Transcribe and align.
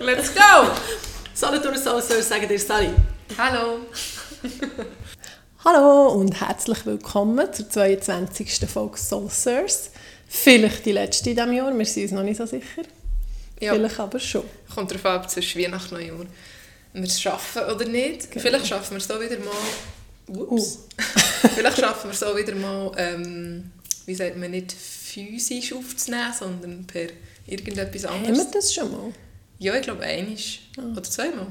Let's 0.00 0.34
go! 0.34 0.70
Solothurner 1.34 1.78
Soulsters 1.78 2.28
sagen 2.28 2.46
dir 2.48 2.58
Sally. 2.58 2.90
Hallo! 3.38 3.80
Hallo 5.64 6.12
und 6.12 6.38
herzlich 6.40 6.84
willkommen 6.84 7.52
zur 7.52 7.70
22. 7.70 8.68
Folge 8.68 8.98
Soulsters. 8.98 9.90
Vielleicht 10.28 10.84
die 10.84 10.92
letzte 10.92 11.30
in 11.30 11.36
diesem 11.36 11.52
Jahr, 11.52 11.76
wir 11.76 11.86
sind 11.86 12.02
uns 12.04 12.12
noch 12.12 12.22
nicht 12.22 12.36
so 12.36 12.46
sicher. 12.46 12.82
Ja. 13.58 13.74
Vielleicht 13.74 13.98
aber 13.98 14.18
schon. 14.18 14.44
Kommt 14.74 14.90
darauf 14.90 15.06
an, 15.06 15.20
ob 15.22 15.30
zwischen 15.30 15.62
Weihnachten 15.62 15.94
und 15.94 16.00
Neujahr 16.00 16.26
wir 16.92 17.04
es 17.04 17.20
schaffen 17.20 17.62
oder 17.62 17.84
nicht. 17.86 18.30
Genau. 18.30 18.42
Vielleicht 18.42 18.66
schaffen 18.66 18.90
wir 18.92 18.98
es 18.98 19.08
so 19.08 19.20
wieder 19.20 19.38
mal... 19.38 20.40
Ups. 20.42 20.80
Vielleicht 21.54 21.78
schaffen 21.78 22.10
wir 22.10 22.12
es 22.12 22.20
so 22.20 22.36
wieder 22.36 22.54
mal, 22.54 22.92
ähm, 22.96 23.70
wie 24.04 24.14
sagt 24.14 24.36
man, 24.36 24.50
nicht 24.50 24.72
physisch 24.72 25.72
aufzunehmen, 25.72 26.34
sondern 26.38 26.86
per 26.86 27.08
irgendetwas 27.46 28.04
Haben 28.04 28.22
wir 28.22 28.28
anderes. 28.28 28.50
das 28.50 28.74
schon 28.74 28.90
mal? 28.90 29.12
Ja, 29.58 29.74
ich 29.74 29.82
glaube 29.82 30.02
einisch. 30.02 30.60
Ah. 30.78 30.82
Oder 30.92 31.02
zweimal. 31.02 31.46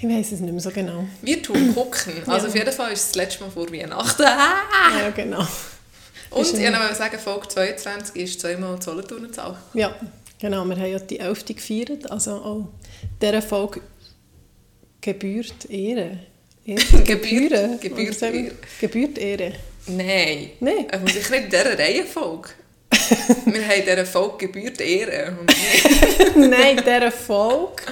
Ich 0.00 0.04
weiß 0.08 0.32
es 0.32 0.40
nicht 0.40 0.52
mehr 0.52 0.60
so 0.60 0.70
genau. 0.70 1.04
Wir 1.22 1.42
tun 1.42 1.72
gucken. 1.74 2.12
Also 2.26 2.46
Ja. 2.46 2.48
auf 2.50 2.54
jeden 2.54 2.72
Fall 2.72 2.92
ist 2.92 3.00
es 3.00 3.06
das 3.08 3.14
letzte 3.16 3.44
Mal 3.44 3.50
vor 3.50 3.70
Weihnachten. 3.72 4.22
Ah! 4.24 4.62
Ja, 5.00 5.10
genau. 5.10 5.46
Und 6.30 6.46
ich 6.46 6.52
wollte 6.60 6.94
sagen, 6.94 7.18
Folge 7.18 7.48
22 7.48 8.16
ist 8.22 8.40
zweimal 8.40 8.80
Solothurnerzahl. 8.82 9.56
Ja, 9.74 9.94
genau. 10.38 10.64
Wir 10.66 10.76
haben 10.76 10.86
ja 10.92 10.98
die 10.98 11.18
11. 11.18 11.44
gefeiert. 11.46 12.10
Also 12.10 12.32
auch 12.32 12.68
dieser 13.20 13.40
Folge 13.42 13.80
gebührt 15.00 15.68
Ehre. 15.70 16.18
Ehre. 16.66 16.80
Gebührt- 17.04 17.80
gebührt? 17.80 18.22
Ehre. 18.22 18.52
Gebührt 18.80 19.18
Ehre. 19.18 19.52
Nein. 19.86 20.50
Nein. 20.60 20.86
Also 20.90 21.06
sicher 21.06 21.30
nicht 21.30 21.44
in 21.44 21.50
dieser 21.50 21.78
Reihenfolge. 21.78 22.50
Wir 23.46 23.68
haben 23.68 23.82
dieser 23.82 24.06
Folge 24.06 24.46
gebührt 24.46 24.80
Ehre. 24.80 25.36
Nein, 26.36 26.76
dieser 26.78 27.10
Folge 27.12 27.82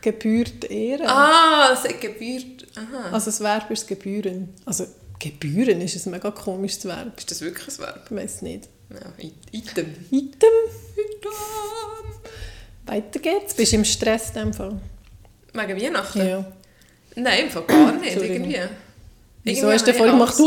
gebührt 0.00 0.64
Ehre. 0.70 1.04
ah, 1.06 1.72
es 1.72 1.82
gebührt... 2.00 2.66
Aha. 2.76 3.10
Also 3.12 3.26
das 3.26 3.40
Verb 3.40 3.70
ist 3.70 3.86
gebühren. 3.86 4.54
Also 4.64 4.86
gebühren 5.18 5.80
ist 5.80 6.06
ein 6.06 6.10
mega 6.12 6.30
komisches 6.30 6.84
Verb. 6.84 7.18
Ist 7.18 7.30
das 7.30 7.40
wirklich 7.40 7.68
ein 7.68 7.78
Verb? 7.78 8.06
Ich 8.06 8.16
weiß 8.16 8.42
nicht. 8.42 8.68
Ja, 8.90 9.12
Item. 9.52 9.94
Item. 10.10 10.48
Item. 10.96 11.30
Weiter 12.86 13.18
geht's. 13.20 13.54
Bist 13.54 13.72
du 13.72 13.76
im 13.76 13.84
Stress 13.84 14.28
in 14.30 14.34
dem 14.34 14.52
Fall? 14.54 14.80
Wegen 15.52 15.80
Weihnachten? 15.80 16.26
Ja. 16.26 16.44
Nein, 17.14 17.44
im 17.44 17.50
Fall 17.50 17.62
gar 17.64 17.92
nicht. 17.92 18.16
Irgendwie. 18.16 18.58
Wieso 19.44 19.70
hast 19.70 19.86
du 19.86 19.94
vorhin 19.94 20.18
gemacht? 20.18 20.38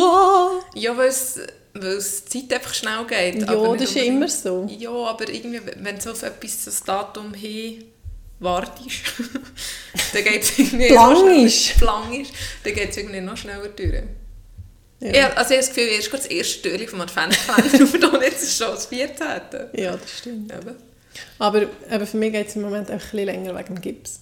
Ja, 0.75 0.95
weil 0.97 1.07
es, 1.07 1.39
weil 1.73 1.97
es 1.97 2.25
die 2.25 2.47
Zeit 2.47 2.59
einfach 2.59 2.73
schnell 2.73 3.05
geht. 3.07 3.41
Ja, 3.41 3.49
aber 3.49 3.75
das 3.77 3.89
ist 3.89 3.95
ja 3.95 4.03
immer 4.03 4.27
so. 4.27 4.67
Ja, 4.77 4.91
aber 4.91 5.27
irgendwie, 5.29 5.61
wenn 5.77 5.97
du 5.97 6.11
auf 6.11 6.23
etwas, 6.23 6.65
das 6.65 6.83
Datum 6.83 7.33
hin 7.33 7.85
wartest, 8.39 9.01
dann 10.13 10.23
geht 10.23 10.43
es 10.43 10.59
irgendwie 10.59 10.89
Lang 10.89 11.13
noch 11.13 11.49
schneller- 11.49 12.25
dann 12.63 12.73
geht 12.73 12.89
es 12.89 12.97
irgendwie 12.97 13.21
noch 13.21 13.37
schneller 13.37 13.69
durch. 13.69 14.03
Ja. 14.99 15.11
Ja. 15.11 15.33
also 15.33 15.53
ich 15.53 15.57
habe 15.59 15.67
das 15.67 15.67
Gefühl, 15.69 15.87
erst 15.89 16.09
gerade 16.11 16.23
das 16.23 16.31
erste 16.31 16.61
Türchen 16.61 16.87
vom 16.87 17.01
Adventskalender 17.01 18.13
und 18.13 18.21
jetzt 18.21 18.43
ist 18.43 18.57
schon 18.57 18.67
das 18.67 18.85
14. 18.85 19.27
ja, 19.73 19.97
das 19.97 20.19
stimmt. 20.19 20.53
Eben. 20.53 20.75
Aber 21.39 21.61
eben 21.63 22.07
für 22.07 22.17
mich 22.17 22.31
geht 22.31 22.47
es 22.47 22.55
im 22.55 22.61
Moment 22.61 22.89
einfach 22.89 23.07
ein 23.07 23.11
bisschen 23.11 23.25
länger 23.25 23.57
wegen 23.57 23.75
dem 23.75 23.81
Gips. 23.81 24.19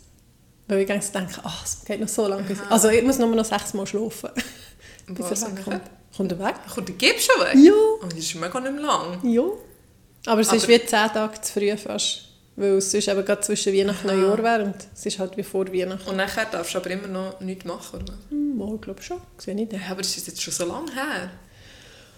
Weil 0.68 0.80
ich 0.80 0.88
denke, 0.88 1.42
ach, 1.44 1.66
es 1.66 1.84
geht 1.86 2.00
noch 2.00 2.08
so 2.08 2.28
lange. 2.28 2.44
Bis 2.44 2.60
also 2.70 2.90
ich 2.90 3.04
muss 3.04 3.20
nur 3.20 3.28
noch 3.36 3.46
sechs 3.46 3.74
Mal 3.74 3.86
schlafen. 3.86 4.30
bis 5.08 5.30
Was, 5.30 5.44
er 5.44 5.58
wegkommt. 5.58 5.82
Kommt 6.16 6.32
er 6.32 6.40
weg? 6.40 6.56
Kommt 6.74 6.88
der 6.90 6.96
Gips 6.96 7.26
schon 7.26 7.42
weg? 7.46 7.56
Ja. 7.56 7.72
Oh, 7.74 8.06
das 8.06 8.20
ist 8.20 8.36
mega 8.36 8.60
nicht 8.60 8.74
mehr 8.74 8.82
lang. 8.84 9.20
Ja. 9.24 9.44
Aber 10.26 10.42
es 10.42 10.52
ist 10.52 10.64
Aber- 10.66 10.74
wie 10.74 10.86
zehn 10.86 11.08
Tage 11.10 11.42
zu 11.42 11.54
früh 11.54 11.76
fast. 11.78 12.28
Weil 12.58 12.72
es 12.78 12.92
sonst 12.92 13.08
eben 13.08 13.26
gerade 13.26 13.42
zwischen 13.42 13.74
Weihnachten 13.74 14.10
und 14.10 14.20
Neujahr 14.20 14.44
wäre 14.44 14.64
und 14.66 14.76
es 14.94 15.06
ist 15.06 15.18
halt 15.20 15.38
wie 15.38 15.44
vor 15.44 15.66
Weihnachten. 15.74 16.10
Und 16.10 16.18
nachher 16.18 16.46
darfst 16.46 16.74
du 16.74 16.80
aber 16.80 16.90
immer 16.92 17.08
noch 17.08 17.40
nichts 17.40 17.64
machen, 17.66 18.02
oder? 18.02 18.14
Hm, 18.30 18.58
mal, 18.58 18.76
ich 18.76 18.82
glaube 18.82 19.02
schon. 19.02 19.18
Sehe 19.38 19.54
ich 19.56 19.60
Ja, 19.72 19.78
nicht. 19.78 19.90
aber 19.90 20.02
das 20.02 20.18
ist 20.18 20.28
jetzt 20.28 20.42
schon 20.42 20.54
so 20.54 20.66
lange 20.66 20.94
her. 20.94 21.32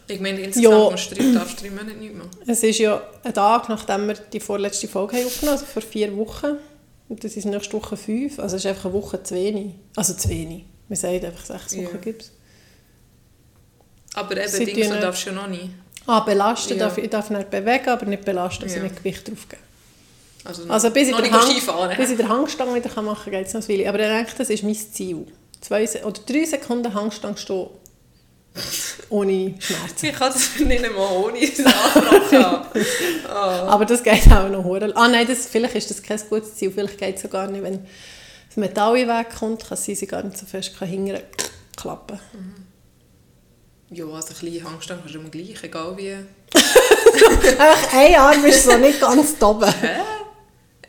Ich 0.08 0.20
meine, 0.20 0.42
insgesamt 0.42 0.74
Ja. 0.74 0.90
musst 0.90 1.12
du 1.12 1.16
drei, 1.16 1.32
darfst 1.34 1.60
du 1.62 1.64
drei 1.64 1.70
Monate 1.72 1.96
nichts 1.98 2.18
machen. 2.18 2.30
Es 2.48 2.64
ist 2.64 2.80
ja 2.80 3.02
ein 3.24 3.34
Tag, 3.34 3.70
nachdem 3.70 4.08
wir 4.08 4.16
die 4.16 4.40
vorletzte 4.40 4.88
Folge 4.88 5.18
haben 5.18 5.28
aufgenommen 5.28 5.58
also 5.60 5.66
vor 5.72 5.82
vier 5.84 6.18
Wochen. 6.18 6.58
Und 7.08 7.24
das 7.24 7.38
ist 7.38 7.46
nächste 7.46 7.74
Woche 7.74 7.96
fünf. 7.96 8.40
Also 8.40 8.56
es 8.58 8.66
ist 8.66 8.70
einfach 8.70 8.86
eine 8.86 8.94
Woche 8.96 9.22
zu 9.24 9.36
wenig. 9.36 9.76
Also 9.96 10.14
zu 10.16 10.28
wenig. 10.30 10.66
Wir 10.90 10.98
sagen 10.98 11.24
einfach 11.26 11.46
sechs 11.46 11.76
Ja. 11.76 11.84
Wochen 11.84 12.02
gibt 12.02 12.24
es. 12.24 12.32
Aber 14.16 14.38
eben, 14.38 14.48
Sie 14.50 14.66
Dings 14.66 14.90
darfst 14.90 15.26
du 15.26 15.30
ja 15.32 15.36
noch 15.36 15.48
nicht. 15.48 15.70
Ah, 16.06 16.20
belasten 16.22 16.78
Ja. 16.78 16.86
darf 16.86 16.98
ich. 16.98 17.10
Darf 17.10 17.30
nicht 17.30 17.50
bewegen, 17.50 17.90
aber 17.90 18.06
nicht 18.06 18.26
belasten, 18.26 18.64
also 18.64 18.76
Ja. 18.78 18.84
nicht 18.84 18.98
Gewicht 18.98 19.28
draufgeben. 19.28 19.64
Also, 20.46 20.70
Also 20.70 20.90
bis 20.92 21.08
ich, 21.08 21.16
Hang, 21.16 21.96
bis 21.96 22.10
ich 22.12 22.18
den 22.18 22.28
Hangstange 22.28 22.76
wieder 22.76 23.02
machen 23.02 23.24
kann, 23.24 23.32
geht 23.32 23.48
es 23.48 23.54
noch 23.54 23.68
Weile. 23.70 23.88
Aber 23.88 24.00
ich 24.00 24.08
denke, 24.08 24.32
das 24.38 24.50
ist 24.50 24.64
mein 24.64 24.76
Ziel. 24.76 25.26
Zwei 25.62 25.88
oder 26.04 26.20
drei 26.28 26.44
Sekunden 26.44 26.94
Hangstange 26.94 27.38
stehen. 27.38 27.68
Ohne 29.10 29.56
Schmerzen. 29.60 30.06
Ich 30.08 30.14
kann 30.14 30.32
es 30.34 30.60
nicht 30.60 30.84
einmal 30.84 31.08
ohne 31.18 31.40
das 31.40 31.66
Anfragen. 31.66 32.66
oh. 33.28 33.30
Aber 33.34 33.86
das 33.86 34.04
geht 34.04 34.32
auch 34.32 34.50
noch 34.50 34.64
hure. 34.64 34.92
Ah 34.96 35.08
nein, 35.08 35.26
das, 35.28 35.48
vielleicht 35.48 35.76
ist 35.76 35.90
das 35.90 36.04
kein 36.04 36.20
gutes 36.30 36.56
Ziel. 36.56 36.72
Vielleicht 36.72 36.98
geht 36.98 37.24
es 37.24 37.30
gar 37.32 37.48
nicht, 37.48 37.64
wenn 37.64 37.80
das 38.48 38.58
Metall 38.58 38.98
in 38.98 39.08
den 39.08 39.18
Weg 39.18 39.36
kommt, 39.36 39.68
kann 39.68 39.78
sie 39.78 39.96
gar 40.06 40.22
nicht 40.24 40.38
so 40.38 40.46
fest 40.46 40.74
hingern 40.80 41.22
klappen. 41.76 42.20
Ja, 43.94 44.06
also 44.06 44.30
ein 44.30 44.40
bisschen 44.40 44.64
Hangstange 44.64 45.02
kannst 45.02 45.16
du 45.16 45.20
immer 45.20 45.30
gleich, 45.30 45.64
egal 45.64 45.96
wie. 45.98 46.14
Einfach 46.14 47.94
ein 47.94 48.16
Arm 48.16 48.46
ist 48.46 48.64
so 48.64 48.76
nicht 48.78 49.00
ganz 49.00 49.42
oben. 49.42 49.72
Hä? 49.82 50.00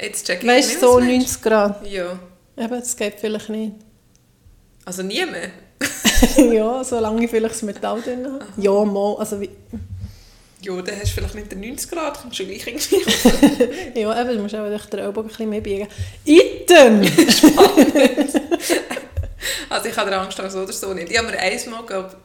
Jetzt 0.01 0.27
check 0.27 0.43
ich 0.43 0.49
Weißt 0.49 0.69
nicht, 0.71 0.83
du, 0.83 0.87
so 0.87 0.95
was 0.97 1.05
meinst. 1.05 1.27
90 1.27 1.43
Grad. 1.43 1.87
Ja. 1.87 2.19
Eben, 2.57 2.81
das 2.81 2.97
geht 2.97 3.21
vielleicht 3.21 3.49
nicht. 3.51 3.73
Also 4.85 5.03
nie 5.03 5.25
mehr. 5.27 5.51
ja, 6.53 6.83
solange 6.83 7.25
ich 7.25 7.31
vielleicht 7.31 7.55
das 7.55 7.63
Metall 7.63 8.01
drin 8.01 8.25
habe. 8.25 8.45
Ja, 8.57 8.85
mal. 8.85 9.17
Also, 9.19 9.41
wie, 9.41 9.51
Ja, 10.63 10.81
dann 10.81 10.97
hast 10.97 11.11
du 11.11 11.15
vielleicht 11.15 11.35
nicht 11.35 11.53
den 11.53 11.61
90 11.61 11.91
Grad, 11.91 12.21
kannst 12.21 12.39
du 12.39 12.47
gleich 12.47 12.67
irgendwie. 12.67 13.05
ja, 14.01 14.21
eben, 14.21 14.37
du 14.37 14.43
musst 14.43 14.55
auch 14.55 14.65
den 14.67 15.01
Ellbogen 15.01 15.25
ein 15.25 15.29
bisschen 15.29 15.51
mehr 15.51 15.61
biegen. 15.61 15.89
Item! 16.25 17.03
Also 19.69 19.89
ich 19.89 19.97
habe 19.97 20.09
den 20.09 20.19
Angst 20.21 20.39
so 20.39 20.61
oder 20.61 20.73
so 20.73 20.95
nicht. 20.95 21.11
Ich 21.11 21.19
habe 21.19 21.31
mir 21.31 21.39
einmal, 21.39 21.85
glaube 21.85 22.17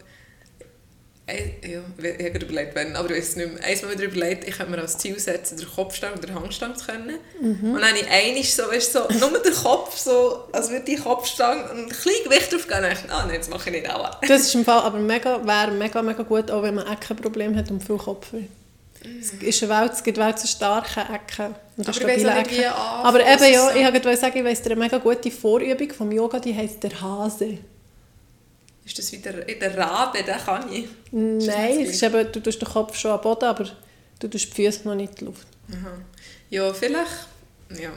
ja, 1.34 1.79
ich 1.97 2.25
habe 2.25 2.45
überlegt, 2.45 2.75
wenn, 2.75 2.95
aber 2.95 3.09
ich 3.12 3.17
weiß 3.17 3.29
es 3.29 3.35
nicht 3.35 3.53
mehr. 3.53 3.63
Einmal 3.63 3.94
wieder 3.94 4.03
überlegt, 4.06 4.47
ich 4.47 4.56
könnte 4.56 4.72
mir 4.72 4.81
als 4.81 4.97
Ziel 4.97 5.19
setzen, 5.19 5.57
den 5.57 5.67
Kopfstange 5.67 6.17
oder 6.17 6.28
den 6.28 6.35
Hangstange 6.35 6.75
zu 6.75 6.85
können. 6.85 7.17
Mhm. 7.41 7.73
Und 7.73 7.81
dann 7.81 7.90
habe 7.90 8.00
ich 8.00 8.09
einmal 8.09 8.44
so, 8.44 8.63
weißt, 8.63 8.94
so, 8.94 9.00
nur 9.19 9.40
den 9.40 9.53
Kopf, 9.53 9.97
so, 9.97 10.45
als 10.51 10.69
würde 10.69 10.85
die 10.85 10.95
Kopfstange 10.95 11.63
und 11.72 11.78
ein 11.79 11.90
kleines 11.90 12.23
Gewicht 12.23 12.53
drauf 12.53 12.67
gehen. 12.67 12.84
Und 12.84 12.91
ich 12.91 13.00
dachte, 13.00 13.13
ah, 13.13 13.25
nein, 13.28 13.38
das 13.38 13.50
mache 13.50 13.69
ich 13.69 13.81
nicht 13.81 13.94
auch. 13.94 14.19
Das 14.22 14.41
ist 14.41 14.56
im 14.56 14.66
Fall 14.66 14.81
aber 14.81 15.00
mega, 15.00 15.45
wäre 15.45 15.72
mega, 15.72 16.01
mega 16.01 16.23
gut, 16.23 16.50
auch 16.51 16.63
wenn 16.63 16.75
man 16.75 16.88
Eckenprobleme 16.88 17.57
hat 17.57 17.72
und 17.72 17.84
viel 17.84 17.97
Kopfweh. 17.97 18.46
Es 19.19 19.31
ist 19.31 19.63
eine 19.63 19.81
Welt, 19.81 19.94
es 19.94 20.03
gibt 20.03 20.17
Welt 20.17 20.38
so 20.40 20.47
starke 20.47 21.00
Ecken 21.00 21.56
und 21.78 21.88
Aber 21.88 21.90
ich 21.90 21.96
stabile 21.96 22.35
wie 22.35 22.57
Ecken. 22.57 22.66
Aber 22.73 23.19
eben, 23.19 23.53
ja, 23.53 23.72
ich 23.73 23.94
wollte 23.94 24.17
sagen, 24.17 24.38
ich 24.38 24.44
weiss, 24.44 24.66
eine 24.66 24.75
mega 24.75 24.97
gute 24.97 25.31
Vorübung 25.31 25.91
vom 25.91 26.11
Yoga, 26.11 26.40
die 26.40 26.53
heisst 26.53 26.84
der 26.84 27.00
Hase. 27.00 27.59
Ist 28.90 28.98
das 28.98 29.12
wieder 29.12 29.48
in 29.48 29.60
der 29.60 29.78
Rabe, 29.78 30.18
den 30.24 30.36
kann 30.36 30.66
ich. 30.74 30.88
Nein, 31.12 31.82
ist 31.82 32.02
eben, 32.02 32.32
du 32.32 32.40
tust 32.40 32.60
den 32.60 32.68
Kopf 32.68 32.98
schon 32.98 33.12
am 33.12 33.22
Boden, 33.22 33.46
aber 33.46 33.66
du 34.20 34.28
tust 34.28 34.58
die 34.58 34.64
Füße 34.66 34.88
noch 34.88 34.96
nicht 34.96 35.12
in 35.12 35.16
die 35.20 35.26
Luft. 35.26 35.46
Aha. 35.72 35.92
Ja, 36.50 36.74
vielleicht, 36.74 37.28
ja. 37.80 37.92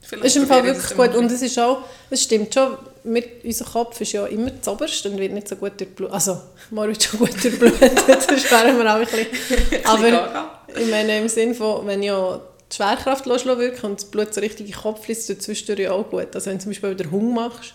Vielleicht 0.00 0.24
ist 0.24 0.36
im 0.36 0.46
Fall 0.46 0.64
wirklich 0.64 0.96
gut 0.96 1.14
und 1.16 1.30
es 1.30 1.42
ist 1.42 1.58
auch, 1.58 1.82
es 2.08 2.22
stimmt 2.22 2.54
schon, 2.54 2.78
mit, 3.04 3.44
unser 3.44 3.66
Kopf 3.66 4.00
ist 4.00 4.12
ja 4.12 4.24
immer 4.24 4.50
das 4.50 4.66
Oberste 4.68 5.10
und 5.10 5.18
wird 5.18 5.32
nicht 5.32 5.48
so 5.48 5.56
gut 5.56 5.78
durchblutet. 5.78 6.14
Also, 6.14 6.40
mal 6.70 6.88
wird 6.88 7.02
schon 7.02 7.20
gut 7.20 7.44
durchblutet, 7.44 7.92
das 8.08 8.50
wären 8.50 8.78
wir 8.78 8.90
auch 8.90 9.00
ein 9.00 9.06
bisschen. 9.06 9.84
Aber 9.84 10.62
ich 10.74 10.90
meine 10.90 11.18
im 11.18 11.28
Sinne 11.28 11.54
von, 11.54 11.86
wenn 11.86 12.02
ja 12.02 12.40
die 12.72 12.74
Schwerkraft 12.74 13.26
wirken 13.26 13.84
und 13.84 14.00
das 14.00 14.06
Blut 14.06 14.32
so 14.32 14.40
richtig 14.40 14.60
in 14.60 14.72
den 14.72 14.80
Kopf 14.80 15.04
fließt, 15.04 15.28
tut 15.28 15.42
zwischendurch 15.42 15.90
auch 15.90 16.08
gut. 16.08 16.34
Also 16.34 16.46
wenn 16.46 16.56
du 16.56 16.62
zum 16.62 16.70
Beispiel 16.70 16.98
wieder 16.98 17.10
Hunger 17.10 17.34
machst 17.34 17.74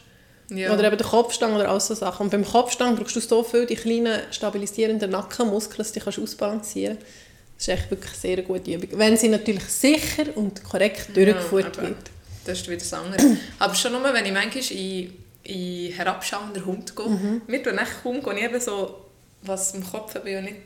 Ja. 0.49 0.73
oder 0.73 0.83
eben 0.85 0.97
den 0.97 1.07
Kopfstange 1.07 1.55
oder 1.55 1.69
all 1.69 1.79
so 1.79 1.93
Sachen. 1.95 2.23
Und 2.23 2.29
beim 2.29 2.45
Kopfstange 2.45 2.95
brauchst 2.95 3.15
du 3.15 3.19
so 3.19 3.43
viel 3.43 3.65
die 3.65 3.75
kleinen 3.75 4.21
stabilisierenden 4.31 5.11
Nackenmuskeln, 5.11 5.77
dass 5.77 5.91
du 5.91 5.99
dich 5.99 6.19
ausbalancieren 6.19 6.97
kannst. 6.97 7.11
Das 7.57 7.67
ist 7.67 7.73
echt 7.79 7.91
wirklich 7.91 8.11
eine 8.11 8.19
sehr 8.19 8.41
gute 8.41 8.71
Übung. 8.73 8.99
Wenn 8.99 9.15
sie 9.17 9.29
natürlich 9.29 9.63
sicher 9.65 10.25
und 10.35 10.63
korrekt 10.63 11.15
durchgeführt 11.15 11.77
aber 11.77 11.87
wird. 11.89 11.97
Das 12.45 12.59
ist 12.59 12.67
wieder 12.67 12.77
das 12.79 12.93
andere. 12.93 13.37
Aber 13.59 13.73
schon 13.73 13.93
nur, 13.93 14.03
wenn 14.13 14.25
ich 14.25 14.33
manchmal 14.33 14.63
in, 14.77 15.13
in 15.43 15.91
herabschauender 15.93 16.65
Hund 16.65 16.95
gehe, 16.95 17.07
Mhm. 17.07 17.41
mir 17.47 17.63
tut 17.63 17.73
echt 17.77 18.03
kaum 18.03 18.21
gehe 18.21 18.33
ich 18.37 18.43
eben 18.43 18.59
so, 18.59 18.95
was 19.43 19.73
im 19.75 19.89
Kopf 19.89 20.13
ja 20.25 20.41
nicht 20.41 20.57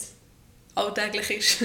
alltäglich 0.78 1.30
ist, 1.32 1.62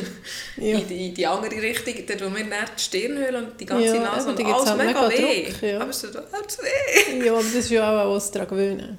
Ja. 0.56 0.79
in, 0.79 0.88
die, 0.88 1.09
in 1.09 1.14
die 1.14 1.26
andere 1.26 1.61
Richtung, 1.62 1.94
dort 2.06 2.25
wo 2.25 2.29
mir 2.31 2.44
dann 2.44 2.67
die 2.76 2.82
Stirnhöhle 2.82 3.38
und 3.38 3.61
die 3.61 3.67
ganze 3.67 3.97
Ja, 3.97 4.03
Nase 4.03 4.31
eben, 4.31 4.38
und 4.47 4.55
alles 4.55 4.67
halt 4.70 4.79
mega, 4.79 5.09
mega 5.09 5.23
weh. 5.23 5.44
Druck, 5.50 5.62
ja. 5.62 5.81
Aber 5.81 5.91
es 5.91 6.00
tut 6.00 6.17
auch 6.17 6.23
weh. 6.23 7.25
Ja, 7.25 7.32
aber 7.32 7.43
das 7.43 7.55
ist 7.55 7.70
ja 7.70 7.82
auch 8.05 8.11
alles 8.11 8.31
daran 8.31 8.49
gewöhnen. 8.49 8.99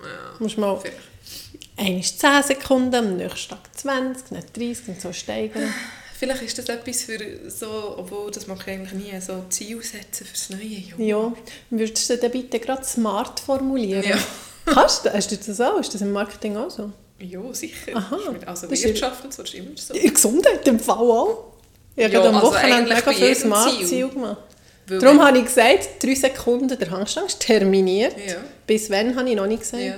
Ja, 0.00 0.06
musst 0.38 0.58
mal 0.58 0.78
einmal 1.76 2.02
10 2.02 2.42
Sekunden, 2.42 2.94
am 2.94 3.16
nächsten 3.16 3.50
Tag 3.50 3.60
20, 3.76 4.24
dann 4.30 4.42
30 4.54 4.88
und 4.88 5.00
so 5.00 5.12
steigern. 5.12 5.72
Vielleicht 6.18 6.42
ist 6.42 6.58
das 6.58 6.68
etwas 6.68 7.02
für 7.02 7.18
so, 7.50 7.94
obwohl 7.98 8.30
das 8.30 8.46
mache 8.46 8.70
ich 8.70 8.76
eigentlich 8.78 8.92
nie, 9.12 9.20
so 9.20 9.44
Ziel 9.48 9.82
setzen 9.82 10.24
fürs 10.24 10.50
neue 10.50 10.62
Jahr. 10.62 10.98
Ja, 11.00 11.32
würdest 11.70 12.08
du 12.10 12.16
dann 12.16 12.30
bitte 12.30 12.60
gerade 12.60 12.84
smart 12.84 13.40
formulieren? 13.40 14.04
Ja. 14.04 14.16
Kannst 14.66 15.04
du, 15.04 15.12
hast 15.12 15.32
du 15.32 15.36
das 15.36 15.60
auch? 15.60 15.80
Ist 15.80 15.92
das 15.92 16.00
im 16.00 16.12
Marketing 16.12 16.56
auch 16.56 16.70
so? 16.70 16.92
Ja, 17.18 17.40
sicher. 17.54 17.94
Aha. 17.96 18.18
Also 18.46 18.66
Das 18.66 18.82
Wirtschaft 18.82 19.24
und 19.24 19.32
so, 19.34 19.42
das 19.42 19.52
ist 19.54 19.58
immer 19.58 19.70
so. 19.76 19.94
In 19.94 20.12
Gesundheit 20.12 20.66
im 20.66 20.80
Fall 20.80 20.96
auch. 20.98 21.52
Ich 21.94 22.04
habe 22.04 22.14
Ja, 22.14 22.24
am 22.24 22.34
also 22.34 22.46
Wochenende 22.48 22.94
mega 22.94 23.12
viel 23.12 23.34
Smart-Ziel 23.34 23.86
Ziel. 23.86 24.08
gemacht. 24.08 24.38
Weil 24.88 24.98
Darum 24.98 25.22
habe 25.24 25.38
ich 25.38 25.44
gesagt, 25.44 25.88
drei 26.02 26.14
Sekunden 26.14 26.76
der 26.78 26.90
Handstand 26.90 27.28
ist 27.28 27.40
terminiert. 27.40 28.16
Ja. 28.26 28.36
Bis 28.66 28.90
wann 28.90 29.14
habe 29.16 29.28
ich 29.30 29.36
noch 29.36 29.46
nicht 29.46 29.60
gesagt. 29.60 29.82
Ja. 29.82 29.96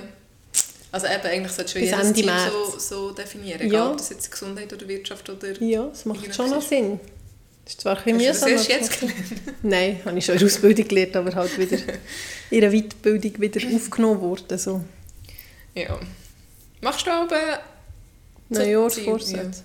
Also 0.91 1.07
eben, 1.07 1.23
eigentlich 1.25 1.51
solltest 1.51 1.75
du 1.75 1.79
Bis 1.79 1.89
jedes 1.91 2.05
Ende 2.07 2.23
März. 2.25 2.51
so, 2.53 2.79
so 2.79 3.11
definieren, 3.11 3.69
Ja. 3.71 3.89
ob 3.91 3.97
das 3.97 4.09
jetzt 4.11 4.31
Gesundheit 4.31 4.71
oder 4.71 4.87
Wirtschaft 4.87 5.29
oder... 5.29 5.51
Ja, 5.61 5.85
das 5.87 6.05
macht 6.05 6.33
schon 6.33 6.49
noch 6.49 6.61
Sinn. 6.61 6.99
Das 7.65 7.73
ist 7.73 7.81
zwar 7.81 7.97
ein 7.97 8.03
bisschen 8.17 8.29
Hast 8.29 8.41
du 8.43 8.45
das 8.45 8.51
mühsam. 8.51 8.51
erst 8.51 8.69
jetzt 8.69 8.99
gelernt? 8.99 9.19
Nein, 9.63 9.99
habe 10.05 10.17
ich 10.17 10.25
schon 10.25 10.35
in 10.35 10.39
der 10.39 10.45
Ausbildung 10.47 10.87
gelernt, 10.87 11.15
aber 11.15 11.33
halt 11.35 11.57
wieder 11.57 11.77
in 12.51 12.63
einer 12.63 12.71
Weiterbildung 12.71 13.41
wieder 13.41 13.75
aufgenommen 13.75 14.21
worden. 14.21 14.57
So. 14.57 14.81
Ja. 15.73 15.99
Machst 16.81 17.05
du 17.05 17.11
aber... 17.11 17.59
so 18.49 18.59
Neujahrsvorsätze. 18.59 19.63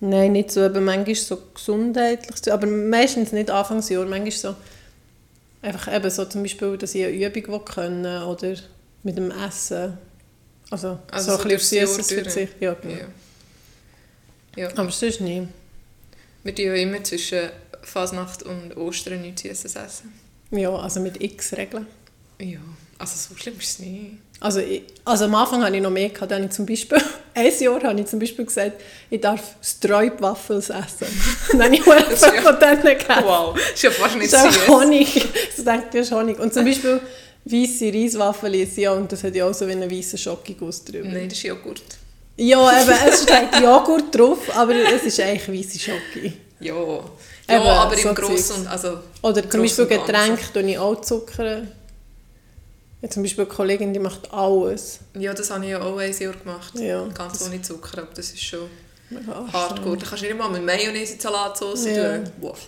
Nein, 0.00 0.32
nicht 0.32 0.50
so, 0.50 0.62
aber 0.62 0.80
manchmal 0.80 1.14
so 1.14 1.38
gesundheitlich. 1.54 2.52
Aber 2.52 2.66
meistens 2.66 3.32
nicht 3.32 3.50
Anfangsjahr, 3.50 4.04
manchmal 4.06 4.30
so 4.32 4.54
einfach 5.62 5.94
eben 5.94 6.10
so 6.10 6.24
zum 6.26 6.42
Beispiel, 6.42 6.76
dass 6.76 6.94
ich 6.94 7.04
eine 7.04 7.26
Übung 7.26 7.64
können 7.64 8.22
oder 8.22 8.54
mit 9.02 9.16
dem 9.16 9.30
Essen. 9.30 9.96
Also, 10.70 10.98
Also 11.10 11.30
so 11.32 11.36
so 11.36 11.42
ein 11.42 11.48
bisschen 11.48 11.86
Süßes 11.86 12.08
durch. 12.08 12.22
verzichten. 12.22 12.64
Ja, 12.64 12.74
genau. 12.74 12.94
Ja. 14.56 14.62
ja. 14.62 14.68
Aber 14.76 14.90
sonst 14.90 15.20
nicht. 15.20 15.48
Wir 16.42 16.54
tun 16.54 16.64
ja 16.66 16.74
immer 16.74 17.02
zwischen 17.02 17.50
Fasnacht 17.82 18.42
und 18.42 18.76
Ostern 18.76 19.22
nichts 19.22 19.42
Süßes 19.42 19.76
essen. 19.76 20.12
Ja, 20.50 20.70
also 20.74 21.00
mit 21.00 21.22
x 21.22 21.54
Regeln. 21.54 21.86
Ja. 22.38 22.60
Also 22.98 23.16
so 23.16 23.38
schlimm 23.38 23.58
ist 23.58 23.70
es 23.70 23.78
nicht. 23.78 24.12
Also, 24.40 24.60
ich, 24.60 24.82
also 25.04 25.24
am 25.24 25.34
Anfang 25.34 25.62
hatte 25.64 25.76
ich 25.76 25.82
noch 25.82 25.90
mehr. 25.90 26.10
Gehabt. 26.10 26.30
Dann 26.30 26.38
habe 26.42 26.46
ich 26.46 26.52
zum 26.56 26.66
Beispiel, 26.66 26.98
ein 27.34 27.52
Jahr 27.58 27.82
habe 27.82 28.00
ich 28.00 28.06
zum 28.06 28.18
Beispiel 28.18 28.44
gesagt, 28.44 28.72
ich 29.10 29.20
darf 29.20 29.40
Streubwaffels 29.62 30.70
essen. 30.70 31.06
Dann 31.52 31.62
habe 31.64 31.74
ich 31.74 31.82
Das 31.84 32.22
ist 32.22 32.22
ja- 32.34 32.42
von 32.42 32.58
denen 32.60 32.82
gegessen. 32.82 33.22
Wow, 33.24 33.54
das 33.54 33.72
ist 33.72 33.82
ja 33.82 33.90
fast 33.90 34.16
nicht 34.16 34.32
Das 34.32 34.44
ist 34.44 34.54
süß. 34.54 34.62
auch 34.68 34.80
Honig. 34.80 35.28
Das 35.64 35.94
ist 35.94 36.12
Honig. 36.12 36.38
Und 36.38 36.52
zum 36.52 36.64
Beispiel 36.64 37.00
weisse 37.44 37.92
Reiswaffeln 37.92 38.54
ist 38.54 38.76
ja, 38.76 38.92
und 38.92 39.10
das 39.12 39.22
hat 39.24 39.34
ja 39.34 39.46
auch 39.46 39.54
so 39.54 39.66
wie 39.66 39.72
einen 39.72 39.90
weißen 39.90 40.18
Schokoguss 40.18 40.84
drüber. 40.84 41.08
Nein, 41.08 41.28
das 41.28 41.38
ist 41.38 41.44
Joghurt. 41.44 41.82
Ja, 42.36 42.82
eben, 42.82 42.92
es 43.08 43.22
steht 43.22 43.60
Joghurt 43.62 44.14
drauf, 44.14 44.38
aber 44.56 44.74
es 44.74 45.04
ist 45.04 45.20
eigentlich 45.20 45.48
weiße 45.66 45.78
Schoki. 45.78 46.32
Ja. 46.60 46.74
Ja, 46.74 47.56
Eben, 47.56 47.66
aber 47.66 47.96
so 47.96 48.08
im 48.08 48.14
Großen 48.14 48.56
und... 48.56 48.66
Also, 48.68 48.98
Oder 49.20 49.48
zum 49.50 49.60
Beispiel 49.60 49.84
Getränke 49.86 50.42
tue 50.52 50.62
ich 50.62 50.78
auch 50.78 50.98
Zucker. 51.02 51.62
Ja, 53.04 53.10
zum 53.10 53.22
Beispiel 53.22 53.44
eine 53.44 53.52
Kollegin, 53.54 53.92
die 53.92 53.98
macht 54.00 54.32
alles. 54.32 55.00
ja, 55.12 55.34
das 55.34 55.50
habe 55.50 55.62
ich 55.66 55.72
ja 55.72 55.82
auch 55.82 55.98
ein 55.98 56.10
Jahr 56.18 56.32
gemacht. 56.32 56.72
Ja, 56.78 57.06
Ganz 57.08 57.44
ohne 57.46 57.60
Zucker, 57.60 57.98
aber 57.98 58.14
das 58.14 58.30
ist 58.30 58.42
schon 58.42 58.70
Ja, 59.10 59.46
hardcore. 59.52 59.98
Da 59.98 60.06
kannst 60.06 60.22
du 60.22 60.26
nicht 60.28 60.38
mal 60.38 60.48
mit 60.48 60.64
Mayonnaise 60.64 61.12
in 61.12 61.18
die 61.18 61.22
Salatsauce 61.22 61.84
Ja. 61.84 62.16
tun. 62.16 62.30
Wow. 62.40 62.58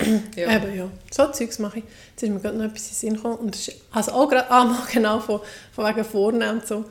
ja. 0.34 0.56
Eben, 0.56 0.76
ja. 0.76 0.88
So 1.12 1.28
Zeugs 1.30 1.60
mache 1.60 1.78
ich. 1.78 1.84
Jetzt 2.10 2.22
ist 2.24 2.30
mir 2.30 2.40
gerade 2.40 2.56
noch 2.58 2.64
etwas 2.64 2.82
in 2.82 2.88
den 2.88 2.94
Sinn 2.96 3.14
gekommen. 3.14 3.36
Und 3.36 3.54
das 3.54 3.68
ist, 3.68 3.76
also 3.92 4.10
auch 4.10 4.28
gerade, 4.28 4.50
ah, 4.50 4.64
mal 4.64 4.82
genau, 4.92 5.20
von, 5.20 5.38
von 5.72 5.86
wegen 5.86 6.04
Vornehmen 6.04 6.58
und 6.58 6.66
so. 6.66 6.84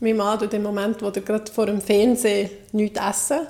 Mein 0.00 0.18
Mann 0.18 0.38
tut 0.38 0.52
im 0.52 0.62
Moment, 0.62 1.00
wo 1.00 1.06
er 1.06 1.12
gerade 1.22 1.50
vor 1.50 1.64
dem 1.64 1.80
Fernsehen 1.80 2.50
nichts 2.72 3.00
essen, 3.00 3.46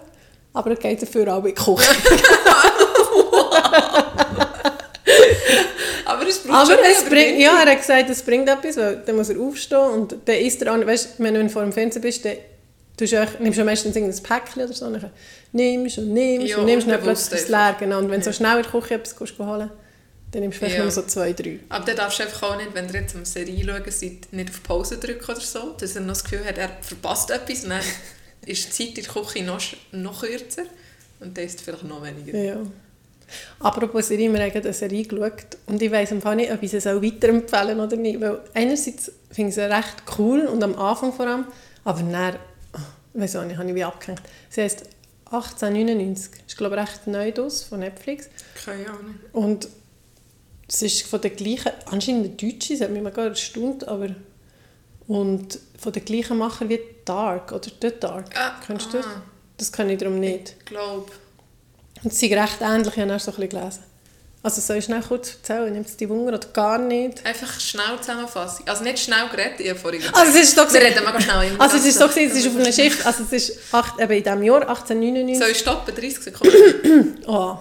aber 0.52 0.70
er 0.70 0.76
geht 0.76 1.02
dafür 1.02 1.34
auch 1.34 1.44
in 1.44 1.46
die 1.46 1.54
Küche. 1.54 1.76
Aber 6.52 6.66
schon 6.66 6.84
es 6.84 7.02
mehr 7.02 7.10
bringt, 7.10 7.38
ja, 7.40 7.62
er 7.62 7.70
hat 7.72 7.78
gesagt, 7.78 8.10
es 8.10 8.22
bringt 8.22 8.48
etwas, 8.48 8.76
weil 8.76 9.02
dann 9.06 9.16
muss 9.16 9.28
er 9.28 9.40
aufstehen 9.40 9.78
und 9.78 10.16
dann 10.24 10.36
isst 10.36 10.62
er 10.62 10.74
auch, 10.74 10.86
weißt 10.86 11.18
du, 11.18 11.22
wenn 11.22 11.34
du 11.34 11.48
vor 11.48 11.62
dem 11.62 11.72
Fernsehen 11.72 12.02
bist, 12.02 12.24
dann 12.24 12.36
tust 12.96 13.12
du 13.12 13.22
auch, 13.22 13.38
nimmst 13.38 13.58
du 13.58 13.64
meistens 13.64 13.96
irgendein 13.96 14.22
Päckchen 14.22 14.62
oder 14.64 14.72
so, 14.72 14.86
und 14.86 14.94
dann 14.94 15.10
nimmst 15.52 15.98
und 15.98 16.12
nimmst 16.12 16.48
Ja, 16.48 16.58
und 16.58 16.66
nimmst 16.66 16.86
und 16.86 16.92
dann 16.92 17.02
plötzlich 17.02 17.38
ist 17.40 17.44
es 17.44 17.48
leer. 17.50 17.76
Genau. 17.78 17.98
Und 17.98 18.10
wenn 18.10 18.20
du 18.20 18.24
so 18.26 18.32
schnell 18.32 18.56
in 18.58 18.62
der 18.62 18.70
Küche 18.70 18.94
etwas 18.94 19.16
gehst 19.16 19.38
holen 19.38 19.70
dann 20.32 20.42
nimmst 20.42 20.56
du 20.56 20.58
vielleicht 20.60 20.76
Ja. 20.76 20.82
nur 20.84 20.92
so 20.92 21.02
zwei, 21.02 21.32
drei. 21.32 21.58
Aber 21.70 21.84
dann 21.84 21.96
darfst 21.96 22.20
du 22.20 22.22
einfach 22.22 22.42
auch 22.50 22.56
nicht, 22.56 22.72
wenn 22.72 22.86
ihr 22.88 23.00
jetzt 23.00 23.16
eine 23.16 23.26
Serie 23.26 23.64
schauen 23.64 23.82
seid, 23.88 24.32
nicht 24.32 24.50
auf 24.50 24.62
Pause 24.62 24.98
drücken 24.98 25.24
oder 25.28 25.40
so, 25.40 25.74
dass 25.78 25.96
er 25.96 26.02
noch 26.02 26.08
das 26.14 26.22
Gefühl 26.22 26.44
hat, 26.44 26.56
er 26.56 26.70
verpasst 26.82 27.30
etwas 27.32 27.64
und 27.64 27.70
dann 27.70 27.80
ist 28.46 28.66
die 28.66 28.70
Zeit 28.86 28.98
in 28.98 29.04
der 29.04 29.12
Küche 29.12 29.42
noch, 29.42 29.60
noch 29.90 30.20
kürzer 30.22 30.62
und 31.18 31.36
dann 31.36 31.44
ist 31.44 31.58
es 31.58 31.62
vielleicht 31.64 31.82
noch 31.84 32.02
weniger. 32.04 32.38
Ja. 32.38 32.58
Apropos 33.60 34.08
Serie, 34.08 34.32
wir 34.32 34.40
haben 34.42 34.52
eine 34.52 34.72
Serie 34.72 35.04
geschaut 35.04 35.56
und 35.66 35.80
ich 35.82 35.90
weiss 35.90 36.10
im 36.10 36.20
Fall 36.22 36.36
nicht, 36.36 36.50
ob 36.52 36.62
ich 36.62 36.70
sie 36.70 36.80
soll 36.80 37.02
weiterempfehlen 37.02 37.78
oder 37.80 37.96
nicht, 37.96 38.20
weil 38.20 38.40
einerseits 38.54 39.12
finde 39.30 39.48
ich 39.50 39.54
sie 39.54 39.60
recht 39.62 40.02
cool 40.18 40.40
und 40.46 40.62
am 40.62 40.74
Anfang 40.76 41.12
vor 41.12 41.26
allem, 41.26 41.44
aber 41.84 42.00
dann, 42.02 42.36
oh, 42.74 42.78
ich 43.14 43.20
weiss 43.20 43.36
auch 43.36 43.44
nicht, 43.44 43.56
habe 43.58 43.68
ich 43.68 43.74
wie 43.74 43.84
abgehängt. 43.84 44.22
Sie 44.48 44.62
heisst 44.62 44.84
1899, 45.26 46.32
ist 46.46 46.56
glaube 46.56 46.76
ich 46.76 46.82
recht 46.82 47.06
neu 47.06 47.32
aus 47.44 47.62
von 47.62 47.80
Netflix 47.80 48.28
Keine 48.64 48.88
Ahnung. 48.88 49.14
und 49.32 49.68
es 50.68 50.82
ist 50.82 51.02
von 51.02 51.20
der 51.20 51.30
gleichen, 51.30 51.72
anscheinend 51.86 52.26
eine 52.26 52.34
Deutsche, 52.52 52.72
das 52.74 52.82
hat 52.82 52.90
mich 52.90 53.02
mega 53.02 53.24
erstaunt, 53.24 53.86
aber 53.88 54.08
und 55.08 55.58
von 55.78 55.92
der 55.92 56.02
gleichen 56.02 56.38
Macher 56.38 56.68
wie 56.68 56.78
Dark 57.04 57.50
oder 57.50 57.68
The 57.82 57.90
Dark. 57.98 58.26
Ah, 58.38 58.60
Kennst 58.64 58.92
du 58.92 58.98
das? 58.98 59.06
ah. 59.06 59.22
Das 59.56 59.72
kann 59.72 59.90
ich 59.90 59.98
darum 59.98 60.20
nicht. 60.20 60.54
Ich 60.60 60.64
glaube, 60.66 61.10
Und 62.02 62.12
sie 62.12 62.28
sind 62.28 62.38
recht 62.38 62.58
ähnlich, 62.60 62.94
ich 62.94 63.00
habe 63.02 63.10
erst 63.12 63.26
so 63.26 63.32
ein 63.32 63.36
bisschen 63.36 63.60
gelesen. 63.60 63.82
Also 64.42 64.62
soll 64.62 64.76
ich 64.78 64.86
schnell 64.86 65.02
kurz 65.06 65.34
erzählen, 65.34 65.70
nimmt 65.70 65.86
es 65.86 65.98
die 65.98 66.08
Wunder 66.08 66.32
oder 66.32 66.48
gar 66.48 66.78
nicht? 66.78 67.24
einfach 67.26 67.60
schnell 67.60 67.98
Zusammenfassung. 68.00 68.66
Also 68.66 68.82
nicht 68.84 68.98
schnell 68.98 69.28
geredet, 69.30 69.60
habe 69.68 69.78
vorhin 69.78 70.02
Also 70.14 70.30
es 70.38 70.44
ist 70.48 70.56
so 70.56 70.62
Wir 70.72 70.80
reden 70.80 71.04
mega 71.04 71.20
schnell. 71.20 71.48
immer 71.50 71.60
Also 71.60 71.76
es 71.76 71.84
ist 71.84 71.98
gewesen, 72.08 72.30
es 72.30 72.36
ist 72.38 72.46
auf 72.48 72.56
einem 72.56 72.72
Schiff, 72.72 73.06
also 73.06 73.24
es 73.24 73.32
ist 73.32 73.58
acht, 73.74 74.00
eben 74.00 74.12
in 74.12 74.22
diesem 74.22 74.42
Jahr, 74.42 74.62
1899. 74.66 75.38
Soll 75.38 75.50
ich 75.50 75.58
stoppen? 75.58 75.94
30 75.94 76.18
Sekunden? 76.22 77.18
Oh, 77.26 77.58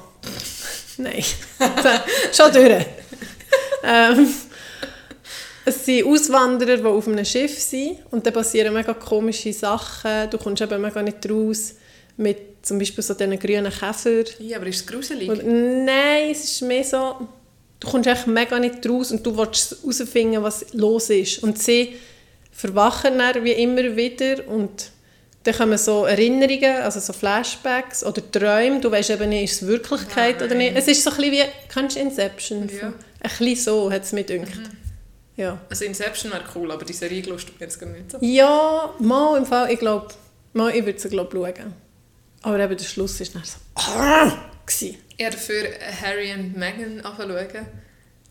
nein. 0.98 1.24
Schon 2.32 2.52
durch. 2.54 2.86
ähm, 3.84 4.34
es 5.66 5.86
sind 5.86 6.08
Auswanderer, 6.08 6.78
die 6.78 6.86
auf 6.86 7.08
einem 7.08 7.26
Schiff 7.26 7.60
sind 7.60 7.98
und 8.10 8.26
dann 8.26 8.34
passieren 8.34 8.74
mega 8.74 8.94
komische 8.94 9.52
Sachen. 9.52 10.30
Du 10.30 10.38
kommst 10.38 10.62
eben 10.62 10.82
mega 10.82 11.02
nicht 11.02 11.30
raus 11.30 11.74
mit 12.16 12.49
zum 12.70 12.80
Beispiel 12.80 13.04
so 13.04 13.14
diesen 13.14 13.38
grünen 13.38 13.72
Käfer. 13.72 14.24
ja, 14.40 14.58
aber 14.58 14.68
ist 14.68 14.78
es 14.78 14.88
gruselig? 14.88 15.30
Und, 15.30 15.46
nein, 15.86 16.30
es 16.32 16.44
ist 16.46 16.62
mehr 16.62 16.84
so, 16.84 17.28
du 17.80 17.88
kommst 17.90 18.08
echt 18.08 18.28
mega 18.28 18.58
nicht 18.60 18.88
raus 18.88 19.12
und 19.12 19.26
du 19.26 19.36
willst 19.36 19.78
herausfinden, 19.82 20.42
was 20.42 20.74
los 20.74 21.10
ist. 21.10 21.44
Und 21.44 21.62
sie 21.62 21.96
verwachen 22.52 23.18
dann 23.18 23.44
wie 23.44 23.52
immer 23.52 23.96
wieder 23.96 24.48
und 24.48 24.92
dann 25.44 25.56
kommen 25.56 25.78
so 25.78 26.06
Erinnerungen, 26.06 26.82
also 26.82 27.00
so 27.00 27.14
Flashbacks 27.14 28.04
oder 28.06 28.22
Träume. 28.32 28.82
Du 28.82 28.92
weißt 28.92 29.10
eben 29.10 29.30
nicht, 29.30 29.46
ist 29.46 29.62
es 29.62 29.68
Wirklichkeit 29.68 30.42
oder 30.42 30.54
nicht. 30.54 30.76
Es 30.76 30.88
ist 30.88 31.04
so 31.04 31.10
ein 31.10 31.18
bisschen 31.18 31.32
wie, 31.32 31.44
kennst 31.74 31.96
du 31.96 32.02
Inception? 32.02 32.70
Ja. 32.70 32.88
Ein 32.88 32.94
bisschen 33.22 33.56
so 33.56 33.92
hat 33.92 34.04
es 34.04 34.12
mir 34.12 34.24
gedacht. 34.24 34.60
Ja. 35.38 35.60
Also 35.70 35.86
Inception 35.86 36.32
wäre 36.32 36.44
cool, 36.54 36.72
aber 36.72 36.86
die 36.86 36.94
Serie 36.94 37.24
lust 37.24 37.48
du 37.48 37.54
jetzt 37.60 37.80
gar 37.80 37.88
nicht 37.88 38.12
so. 38.12 38.18
ja, 38.22 38.94
mal 39.00 39.38
im 39.38 39.46
Fall, 39.46 39.72
ich 39.72 39.80
glaube, 39.80 40.10
mal, 40.54 40.76
ich 40.76 40.86
würde 40.86 41.00
sie 41.00 41.10
glaube 41.10 41.32
schauen. 41.32 41.74
Aber 42.42 42.60
eben 42.60 42.78
der 42.78 42.86
Schluss 42.86 43.20
ist 43.20 43.36
dann 43.36 43.44
so, 43.44 43.58
gewesen. 44.66 44.98
Ich 45.18 45.26
habe 45.26 45.36
dafür 45.36 45.66
Harry 46.02 46.34
und 46.34 46.56
Meghan 46.58 47.02
angeschaut. 47.02 47.66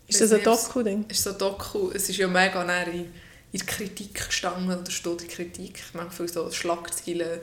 Ist 0.07 0.21
das 0.21 0.31
ein 0.31 0.43
Doku-Ding? 0.43 1.05
Ist 1.07 1.23
so 1.23 1.31
ein 1.31 1.37
Doku. 1.37 1.91
Es 1.93 2.09
ist 2.09 2.17
ja 2.17 2.27
mega 2.27 2.63
näher 2.63 2.87
in, 2.87 3.01
in 3.01 3.09
die 3.51 3.59
Kritik 3.59 4.25
gestanden, 4.27 4.79
oder 4.79 4.89
steht 4.89 5.21
in 5.21 5.27
Kritik. 5.27 5.83
Manchmal 5.93 6.27
so 6.27 6.49
Schlagzeilen, 6.51 7.41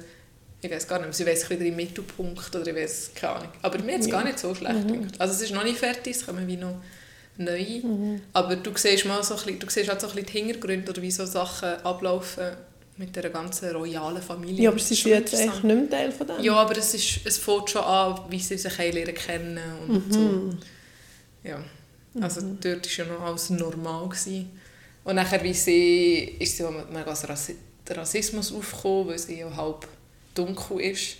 ich 0.60 0.70
weiß 0.70 0.88
gar 0.88 0.98
nicht 0.98 1.14
sie 1.14 1.26
weiss 1.26 1.48
wieder 1.48 1.64
im 1.64 1.76
Mittelpunkt 1.76 2.54
oder 2.56 2.66
ich 2.66 2.74
weiß 2.74 3.10
keine 3.14 3.34
Ahnung. 3.36 3.48
Aber 3.62 3.78
mir 3.78 3.94
hat 3.94 4.00
es 4.00 4.06
Ja. 4.06 4.12
gar 4.12 4.24
nicht 4.24 4.38
so 4.38 4.52
schlecht 4.54 4.88
gedacht. 4.88 5.20
Also 5.20 5.34
es 5.34 5.42
ist 5.42 5.52
noch 5.54 5.62
nicht 5.62 5.78
fertig, 5.78 6.16
es 6.16 6.26
kommen 6.26 6.46
wie 6.48 6.56
noch 6.56 6.82
neue. 7.36 7.80
Mhm. 7.86 8.22
Aber 8.32 8.56
du 8.56 8.72
siehst, 8.74 9.04
mal 9.04 9.22
so 9.22 9.34
ein 9.34 9.42
bisschen, 9.44 9.58
du 9.60 9.70
siehst 9.70 9.88
halt 9.88 10.00
so 10.00 10.08
ein 10.08 10.14
bisschen 10.14 10.26
die 10.26 10.38
Hintergründe 10.38 10.90
oder 10.90 11.02
wie 11.02 11.10
so 11.10 11.24
Sachen 11.24 11.68
ablaufen 11.84 12.48
mit 12.98 13.14
der 13.14 13.28
ganzen 13.30 13.70
royalen 13.76 14.22
Familie. 14.22 14.64
Ja, 14.64 14.70
aber 14.70 14.78
sie 14.78 14.94
ist 14.94 15.04
jetzt 15.04 15.34
eigentlich 15.34 15.62
nicht 15.62 15.76
mehr 15.76 15.90
Teil 15.90 16.12
von 16.12 16.26
dem. 16.26 16.40
Ja, 16.40 16.54
aber 16.54 16.76
es, 16.76 16.94
ist, 16.94 17.20
es 17.24 17.38
fängt 17.38 17.70
schon 17.70 17.82
an, 17.82 18.20
wie 18.30 18.40
sie 18.40 18.56
sich 18.56 18.78
lernen 18.78 19.14
kennen 19.14 19.60
und 19.88 20.12
so. 20.12 20.18
Mhm. 20.18 20.58
Ja, 21.44 21.62
also 22.20 22.40
dort 22.40 22.98
war 22.98 23.06
ja 23.06 23.12
noch 23.12 23.20
alles 23.22 23.50
normal. 23.50 24.08
Gewesen. 24.08 24.50
Und 25.04 25.16
nachher 25.16 25.42
wie 25.42 25.54
sie, 25.54 26.36
ist 26.40 26.56
sie 26.56 26.64
auch 26.64 26.70
mit 26.70 26.90
mega 26.90 27.12
Rassi 27.12 27.56
Rassismus 27.88 28.52
aufgekommen, 28.52 29.08
weil 29.08 29.18
sie 29.18 29.38
ja 29.38 29.56
halb 29.56 29.86
dunkel 30.34 30.80
ist. 30.80 31.18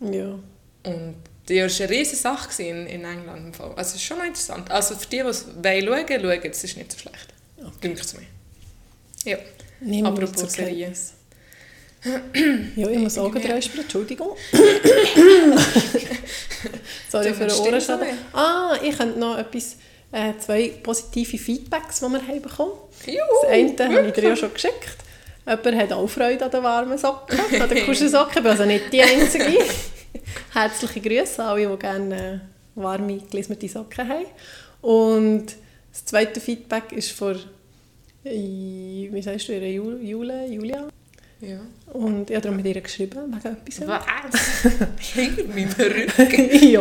Ja. 0.00 0.38
Und 0.84 1.16
ja, 1.48 1.64
das 1.64 1.80
war 1.80 1.88
eine 1.88 1.96
riesige 1.96 2.16
Sache 2.16 2.62
in, 2.62 2.86
in 2.86 3.04
England. 3.04 3.46
Im 3.48 3.52
Fall. 3.52 3.70
Also 3.72 3.90
es 3.90 3.94
ist 3.96 4.02
schon 4.04 4.18
interessant. 4.18 4.70
Also 4.70 4.94
für 4.94 5.06
die, 5.08 5.18
die 5.18 5.22
es 5.24 5.46
wollen 5.46 5.86
schauen, 5.86 6.20
schauen, 6.20 6.50
es 6.50 6.64
ist 6.64 6.76
nicht 6.76 6.92
so 6.92 6.98
schlecht. 6.98 7.34
Okay. 7.58 7.70
Dünkt 7.82 8.00
es 8.00 8.14
mir. 8.14 8.26
Ja. 9.24 9.38
Wir 9.80 10.06
Apropos. 10.06 10.52
Kenntnis. 10.52 11.14
Ja, 12.76 12.88
ich 12.88 12.98
muss 12.98 13.18
Augen 13.18 13.42
räuspern, 13.44 13.80
Entschuldigung. 13.80 14.30
Sorry 17.10 17.34
für 17.34 17.46
den 17.46 17.58
Ohrenschaden. 17.58 18.08
Ah, 18.32 18.78
ich 18.82 18.96
könnte 18.96 19.18
noch 19.18 19.36
etwas, 19.36 19.76
äh, 20.12 20.32
zwei 20.38 20.72
positive 20.82 21.36
Feedbacks, 21.36 22.00
die 22.00 22.06
wir 22.06 22.26
haben 22.26 22.40
bekommen 22.40 22.72
Juhu, 23.06 23.18
Das 23.42 23.50
eine 23.50 23.96
habe 23.96 24.08
ich 24.08 24.14
dir 24.14 24.24
ja 24.30 24.36
schon 24.36 24.52
geschickt. 24.54 24.96
Jemand 25.46 25.76
hat 25.76 25.92
auch 25.92 26.06
Freude 26.08 26.44
an 26.44 26.50
den 26.50 26.62
warmen 26.62 26.96
Socken, 26.98 27.38
an 27.60 27.68
den 27.68 27.84
Kuschelsocken. 27.86 28.36
Ich 28.36 28.42
bin 28.42 28.50
also 28.50 28.64
nicht 28.64 28.92
die 28.92 29.02
Einzige. 29.02 29.44
Herzliche 30.52 31.00
Grüße 31.00 31.42
an 31.42 31.48
alle, 31.50 31.68
die 31.68 31.78
gerne 31.78 32.40
äh, 32.76 32.80
warme, 32.80 33.18
gelismete 33.30 33.68
Socken 33.68 34.08
haben. 34.08 34.26
Und 34.80 35.46
das 35.92 36.04
zweite 36.04 36.40
Feedback 36.40 36.92
ist 36.92 37.12
von, 37.12 37.34
äh, 37.34 37.38
wie 38.22 39.22
sagst 39.22 39.48
du, 39.48 39.52
ihre 39.52 39.66
Jule, 39.66 39.98
Jule, 40.02 40.46
Julia? 40.46 40.88
Ja. 41.40 41.58
Und 41.94 42.28
ich 42.28 42.36
habe 42.36 42.42
darum 42.42 42.56
mit 42.58 42.66
ihr 42.66 42.80
geschrieben, 42.82 43.34
wegen 43.34 43.56
etwas. 43.56 43.88
Was? 43.88 44.74
Hinter 45.14 45.44
meinem 45.44 45.72
Rücken? 45.72 46.68
ja. 46.70 46.80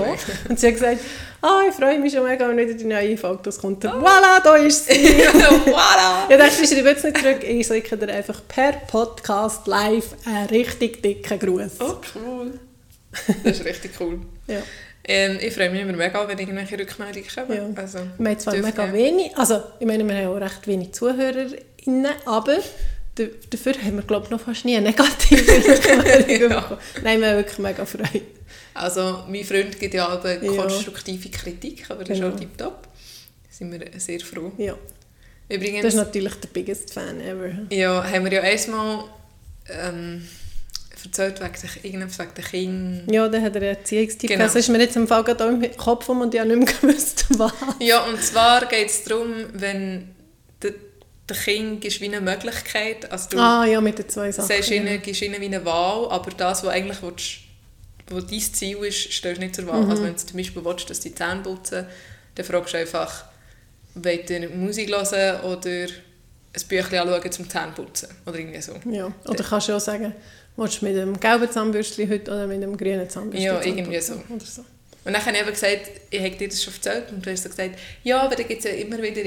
Und 0.50 0.60
sie 0.60 0.68
hat 0.68 0.74
gesagt, 0.74 1.00
ah, 1.42 1.62
ich 1.68 1.74
freue 1.74 1.98
mich 1.98 2.14
schon 2.14 2.24
mega, 2.24 2.48
wenn 2.48 2.58
wieder 2.58 2.74
die 2.74 2.84
neue 2.84 3.16
das 3.42 3.58
kommt. 3.58 3.86
Voilà, 3.86 4.44
da 4.44 4.56
ist 4.58 4.88
sie. 4.88 4.94
voilà! 5.66 6.30
Ja, 6.30 6.38
dachte 6.38 6.62
ich 6.62 6.70
schreibe 6.70 6.90
jetzt 6.90 7.06
nicht 7.06 7.18
zurück. 7.18 7.44
Ich 7.44 7.68
schicke 7.68 7.98
dir 7.98 8.14
einfach 8.14 8.42
per 8.50 8.74
Podcast 8.74 9.66
live 9.66 10.10
einen 10.26 10.48
richtig 10.48 11.02
dicken 11.02 11.40
Gruß. 11.40 11.80
Oh, 11.80 11.96
cool. 12.16 12.60
Das 13.44 13.60
ist 13.60 13.66
richtig 13.66 13.92
cool. 14.02 14.20
Ja. 14.48 14.62
Ähm, 15.12 15.38
ich 15.42 15.54
freue 15.56 15.72
mich 15.72 15.82
immer 15.82 15.94
mega, 15.94 16.28
wenn 16.28 16.38
irgendwelche 16.38 16.78
Rückmeldungen 16.80 17.28
kommen. 17.34 17.76
Ja. 17.76 17.82
Also, 17.82 18.00
Wir 18.20 18.30
haben 18.30 18.40
zwar 18.40 18.54
mega 18.56 18.70
gerne. 18.70 18.94
wenig, 18.94 19.36
also 19.36 19.62
ich 19.80 19.88
meine, 19.88 20.08
wir 20.08 20.16
haben 20.16 20.28
auch 20.28 20.40
recht 20.42 20.68
wenig 20.68 20.92
ZuhörerInnen, 20.94 22.12
aber 22.26 22.58
da- 23.16 23.24
dafür 23.50 23.74
haben 23.84 23.96
wir, 23.96 24.04
glaube 24.04 24.26
ich, 24.26 24.30
noch 24.32 24.40
fast 24.40 24.66
nie 24.66 24.78
eine 24.78 24.88
negative 24.90 25.42
Rückmeldung 25.68 26.52
Ja. 26.52 26.78
Nein, 27.04 27.22
wir 27.22 27.30
haben 27.30 27.38
wirklich 27.38 27.58
mega 27.58 27.86
Freude. 27.86 28.22
Also, 28.76 29.24
mein 29.28 29.44
Freund 29.44 29.80
gibt 29.80 29.94
ja 29.96 30.22
Ja. 30.24 30.52
konstruktive 30.54 31.30
Kritik, 31.30 31.86
aber 31.90 32.04
das 32.04 32.12
ist 32.18 32.22
Genau. 32.24 32.36
auch 32.36 32.40
tiptop. 32.40 32.84
Da 32.84 32.90
sind 33.50 33.72
wir 33.72 34.00
sehr 34.00 34.20
froh. 34.20 34.52
Ja, 34.58 34.76
Übrigens, 35.50 35.82
das 35.82 35.94
ist 35.96 36.00
natürlich 36.00 36.36
der 36.36 36.50
biggest 36.50 36.94
Fan 36.94 37.20
ever. 37.22 37.50
ja, 37.72 38.04
haben 38.10 38.26
wir 38.26 38.32
ja 38.34 38.42
einmal 38.44 39.06
ähm, 39.68 40.24
erzählt 41.06 41.42
wegen 41.42 41.56
sich 41.56 41.84
irgendetwas 41.86 42.20
wegen 42.20 42.34
den 42.36 42.44
Kindern. 42.46 43.14
Ja, 43.14 43.28
dann 43.28 43.42
hat 43.44 43.56
er 43.56 43.62
einen 43.62 43.76
Erziehungstipp. 43.76 44.30
Genau. 44.30 44.44
Das 44.44 44.56
ist 44.56 44.70
mir 44.70 44.80
jetzt 44.80 44.96
im 44.96 45.08
Fall 45.08 45.24
gerade 45.24 45.46
im 45.46 45.78
Kopf 45.78 46.08
rum 46.10 46.22
und 46.22 46.34
ich 46.34 46.40
habe 46.40 46.56
nicht 46.56 46.82
mehr 46.82 46.92
gewusst, 46.94 47.26
was. 47.38 47.54
Ja, 47.80 48.04
und 48.06 48.22
zwar 48.24 48.66
geht 48.66 48.90
es 48.90 49.04
darum, 49.04 49.34
wenn 49.54 50.14
der, 50.62 50.74
der 51.28 51.38
Kind 51.38 51.82
gibst 51.82 52.02
wie 52.02 52.06
eine 52.06 52.22
Möglichkeit, 52.22 53.12
also 53.12 53.30
du 53.30 53.38
Ah, 53.40 53.66
ja, 53.66 53.80
mit 53.82 53.98
den 54.00 54.10
zwei 54.10 54.32
Sachen. 54.32 54.50
ja. 54.50 54.76
ihnen, 54.76 55.02
gibst 55.02 55.22
ihnen 55.22 55.40
wie 55.42 55.46
eine 55.46 55.64
Wahl, 55.66 56.10
aber 56.10 56.32
das, 56.32 56.64
was 56.64 56.70
eigentlich 56.74 57.02
willst, 57.02 57.40
wo 58.10 58.20
dein 58.20 58.40
Ziel 58.40 58.78
ist, 58.78 59.12
stellst 59.14 59.40
du 59.42 59.46
nicht 59.46 59.56
zur 59.56 59.68
Wahl. 59.68 59.84
Mhm. 59.84 59.90
Also 59.92 60.04
wenn 60.04 60.14
du 60.14 60.18
zum 60.18 60.38
Beispiel 60.38 60.66
willst, 60.66 60.90
dass 60.90 61.00
die 61.00 61.14
Zähne 61.14 61.42
putzen, 61.44 61.86
dann 62.36 62.46
fragst 62.46 62.74
du 62.74 62.78
einfach, 62.78 63.26
wollt 63.96 64.30
ihr 64.30 64.50
Musik 64.50 64.90
hören 64.90 65.42
oder 65.42 65.70
ein 66.52 66.68
Büchlein 66.68 67.08
anschauen 67.08 67.32
zum 67.32 67.48
Zähneputzen 67.50 68.10
oder 68.26 68.40
irgendwie 68.40 68.62
so. 68.62 68.74
Ja. 68.90 69.12
Oder 69.28 69.44
kannst 69.44 69.70
du 69.70 69.74
auch 69.76 69.80
sagen, 69.80 70.14
willst 70.60 70.82
du 70.82 70.86
mit 70.86 70.96
dem 70.96 71.20
gelben 71.20 71.50
Zahnbürstchen 71.50 72.10
heute 72.10 72.32
oder 72.32 72.48
mit 72.48 72.62
dem 72.62 72.78
grünen 72.78 73.10
Zahnbürstchen 73.10 73.54
Ja, 73.54 73.62
irgendwie 73.62 73.96
putzen? 73.96 74.24
Oder 74.30 74.46
so. 74.46 74.62
Und 75.06 75.14
dann 75.14 75.26
habe 75.26 75.36
ich 75.36 75.42
eben 75.42 75.52
gesagt, 75.52 75.92
ich 76.10 76.20
habe 76.20 76.36
dir 76.36 76.50
das 76.50 76.64
schon 76.64 76.74
erzählt 76.74 77.12
und 77.12 77.26
du 77.26 77.32
hast 77.32 77.44
so 77.44 77.50
gesagt, 77.50 77.80
ja, 78.04 78.22
aber 78.22 78.36
da 78.36 78.44
gibt 78.44 78.64
es 78.64 78.72
ja 78.72 78.78
immer 78.78 79.02
wieder 79.02 79.22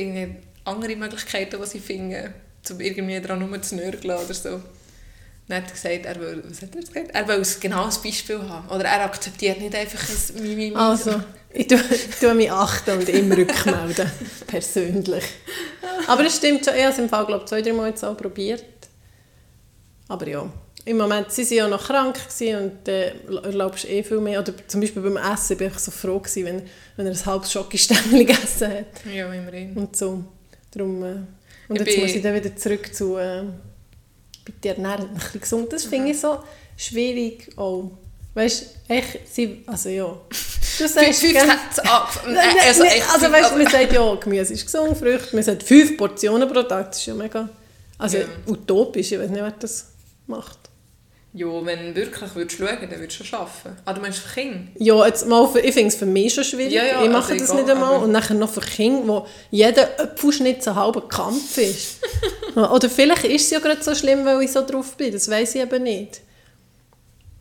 andere 0.65 0.97
Möglichkeiten, 0.97 1.61
die 1.61 1.67
sie 1.67 1.81
finden, 1.81 2.35
um 2.71 2.81
irgendwie 2.81 3.21
daran 3.21 3.43
rumzunörgeln 3.43 4.17
oder 4.17 4.35
so. 4.35 4.61
Dann 5.49 5.63
hat 5.63 5.71
er 5.71 5.73
gesagt, 5.73 6.07
er 6.07 6.21
will, 6.21 6.45
was 6.49 6.63
hat 6.63 6.75
er 6.75 6.81
gesagt? 6.81 7.11
Er 7.13 7.29
will 7.29 7.37
ein 7.37 7.61
genaues 7.61 7.99
Beispiel 7.99 8.39
haben. 8.49 8.69
Oder 8.69 8.85
er 8.85 9.05
akzeptiert 9.05 9.61
nicht 9.61 9.75
einfach 9.75 10.01
ein 10.09 10.43
Mimimi. 10.43 10.77
Also, 10.77 11.21
ich 11.53 11.67
tue, 11.67 11.81
tue 12.21 12.35
mich 12.35 12.51
achten 12.51 12.99
und 12.99 13.09
immer 13.09 13.37
rückmelden. 13.37 14.11
persönlich. 14.47 15.25
Aber 16.07 16.25
es 16.25 16.37
stimmt 16.37 16.65
schon, 16.65 16.75
ich 16.75 16.83
habe 16.83 16.93
es 16.93 16.99
im 16.99 17.09
Fall, 17.09 17.27
glaube 17.27 17.43
ich, 17.43 17.49
zwei, 17.49 17.61
drei 17.61 17.73
Mal 17.73 17.89
jetzt 17.89 18.05
auch 18.05 18.17
probiert. 18.17 18.65
Aber 20.09 20.29
ja, 20.29 20.49
im 20.85 20.97
Moment, 20.97 21.31
sie 21.31 21.43
waren 21.43 21.57
ja 21.57 21.69
noch 21.69 21.87
krank 21.87 22.19
und 22.41 22.89
äh, 22.89 23.13
erlaubst 23.45 23.85
du 23.85 23.89
eh 23.89 24.03
viel 24.03 24.21
mehr. 24.21 24.41
Oder 24.41 24.53
zum 24.67 24.81
Beispiel 24.81 25.03
beim 25.03 25.17
Essen 25.17 25.57
bin 25.57 25.69
ich 25.69 25.79
so 25.79 25.91
froh 25.91 26.19
gewesen, 26.19 26.45
wenn, 26.45 26.63
wenn 26.97 27.07
er 27.07 27.13
ein 27.13 27.27
halbes 27.27 27.53
Schokostämmchen 27.53 28.19
gegessen 28.27 28.69
hat. 28.69 28.87
Ja, 29.13 29.33
immerhin. 29.33 29.77
Und 29.77 29.97
so. 29.97 30.25
Darum, 30.73 31.03
äh, 31.05 31.15
und 31.69 31.81
Ich 31.81 31.87
jetzt 31.87 31.99
muss 31.99 32.11
ich 32.11 32.23
dann 32.23 32.35
wieder 32.35 32.55
zurück 32.57 32.93
zu 32.95 33.17
äh, 33.17 33.45
bitte 34.45 34.71
ernähren, 34.71 35.09
ein 35.11 35.15
bisschen 35.15 35.41
gesund. 35.41 35.73
Das 35.73 35.85
finde 35.85 36.11
ich 36.11 36.21
so 36.21 36.39
schwierig 36.77 37.51
auch. 37.57 37.93
Weißt 38.35 38.63
du, 38.89 38.95
echt, 38.95 39.21
sie, 39.31 39.63
also 39.67 39.89
ja. 39.89 40.05
Du 40.79 40.89
sagst, 40.89 41.21
Fünf? 41.21 41.33
Sätze 41.39 41.85
ab. 41.85 42.25
Also, 42.67 42.83
echt 42.85 43.05
also 43.13 43.31
weißt 43.31 43.53
du, 43.53 43.57
man 43.59 43.67
sagt 43.71 43.93
ja, 43.93 44.15
Gemüse 44.15 44.55
ist 44.55 44.65
gesund, 44.65 44.97
Früchte, 44.97 45.37
man 45.37 45.45
sagt 45.45 45.63
fünf 45.63 45.99
Portionen 45.99 46.49
pro 46.51 46.63
Tag, 46.63 46.91
das 46.91 46.99
ist 47.01 47.07
ja 47.07 47.15
mega, 47.15 47.47
also 47.99 48.17
Ja. 48.17 48.25
utopisch, 48.47 49.13
ich 49.13 49.19
weiß 49.19 49.29
nicht, 49.29 49.43
wer 49.43 49.51
das 49.51 49.89
macht. 50.27 50.62
Ja, 51.35 51.47
wenn 51.65 51.95
du 51.95 51.97
wirklich 51.97 52.35
würdest 52.35 52.59
schauen 52.59 52.77
dann 52.91 53.01
würdest 53.01 53.21
du 53.21 53.25
schon 53.25 53.39
arbeiten. 53.39 53.77
Ah, 53.87 53.93
du 53.95 54.01
meinst 54.03 54.19
für 54.19 54.35
Kinder? 54.41 54.59
Ja, 54.79 55.07
jetzt 55.07 55.27
mal 55.27 55.49
für, 55.49 55.61
ich 55.61 55.73
finde 55.73 55.89
es 55.89 55.95
für 55.95 56.05
mich 56.05 56.35
schon 56.35 56.45
schwierig, 56.45 56.75
Ja, 56.75 56.85
ja, 56.85 57.03
ich 57.03 57.11
mache 57.11 57.33
also 57.33 57.45
das 57.45 57.51
egal, 57.53 57.63
nicht 57.63 57.71
einmal 57.73 58.03
und 58.03 58.13
nachher 58.13 58.35
noch 58.35 58.51
für 58.51 58.61
Kinder, 58.61 59.09
wo 59.09 59.27
jeder 59.51 59.89
Apfelschnitt 59.99 60.67
ein 60.69 60.75
halber 60.75 61.09
Kampf 61.09 61.57
ist. 61.57 62.01
Oder 62.55 62.91
vielleicht 62.91 63.25
ist 63.25 63.45
es 63.47 63.51
ja 63.51 63.61
gerade 63.61 63.83
so 63.83 63.95
schlimm, 63.95 64.27
weil 64.27 64.43
ich 64.43 64.53
so 64.53 64.61
drauf 64.67 64.95
bin, 64.99 65.11
das 65.11 65.27
weiß 65.31 65.55
ich 65.55 65.63
eben 65.63 65.83
nicht. 65.83 66.21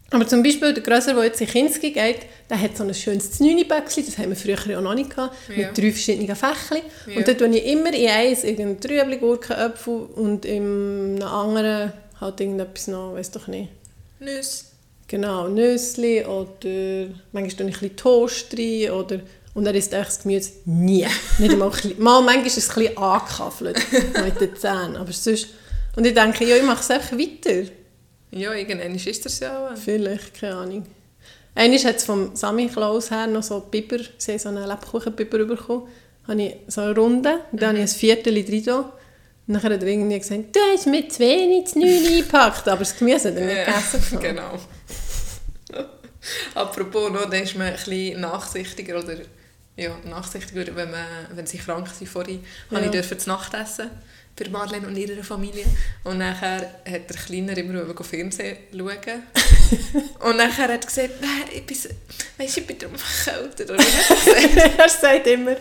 Aber 0.09 0.27
zum 0.27 0.41
Beispiel 0.43 0.73
der 0.73 0.83
Grösser, 0.83 1.13
der 1.13 1.23
jetzt 1.25 1.39
in 1.41 1.47
Kinski 1.47 1.91
geht, 1.91 2.19
der 2.49 2.61
hat 2.61 2.75
so 2.77 2.83
ein 2.83 2.93
schönes 2.93 3.31
Znüni-Bäckchen, 3.31 4.05
das 4.05 4.17
haben 4.17 4.29
wir 4.29 4.35
früher 4.37 4.71
ja 4.73 4.79
noch 4.81 4.93
nicht 4.93 5.09
gehabt, 5.09 5.35
Ja. 5.49 5.67
mit 5.67 5.77
drei 5.77 5.91
verschiedenen 5.91 6.35
Fächchen. 6.35 6.81
Ja. 7.07 7.17
Und 7.17 7.27
dort 7.27 7.39
tue 7.39 7.47
ich 7.49 7.65
immer 7.65 7.93
in 7.93 8.09
eins 8.09 8.43
irgendein 8.45 8.79
Trübli, 8.79 9.17
Gurken, 9.17 9.55
Äpfel 9.57 9.93
und 10.15 10.45
in 10.45 11.17
einem 11.21 11.23
anderen 11.23 11.93
halt 12.19 12.39
irgendetwas 12.39 12.87
noch, 12.87 13.13
weiß 13.15 13.31
doch 13.31 13.47
nicht. 13.47 13.69
Nüsse. 14.21 14.65
Genau, 15.07 15.47
Nüssli 15.47 16.23
oder 16.23 17.09
manchmal 17.31 17.49
tue 17.49 17.69
ich 17.69 17.75
ein 17.75 17.79
bisschen 17.81 17.97
Toast 17.97 18.57
rein 18.57 18.91
oder 18.91 19.19
und 19.53 19.65
er 19.65 19.75
isst 19.75 19.93
echt 19.93 20.07
das 20.07 20.23
Gemüse 20.23 20.51
nie. 20.65 21.05
Nicht 21.39 21.51
einmal. 21.51 21.71
Mal, 21.97 22.21
manchmal 22.21 22.47
ist 22.47 22.57
es 22.57 22.69
ein 22.69 22.75
bisschen 22.75 22.97
angekaffelt 22.97 23.77
mit 24.23 24.39
den 24.39 24.55
Zähnen, 24.55 24.95
aber 24.95 25.11
sonst... 25.11 25.47
Und 25.97 26.07
ich 26.07 26.13
denke, 26.13 26.47
ja, 26.47 26.55
ich 26.55 26.63
mache 26.63 26.79
es 26.79 26.89
einfach 26.89 27.17
weiter. 27.17 27.69
Ja, 28.31 28.53
irgendwann 28.53 28.95
ist 28.95 29.25
das 29.25 29.39
ja 29.41 29.67
auch. 29.67 29.75
Vielleicht, 29.75 30.35
keine 30.35 30.55
Ahnung. 30.55 30.85
Einmal 31.53 31.83
hat 31.83 31.97
es 31.97 32.05
vom 32.05 32.33
Sammy 32.33 32.67
Klaus 32.67 33.11
her 33.11 33.27
noch 33.27 33.43
so 33.43 33.59
Biber, 33.59 33.97
sie 34.17 34.31
haben 34.31 34.39
so 34.39 34.49
einen 34.49 34.65
Lebkuchenbiber 34.65 35.43
bekommen. 35.43 35.89
Habe 36.25 36.41
ich 36.41 36.55
so 36.67 36.81
eine 36.81 36.95
Runde, 36.95 37.41
und 37.51 37.61
dann 37.61 37.69
habe 37.69 37.79
ich 37.79 37.91
ein 37.91 37.99
Viertel 37.99 38.45
drin 38.45 38.85
dann 39.47 39.63
hat 39.63 39.71
er 39.71 39.83
irgendwie 39.83 40.19
gesagt, 40.19 40.55
du 40.55 40.59
hast 40.73 40.87
mir 40.87 41.07
zu 41.09 41.19
wenig 41.19 41.67
zu 41.67 41.79
neu 41.79 41.87
eingepackt, 41.87 42.67
aber 42.67 42.79
das 42.79 42.97
Gemüse 42.97 43.29
hat 43.29 43.37
er 43.37 43.45
nicht 43.45 43.65
gegessen. 43.65 44.19
genau. 44.19 44.59
Apropos, 46.53 47.11
noch, 47.11 47.29
da 47.29 47.37
ist 47.37 47.55
man 47.55 47.67
ein 47.67 47.73
bisschen 47.73 48.21
nachsichtiger 48.21 48.99
oder 48.99 49.17
ja, 49.75 49.97
nachsichtiger, 50.05 50.75
wenn, 50.75 50.91
man, 50.91 51.05
wenn 51.33 51.47
sie 51.47 51.57
krank 51.57 51.87
sind. 51.87 52.07
Vorhin 52.07 52.43
Ja. 52.69 52.77
habe 52.77 52.85
ich 52.85 52.91
dürfen 52.91 53.17
zu 53.17 53.29
Nacht 53.29 53.53
essen 53.53 53.89
für 54.35 54.49
Madeleine 54.49 54.87
und 54.87 54.95
ihre 54.95 55.23
Familie. 55.23 55.65
Und 56.03 56.19
nachher 56.19 56.61
hat 56.85 57.09
der 57.09 57.17
Kleiner 57.25 57.57
immer 57.57 57.83
gehen 57.93 58.03
Fernsehen 58.05 58.57
schauen. 58.71 59.23
und 60.19 60.37
nachher 60.37 60.63
hat 60.63 60.69
er 60.69 60.77
gesagt, 60.77 61.21
«Nein, 61.21 61.49
ich 61.53 61.65
bin, 61.65 61.77
weisst, 62.37 62.57
ich 62.57 62.67
bin 62.67 62.77
darum 62.77 62.95
hat 62.95 63.59
er 63.59 63.69
er 64.79 64.89
sagt 64.89 65.27
immer, 65.27 65.55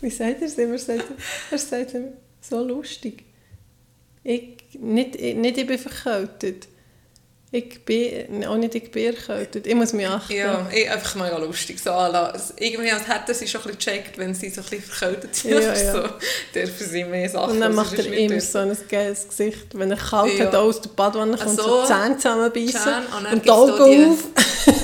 wie 0.00 0.10
sagt 0.10 0.40
er 0.40 0.46
es 0.46 0.58
immer? 0.58 0.78
Sagt 0.78 1.00
er, 1.00 1.52
er 1.52 1.58
sagt 1.58 1.94
immer, 1.94 2.12
so 2.40 2.62
lustig. 2.62 3.24
Ich, 4.22 4.58
nicht, 4.78 5.16
ich- 5.16 5.34
nicht 5.36 5.58
ich 5.58 5.66
bin 5.66 5.78
verkältet. 5.78 6.68
Ich 7.52 7.84
bin, 7.84 8.44
auch 8.46 8.56
nicht 8.56 8.76
ich 8.76 8.92
bin 8.92 9.06
erkältet. 9.12 9.66
Ich 9.66 9.74
muss 9.74 9.92
mich 9.92 10.06
achten. 10.06 10.32
Ja, 10.34 10.68
ich, 10.72 10.88
einfach 10.88 11.16
mal 11.16 11.28
ja 11.28 11.36
lustig. 11.38 11.80
So, 11.80 11.90
irgendwie 11.90 12.92
als 12.92 13.08
hätten 13.08 13.34
sie 13.34 13.48
schon 13.48 13.62
ein 13.62 13.74
bisschen 13.74 13.94
gecheckt, 13.96 14.18
wenn 14.18 14.34
sie 14.34 14.50
so 14.50 14.60
ein 14.60 14.66
bisschen 14.68 14.82
verkältet 14.84 15.34
sind. 15.34 15.50
Ja, 15.54 15.60
ja. 15.74 15.92
So, 15.92 16.08
dürfen 16.54 16.86
sie 16.88 17.02
mehr 17.02 17.28
Sachen. 17.28 17.54
Und 17.54 17.60
dann 17.60 17.74
macht 17.74 17.98
er 17.98 18.06
immer 18.12 18.40
so 18.40 18.58
ein 18.58 18.76
geiles 18.88 19.26
Gesicht. 19.26 19.66
Wenn 19.76 19.90
er 19.90 19.96
kalt 19.96 20.38
Ja. 20.38 20.44
hat, 20.46 20.54
aus 20.54 20.80
der 20.80 20.90
Badwanne 20.90 21.36
kommt, 21.36 21.58
Ach 21.58 21.64
so, 21.64 21.80
die 21.82 21.86
Zähne 21.88 22.16
zusammenbeissen 22.18 22.92
und 23.32 23.44
die 23.44 23.50
Augen 23.50 24.10
auf. 24.12 24.18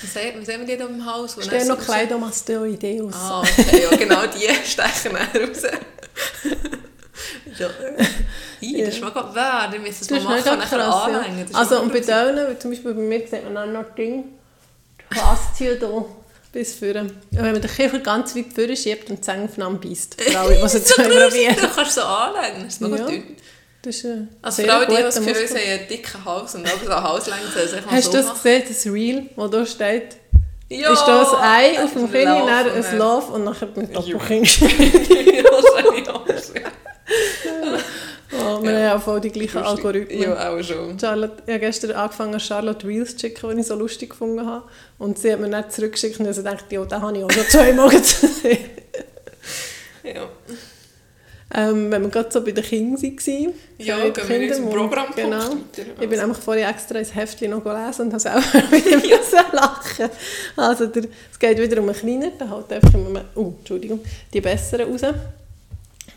Wie 0.00 0.06
sagen 0.06 0.44
wir 0.46 0.64
die 0.66 0.76
da 0.78 0.86
im 0.86 1.04
Haus? 1.04 1.36
dann 1.36 1.66
noch 1.68 1.78
Kleidomastoideus. 1.78 3.14
Ah, 3.14 3.42
okay, 3.42 3.82
ja, 3.82 3.96
genau 3.96 4.22
die 4.26 4.48
stechen 4.66 5.14
raus. 5.14 5.62
ja. 7.58 7.68
Ih, 8.60 8.84
das 8.84 8.94
ist 8.94 9.00
mal 9.00 9.10
gerade 9.10 9.34
wahr, 9.34 9.70
die 9.72 9.78
müssen 9.78 10.02
es 10.02 10.06
Das 10.06 10.22
mal 10.22 10.38
ist 10.38 10.46
machen 10.46 10.52
auch 10.52 10.58
nachher 10.58 10.94
anhängen. 11.16 11.46
ja. 11.50 11.58
Also 11.58 11.74
mal 11.76 11.80
und 11.82 11.92
bei 11.92 12.00
denen, 12.00 12.60
zum 12.60 12.70
Beispiel 12.70 12.94
bei 12.94 13.00
mir 13.02 13.18
sieht 13.20 13.44
man 13.44 13.56
auch 13.56 13.66
noch 13.82 13.94
Ding, 13.94 14.24
die 15.10 15.14
Faszie 15.18 15.76
hier 15.78 16.04
bis 16.52 16.74
vorne. 16.74 17.00
Und 17.02 17.16
wenn 17.32 17.52
man 17.52 17.60
den 17.62 17.70
Kiefer 17.70 17.98
ganz 18.00 18.36
weit 18.36 18.52
vorne 18.54 18.76
schiebt 18.76 19.08
und 19.10 19.16
die 19.18 19.22
Zähne 19.22 19.44
aufeinander 19.44 19.78
beißt. 19.88 20.20
Für 20.22 20.38
alle, 20.38 20.54
es 20.64 20.72
jetzt 20.74 20.88
so 20.88 21.02
mal 21.02 21.08
probieren. 21.28 21.56
du 21.60 21.68
kannst 21.68 21.94
so 21.94 22.02
anlegen, 22.02 22.64
das 22.64 22.74
ist 22.74 22.80
noch 22.80 22.88
Ja. 22.98 23.06
dünn. 23.06 23.36
Das 23.84 23.96
ist 23.96 24.04
ein 24.04 24.28
Als 24.42 24.56
sehr 24.56 24.68
Frau, 24.68 24.84
die 24.84 25.02
das 25.02 25.16
Gefühl 25.16 25.34
haben 25.48 25.56
einen 25.56 25.88
dicken 25.88 26.24
Hals 26.24 26.54
und 26.54 26.66
aber 26.66 26.84
so 26.84 26.90
eine 26.92 27.02
Halslänge 27.02 27.40
soll 27.52 27.66
sich 27.68 27.84
mal 27.84 27.90
Hast 27.96 28.04
so 28.04 28.10
du 28.12 28.16
das 28.18 28.26
machen. 28.26 28.36
gesehen, 28.42 28.64
das 28.68 28.86
Reel, 28.86 29.30
wo 29.34 29.48
da 29.48 29.66
steht, 29.66 30.16
Ja! 30.80 30.92
ist 30.92 31.04
da 31.04 31.22
ein 31.22 31.74
Ei 31.76 31.84
auf 31.84 31.92
dem 31.92 32.10
Kinn, 32.10 32.24
dann 32.24 32.48
ein 32.48 32.98
Love 32.98 33.32
und 33.32 33.44
nachher 33.44 33.68
mit 33.74 33.94
Doppelkinn. 33.94 34.44
ja, 34.44 35.42
ich 35.96 36.08
auch 36.08 36.24
gesehen. 36.24 36.64
oh, 38.32 38.62
wir 38.62 38.70
haben 38.70 38.82
ja 38.82 38.98
voll 38.98 39.20
die 39.20 39.30
gleichen 39.30 39.58
Algorithmen. 39.58 40.22
Ja, 40.22 40.50
auch 40.50 40.62
schon. 40.62 40.98
Charlotte, 40.98 41.42
ich 41.46 41.52
habe 41.52 41.60
gestern 41.60 41.92
angefangen, 41.92 42.40
Charlotte 42.40 42.86
Reels 42.86 43.16
zu 43.16 43.20
schicken, 43.20 43.54
die 43.54 43.60
ich 43.60 43.66
so 43.66 43.74
lustig 43.74 44.10
gefunden 44.10 44.46
habe. 44.46 44.64
Und 44.98 45.18
sie 45.18 45.32
hat 45.32 45.40
mir 45.40 45.48
nicht 45.48 45.72
zurückgeschickt 45.72 46.20
und 46.20 46.28
ich 46.28 46.42
dachte, 46.42 46.74
ja, 46.74 46.84
den 46.84 47.02
habe 47.02 47.18
ich 47.18 47.24
auch 47.24 47.30
schon 47.30 47.46
zweimal 47.48 47.88
gesehen. 47.90 48.70
Ja. 50.02 50.28
Ähm, 51.54 51.90
wenn 51.90 52.02
wir 52.02 52.08
gerade 52.08 52.32
so 52.32 52.42
bei 52.42 52.52
den 52.52 52.64
Kindern 52.64 53.02
waren. 53.02 53.54
Ja, 53.78 54.08
gehen 54.08 54.14
wir 54.28 54.36
in 54.36 54.42
unserem 54.42 54.70
Kindermund, 54.70 54.74
Programmpunkt 54.74 55.16
Genau. 55.76 55.92
Ich 56.00 56.08
bin 56.08 56.18
nämlich 56.18 56.38
vorher 56.38 56.68
extra 56.70 56.98
ins 56.98 57.14
Heftchen 57.14 57.50
noch 57.50 57.62
gelesen 57.62 58.06
und 58.06 58.12
habe 58.12 58.20
selber 58.20 58.40
wieder 58.70 58.96
müssen 58.96 59.52
lachen. 59.52 60.10
Also 60.56 60.86
der, 60.86 61.04
es 61.30 61.38
geht 61.38 61.58
wieder 61.58 61.80
um 61.80 61.88
einen 61.88 61.98
Kleinen, 61.98 62.32
der 62.38 62.48
halt 62.48 62.72
einfach 62.72 62.94
immer 62.94 63.24
oh, 63.34 63.52
Entschuldigung, 63.58 64.00
die 64.32 64.40
Besseren 64.40 64.90
raus. 64.90 65.02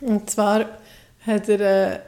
Und 0.01 0.29
zwar 0.29 0.65
hat 1.25 1.49
er, 1.49 1.93
äh, 1.93 1.99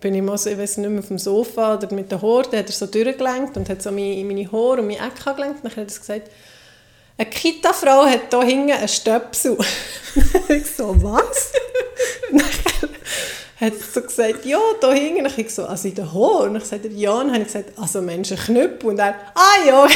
bin 0.00 0.14
ich 0.14 0.22
mal 0.22 0.38
so, 0.38 0.50
ich 0.50 0.58
weiß 0.58 0.78
nicht 0.78 0.90
mehr, 0.90 1.00
auf 1.00 1.08
dem 1.08 1.18
Sofa 1.18 1.74
oder 1.74 1.92
mit 1.92 2.10
der 2.12 2.22
Horde, 2.22 2.56
hat 2.58 2.66
er 2.66 2.72
so 2.72 2.86
durchgelenkt 2.86 3.56
und 3.56 3.68
hat 3.68 3.82
so 3.82 3.90
meine, 3.90 4.22
meine 4.24 4.50
Haare 4.52 4.80
und 4.80 4.86
meine 4.86 4.98
Ecke 4.98 5.34
gelenkt. 5.34 5.64
Dann 5.64 5.72
hat 5.72 5.78
er 5.78 5.84
gesagt, 5.86 6.30
eine 7.18 7.30
Kita-Frau 7.30 8.04
hat 8.04 8.30
hier 8.30 8.42
hinten 8.42 8.72
einen 8.72 8.88
Stöpsel. 8.88 9.56
ich 10.48 10.66
so, 10.66 10.94
was? 11.02 11.52
Hat 13.58 13.72
er 13.72 13.80
so 13.80 14.02
gesagt, 14.02 14.44
ja, 14.44 14.60
da 14.82 14.92
hinten. 14.92 15.24
Und 15.24 15.38
ich 15.38 15.54
so, 15.54 15.64
also 15.64 15.88
in 15.88 15.94
den 15.94 16.12
Haaren? 16.12 16.50
Und 16.50 16.56
ich 16.56 16.64
sagte, 16.64 16.88
ja. 16.88 17.12
Und 17.12 17.28
dann 17.28 17.32
habe 17.32 17.40
ich 17.40 17.46
gesagt, 17.46 17.72
also 17.78 18.02
Mensch, 18.02 18.30
ein 18.30 18.38
Knüppel. 18.38 18.90
Und 18.90 18.98
er, 18.98 19.14
ah 19.34 19.66
ja. 19.66 19.88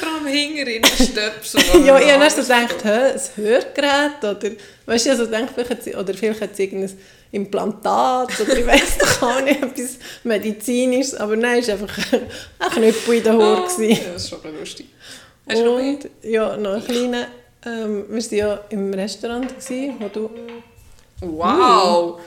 Vor 0.00 0.08
allem 0.08 0.26
hinten 0.26 0.86
Stöpsel. 0.86 1.60
ja, 1.84 1.98
ich 1.98 2.10
habe 2.10 2.30
so 2.30 2.42
gedacht, 2.42 2.84
hä, 2.84 2.88
ein 2.88 3.20
Hörgerät 3.36 4.18
oder, 4.22 4.50
weißt 4.86 5.06
du, 5.06 5.10
also 5.10 5.26
gedacht, 5.26 5.48
vielleicht 5.54 5.70
hat 5.70 5.82
sie, 5.82 5.94
oder 5.94 6.14
vielleicht 6.14 6.40
hat 6.40 6.56
sie 6.56 6.64
irgendein 6.64 6.98
Implantat 7.30 8.40
oder 8.40 8.56
ich 8.56 8.66
weiß 8.66 8.98
doch 8.98 9.22
auch 9.22 9.40
nicht, 9.42 9.62
etwas 9.62 9.98
Medizinisches, 10.24 11.14
aber 11.14 11.36
nein, 11.36 11.60
es 11.60 11.68
war 11.68 11.74
einfach 11.74 12.12
ein 12.12 12.70
Knüppel 12.70 13.14
in. 13.14 13.28
Ah, 13.40 13.60
gewesen. 13.60 13.90
Ja, 13.90 14.12
das 14.12 14.24
ist 14.24 14.30
schon 14.30 14.58
lustig. 14.58 14.86
Hast 15.48 15.60
du 15.60 15.64
noch? 15.64 15.78
Und 15.78 16.10
ja, 16.22 16.56
noch 16.56 16.74
ein 16.74 16.84
kleiner, 16.84 17.26
ähm, 17.66 18.04
wir 18.08 18.22
waren 18.22 18.36
ja 18.36 18.60
im 18.70 18.94
Restaurant, 18.94 19.48
gewesen, 19.48 19.96
wo 19.98 20.08
du... 20.08 20.30
Wow! 21.20 22.20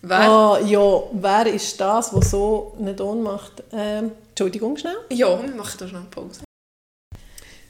Wer? 0.00 0.18
Ah, 0.20 0.60
ja, 0.64 1.02
wer 1.12 1.46
ist 1.52 1.80
das, 1.80 2.10
der 2.10 2.22
so 2.22 2.76
einen 2.78 2.96
Ton 2.96 3.22
macht? 3.22 3.64
Ähm, 3.72 4.12
Entschuldigung, 4.28 4.76
schnell. 4.76 4.96
Ja, 5.10 5.42
wir 5.42 5.54
machen 5.54 5.76
da 5.78 5.88
schnell 5.88 6.00
eine 6.02 6.10
Pause. 6.10 6.42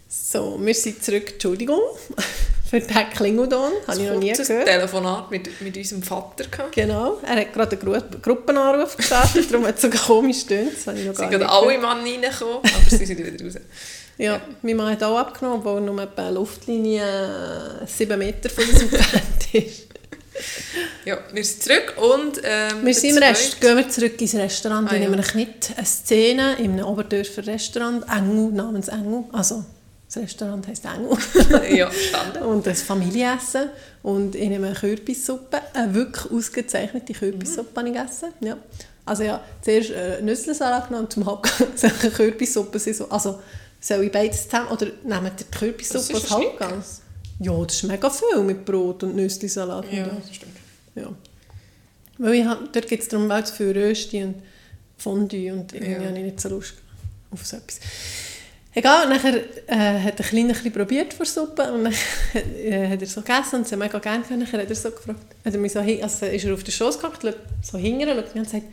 So, 0.09 0.59
wir 0.61 0.75
sind 0.75 1.03
zurück, 1.03 1.33
Entschuldigung, 1.33 1.81
für 2.69 2.81
den 2.81 3.11
Klingelton, 3.11 3.73
habe 3.87 4.01
ich 4.01 4.09
noch 4.09 4.19
nie 4.19 4.33
gehört. 4.33 4.67
Telefonat 4.67 5.31
mit, 5.31 5.61
mit 5.61 5.77
unserem 5.77 6.03
Vater 6.03 6.45
gehabt. 6.45 6.73
Genau, 6.73 7.19
er 7.23 7.41
hat 7.41 7.53
gerade 7.53 7.79
einen 7.79 7.81
Gru 7.81 8.19
Gruppenanruf 8.21 8.97
gestartet, 8.97 9.51
darum 9.51 9.67
hat 9.67 9.77
es 9.77 9.83
so 9.83 9.91
komisch 9.91 10.47
gestöhnt. 10.47 10.73
Sie 10.77 10.85
gar 10.85 11.15
sind 11.15 11.31
nicht 11.31 11.49
alle. 11.49 11.79
Mann 11.79 12.01
reingekommen, 12.01 12.59
aber 12.59 12.91
sie 12.91 13.07
sind 13.07 13.19
wieder 13.19 13.45
raus. 13.45 13.55
Ja, 14.21 14.41
mein 14.63 14.75
Mann 14.75 14.91
hat 14.91 15.03
auch 15.05 15.17
abgenommen, 15.17 15.61
obwohl 15.61 15.81
nur 15.81 16.03
etwa 16.03 16.23
eine 16.23 16.33
Luftlinie 16.33 17.05
äh, 17.83 17.87
7 17.87 18.19
Meter 18.19 18.51
von 18.51 18.65
unserem 18.65 18.91
Bett 18.91 19.65
ist. 19.65 19.87
Ja, 21.05 21.19
wir 21.33 21.45
sind 21.45 21.63
zurück 21.63 21.95
und... 21.97 22.41
Ähm, 22.43 22.85
Wir 22.85 22.95
sind 22.95 23.17
im 23.17 23.23
Rest, 23.23 23.61
gehen 23.61 23.77
wir 23.77 23.89
zurück 23.89 24.21
ins 24.21 24.35
Restaurant. 24.35 24.89
Ah, 24.91 24.97
ich 24.97 25.03
ja. 25.03 25.09
nehme 25.09 25.23
euch 25.23 25.35
mit 25.35 25.71
eine 25.77 25.87
Szene 25.87 26.57
in 26.59 26.73
einem 26.73 26.87
Oberdörfer 26.87 27.47
Restaurant, 27.47 28.05
Engel, 28.13 28.51
namens 28.51 28.89
Engel. 28.89 29.23
Also, 29.33 29.65
das 30.09 30.17
Restaurant 30.23 30.67
heisst 30.67 30.85
Engel. 30.87 31.17
Ja, 31.77 31.91
verstanden. 31.91 32.43
und 32.45 32.67
ein 32.67 32.75
Familienessen. 32.75 33.69
Und 34.03 34.35
ich 34.35 34.49
nehme 34.49 34.69
eine 34.69 34.77
Kürbissuppe, 34.77 35.61
eine 35.75 35.95
wirklich 35.95 36.33
ausgezeichnete 36.33 37.13
Kürbissuppe 37.13 37.71
habe 37.81 37.89
ich 37.89 37.95
gegessen. 37.95 38.29
Ja. 38.41 38.57
Also 39.05 39.23
ja, 39.23 39.43
zuerst 39.63 39.91
äh, 39.91 40.21
Nüsslisalat 40.23 40.89
genommen 40.89 41.05
und 41.07 41.13
zum 41.13 41.27
Hauptgang 41.27 41.69
so 41.77 41.87
eine 41.87 42.11
Kürbissuppe. 42.11 42.79
sind 42.79 42.97
So, 42.97 43.09
also 43.11 43.39
soll 43.81 44.05
ich 44.05 44.13
beides 44.13 44.45
zusammen, 44.49 44.69
oder 44.69 44.87
nehmt 45.05 45.25
ihr 45.25 45.31
die 45.31 45.45
Das 45.51 45.59
Kürbissuppe 45.59 46.15
als 46.15 46.31
Hauptgang? 46.31 46.83
Ja, 47.41 47.65
das 47.65 47.75
ist 47.77 47.83
mega 47.85 48.11
viel 48.11 48.43
mit 48.43 48.65
Brot 48.65 49.03
und 49.05 49.15
Nüsslisalat. 49.15 49.93
Ja, 49.93 50.05
und 50.05 50.23
das 50.27 50.35
stimmt. 50.35 50.57
ja. 50.95 51.11
Weil 52.19 52.35
ich 52.35 52.45
hab, 52.45 52.73
dort 52.73 52.89
geht 52.89 53.01
es 53.03 53.09
darum, 53.09 53.31
auch 53.31 53.45
zu 53.45 53.55
viel 53.55 53.71
Rösti 53.79 54.25
und 54.25 54.37
Fondue 54.97 55.53
und 55.53 55.73
irgendwie 55.73 55.93
Ja. 55.93 56.01
habe 56.09 56.19
ich 56.19 56.25
nicht 56.25 56.41
so 56.41 56.49
Lust 56.49 56.75
auf 57.31 57.47
so 57.47 57.57
etwas. 57.59 57.79
Egal, 58.75 59.09
nachher 59.09 59.35
äh, 59.67 60.01
hat 60.01 60.19
der 60.19 60.27
Kleine 60.27 60.55
ein 60.55 60.73
probiert 60.73 61.15
vor 61.15 61.27
Suppe 61.27 61.73
und 61.73 61.85
dann 61.85 61.95
äh, 62.35 62.89
hat 62.89 63.01
er 63.01 63.07
so 63.07 63.23
gegessen 63.23 63.57
und 63.57 63.67
sie 63.67 63.75
hat 63.75 63.79
mega 63.79 63.99
gerne 63.99 64.23
gehabt. 64.23 64.41
Nachher 64.41 64.61
hat 64.61 64.69
er 64.69 64.77
so 64.77 64.91
gefragt, 64.91 65.21
hat 65.45 65.55
er 65.55 65.59
mich 65.59 65.73
so, 65.73 65.81
also 65.81 66.27
ist 66.27 66.45
er 66.45 66.55
auf 66.55 66.63
den 66.63 66.73
Schoß 66.73 66.99
schaut 67.01 67.37
so 67.63 67.79
hingern, 67.79 68.23
und 68.35 68.49
sagt, 68.49 68.65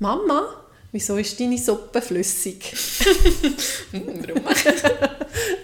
Mama, 0.00 0.66
wieso 0.90 1.16
ist 1.16 1.38
deine 1.38 1.58
Suppe 1.58 2.02
flüssig? 2.02 2.74
Hm, 3.92 4.04
warum? 4.26 4.42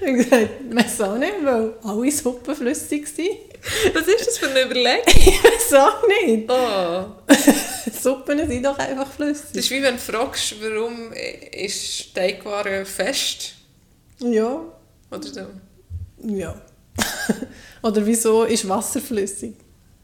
ich 0.00 0.06
habe 0.06 0.16
gesagt, 0.16 0.48
weiß 0.70 1.00
auch 1.02 1.18
nicht, 1.18 1.34
weil 1.42 1.74
alle 1.82 2.12
Suppen 2.12 2.54
flüssig 2.54 3.06
sind. 3.08 3.30
Was 3.94 4.06
ist 4.06 4.26
das 4.26 4.38
für 4.38 4.48
eine 4.48 4.62
Überlegung? 4.62 5.02
ich 5.06 5.44
weiß 5.44 5.74
auch 5.74 6.02
nicht. 6.06 6.50
Oh. 6.50 7.04
Suppen 7.90 8.38
sind 8.48 8.64
doch 8.64 8.78
einfach 8.78 9.10
flüssig. 9.10 9.46
Das 9.52 9.64
ist 9.64 9.70
wie 9.70 9.82
wenn 9.82 9.96
du 9.96 10.00
fragst, 10.00 10.54
warum 10.60 11.12
ist 11.12 12.14
Teigware 12.14 12.84
fest? 12.84 13.54
Ja, 14.22 14.60
Oder 15.10 15.22
so. 15.28 15.40
ja. 16.24 16.54
Oder 17.82 18.04
wieso 18.06 18.44
ist 18.44 18.68
Wasser 18.68 19.00
flüssig? 19.00 19.56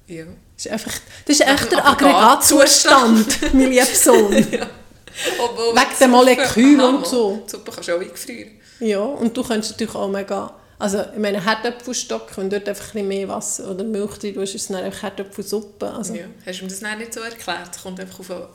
Ja. 0.07 0.25
Das 0.57 0.67
ist, 0.67 0.73
einfach, 0.73 0.93
das 1.27 1.37
ist 1.39 1.47
echt 1.47 1.71
der 1.71 1.87
Aggregatzustand. 1.87 3.21
Aggregatzustand, 3.21 3.55
mein 3.55 3.71
lieber 3.71 3.85
Sohn. 3.85 4.35
Obwohl 5.39 5.75
Wegen 5.75 5.99
den 6.01 6.11
Molekülen 6.11 6.81
und 6.97 7.07
so. 7.07 7.43
Die 7.47 7.51
Suppe 7.51 7.71
kannst 7.73 7.89
du 7.89 7.97
auch 7.97 8.01
eingefrieren. 8.01 8.51
Ja, 8.81 9.01
und 9.01 9.37
du 9.37 9.43
kannst 9.43 9.71
natürlich 9.73 9.95
auch 9.95 10.09
mega... 10.09 10.55
Also, 10.81 11.01
ich 11.13 11.19
meine, 11.19 11.45
Herdöpfelstock, 11.45 12.37
wenn 12.37 12.49
du 12.49 12.59
dort 12.61 12.69
einfach 12.69 12.95
ein 12.95 13.07
mehr 13.09 13.29
Wasser 13.29 13.69
oder 13.71 13.83
Milch 13.83 14.17
drin 14.19 14.35
tust, 14.35 14.55
ist 14.55 14.63
es 14.63 14.69
dann 14.69 14.85
einfach 14.85 15.03
Herdöpfelsuppe. 15.03 15.91
Also, 15.93 16.15
Ja. 16.15 16.25
Hast 16.47 16.61
du 16.61 16.65
mir 16.65 16.71
das 16.71 16.81
dann 16.81 16.99
nicht 16.99 17.13
so 17.15 17.21
erklärt? 17.21 17.71
Es 17.75 17.83
kommt 17.83 17.99
einfach 18.01 18.21
auf... 18.21 18.31
eine- 18.31 18.49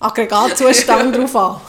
Aggregatzustand 0.00 1.16
drauf 1.16 1.36
an. 1.36 1.60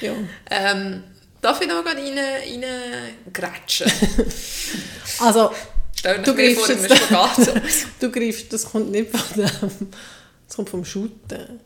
Ja. 0.00 0.12
Ähm, 0.50 1.04
darf 1.48 1.60
ich 1.60 1.68
noch 1.68 1.82
gerade 1.84 2.00
rein, 2.00 2.18
rein 2.18 3.14
grätschen? 3.32 3.90
Also, 5.20 5.50
Stell 5.98 6.22
Du 6.22 6.32
dir 6.32 6.54
vor, 6.54 6.68
jetzt- 6.68 6.90
du 8.00 8.10
greifst, 8.12 8.52
das 8.52 8.70
kommt 8.70 8.90
nicht 8.90 9.10
von 9.10 9.20
dem... 9.42 9.88
Das 10.46 10.56
kommt 10.56 10.70
vom 10.70 10.84
Shooten. 10.84 11.60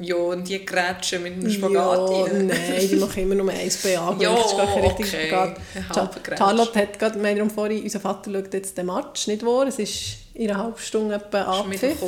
Ja, 0.00 0.14
und 0.14 0.48
die 0.48 0.64
grätschen 0.64 1.22
mit 1.24 1.32
einem 1.34 1.50
Spagat 1.50 2.10
Ja, 2.10 2.22
rein. 2.22 2.46
nein, 2.46 2.88
die 2.88 2.96
machen 2.96 3.22
immer 3.22 3.34
nur 3.34 3.50
eins 3.50 3.78
bei 3.78 3.98
an. 3.98 4.18
Ja, 4.20 4.34
das 4.34 4.52
ist 4.52 4.56
gar 4.56 4.66
kein 4.66 4.84
richtiger 4.84 5.42
okay. 5.42 5.56
Spagat. 5.90 6.38
Charlotte 6.38 6.78
hat 6.78 6.98
gerade, 6.98 7.22
wir 7.22 7.40
haben 7.40 7.50
vorhin, 7.50 7.82
unser 7.82 8.00
Vater 8.00 8.30
schaut 8.32 8.54
jetzt 8.54 8.78
den 8.78 8.86
Match, 8.86 9.26
nicht 9.26 9.44
wahr? 9.44 9.66
Es 9.66 9.78
ist 9.78 10.18
in 10.34 10.50
einer 10.50 10.62
halben 10.62 10.78
Stunde 10.78 11.16
etwa 11.16 11.40
Ist 11.40 11.48
Abpfiff. 11.48 12.00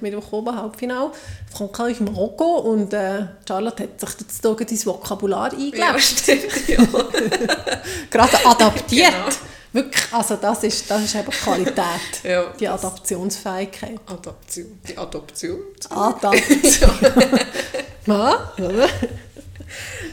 Mittwoch 0.00 0.32
oben, 0.32 0.54
ja. 0.54 0.62
Halbfinale. 0.62 1.10
Frankreich, 1.52 2.00
Marokko 2.00 2.58
und 2.58 2.94
äh, 2.94 3.26
Charlotte 3.46 3.82
hat 3.82 4.00
sich 4.00 4.20
jetzt 4.20 4.40
hier 4.40 4.60
ins 4.60 4.86
Vokabular 4.86 5.52
eingelebt. 5.52 5.78
Ja, 5.78 5.98
stimmt, 5.98 6.68
ja. 6.68 6.78
Gerade 8.10 8.46
adaptiert. 8.46 9.12
Genau. 9.12 9.36
Wirklich, 9.72 10.12
also 10.12 10.36
das 10.36 10.64
ist, 10.64 10.90
das 10.90 11.02
ist 11.04 11.14
eben 11.14 11.30
Qualität. 11.30 12.00
Ja, 12.22 12.52
die 12.58 12.68
Adaptionsfähigkeit. 12.68 13.98
Adoption. 14.06 14.80
Die 14.86 14.96
Adoption. 14.96 15.60
Adaption. 15.88 16.90
Was? 18.06 18.36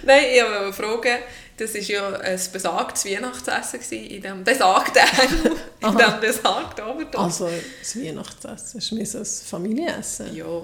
Nein, 0.03 0.23
ich 0.33 0.43
wollte 0.43 0.73
fragen, 0.73 1.17
das 1.57 1.73
war 1.73 1.81
ja 1.81 2.09
ein 2.19 2.39
besagtes 2.53 3.05
Weihnachtsessen 3.05 3.81
in 3.91 4.21
diesem 4.21 4.43
besagten 4.43 5.01
Engel, 5.01 5.57
in 5.81 5.97
diesem 5.97 6.19
besagten 6.21 6.85
Oberdorf. 6.85 7.25
Also 7.25 7.49
das 7.79 7.95
Weihnachtsessen 7.97 8.79
ist 8.79 8.91
mehr 8.93 9.05
so 9.05 9.17
ein 9.19 9.25
Familienessen. 9.25 10.35
Ja. 10.35 10.61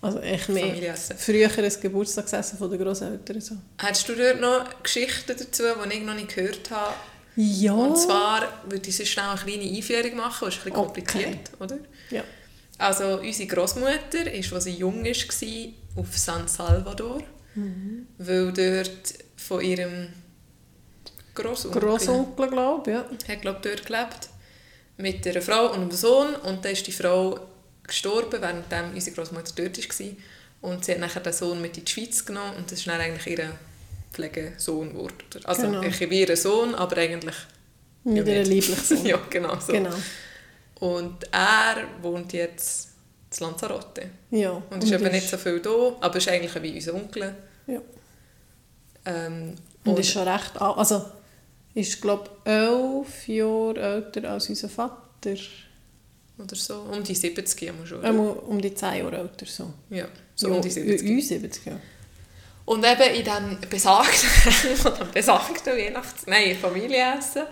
Also 0.00 0.20
echt 0.20 0.48
mehr 0.48 0.94
früher 1.18 1.50
ein 1.50 1.72
Geburtstagsessen 1.82 2.56
von 2.56 2.70
den 2.70 2.80
Großeltern. 2.80 3.40
So. 3.40 3.56
Hast 3.78 4.08
du 4.08 4.14
dort 4.14 4.40
noch 4.40 4.82
Geschichten 4.82 5.34
dazu, 5.36 5.64
die 5.84 5.94
ich 5.96 6.04
noch 6.04 6.14
nicht 6.14 6.34
gehört 6.34 6.70
habe? 6.70 6.94
Ja. 7.40 7.72
Und 7.72 7.96
zwar 7.96 8.48
würde 8.68 8.88
ich 8.88 8.96
sonst 8.96 9.10
schnell 9.10 9.26
eine 9.26 9.38
kleine 9.40 9.76
Einführung 9.76 10.16
machen, 10.16 10.46
das 10.46 10.54
ist 10.56 10.60
ein 10.66 10.72
bisschen 10.72 10.76
Okay. 10.76 10.84
kompliziert, 10.86 11.50
oder? 11.60 11.78
Ja. 12.10 12.24
Also 12.78 13.20
unsere 13.20 13.48
Großmutter 13.48 14.32
ist, 14.32 14.52
als 14.52 14.64
sie 14.64 14.72
jung 14.72 15.04
war, 15.04 16.02
auf 16.02 16.18
San 16.18 16.48
Salvador, 16.48 17.22
Mhm. 17.54 18.06
weil 18.18 18.52
dort 18.52 19.14
von 19.36 19.60
ihrem 19.60 20.08
Großonkel, 21.34 21.80
Grossonkel, 21.80 22.48
glaube 22.48 22.90
ich. 22.90 22.96
Ja. 23.28 23.34
hat 23.34 23.42
glaube 23.42 23.60
dort 23.62 23.86
gelebt, 23.86 24.28
mit 24.96 25.26
einer 25.26 25.40
Frau 25.42 25.66
und 25.72 25.74
einem 25.82 25.90
Sohn 25.92 26.34
und 26.34 26.64
dann 26.64 26.72
ist 26.72 26.86
die 26.86 26.92
Frau 26.92 27.38
gestorben, 27.86 28.40
während 28.40 28.94
unsere 28.94 29.14
Großmutter 29.16 29.52
dort 29.54 29.78
war. 29.78 30.06
Und 30.60 30.84
sie 30.84 30.92
hat 30.92 30.98
nachher 30.98 31.20
den 31.20 31.32
Sohn 31.32 31.62
mit 31.62 31.78
in 31.78 31.84
die 31.84 31.90
Schweiz 31.92 32.24
genommen 32.24 32.56
und 32.56 32.70
das 32.70 32.80
ist 32.80 32.88
dann 32.88 33.00
eigentlich 33.00 33.38
ihr 33.38 33.52
Pflegesohn 34.12 34.90
geworden. 34.92 35.14
Also 35.44 35.62
Genau. 35.62 35.82
ich 35.82 36.00
wie 36.10 36.20
ihr 36.20 36.36
Sohn, 36.36 36.74
aber 36.74 36.96
eigentlich 36.98 37.36
Nicht 38.04 38.26
Ja, 38.26 38.32
ihr 38.34 38.38
nicht. 38.40 38.48
liebliches 38.48 38.88
Sohn. 38.88 39.06
ja, 39.06 39.20
genau 39.30 39.58
so. 39.58 39.72
Genau. 39.72 39.94
Und 40.80 41.24
er 41.32 41.76
wohnt 42.02 42.32
jetzt 42.32 42.88
in 43.38 43.46
Lanzarote. 43.46 44.10
Ja. 44.30 44.62
Und 44.70 44.82
ist 44.84 44.92
eben 44.92 45.10
nicht 45.12 45.28
so 45.28 45.36
viel 45.36 45.60
da, 45.60 45.96
aber 46.00 46.16
ist 46.16 46.28
eigentlich 46.28 46.62
wie 46.62 46.74
unser 46.74 46.94
Onkel. 46.94 47.34
Ja. 47.66 47.80
Ähm, 49.04 49.54
Und 49.84 49.98
ist 49.98 50.10
schon 50.12 50.26
recht 50.26 50.60
alt. 50.60 50.78
Also, 50.78 51.04
ist, 51.74 52.00
glaube 52.00 52.30
ich, 52.44 52.50
elf 52.50 53.28
Jahre 53.28 53.80
älter 53.80 54.30
als 54.30 54.48
unser 54.48 54.68
Vater. 54.68 55.34
oder 56.38 56.54
so, 56.56 56.82
um 56.92 57.02
die 57.02 57.14
70 57.14 57.68
haben 57.68 57.78
wir 57.80 57.86
schon. 57.86 58.04
Ähm, 58.04 58.20
um 58.20 58.60
die 58.60 58.74
10 58.74 58.98
Jahre 58.98 59.16
älter. 59.18 59.46
So. 59.46 59.72
ja, 59.90 60.06
so 60.34 60.48
ja, 60.48 60.54
um 60.54 60.62
die 60.62 60.70
70. 60.70 61.10
Uns 61.10 61.28
70, 61.28 61.66
ja. 61.66 61.72
Und 62.68 62.84
eben 62.84 63.14
in 63.14 63.24
diesem 63.24 63.58
besagten, 63.70 64.28
dem 65.00 65.10
besagten 65.12 65.72
Weihnachts-, 65.76 66.26
nein, 66.26 66.56
Familienessen, 66.60 67.42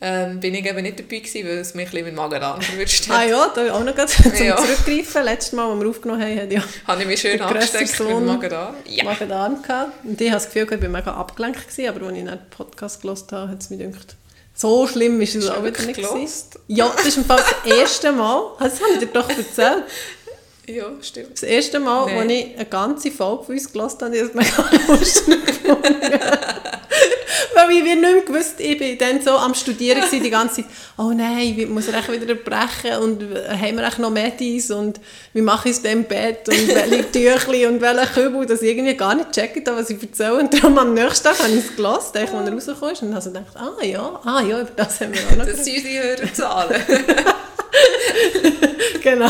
ähm, 0.00 0.40
bin 0.40 0.54
ich 0.54 0.66
eben 0.66 0.82
nicht 0.82 0.98
dabei 0.98 1.18
gewesen, 1.18 1.46
weil 1.46 1.58
es 1.58 1.74
mich 1.74 1.86
ein 1.86 1.90
bisschen 1.90 2.06
mit 2.06 2.14
Magen-Darm 2.16 2.60
verwünscht 2.60 3.04
Ah 3.10 3.18
hat. 3.20 3.28
ja, 3.28 3.52
da 3.54 3.72
auch 3.74 3.84
noch 3.84 3.94
gerade 3.94 4.10
zum 4.12 4.34
Ja. 4.34 4.56
Zurückgreifen. 4.56 5.24
Letztes 5.24 5.52
Mal, 5.52 5.70
als 5.70 5.80
wir 5.80 5.88
aufgenommen 5.88 6.22
haben, 6.22 6.40
hat 6.40 6.52
ja 6.52 6.62
Habe 6.86 7.02
ich 7.02 7.08
mich 7.08 7.20
schön 7.20 7.40
angesteckt 7.40 8.00
mit 8.00 8.20
Magen-Darm? 8.26 8.74
Ja. 8.86 9.04
Magen-Darm 9.04 9.62
gehabt. 9.62 9.92
Und 10.04 10.20
ich 10.20 10.28
habe 10.30 10.36
das 10.42 10.46
Gefühl, 10.52 10.66
ich 10.74 10.82
war 10.82 10.88
mega 10.88 11.12
abgelenkt, 11.14 11.68
gewesen, 11.68 11.88
aber 11.88 12.06
als 12.06 12.16
ich 12.18 12.24
den 12.24 12.38
Podcast 12.50 13.02
gehört 13.02 13.32
habe, 13.32 13.50
hat 13.52 13.60
es 13.60 13.70
mir 13.70 13.76
gedacht, 13.78 14.16
so 14.54 14.86
schlimm 14.86 15.20
ist 15.20 15.34
es 15.36 15.48
auch 15.48 15.64
wieder 15.64 15.82
nicht. 15.82 15.96
gewesen. 16.00 16.44
Ja, 16.68 16.92
das 16.96 17.06
ist 17.06 17.16
im 17.18 17.24
Fall 17.24 17.42
das 17.64 17.72
erste 17.78 18.12
Mal, 18.12 18.52
das 18.58 18.80
habe 18.80 18.92
ich 18.94 18.98
dir 19.00 19.06
doch 19.06 19.28
erzählt, 19.28 19.84
Ja, 20.66 20.86
stimmt. 21.02 21.32
das 21.32 21.42
erste 21.42 21.78
Mal, 21.78 22.06
Nein. 22.06 22.18
als 22.18 22.32
ich 22.32 22.54
eine 22.56 22.64
ganze 22.66 23.10
Folge 23.10 23.44
von 23.44 23.54
uns 23.54 23.72
gehört 23.72 24.02
habe, 24.02 24.04
habe 24.04 24.16
ich 24.16 24.22
das 24.22 24.34
mega 24.34 24.70
lustig 24.88 25.46
gefunden. 25.46 26.20
Weil 27.54 27.70
ich 27.70 27.84
nicht 27.84 28.00
mehr 28.00 28.20
gewusst, 28.22 28.54
ich 28.58 28.80
war 28.80 28.96
dann 28.96 29.20
so 29.20 29.30
am 29.32 29.54
Studieren 29.54 30.00
gewesen, 30.00 30.22
die 30.22 30.30
ganze 30.30 30.62
Zeit, 30.62 30.64
oh 30.98 31.12
nein, 31.14 31.54
wie 31.56 31.66
muss 31.66 31.86
er 31.86 31.98
echt 31.98 32.10
wieder 32.10 32.34
brechen 32.34 32.96
und 33.00 33.22
haben 33.22 33.76
wir 33.76 33.86
echt 33.86 33.98
noch 33.98 34.10
Medis 34.10 34.70
und 34.70 35.00
wie 35.32 35.42
mache 35.42 35.68
ich 35.68 35.76
es 35.76 35.84
im 35.84 36.04
Bett 36.04 36.48
und 36.48 36.68
welche 36.68 37.12
Tüchli 37.12 37.66
und 37.66 37.80
welchen 37.80 38.12
Kübel, 38.14 38.46
dass 38.46 38.62
ich 38.62 38.70
irgendwie 38.70 38.96
gar 38.96 39.14
nicht 39.14 39.32
checkt 39.32 39.68
habe, 39.68 39.80
was 39.80 39.90
ich 39.90 40.02
erzähle. 40.02 40.38
Und 40.38 40.54
darum 40.54 40.78
am 40.78 40.94
nächsten 40.94 41.24
Tag 41.24 41.38
habe 41.38 41.50
ich 41.50 41.64
es 41.64 41.76
gehört, 41.76 41.96
als 41.96 42.12
er 42.14 42.52
rausgekommen 42.52 42.92
ist 42.92 43.02
und 43.02 43.12
habe 43.12 43.22
so 43.22 43.30
gedacht, 43.30 43.56
ah 43.56 43.84
ja, 43.84 44.20
ah 44.24 44.40
ja, 44.40 44.60
über 44.60 44.70
das 44.74 45.00
haben 45.00 45.12
wir 45.14 45.20
auch 45.30 45.36
noch 45.36 45.46
Das 45.46 45.64
sind 45.64 45.76
unsere 45.76 46.02
Hörerzahlen. 46.02 46.82
Genau. 49.02 49.28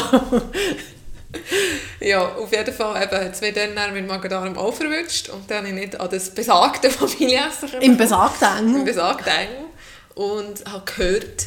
ja, 2.00 2.34
auf 2.36 2.52
jeden 2.52 2.74
Fall 2.74 3.02
eben, 3.02 3.24
hat 3.24 3.32
es 3.34 3.40
mich 3.40 3.54
dann 3.54 3.92
mit 3.92 4.06
Magen-Darm 4.06 4.56
auch 4.58 4.74
verwünscht 4.74 5.28
und 5.28 5.50
dann 5.50 5.58
habe 5.58 5.68
ich 5.68 5.74
nicht 5.74 6.00
an 6.00 6.08
das 6.10 6.30
besagte 6.30 6.90
Familienessen 6.90 7.68
Im 7.80 7.96
besagten 7.96 8.48
im 8.58 8.68
Engel. 8.68 8.84
besagten 8.84 9.32
Engel 9.32 9.64
und 10.14 10.64
habe 10.70 10.84
gehört, 10.84 11.46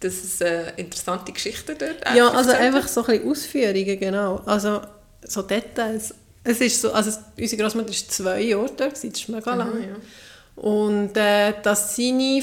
dass 0.00 0.14
es 0.14 0.40
eine 0.42 0.72
interessante 0.76 1.32
Geschichte 1.32 1.74
dort 1.74 2.14
Ja, 2.16 2.28
also 2.30 2.50
einfach 2.52 2.88
so 2.88 3.00
ein 3.04 3.06
bisschen 3.20 3.30
Ausführungen, 3.30 4.00
genau. 4.00 4.40
Also 4.46 4.80
so 5.22 5.42
Details. 5.42 6.14
Es 6.42 6.60
ist 6.60 6.80
so, 6.80 6.92
also 6.92 7.10
unsere 7.38 7.62
Großmutter 7.62 7.88
war 7.88 8.08
zwei 8.08 8.40
Jahre 8.40 8.64
gewesen, 8.68 9.10
das 9.12 9.20
ist 9.20 9.28
mega 9.28 9.50
Aha, 9.50 9.56
lang. 9.56 9.72
ja. 9.82 10.62
Und 10.62 11.16
äh, 11.16 11.52
dass 11.62 11.96
seine 11.96 12.42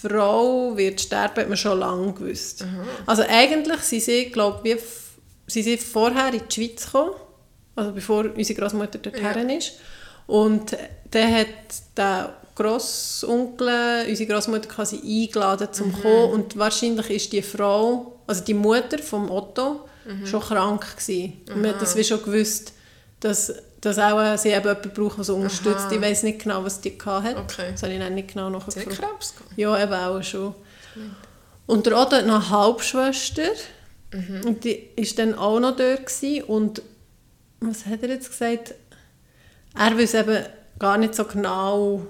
Frau 0.00 0.76
wird 0.76 1.00
sterben, 1.00 1.36
hat 1.42 1.48
man 1.48 1.56
schon 1.56 1.78
lange 1.78 2.12
gewusst. 2.12 2.64
Also 3.06 3.22
eigentlich 3.28 3.80
sind 3.80 4.02
sie, 4.02 4.30
glaube 4.30 4.68
ich, 4.68 4.74
wie 4.76 4.80
sie 5.52 5.62
sind 5.62 5.80
vorher 5.82 6.32
in 6.32 6.42
die 6.48 6.54
Schweiz 6.54 6.86
gekommen, 6.86 7.12
also 7.76 7.92
bevor 7.92 8.24
unsere 8.36 8.58
Großmutter 8.60 8.98
dorthin 8.98 9.50
ist. 9.50 9.72
Und 10.26 10.76
dann 11.10 11.34
hat 11.34 11.46
der 11.96 12.34
Grossonkel 12.54 14.06
unsere 14.08 14.32
Großmutter 14.32 14.68
quasi 14.68 14.96
eingeladen 14.96 15.68
zum 15.72 15.88
Mhm. 15.88 16.02
kommen 16.02 16.30
und 16.32 16.58
wahrscheinlich 16.58 17.10
ist 17.10 17.32
die 17.32 17.42
Frau, 17.42 18.20
also 18.26 18.44
die 18.44 18.54
Mutter 18.54 18.98
vom 18.98 19.30
Otto, 19.30 19.80
Mhm. 20.04 20.26
schon 20.26 20.40
krank 20.40 20.96
gewesen. 20.96 21.40
Und 21.48 21.62
man 21.62 21.70
hat 21.74 21.82
das 21.82 21.96
wie 21.96 22.04
schon 22.04 22.22
gewusst, 22.22 22.72
dass, 23.20 23.52
dass 23.80 23.98
auch 23.98 24.36
sie 24.36 24.48
eben 24.50 24.66
jemanden 24.66 24.90
braucht, 24.92 25.18
der 25.18 25.24
sie 25.24 25.32
unterstützt. 25.34 25.86
Ich 25.92 26.00
weiß 26.00 26.24
nicht 26.24 26.40
genau, 26.42 26.64
was 26.64 26.80
die 26.80 26.96
hatte. 27.04 27.36
Okay. 27.36 27.70
Das 27.72 27.82
habe 27.84 27.92
ich 27.92 27.98
dann 28.00 28.14
nicht 28.14 28.32
genau 28.32 28.48
Sie 28.48 28.52
nachgefragt. 28.58 28.86
hat 29.02 29.10
Krebs 29.10 29.34
gehabt. 29.36 29.52
Ja, 29.58 29.82
eben 29.82 29.92
auch 29.94 30.22
schon. 30.22 30.54
Und 31.66 31.86
der 31.86 31.96
Otto 31.96 32.16
hat 32.16 32.26
noch 32.26 32.34
eine 32.34 32.50
Halbschwester. 32.50 33.42
Und 34.12 34.64
die 34.64 34.88
war 34.96 35.06
dann 35.16 35.34
auch 35.34 35.60
noch 35.60 35.76
dort. 35.76 36.06
Gewesen. 36.06 36.44
Und 36.44 36.82
was 37.60 37.86
hat 37.86 38.02
er 38.02 38.10
jetzt 38.10 38.30
gesagt? 38.30 38.74
Er 39.78 39.96
weiß 39.98 40.14
eben 40.14 40.44
gar 40.78 40.98
nicht 40.98 41.14
so 41.14 41.24
genau, 41.24 42.06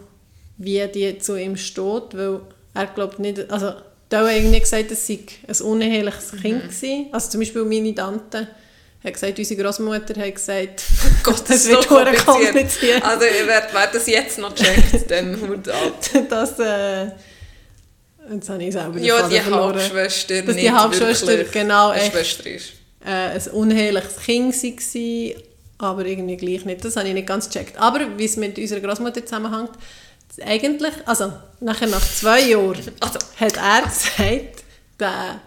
wie 0.59 0.87
die 0.89 1.19
zu 1.19 1.37
ihm 1.37 1.57
steht, 1.57 2.15
weil 2.15 2.41
er 2.75 2.87
glaubt 2.87 3.19
nicht, 3.19 3.51
also 3.51 3.73
da 4.09 4.27
hat 4.27 4.35
irgendwie 4.37 4.61
gesagt, 4.61 4.91
es 4.91 5.07
sei 5.07 5.21
ein 5.47 5.67
uneheliches 5.67 6.33
Kind 6.41 6.63
gewesen. 6.63 7.07
Also 7.13 7.31
zum 7.31 7.41
Beispiel 7.41 7.65
meine 7.65 7.95
Tante 7.95 8.49
hat 9.05 9.13
gesagt, 9.15 9.39
unsere 9.39 9.63
Großmutter 9.63 10.21
hat 10.21 10.35
gesagt, 10.35 10.85
Gott, 11.23 11.41
das 11.49 11.57
ist 11.57 11.69
wird 11.71 11.83
so 11.85 11.89
kompliziert. 11.89 12.27
kompliziert. 12.27 13.05
Also, 13.05 13.21
wer, 13.47 13.63
wer 13.73 13.87
das 13.93 14.07
jetzt 14.07 14.39
noch 14.39 14.55
checkt, 14.55 15.11
dann 15.11 15.41
Hut 15.49 15.69
ab. 15.69 16.29
dass, 16.29 16.59
äh, 16.59 17.11
jetzt 18.31 18.49
habe 18.49 18.63
ich 18.65 18.73
selber 18.73 18.99
Ja, 18.99 19.29
die 19.29 19.39
verloren. 19.41 19.75
Halbschwester 19.75 20.43
Dass 20.43 20.57
die 20.57 20.71
Halbschwester, 20.71 21.45
genau, 21.45 21.91
eine 21.91 22.03
echt. 22.03 22.13
Schwester 22.13 22.47
ist. 22.51 22.73
äh, 23.05 23.11
ein 23.11 23.49
uneheliches 23.53 24.17
Kind 24.25 24.55
war, 24.55 25.91
aber 25.91 26.05
irgendwie 26.07 26.37
gleich 26.37 26.65
nicht. 26.65 26.85
Das 26.85 26.97
habe 26.97 27.09
ich 27.09 27.15
nicht 27.15 27.27
ganz 27.27 27.49
gecheckt. 27.49 27.79
Aber 27.79 28.01
wie 28.17 28.25
es 28.25 28.37
mit 28.37 28.59
unserer 28.59 28.81
Großmutter 28.81 29.25
zusammenhängt, 29.25 29.71
eigentlich, 30.47 30.95
also 31.05 31.33
nachher 31.61 31.89
nach 31.89 32.01
zwei 32.01 32.41
Jahren, 32.41 32.77
Also. 33.01 33.19
hat 33.39 33.57
er 33.57 33.83
gesagt, 33.83 34.65
der, 34.99 35.41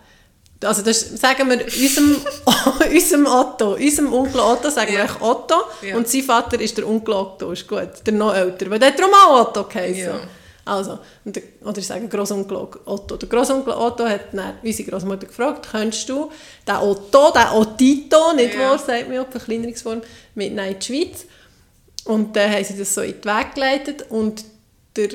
also 0.63 0.81
das 0.83 0.99
sagen 1.19 1.49
wir 1.49 1.63
unserem, 1.65 2.17
unserem 2.93 3.25
Otto, 3.25 3.73
unserem 3.75 4.13
Onkel 4.13 4.39
Otto, 4.41 4.69
sagen 4.69 4.91
wir 4.91 4.99
Ja. 4.99 5.05
eigentlich 5.05 5.21
Otto, 5.21 5.55
Ja. 5.81 5.95
und 5.97 6.07
sein 6.07 6.21
Vater 6.23 6.59
ist 6.59 6.77
der 6.77 6.87
Onkel 6.87 7.13
Otto, 7.15 7.51
ist 7.51 7.67
gut, 7.67 7.87
der 8.05 8.13
noch 8.13 8.35
älter, 8.35 8.69
weil 8.69 8.77
der 8.79 8.89
hat 8.89 8.99
darum 8.99 9.13
auch 9.13 9.47
Otto 9.47 9.63
geheißen. 9.63 9.97
Ja. 10.03 10.19
Also, 10.65 10.97
der, 11.23 11.43
oder 11.63 11.77
ich 11.77 11.85
sage 11.85 12.07
Grossonkel 12.07 12.57
Otto. 12.85 13.17
Der 13.17 13.29
Grossonkel 13.29 13.71
Otto 13.73 14.03
hat 14.05 14.33
dann 14.33 14.55
unsere 14.63 14.89
Großmutter 14.89 15.27
gefragt, 15.27 15.67
könntest 15.69 16.09
du 16.09 16.31
den 16.67 16.75
Otto, 16.77 17.31
den 17.31 17.47
Ottito, 17.53 18.33
nicht 18.33 18.55
Ja. 18.55 18.71
wahr, 18.71 18.79
sagt 18.79 19.07
man 19.07 19.19
auf 19.19 19.27
Verkleinerungsform, 19.29 20.01
mitnehmen 20.33 20.71
in 20.73 20.79
die 20.79 20.85
Schweiz. 20.85 21.25
Und 22.05 22.35
dann 22.35 22.51
haben 22.51 22.63
sie 22.63 22.77
das 22.77 22.93
so 22.95 23.01
in 23.01 23.13
den 23.21 23.23
Weg 23.25 23.53
geleitet 23.53 24.05
und 24.09 24.43
der, 24.95 25.13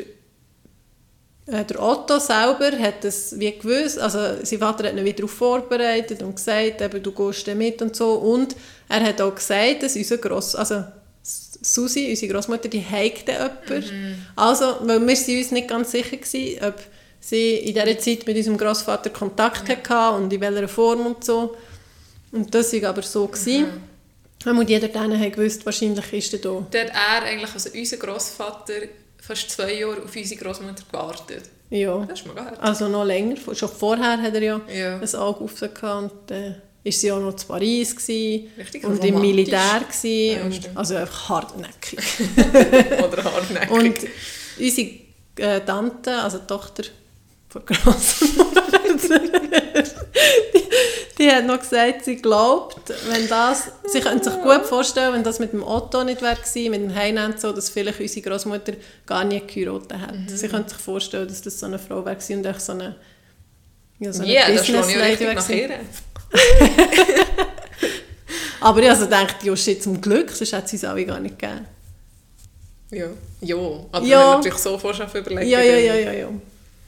äh, 1.46 1.64
der 1.64 1.82
Otto 1.82 2.18
selber 2.20 2.70
hat 2.78 3.02
das 3.02 3.38
wie 3.38 3.50
gewusst, 3.58 3.98
also 3.98 4.18
sein 4.44 4.58
Vater 4.60 4.88
hat 4.88 4.94
ihn 4.96 5.04
wieder 5.04 5.18
darauf 5.18 5.32
vorbereitet 5.32 6.22
und 6.22 6.36
gesagt, 6.36 6.80
eben, 6.80 7.02
du 7.02 7.12
gehst 7.12 7.46
mit 7.48 7.82
und 7.82 7.96
so. 7.96 8.14
Und 8.14 8.54
er 8.88 9.00
hat 9.02 9.20
auch 9.20 9.34
gesagt, 9.34 9.82
dass 9.82 9.96
unser 9.96 10.18
Gross, 10.18 10.54
also 10.54 10.84
Susi, 11.22 12.08
unsere 12.10 12.32
Großmutter, 12.32 12.68
die 12.68 12.84
heigte 12.84 13.32
jemanden. 13.32 14.26
Also, 14.36 14.76
weil 14.82 15.06
wir 15.06 15.16
sind 15.16 15.38
uns 15.38 15.50
nicht 15.50 15.68
ganz 15.68 15.90
sicher 15.90 16.16
gewesen, 16.16 16.64
ob 16.64 16.74
sie 17.20 17.56
in 17.56 17.74
dieser 17.74 17.98
Zeit 17.98 18.26
mit 18.26 18.36
unserem 18.36 18.56
Großvater 18.56 19.10
Kontakt 19.10 19.68
hatte 19.68 20.16
und 20.16 20.32
in 20.32 20.40
welcher 20.40 20.68
Form 20.68 21.06
und 21.06 21.22
so. 21.24 21.54
Und 22.32 22.54
das 22.54 22.72
war 22.72 22.88
aber 22.90 23.02
so. 23.02 23.26
Gewesen. 23.26 23.66
Und 24.46 24.70
jeder 24.70 24.88
hat 24.88 25.32
gewusst, 25.34 25.66
wahrscheinlich 25.66 26.12
ist 26.14 26.32
er 26.32 26.38
da. 26.38 26.60
Hat 26.60 26.74
er 26.74 27.22
eigentlich, 27.24 27.52
also 27.52 27.68
unser 27.76 27.96
Grossvater, 27.98 28.72
fast 29.20 29.50
zwei 29.50 29.74
Jahre 29.74 30.02
auf 30.02 30.16
unsere 30.16 30.40
Großmutter 30.40 30.82
gewartet. 30.90 31.42
Ja. 31.68 32.04
Das 32.08 32.20
ist 32.20 32.34
geil. 32.34 32.56
Also 32.58 32.88
noch 32.88 33.04
länger. 33.04 33.36
Schon 33.52 33.68
vorher 33.68 34.20
hat 34.20 34.34
er 34.34 34.42
ja, 34.42 34.60
Ja. 34.72 34.98
ein 34.98 35.14
Auge 35.14 35.44
auf 35.44 35.58
sie 35.58 35.68
gehabt. 35.68 36.02
Und 36.02 36.12
dann 36.28 36.56
war 36.84 36.92
sie 36.92 37.12
auch 37.12 37.20
noch 37.20 37.36
zu 37.36 37.46
Paris 37.46 37.94
gewesen 37.94 38.48
Richtig 38.56 38.84
und 38.84 39.04
im. 39.04 39.20
Militär. 39.20 39.82
Gewesen 39.86 40.38
Ja, 40.38 40.44
und, 40.44 40.76
also 40.76 40.96
einfach 40.96 41.28
hartnäckig. 41.28 41.98
Oder 43.04 43.24
hartnäckig. 43.24 43.70
Und 43.70 43.96
unsere 44.58 44.88
äh, 45.36 45.60
Tante, 45.60 46.14
also 46.16 46.38
die 46.38 46.46
Tochter 46.46 46.84
von 47.48 47.64
Grossmutter, 47.66 48.62
die, 50.54 50.62
die 51.18 51.30
hat 51.30 51.44
noch 51.46 51.58
gesagt, 51.58 52.04
sie 52.04 52.16
glaubt, 52.16 52.92
wenn 53.10 53.28
das, 53.28 53.72
sie 53.86 54.00
könnte 54.00 54.30
sich 54.30 54.40
gut 54.40 54.64
vorstellen, 54.64 55.14
wenn 55.14 55.24
das 55.24 55.38
mit 55.38 55.52
dem 55.52 55.62
Otto 55.62 56.04
nicht 56.04 56.22
wäre 56.22 56.36
gewesen, 56.36 56.70
mit 56.70 56.80
dem 56.82 56.94
Heinen 56.94 57.36
so, 57.36 57.52
dass 57.52 57.68
vielleicht 57.70 58.00
unsere 58.00 58.28
Großmutter 58.28 58.74
gar 59.04 59.24
nie 59.24 59.40
geheiratet 59.40 59.92
hätte. 59.92 60.36
Sie 60.36 60.48
könnte 60.48 60.70
sich 60.70 60.78
vorstellen, 60.78 61.28
dass 61.28 61.42
das 61.42 61.58
so 61.58 61.66
eine 61.66 61.78
Frau 61.78 62.04
wäre 62.04 62.16
und 62.16 62.46
echt 62.46 62.60
so 62.60 62.72
eine, 62.72 62.96
ja, 63.98 64.12
so 64.12 64.22
eine 64.22 64.44
auch 64.44 64.46
Business-Lady 64.46 65.20
wäre. 65.20 65.80
Aber 68.60 68.82
ich 68.82 68.90
also 68.90 69.04
gedacht, 69.04 69.36
ja 69.42 69.56
shit, 69.56 69.82
zum 69.82 70.00
Glück, 70.00 70.30
sonst 70.30 70.52
hätte 70.52 70.68
sie 70.68 70.76
es 70.76 70.84
alle 70.84 71.04
gar 71.06 71.18
nicht 71.20 71.38
gegeben. 71.38 71.66
Ja. 72.90 73.06
Ja, 73.40 73.56
aber 73.92 74.04
Ja. 74.06 74.18
wenn 74.18 74.30
du 74.32 74.36
natürlich 74.38 74.58
so 74.58 74.78
vorher 74.78 75.06
überlegen 75.14 75.48
Ja, 75.48 75.60
ja, 75.60 75.76
ja, 75.78 75.94
ja, 75.94 76.12
ja. 76.12 76.28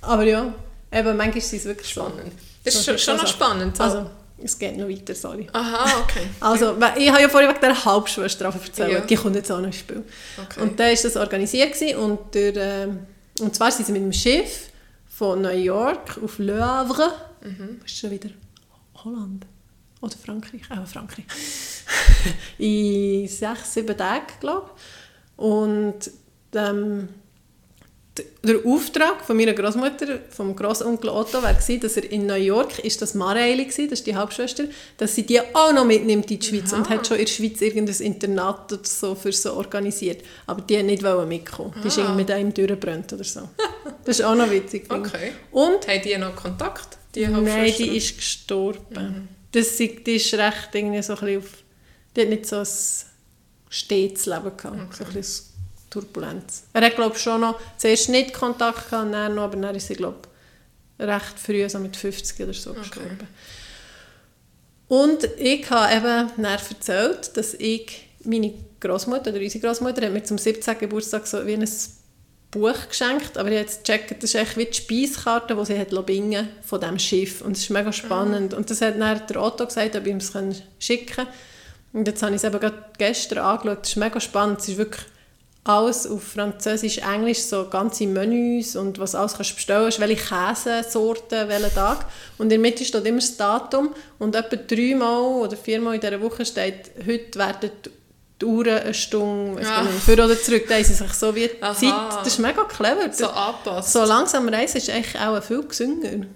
Aber 0.03 0.25
ja, 0.25 0.53
eben, 0.93 1.17
manchmal 1.17 1.39
ist 1.39 1.53
es 1.53 1.65
wirklich 1.65 1.89
spannend. 1.89 2.33
Das 2.65 2.75
ist 2.75 2.85
schon, 2.85 2.99
schon 2.99 3.17
noch 3.17 3.27
spannend. 3.27 3.77
So. 3.77 3.83
Also, 3.85 4.11
es 4.43 4.59
geht 4.59 4.77
noch 4.77 4.89
weiter, 4.89 5.15
sorry. 5.15 5.49
Aha, 5.53 6.03
okay. 6.03 6.27
Also, 6.41 6.77
ich 6.97 7.11
habe 7.11 7.23
ja 7.23 7.29
vorhin 7.29 7.49
wegen 7.51 7.61
der 7.61 7.85
Halbschwester 7.85 8.47
erzählt, 8.47 8.93
Ja. 8.93 9.01
die 9.01 9.15
kommt 9.17 9.37
jetzt 9.37 9.51
auch 9.51 9.59
noch 9.59 9.67
ins 9.67 9.77
Spiel. 9.77 10.03
okay. 10.43 10.61
Und 10.61 10.79
dann 10.79 10.89
war 10.95 11.03
das 11.03 11.17
organisiert 11.17 11.75
und, 11.97 12.35
der, 12.35 12.57
ähm, 12.57 13.07
und 13.41 13.55
zwar 13.55 13.71
sind 13.71 13.87
sie 13.87 13.93
mit 13.93 14.03
dem 14.03 14.13
Schiff 14.13 14.69
von 15.09 15.41
New 15.41 15.49
York 15.57 16.19
auf 16.23 16.39
Le 16.39 16.63
Havre, 16.65 17.13
Mhm. 17.45 17.81
ist 17.85 17.97
schon 17.97 18.11
wieder 18.11 18.29
Holland 19.05 19.47
oder 20.01 20.17
Frankreich, 20.17 20.63
auch 20.71 20.87
Frankreich, 20.87 21.25
in 22.59 23.29
sechs, 23.29 23.75
sieben 23.75 23.97
Tagen, 23.97 24.27
glaube 24.41 24.71
ich. 24.75 25.43
Und 25.45 26.11
ähm, 26.55 27.09
der 28.45 28.57
Auftrag 28.67 29.25
von 29.25 29.37
meiner 29.37 29.55
Großmutter, 29.55 30.19
vom 30.29 30.55
Großonkel 30.55 31.09
Otto, 31.09 31.43
war 31.43 31.55
dass 31.55 31.69
er 31.97 32.11
in 32.11 32.27
New 32.27 32.35
York 32.35 32.81
ist 32.81 33.01
das 33.01 33.15
Mareili 33.15 33.65
gsi, 33.65 33.89
das 33.89 34.01
ist 34.01 34.07
die 34.07 34.15
Hauptschwester, 34.15 34.65
dass 34.99 35.15
sie 35.15 35.23
die 35.25 35.41
auch 35.41 35.73
noch 35.73 35.87
mitnimmt 35.87 36.31
in 36.31 36.39
die 36.39 36.47
Schweiz 36.47 36.73
und 36.75 36.87
Aha. 36.87 36.91
hat 36.97 37.07
schon 37.07 37.17
in 37.17 37.25
der 37.25 37.33
Schweiz 37.33 37.61
irgendein 37.63 37.97
Internat 38.01 38.71
oder 38.73 38.85
so 38.85 39.15
für 39.15 39.33
so 39.33 39.55
organisiert. 39.55 40.23
Aber 40.47 40.61
die 40.61 40.77
hat 40.79 40.85
nicht 40.85 41.03
mitkommen. 41.03 41.73
Die 41.83 41.89
ist 41.89 41.99
Ah. 41.99 42.03
irgendwie 42.03 42.21
mit 42.23 42.31
einem 42.31 42.53
durchgebrannt 42.53 43.13
oder 43.15 43.25
so. 43.25 43.49
Das 44.05 44.19
ist 44.19 44.25
auch 44.25 44.35
noch 44.35 44.51
witzig. 44.51 44.93
okay. 44.93 45.33
Und 45.51 45.87
Haben 45.89 46.03
die 46.03 46.19
noch 46.19 46.37
Kontakt? 46.37 46.99
Die 47.15 47.27
Nein, 47.27 47.73
die 47.79 47.97
ist 47.97 48.17
gestorben. 48.17 49.29
Das, 49.53 49.67
ist- 49.81 50.07
die 50.07 50.17
ist 50.17 50.33
recht 50.35 50.69
irgendwie 50.73 51.03
so 51.03 51.15
ein 51.15 51.21
bisschen 51.21 51.39
auf... 51.39 51.51
Die 52.17 52.21
hat 52.23 52.29
nicht 52.29 52.47
so 52.47 52.57
ein 52.57 52.67
stetes 53.69 54.27
Leben 54.27 54.57
gehabt. 54.57 54.97
So 54.97 55.05
ein 55.05 55.13
bisschen 55.13 55.47
Turbulenz. 55.91 56.65
Er 56.73 56.83
hat, 56.87 56.97
glaube 56.97 57.19
schon 57.19 57.41
noch 57.43 57.61
zuerst 57.77 58.09
nicht 58.09 58.33
Kontakt 58.33 58.91
gehabt, 58.91 59.07
und 59.07 59.13
dann 59.13 59.35
noch, 59.35 59.45
aber 59.45 59.57
dann 59.57 59.75
ist 59.75 59.87
sie, 59.89 59.95
glaube 59.95 60.21
recht 60.99 61.39
früh, 61.39 61.69
so 61.69 61.79
mit 61.79 61.97
50 61.97 62.41
oder 62.43 62.55
so, 62.55 62.73
gestorben. 62.75 63.29
Und 64.89 65.25
ich 65.39 65.69
habe 65.71 65.95
eben 65.95 66.31
dann 66.37 66.45
erzählt, 66.45 67.37
dass 67.37 67.55
ich, 67.55 68.09
meine 68.25 68.53
Großmutter 68.81 69.31
oder 69.31 69.41
unsere 69.41 69.67
Großmutter 69.67 70.05
hat 70.07 70.13
mir 70.13 70.23
zum 70.23 70.39
17. 70.39 70.79
Geburtstag 70.79 71.27
so 71.27 71.47
wie 71.47 71.55
ein 71.55 71.69
Buch 72.53 72.89
geschenkt, 72.89 73.39
aber 73.39 73.49
ich 73.49 73.57
habe 73.57 73.67
jetzt 73.67 73.85
gecheckt, 73.85 74.23
das 74.23 74.35
ist 74.35 74.35
echt 74.35 74.57
wie 74.59 74.67
die 74.67 74.75
Speiskarte, 74.75 75.57
die 75.57 75.65
sie 75.65 75.79
hat 75.79 76.07
bingen 76.07 76.49
von 76.63 76.81
diesem 76.81 76.99
Schiff. 76.99 77.41
Und 77.41 77.57
es 77.57 77.65
ist 77.65 77.71
mega 77.71 77.93
spannend. 77.93 78.55
Und 78.55 78.71
das 78.71 78.83
hat 78.83 79.01
dann 79.01 79.23
der 79.27 79.43
Otto 79.43 79.67
gesagt, 79.67 79.97
ob 79.97 80.07
ich 80.07 80.13
ihm 80.13 80.19
es 80.19 80.33
schicken 80.79 81.17
kann. 81.17 81.27
Und 81.95 82.07
jetzt 82.07 82.23
habe 82.23 82.33
ich 82.35 82.37
es 82.37 82.45
eben 82.45 82.61
gerade 82.61 82.85
gestern 82.99 83.39
angeschaut. 83.39 83.79
Das 83.81 83.89
ist 83.89 83.97
mega 83.97 84.21
spannend. 84.21 84.61
Es 84.61 84.69
ist 84.69 84.77
wirklich 84.77 85.03
alles 85.65 86.07
auf 86.07 86.23
Französisch, 86.25 86.99
Englisch, 86.99 87.39
so 87.39 87.69
ganze 87.69 88.07
Menüs 88.07 88.75
und 88.77 88.99
was 88.99 89.15
alles 89.15 89.35
kannst 89.35 89.55
bestellen 89.55 89.85
kannst, 89.85 90.01
welche 90.01 90.17
Käsesorten, 90.17 91.49
welchen 91.49 91.75
Tag. 91.75 92.07
Und 92.37 92.47
in 92.47 92.51
der 92.51 92.59
Mitte 92.59 92.85
steht 92.85 93.07
immer 93.07 93.21
das 93.21 93.37
Datum 93.37 93.95
und 94.19 94.35
etwa 94.35 94.57
dreimal 94.57 95.43
oder 95.43 95.57
viermal 95.57 95.95
in 95.95 96.01
dieser 96.01 96.21
Woche 96.21 96.45
steht, 96.45 96.91
heute 97.07 97.39
werden 97.39 97.71
die 98.43 98.47
Uhren 98.47 98.79
eine 98.79 98.93
Stunde, 98.95 99.63
Ja. 99.63 99.85
für 99.85 100.13
oder 100.13 100.41
zurück. 100.41 100.65
Da 100.69 100.75
haben 100.75 100.85
sie 100.85 100.95
sich 100.95 101.13
so 101.15 101.35
wie 101.35 101.49
die 101.49 101.63
Aha. 101.63 101.75
Zeit, 101.75 102.19
das 102.21 102.27
ist 102.29 102.39
mega 102.39 102.65
clever. 102.65 103.13
So 103.13 103.29
anpasst. 103.29 103.93
so 103.93 104.05
langsam 104.05 104.49
reisen 104.49 104.79
ist 104.79 104.91
eigentlich 104.91 105.19
auch 105.19 105.43
viel 105.43 105.63
gesünder. 105.63 106.27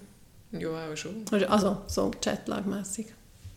Ja, 0.53 0.69
auch 0.69 0.95
schon. 0.95 1.25
Also 1.49 1.77
so 1.87 2.11
Jetlag-mässig. 2.23 3.07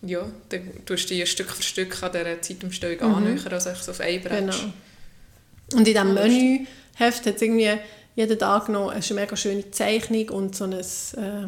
Ja, 0.02 0.26
dann 0.48 0.84
tust 0.86 1.10
du 1.10 1.14
die 1.14 1.26
Stück 1.26 1.50
für 1.50 1.62
Stück 1.62 2.02
an 2.02 2.10
dieser 2.12 2.40
Zeitumstellung 2.42 3.14
annähern, 3.14 3.52
also 3.52 3.70
so 3.80 3.90
auf 3.92 4.00
ein 4.00 4.20
Brett. 4.22 4.46
Mhm. 4.46 4.50
Genau. 4.50 4.72
Und 5.72 5.78
in 5.78 5.84
diesem 5.84 6.14
Menüheft 6.14 7.26
hat 7.26 7.36
es 7.36 7.42
irgendwie 7.42 7.70
jeden 8.16 8.38
Tag 8.38 8.68
noch 8.68 8.88
eine 8.90 9.02
mega 9.14 9.36
schöne 9.36 9.70
Zeichnung 9.70 10.28
und 10.30 10.56
so 10.56 10.64
ein, 10.64 10.72
äh, 10.72 11.46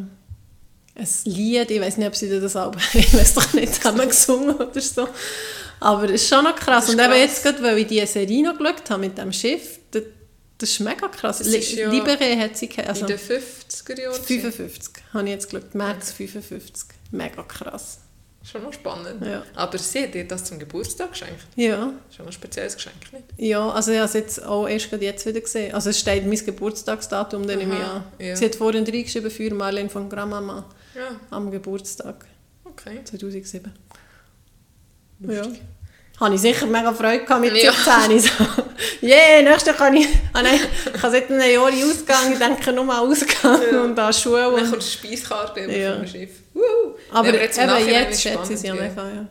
ein 0.95 1.09
Lied. 1.25 1.71
Ich 1.71 1.81
weiß 1.81 1.97
nicht, 1.97 2.07
ob 2.07 2.15
sie 2.15 2.29
das 2.41 2.55
aber, 2.55 2.79
ich 2.93 3.12
weiß 3.12 3.35
doch 3.35 3.53
nicht, 3.55 3.75
zusammen 3.75 4.09
gesungen 4.09 4.55
oder 4.55 4.81
so. 4.81 5.09
Aber 5.83 6.05
es 6.05 6.23
ist 6.23 6.29
schon 6.29 6.45
noch 6.45 6.55
krass. 6.57 6.88
Und 6.88 6.99
eben 6.99 7.09
krass. 7.09 7.18
jetzt 7.18 7.42
gerade, 7.42 7.62
weil 7.62 7.79
ich 7.79 7.87
diese 7.87 8.07
Serie 8.07 8.42
noch 8.42 8.57
geschaut 8.57 8.90
habe 8.90 9.01
mit 9.01 9.18
dem 9.18 9.33
Schiff, 9.33 9.81
das, 9.90 10.03
das 10.59 10.71
ist 10.71 10.81
mega 10.81 11.09
krass. 11.09 11.40
Ist 11.40 11.73
ja 11.73 11.90
Libere 11.90 12.38
hat 12.38 12.57
sie 12.57 12.71
also 12.87 13.03
in 13.03 13.07
den 13.09 13.18
50er 13.18 14.01
Jahren. 14.01 14.23
55, 14.23 14.92
habe 15.12 15.25
ich 15.25 15.31
jetzt 15.31 15.51
geschaut. 15.51 15.75
März 15.75 16.12
55. 16.12 16.88
Mega 17.11 17.42
krass. 17.42 17.99
Schon 18.45 18.64
noch 18.64 18.73
spannend. 18.73 19.25
Ja. 19.25 19.45
Aber 19.55 19.79
sie 19.79 20.03
hat 20.03 20.14
dir 20.14 20.27
das 20.27 20.45
zum 20.45 20.59
Geburtstag 20.59 21.12
geschenkt. 21.12 21.47
Ja. 21.55 21.92
Schon 22.14 22.27
ein 22.27 22.33
spezielles 22.33 22.75
Geschenk, 22.75 23.12
nicht? 23.12 23.25
Ja, 23.37 23.71
also 23.71 23.92
ich 23.92 23.99
habe 23.99 24.07
es 24.09 24.14
jetzt 24.14 24.45
auch 24.45 24.66
erst 24.66 24.90
gerade 24.90 25.05
jetzt 25.05 25.25
wieder 25.27 25.40
gesehen. 25.40 25.73
Also 25.73 25.90
es 25.90 25.99
steht 26.01 26.27
mein 26.27 26.45
Geburtstagsdatum, 26.45 27.47
dann 27.47 27.59
nehme 27.59 27.75
ich 27.75 27.81
Aha, 27.81 27.97
an. 27.97 28.05
ja. 28.18 28.35
Sie 28.35 28.45
hat 28.45 28.57
vorhin 28.57 28.85
reingeschrieben 28.85 29.31
für 29.31 29.55
Marlene 29.55 29.88
von 29.88 30.09
Grandmama 30.09 30.64
Ja, 30.95 31.21
am 31.31 31.53
Geburtstag 31.53 32.27
okay. 32.64 33.01
2007. 33.05 33.73
Ja. 35.21 35.42
Habe 36.23 36.35
ich 36.37 36.41
sicher 36.41 36.67
mega 36.67 36.93
Freude 36.93 37.25
gehabt 37.25 37.41
mit 37.41 37.57
Ja. 37.63 37.73
17. 37.73 38.21
So. 38.21 38.29
Yeah, 39.03 39.43
nächstes 39.43 39.67
Jahr 39.67 39.77
kann 39.77 39.97
ich... 39.97 40.07
Ah 40.33 40.43
nein, 40.43 40.59
ich 40.95 41.03
habe 41.03 41.13
seit 41.13 41.31
einem 41.31 41.41
Jahr 41.51 41.69
in 41.71 41.85
Ausgang, 41.85 42.33
ich 42.33 42.39
denke 42.39 42.73
nur 42.73 42.85
mal 42.85 43.01
Ausgang 43.01 43.61
Ja. 43.73 43.83
und 43.83 43.99
an 43.99 44.13
Schuhe. 44.13 44.49
Und 44.49 44.61
dann 44.61 44.71
kommt 44.71 44.83
die 44.83 44.87
Speiskarte 44.89 45.61
Ja. 45.63 45.97
vom 45.97 46.07
Schiff. 46.07 46.31
Wuhu. 46.55 46.95
aber 47.11 47.35
Ja, 47.35 47.41
jetzt 47.43 47.59
eben 47.59 47.89
jetzt 47.89 48.13
ist 48.15 48.23
schätze 48.23 48.53
ich 48.53 48.59
sie 48.61 48.67
ja 48.69 48.75
mega, 48.75 49.09
ja. 49.09 49.27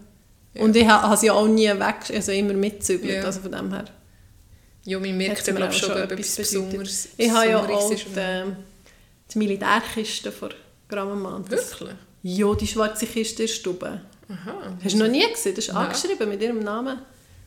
Ja. 0.54 0.62
Und 0.64 0.76
ich 0.76 0.86
ha- 0.88 1.02
habe 1.04 1.16
sie 1.18 1.28
ja 1.28 1.34
auch 1.34 1.48
nie 1.48 1.68
weg, 1.70 1.96
also 2.14 2.32
immer 2.34 2.54
mitgezügelt, 2.54 3.14
Ja. 3.16 3.24
also 3.24 3.40
von 3.42 3.52
dem 3.52 3.72
her. 3.74 3.86
Ja, 4.86 5.00
man 5.00 5.16
merkt 5.18 5.44
glaube 5.46 5.68
auch 5.68 5.72
schon, 5.72 5.92
ob 5.92 6.12
etwas. 6.12 6.36
Besonderes 6.36 7.08
Ich 7.18 7.30
habe 7.32 7.50
ja 7.50 7.60
auch 7.62 7.92
ist. 7.92 8.06
die, 8.16 8.44
die 9.34 9.38
Militärkiste 9.38 10.32
von 10.32 10.50
Das- 11.50 11.72
Wirklich? 11.72 11.96
Ja, 12.24 12.54
die 12.54 12.68
schwarze 12.68 13.06
Kiste 13.06 13.44
in 13.44 13.48
der 13.48 13.54
Stube. 13.54 14.02
Aha. 14.32 14.78
Hast 14.84 14.94
du 14.96 15.00
noch 15.00 15.08
nie 15.08 15.26
gesehen? 15.30 15.56
Das 15.56 15.66
ist 15.68 15.74
Nein. 15.74 15.86
angeschrieben 15.88 16.30
mit 16.30 16.42
ihrem 16.42 16.60
Namen. 16.60 17.00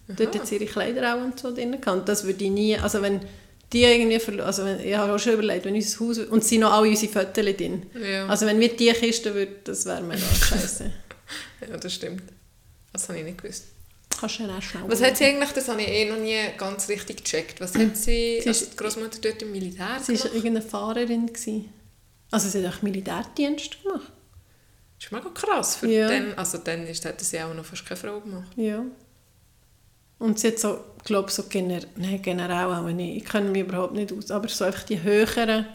Dort 0.08 0.34
hat 0.34 0.46
sie 0.46 0.56
ihre 0.56 0.66
Kleider 0.66 1.14
auch 1.14 1.20
und 1.24 1.38
so 1.40 1.54
drin 1.54 1.80
gehabt. 1.80 2.08
Das 2.08 2.24
würde 2.24 2.44
ich 2.44 2.50
nie, 2.50 2.76
also 2.76 3.00
wenn 3.00 3.20
die 3.72 3.82
irgendwie, 3.82 4.40
also 4.42 4.64
wenn, 4.64 4.78
ich 4.80 4.94
habe 4.94 5.12
auch 5.14 5.18
schon 5.18 5.32
überlegt, 5.32 5.64
wenn 5.64 5.74
unser 5.74 6.00
Haus, 6.00 6.18
und 6.18 6.44
sind 6.44 6.60
noch 6.60 6.72
alle 6.72 6.88
unsere 6.90 7.10
Fotos 7.10 7.32
drin. 7.56 7.86
Ja. 8.00 8.26
Also 8.26 8.44
wenn 8.46 8.60
wir 8.60 8.76
die 8.76 8.92
Kiste 8.92 9.34
würden, 9.34 9.56
das 9.64 9.86
wäre 9.86 10.02
mega 10.02 10.20
scheiße. 10.20 10.92
ja, 11.70 11.76
das 11.76 11.92
stimmt. 11.94 12.22
Das 12.92 13.08
habe 13.08 13.18
ich 13.18 13.24
nicht 13.24 13.40
gewusst. 13.40 13.64
Kannst 14.20 14.38
du 14.38 14.42
ja 14.44 14.56
auch 14.58 14.62
schnell 14.62 14.82
Was 14.86 15.02
hat 15.02 15.16
sie 15.16 15.24
eigentlich, 15.24 15.50
das 15.50 15.66
habe 15.68 15.80
ich 15.82 15.88
eh 15.88 16.08
noch 16.08 16.18
nie 16.18 16.36
ganz 16.56 16.88
richtig 16.88 17.24
gecheckt. 17.24 17.60
Was 17.60 17.74
hat 17.74 17.96
sie, 17.96 18.40
Sie 18.42 18.48
also 18.48 18.50
ist- 18.64 18.72
die 18.72 18.76
Großmutter 18.76 19.18
dort 19.22 19.42
im 19.42 19.50
Militär 19.50 19.98
Sie 20.00 20.12
war 20.12 20.18
gemacht? 20.18 20.34
irgendeine 20.34 20.62
Fahrerin. 20.62 21.26
Gewesen. 21.26 21.72
Also 22.30 22.48
sie 22.48 22.64
hat 22.64 22.74
auch 22.74 22.82
Militärdienst 22.82 23.82
gemacht. 23.82 24.12
Das 24.98 25.06
ist 25.06 25.12
mega 25.12 25.28
krass. 25.30 25.76
Für 25.76 25.88
Ja. 25.88 26.08
dann, 26.08 26.34
also 26.34 26.58
dann 26.58 26.86
ist, 26.86 27.04
hat 27.04 27.20
sie 27.20 27.40
auch 27.40 27.54
noch 27.54 27.64
fast 27.64 27.84
keine 27.86 28.00
Frau 28.00 28.20
gemacht. 28.20 28.50
Ja. 28.56 28.84
Und 30.18 30.38
sie 30.38 30.48
hat 30.48 30.58
so, 30.58 30.84
glaube 31.04 31.30
so 31.30 31.44
gener 31.44 31.80
nein, 31.96 32.22
generell 32.22 32.66
auch 32.66 32.82
nicht, 32.88 33.18
ich 33.18 33.24
kenne 33.24 33.50
mich 33.50 33.62
überhaupt 33.62 33.94
nicht 33.94 34.12
aus, 34.12 34.30
aber 34.30 34.48
so 34.48 34.64
einfach 34.64 34.84
die 34.84 35.02
höheren 35.02 35.66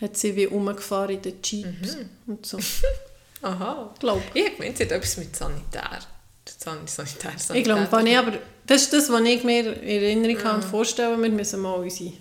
hat 0.00 0.16
sie 0.16 0.34
wie 0.34 0.46
umgefahren 0.46 1.16
in 1.16 1.22
den 1.22 1.36
Jeeps 1.42 1.96
und 2.26 2.44
so. 2.44 2.58
Aha. 3.42 3.94
Glaub. 3.98 4.22
Ich 4.34 4.56
gemeint, 4.56 4.76
sie 4.76 4.84
hat 4.84 4.92
etwas 4.92 5.16
mit 5.16 5.34
Sanitär. 5.34 6.00
San 6.46 6.86
Sanitär, 6.86 7.32
Sanitär. 7.38 7.56
Ich 7.56 7.64
glaube 7.64 8.02
nicht, 8.02 8.18
aber 8.18 8.38
das 8.66 8.82
ist 8.82 8.92
das, 8.92 9.10
was 9.10 9.20
ich 9.22 9.44
mir 9.44 9.76
in 9.82 10.02
Erinnerung 10.02 10.44
habe 10.44 10.56
und 10.56 10.64
vorstellen. 10.64 11.22
Wir 11.22 11.30
müssen 11.30 11.60
mal 11.60 11.74
unsere 11.74 12.12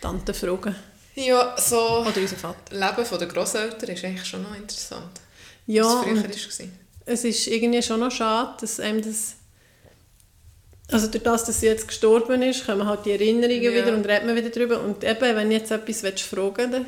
Tante 0.00 0.34
fragen. 0.34 0.74
Ja, 1.14 1.56
so... 1.58 2.00
Oder 2.00 2.20
unseren 2.20 2.38
Vater. 2.38 2.56
Leben 2.70 3.18
der 3.18 3.28
Großeltern 3.28 3.90
ist 3.90 4.04
eigentlich 4.04 4.26
schon 4.26 4.42
noch 4.42 4.54
interessant. 4.54 5.20
Ja, 5.66 6.02
früher 6.02 6.16
war. 6.22 6.30
es 7.06 7.24
ist 7.24 7.46
irgendwie 7.46 7.82
schon 7.82 8.00
noch 8.00 8.10
schade, 8.10 8.56
dass 8.60 8.80
einem 8.80 9.02
das... 9.02 9.34
Also 10.88 11.08
durch 11.08 11.24
das, 11.24 11.44
dass 11.44 11.58
sie 11.60 11.66
jetzt 11.66 11.88
gestorben 11.88 12.42
ist, 12.42 12.64
kommen 12.64 12.86
halt 12.86 13.04
die 13.04 13.10
Erinnerungen 13.10 13.60
Ja. 13.62 13.72
wieder 13.72 13.92
und 13.94 14.06
redet 14.06 14.24
man 14.26 14.36
wieder 14.36 14.50
drüber. 14.50 14.80
Und 14.80 15.02
eben, 15.02 15.20
wenn 15.20 15.48
du 15.50 15.56
jetzt 15.56 15.70
etwas 15.72 16.00
fragen 16.22 16.56
willst, 16.56 16.72
dann 16.74 16.86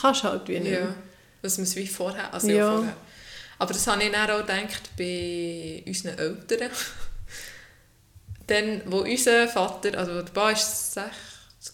kannst 0.00 0.22
du 0.22 0.28
halt 0.28 0.46
wie 0.48 0.60
nicht. 0.60 0.72
Ja, 0.72 0.94
dass 1.42 1.58
man 1.58 1.64
es 1.64 1.74
wie 1.74 1.86
vorher, 1.88 2.32
also 2.32 2.48
Ja. 2.48 2.70
vorher. 2.76 2.96
Aber 3.58 3.72
das 3.74 3.86
habe 3.88 4.02
ich 4.04 4.12
dann 4.12 4.30
auch 4.30 4.40
gedacht 4.46 4.90
bei 4.96 5.82
unseren 5.86 6.16
Eltern. 6.18 6.70
Dann, 8.46 8.82
wo 8.86 8.98
unser 9.02 9.46
Vater, 9.48 9.96
also 9.98 10.14
der 10.14 10.22
Papa 10.22 10.50
ist 10.52 10.94
60 10.94 11.12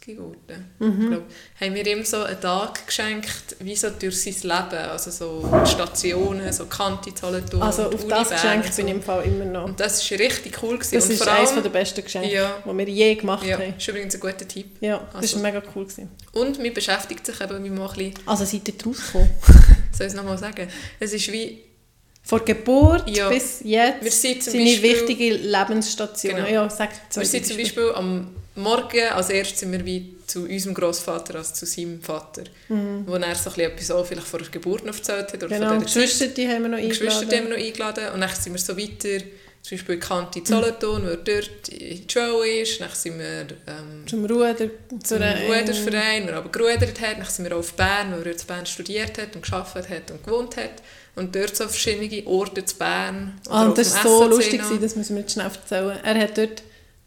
geworden, 0.01 0.70
Mhm. 0.81 1.11
glaub, 1.11 1.22
haben 1.61 1.75
wir 1.77 1.87
ihm 1.87 2.05
so 2.05 2.25
einen 2.25 2.40
Tag 2.40 2.87
geschenkt, 2.88 3.55
wie 3.61 3.77
so 3.77 3.88
durch 3.90 4.20
sein 4.20 4.35
Leben, 4.42 4.83
also 4.90 5.11
so 5.12 5.49
Stationen, 5.64 6.53
so 6.53 6.66
Kante 6.66 7.12
Solothurn, 7.18 7.62
Also 7.62 7.85
auf 7.85 7.94
Uni 8.01 8.09
das 8.09 8.31
Geschenk 8.31 8.64
so. 8.66 8.77
bin 8.77 8.88
ich 8.88 8.94
im 8.94 9.03
Fall 9.03 9.25
immer 9.25 9.44
noch. 9.44 9.64
Und 9.64 9.79
das 9.79 10.11
war 10.11 10.18
richtig 10.18 10.61
cool. 10.62 10.77
Gewesen. 10.79 10.94
Das 10.96 11.05
und 11.05 11.11
ist 11.12 11.29
eines 11.29 11.53
der 11.62 11.70
besten 11.70 12.03
Geschenke, 12.03 12.35
Ja. 12.35 12.62
die 12.64 12.77
wir 12.79 12.88
je 12.88 13.14
gemacht 13.14 13.46
ja, 13.46 13.59
haben. 13.59 13.75
ist 13.79 13.87
übrigens 13.88 14.14
ein 14.14 14.20
guter 14.20 14.49
Tipp. 14.49 14.77
Ja, 14.81 14.99
das 15.12 15.22
Also- 15.22 15.37
war 15.37 15.42
mega 15.53 15.62
cool. 15.77 15.85
Gewesen. 15.85 16.09
Und 16.33 16.61
man 16.61 16.75
beschäftigt 16.75 17.25
sich 17.25 17.40
eben 17.40 17.75
mal 17.77 17.88
ein 17.88 17.96
bisschen, 17.96 18.14
Also 18.27 18.44
seid 18.44 18.66
ihr 18.68 18.75
rausgekommen? 18.85 19.31
soll 19.92 20.07
ich 20.07 20.12
es 20.12 20.14
nochmal 20.14 20.37
sagen, 20.38 20.68
es 20.99 21.12
ist 21.12 21.31
wie 21.31 21.62
Von 22.25 22.44
Geburt 22.44 23.09
Ja. 23.09 23.29
bis 23.29 23.61
jetzt 23.62 24.03
Wir 24.03 24.11
sind 24.11 24.42
zum 24.42 24.53
seine 24.55 24.64
Beispiel- 24.64 24.83
wichtige 24.83 25.35
Lebensstationen. 25.37 26.44
Genau. 26.44 26.64
Ja, 26.64 26.68
sag 26.70 26.90
Wir 27.14 27.25
sind 27.25 27.46
zum. 27.46 27.57
Beispiel 27.57 27.92
am 27.94 28.35
Morgen, 28.57 29.09
als 29.12 29.31
erstes 29.31 29.61
sind 29.61 29.73
wir 29.73 29.85
wie 29.85 30.16
zu 30.27 30.45
unserem 30.45 30.75
Großvater 30.75 31.37
als 31.37 31.55
zu 31.55 31.66
seinem 31.66 32.01
Vater. 32.03 32.45
Mhm. 32.69 33.05
Wo 33.07 33.14
er 33.14 33.35
so 33.35 33.51
ein 33.51 33.61
etwas 33.61 33.90
auch 33.90 34.05
vielleicht 34.05 34.27
von 34.27 34.40
der 34.40 34.49
Geburt 34.49 34.85
noch 34.85 34.97
erzählt 34.97 35.33
hat. 35.33 35.45
Oder 35.45 35.49
Genau, 35.49 35.69
von 35.75 35.83
Geschwister 35.83 36.29
die 36.29 36.49
haben 36.49 36.62
wir 36.62 36.69
noch 36.71 36.79
Geschwister 36.79 37.21
eingeladen. 37.21 37.38
haben 37.38 37.51
wir 37.51 37.59
noch 37.59 37.64
eingeladen. 37.64 38.14
Und 38.14 38.21
dann 38.21 38.31
sind 38.31 38.53
wir 38.53 38.59
so 38.61 38.77
weiter, 38.77 39.25
zum 39.62 39.77
Beispiel 39.77 39.95
in 39.97 40.01
Kante 40.01 40.40
Solothurn, 40.45 41.05
wo 41.05 41.09
er 41.09 41.16
dort 41.16 41.69
in 41.69 42.07
die 42.07 42.12
Schule 42.12 42.61
ist. 42.62 42.81
Dann 42.81 42.90
sind 42.92 43.19
wir 43.19 43.47
ähm, 43.66 44.07
Zum 44.09 44.25
Ruder, 44.25 44.57
zu 44.57 44.99
zum 45.03 45.19
Ruderverein, 45.23 46.25
wo 46.25 46.31
er 46.31 46.37
aber 46.37 46.49
gerudert 46.51 47.01
hat. 47.01 47.19
Dann 47.19 47.25
sind 47.27 47.45
wir 47.45 47.55
auch 47.55 47.61
auf 47.61 47.75
Bern, 47.75 48.12
wo 48.12 48.21
er 48.21 48.27
in 48.27 48.47
Bern 48.47 48.66
studiert 48.66 49.19
hat 49.19 49.35
und 49.37 49.45
gearbeitet 49.45 49.90
hat 49.90 50.11
und 50.11 50.25
gewohnt 50.25 50.57
hat. 50.57 50.83
Und 51.14 51.35
dort 51.35 51.57
so 51.57 51.66
verschiedene 51.66 52.27
Orte 52.27 52.64
zu 52.64 52.77
Bern. 52.77 53.40
Ah, 53.49 53.69
das 53.69 53.95
war 53.95 54.03
so 54.03 54.29
lustig, 54.29 54.61
gewesen, 54.61 54.83
das 54.83 54.97
müssen 54.97 55.14
wir 55.16 55.23
jetzt 55.23 55.33
schnell 55.33 55.47
erzählen. 55.47 55.99
Er 56.03 56.21
hat 56.21 56.37
dort 56.37 56.62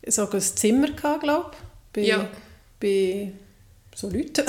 so 0.08 0.30
ein 0.30 0.42
Zimmer 0.42 0.92
gehabt, 0.92 1.24
glaube 1.24 1.52
ich, 1.54 1.94
bei, 1.94 2.02
Ja. 2.02 2.28
bei 2.80 3.32
so 3.96 4.10
Leuten. 4.10 4.46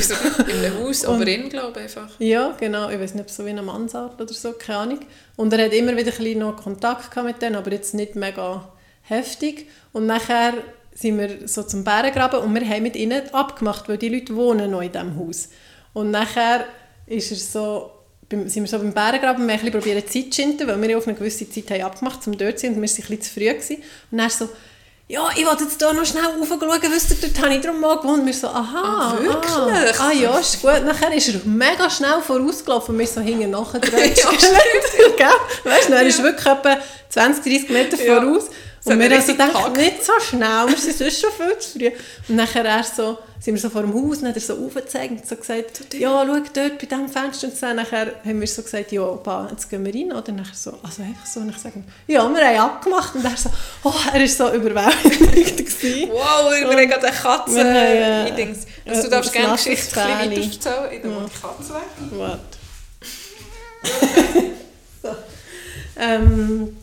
So 0.00 0.14
in 0.50 0.64
einem 0.64 0.78
Haus, 0.84 1.04
aber 1.04 1.24
glaube 1.24 1.72
ich, 1.74 1.82
einfach. 1.82 2.18
ja, 2.18 2.56
genau, 2.58 2.88
ich 2.88 2.98
weiß 2.98 3.14
nicht, 3.14 3.24
ob 3.24 3.30
so 3.30 3.44
wie 3.44 3.50
eine 3.50 3.62
Mansard 3.62 4.20
oder 4.20 4.32
so, 4.32 4.52
keine 4.52 4.78
Ahnung. 4.78 5.00
Und 5.36 5.52
er 5.52 5.66
hat 5.66 5.72
immer 5.74 5.92
wieder 5.96 6.12
ein 6.12 6.16
bisschen 6.16 6.38
noch 6.38 6.56
Kontakt 6.56 7.10
gehabt 7.10 7.26
mit 7.26 7.42
denen, 7.42 7.56
aber 7.56 7.72
jetzt 7.72 7.94
nicht 7.94 8.16
mega 8.16 8.66
heftig. 9.02 9.68
Und 9.92 10.06
nachher 10.06 10.54
sind 10.94 11.18
wir 11.18 11.46
so 11.46 11.62
zum 11.62 11.84
Bärengraben 11.84 12.40
und 12.40 12.54
wir 12.54 12.66
haben 12.66 12.82
mit 12.84 12.96
ihnen 12.96 13.22
abgemacht, 13.34 13.86
weil 13.88 13.98
die 13.98 14.08
Leute 14.08 14.34
wohnen 14.34 14.70
noch 14.70 14.80
in 14.80 14.92
diesem 14.92 15.18
Haus. 15.18 15.50
Und 15.92 16.10
nachher 16.10 16.64
ist 17.06 17.30
er 17.30 17.36
so, 17.36 17.90
sind 18.30 18.54
wir 18.62 18.66
so 18.66 18.78
beim 18.78 18.94
Bärengraben, 18.94 19.46
wir 19.46 19.54
haben 19.58 19.66
ein 19.66 19.72
bisschen 19.72 20.06
Zeit 20.06 20.32
zu 20.34 20.40
schinden, 20.42 20.66
weil 20.66 20.80
wir 20.80 20.90
ja 20.90 20.96
auf 20.96 21.06
eine 21.06 21.16
gewisse 21.16 21.48
Zeit 21.50 21.70
haben 21.70 21.82
abgemacht 21.82 22.26
um 22.26 22.38
dort 22.38 22.58
zu 22.58 22.66
sein 22.66 22.74
und 22.76 22.82
wir 22.82 22.88
waren 22.88 22.96
ein 22.96 23.08
bisschen 23.08 23.20
zu 23.22 23.30
früh. 23.30 23.44
Gewesen. 23.44 23.76
Und 24.10 24.18
dann 24.18 24.30
so, 24.30 24.48
ja, 25.08 25.28
ich 25.36 25.46
wollte 25.46 25.64
jetzt 25.64 25.78
hier 25.80 25.92
noch 25.92 26.04
schnell 26.04 26.24
raufschauen, 26.24 26.60
wisst 26.90 27.10
ihr, 27.10 27.16
dort 27.20 27.44
habe 27.44 27.54
ich 27.54 27.60
darum 27.60 27.80
mal 27.80 27.96
gewohnt. 27.98 28.26
Wir 28.26 28.34
so, 28.34 28.48
aha, 28.48 29.14
Ah, 29.14 29.22
wirklich? 29.22 29.52
Ah, 30.00 30.08
ah 30.08 30.12
ja, 30.12 30.36
ist 30.38 30.60
gut. 30.60 30.84
Nachher 30.84 31.12
ist 31.14 31.28
er 31.28 31.40
mega 31.44 31.88
schnell 31.88 32.20
vorausgelaufen 32.26 32.94
und 32.94 32.98
wir 32.98 33.06
so 33.06 33.20
hinten 33.20 33.50
nachgedreht. 33.50 34.18
Ja, 34.24 34.30
Gell? 35.16 35.26
Weißt 35.72 35.88
du, 35.88 35.92
er 35.94 36.02
ist 36.02 36.20
wirklich 36.22 36.46
etwa 36.46 36.76
20, 37.10 37.44
30 37.44 37.70
Meter 37.70 38.02
Ja. 38.02 38.20
voraus. 38.20 38.44
So 38.86 38.92
Und 38.92 39.00
wir 39.00 39.06
einen 39.06 39.14
haben 39.16 39.26
so 39.26 39.32
richtigen 39.32 39.48
gedacht, 39.48 39.64
Takt. 39.64 39.76
nicht 39.78 40.04
so 40.04 40.12
schnell, 40.20 40.68
wir 40.68 40.76
sind 40.76 40.96
sonst 40.96 41.20
schon 41.20 41.30
viel 41.32 41.58
zu 41.58 41.78
früh. 41.78 41.90
Und 42.28 42.36
nachher 42.36 42.64
er 42.64 42.84
so, 42.84 43.18
sind 43.40 43.54
wir 43.54 43.60
so 43.60 43.68
vor 43.68 43.80
dem 43.80 43.92
Haus 43.92 44.18
und 44.18 44.28
hat 44.28 44.36
er 44.36 44.40
so 44.40 44.64
aufgezeigt 44.64 45.10
und 45.10 45.26
so 45.26 45.34
gesagt, 45.34 45.94
ja, 45.94 46.24
schau 46.24 46.34
dort 46.34 46.54
bei 46.54 46.86
diesem 46.86 47.08
Fenster. 47.08 47.48
Und 47.48 47.56
so. 47.56 47.72
nachher 47.72 48.12
haben 48.24 48.40
wir 48.40 48.46
so 48.46 48.62
gesagt, 48.62 48.92
ja, 48.92 49.02
Opa, 49.02 49.48
jetzt 49.50 49.68
gehen 49.68 49.84
wir 49.84 49.92
rein. 49.92 50.12
Oder 50.12 50.30
nachher 50.30 50.54
so, 50.54 50.78
also 50.84 51.02
einfach 51.02 51.26
so, 51.26 51.40
und 51.40 51.50
ich 51.50 51.58
sage, 51.58 51.82
ja, 52.06 52.28
wir 52.32 52.46
haben 52.46 52.58
abgemacht. 52.58 53.16
Und 53.16 53.24
er 53.24 53.36
so, 53.36 53.50
oh, 53.82 53.92
er 54.12 54.20
war 54.20 54.28
so 54.28 54.52
überwältigt. 54.54 55.56
gewesen. 55.66 56.10
Wow, 56.12 56.52
wir 56.52 56.68
haben 56.68 56.88
gerade 56.88 57.06
eine 57.08 57.16
Katze. 57.16 57.60
Äh, 57.60 58.28
ich 58.28 58.34
denke, 58.36 58.58
äh, 58.84 59.02
du 59.02 59.10
darfst 59.10 59.32
gerne 59.32 59.52
Geschichte 59.56 60.00
ein 60.00 60.30
bisschen 60.30 60.64
weiter 60.64 60.76
erzählen. 60.76 60.92
Ich 60.92 61.02
nehme 61.02 61.26
die 61.26 61.40
Katze 61.40 61.74
weg. 61.74 61.82
Warte. 62.12 62.56
so. 65.02 65.08
ähm, 65.98 66.76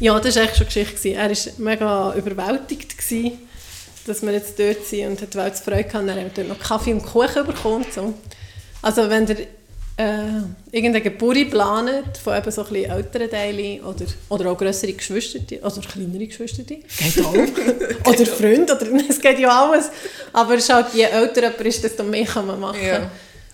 ja, 0.00 0.18
das 0.18 0.34
war 0.34 0.42
eigentlich 0.42 0.56
schon 0.56 0.66
eine 0.66 0.84
Geschichte. 0.84 1.08
Er 1.10 1.30
war 1.30 1.52
mega 1.58 2.14
überwältigt, 2.14 2.96
gewesen, 2.96 3.38
dass 4.06 4.22
wir 4.22 4.32
jetzt 4.32 4.58
dort 4.58 4.84
sind 4.86 5.06
und 5.06 5.22
hat 5.22 5.34
welche 5.34 5.62
Freude 5.62 5.84
gehabt. 5.84 6.08
Er 6.08 6.24
hat 6.24 6.38
dort 6.38 6.48
noch 6.48 6.58
Kaffee 6.58 6.92
und 6.92 7.02
Kuchen 7.02 7.46
bekommen. 7.46 7.84
und 7.84 7.92
So. 7.92 8.14
Also 8.82 9.08
wenn 9.10 9.28
ihr 9.28 9.46
äh, 9.98 10.42
irgendeine 10.72 11.02
Geburt 11.02 11.50
plant, 11.50 12.16
von 12.16 12.36
eben 12.36 12.50
so 12.50 12.64
ein 12.64 12.72
bisschen 12.72 12.90
älteren 12.90 13.30
Teilen 13.30 13.84
oder, 13.84 14.06
oder 14.30 14.50
auch 14.50 14.56
grössere 14.56 14.94
Geschwister, 14.94 15.40
also 15.62 15.82
kleinere 15.82 16.26
Geschwister, 16.26 16.62
geht 16.62 16.84
auch. 17.22 17.34
oder 18.08 18.26
Freunde, 18.26 18.74
oder, 18.74 18.86
es 19.08 19.20
geht 19.20 19.38
ja 19.38 19.68
alles. 19.68 19.90
Aber 20.32 20.54
es 20.54 20.64
ist 20.64 20.72
halt, 20.72 20.94
je 20.94 21.02
älter 21.02 21.42
jemand 21.42 21.60
ist, 21.60 21.84
desto 21.84 22.02
mehr 22.02 22.24
kann 22.24 22.46
man 22.46 22.58
machen. 22.58 22.82
Ja. 22.82 23.10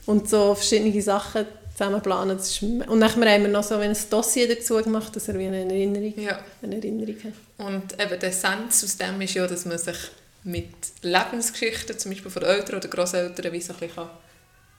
Und 0.07 0.31
so 0.31 0.55
verschiedene 0.55 1.03
Sachen 1.03 1.45
zusammen 1.77 2.01
planen. 2.03 2.37
Ist, 2.39 2.63
und 2.63 2.99
nachher 2.99 3.31
haben 3.31 3.43
wir 3.43 3.49
noch 3.51 3.63
so 3.63 3.75
ein 3.77 3.97
Dossier 4.11 4.49
dazu 4.49 4.77
gemacht, 4.77 5.15
dass 5.15 5.29
er 5.29 5.39
wie 5.39 5.47
eine 5.47 5.59
Erinnerung, 5.65 6.15
Ja. 6.19 6.41
eine 6.63 6.77
Erinnerung 6.77 7.17
hat. 7.23 7.67
Und 7.67 7.93
eben 8.01 8.19
der 8.21 8.29
Essenz 8.31 8.83
aus 8.85 8.97
dem 8.97 9.21
ist 9.21 9.35
ja, 9.35 9.47
dass 9.47 9.65
man 9.65 9.79
sich 9.79 9.97
mit 10.45 10.71
Lebensgeschichten, 11.03 11.99
zum 11.99 12.13
Beispiel 12.13 12.31
von 12.31 12.43
Eltern 12.43 12.77
oder 12.77 12.89
Großeltern, 12.89 13.53
wie 13.53 13.61
so 13.61 13.73
ein 13.75 13.79
bisschen 13.81 14.09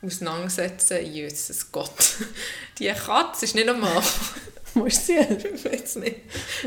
auseinandersetzen 0.02 0.98
kann. 1.04 1.12
Jesus 1.14 1.72
Gott, 1.72 1.92
die 2.80 2.88
Katze 2.88 3.46
ist 3.46 3.56
nicht 3.56 3.68
normal. 3.68 4.02
Musst 4.74 5.10
du 5.10 5.14
sie? 5.14 5.48
ich 5.54 5.66
weiß 5.66 5.96
nicht. 5.98 6.18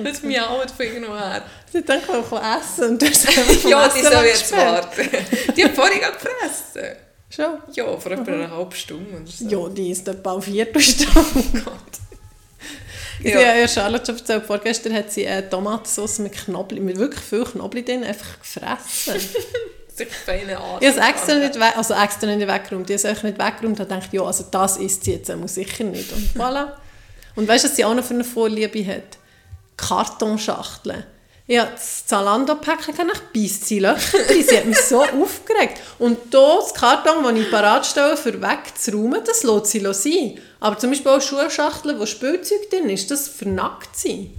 Das 0.03 0.23
miaut 0.23 0.71
von 0.71 0.85
irgendwo 0.87 1.16
her. 1.16 1.45
Sie 1.73 1.79
man 1.87 2.03
kann 2.03 2.61
essen 2.61 2.85
und 2.90 3.03
du 3.03 3.07
hast 3.07 3.29
einfach 3.29 3.69
Ja, 3.69 3.88
die 3.88 4.03
soll 4.03 4.25
jetzt 4.25 4.53
warten. 4.53 5.09
Die 5.57 5.64
hat 5.64 5.75
vorhin 5.77 6.01
gefressen. 6.01 6.97
Schon? 7.31 7.59
Ja, 7.75 7.97
vor 7.97 8.12
etwa 8.12 8.33
einer 8.33 8.51
halben 8.51 8.73
Stunde 8.73 9.23
so. 9.25 9.49
Ja, 9.49 9.69
die 9.69 9.90
ist 9.90 10.07
etwa 10.09 10.33
eine 10.33 10.43
Viertelstunde. 10.43 11.61
Gott. 11.64 11.75
Ja. 13.23 13.31
Ja. 13.31 13.38
Sie 13.38 13.47
hat 13.47 13.57
ja 13.57 13.69
Charlotte 13.69 14.07
schon 14.07 14.16
erzählt, 14.16 14.47
vorgestern 14.47 14.95
hat 14.95 15.12
sie 15.12 15.27
eine 15.27 15.49
Tomatensauce 15.49 16.19
mit 16.21 16.33
Knoblauch, 16.33 16.81
mit 16.81 16.99
wirklich 16.99 17.23
viel 17.23 17.45
Knoblauch 17.45 17.85
drin, 17.85 18.03
einfach 18.03 18.40
gefressen. 18.40 19.14
Sich 19.95 20.09
feine 20.09 20.59
Arsch. 20.59 20.83
Ich 20.83 20.88
habe 20.88 21.01
es 21.01 21.09
extra 21.09 21.35
nicht, 21.35 21.55
we 21.57 21.77
also 21.77 21.95
extra 21.95 22.35
nicht 22.35 22.49
weggeräumt. 22.49 22.88
Ich 22.90 23.05
habe 23.05 23.14
es 23.14 23.23
nicht 23.23 23.38
weggeräumt 23.38 23.79
und 23.79 23.90
dachte, 23.90 24.16
ja, 24.16 24.23
also 24.23 24.45
das 24.51 24.79
isst 24.79 25.05
sie 25.05 25.12
jetzt 25.12 25.35
muss 25.37 25.55
sicher 25.55 25.85
nicht. 25.85 26.12
Und 26.12 26.31
voilà. 26.37 26.73
Und 27.37 27.47
weißt 27.47 27.64
du, 27.64 27.69
was 27.69 27.77
sie 27.77 27.85
auch 27.85 27.95
noch 27.95 28.05
für 28.05 28.14
eine 28.14 28.25
Vorliebe 28.25 28.85
hat? 28.87 29.19
Kartonschachteln. 29.77 31.05
Ja, 31.51 31.65
das 31.67 32.07
Zalando-Päckchen 32.07 32.95
kann 32.95 33.11
ich 33.13 33.43
beißt 33.43 33.67
sie 33.67 33.85
hat 33.85 34.67
mich 34.67 34.81
so 34.83 35.03
aufgeregt. 35.21 35.81
Und 35.99 36.17
hier 36.31 36.59
das 36.61 36.73
Karton, 36.73 37.25
das 37.25 37.43
ich 37.43 37.51
parat 37.51 37.85
stelle, 37.85 38.17
für 38.17 38.41
wegzuräumen, 38.41 39.21
das 39.25 39.43
lässt 39.43 39.67
sie 39.67 39.81
sein. 39.81 40.39
Aber 40.61 40.79
zum 40.79 40.91
Beispiel 40.91 41.11
auch 41.11 41.21
Schuhschachteln, 41.21 41.99
wo 41.99 42.07
Spielzeug 42.07 42.71
drin 42.71 42.89
ist, 42.89 43.11
das 43.11 43.27
vernackt 43.27 43.97
sie. 43.97 44.31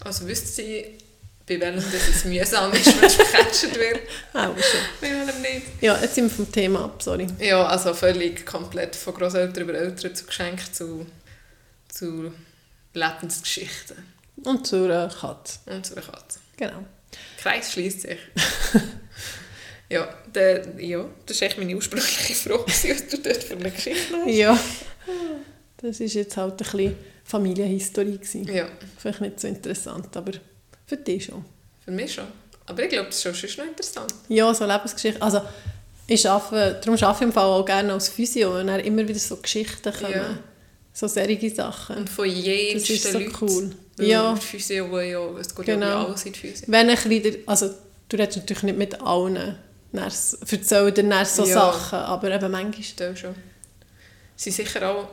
Also 0.00 0.26
wüsste 0.26 0.48
sie, 0.48 0.98
bei 1.46 1.60
welchem 1.60 1.92
das 1.92 2.08
es 2.08 2.24
mühsam 2.24 2.72
ist, 2.72 3.00
wenn 3.00 3.04
es 3.04 3.18
gecatcht 3.18 3.78
wird. 3.78 4.00
Auch 4.32 4.46
schon. 4.46 4.80
Bei 5.00 5.10
welchem 5.10 5.42
nicht. 5.42 5.66
Ja, 5.80 5.96
jetzt 6.02 6.16
sind 6.16 6.24
wir 6.24 6.30
vom 6.34 6.50
Thema 6.50 6.86
ab, 6.86 7.00
sorry. 7.00 7.28
Ja, 7.38 7.64
also 7.66 7.94
völlig 7.94 8.44
komplett 8.44 8.96
von 8.96 9.14
Großeltern 9.14 9.62
über 9.62 9.74
Eltern 9.74 10.12
zu 10.12 10.24
Geschenk 10.24 10.74
zu, 10.74 11.06
zu 11.88 12.32
Lebensgeschichten 12.94 14.11
Und 14.44 14.66
zur 14.66 14.90
äh, 14.90 15.08
Katze. 15.08 15.58
und 15.66 15.86
zu 15.86 15.96
einer 15.96 16.04
Katze. 16.06 16.38
Genau. 16.56 16.78
Der 16.78 17.42
Kreis 17.42 17.72
schließt 17.72 18.00
sich. 18.02 18.18
ja, 19.88 20.08
der, 20.34 20.80
ja, 20.80 21.04
das 21.26 21.40
war 21.40 21.48
echt 21.48 21.58
meine 21.58 21.74
ursprüngliche 21.76 22.34
Frage, 22.34 22.64
was 22.66 22.82
du 23.08 23.18
dort 23.18 23.42
für 23.44 23.54
eine 23.54 23.70
Geschichte 23.70 24.14
hast. 24.16 24.30
Ja. 24.34 24.58
Das 25.78 26.00
ist 26.00 26.14
jetzt 26.14 26.36
halt 26.36 26.52
ein 26.52 26.56
bisschen 26.58 26.96
Familienhistorie 27.24 28.16
gewesen. 28.18 28.44
Ja, 28.52 28.68
Vielleicht 28.98 29.20
nicht 29.20 29.40
so 29.40 29.48
interessant, 29.48 30.16
aber 30.16 30.32
für 30.86 30.96
dich 30.96 31.24
schon. 31.26 31.44
für 31.84 31.90
mich 31.90 32.14
schon. 32.14 32.26
Aber 32.66 32.82
ich 32.84 32.88
glaube, 32.90 33.06
das 33.08 33.24
ist 33.24 33.50
schon 33.50 33.64
noch 33.64 33.70
interessant. 33.72 34.14
Ja, 34.28 34.52
so 34.54 34.64
Lebensgeschichte. 34.64 35.20
Also, 35.20 35.42
ich 36.06 36.28
arbeite, 36.28 36.80
darum 36.84 36.94
arbeite 37.02 37.24
ich 37.24 37.28
im 37.28 37.32
Fall 37.32 37.44
auch 37.44 37.64
gerne 37.64 37.92
als 37.92 38.08
Physio, 38.08 38.54
wenn 38.54 38.68
dann 38.68 38.80
immer 38.80 39.06
wieder 39.06 39.18
so 39.18 39.36
Geschichten 39.36 39.92
kommen. 39.92 40.12
Ja. 40.12 40.38
So 40.92 41.08
serige 41.08 41.50
Sachen. 41.50 41.96
Und 41.96 42.10
von 42.10 42.28
Das 42.28 42.36
jensten 42.38 42.92
ist 42.92 43.02
so 43.12 43.18
Leuten. 43.18 43.34
cool. 43.40 43.70
Ja. 43.98 44.34
Physio, 44.36 45.00
ja, 45.00 45.20
es 45.38 45.54
geht 45.54 45.66
Genau. 45.66 45.86
ja 45.86 46.04
alles 46.06 46.24
in 46.24 46.32
die 46.32 46.38
Physio. 46.38 46.64
Wenn 46.68 46.88
ein 46.88 46.96
bisschen, 46.96 47.22
der- 47.22 47.36
also 47.46 47.70
du 48.08 48.16
redest 48.16 48.38
natürlich 48.38 48.62
nicht 48.64 48.78
mit 48.78 49.00
allen, 49.00 49.56
dann 49.92 50.06
s- 50.06 50.38
erzählen 50.50 50.94
dir 50.94 51.24
so 51.24 51.44
Ja. 51.44 51.54
Sachen, 51.54 51.98
aber 51.98 52.30
eben 52.34 52.50
manchmal. 52.50 52.82
Stell 52.82 53.16
schon. 53.16 53.34
Sie 54.36 54.50
sind 54.50 54.66
sicher 54.66 54.88
auch... 54.90 55.08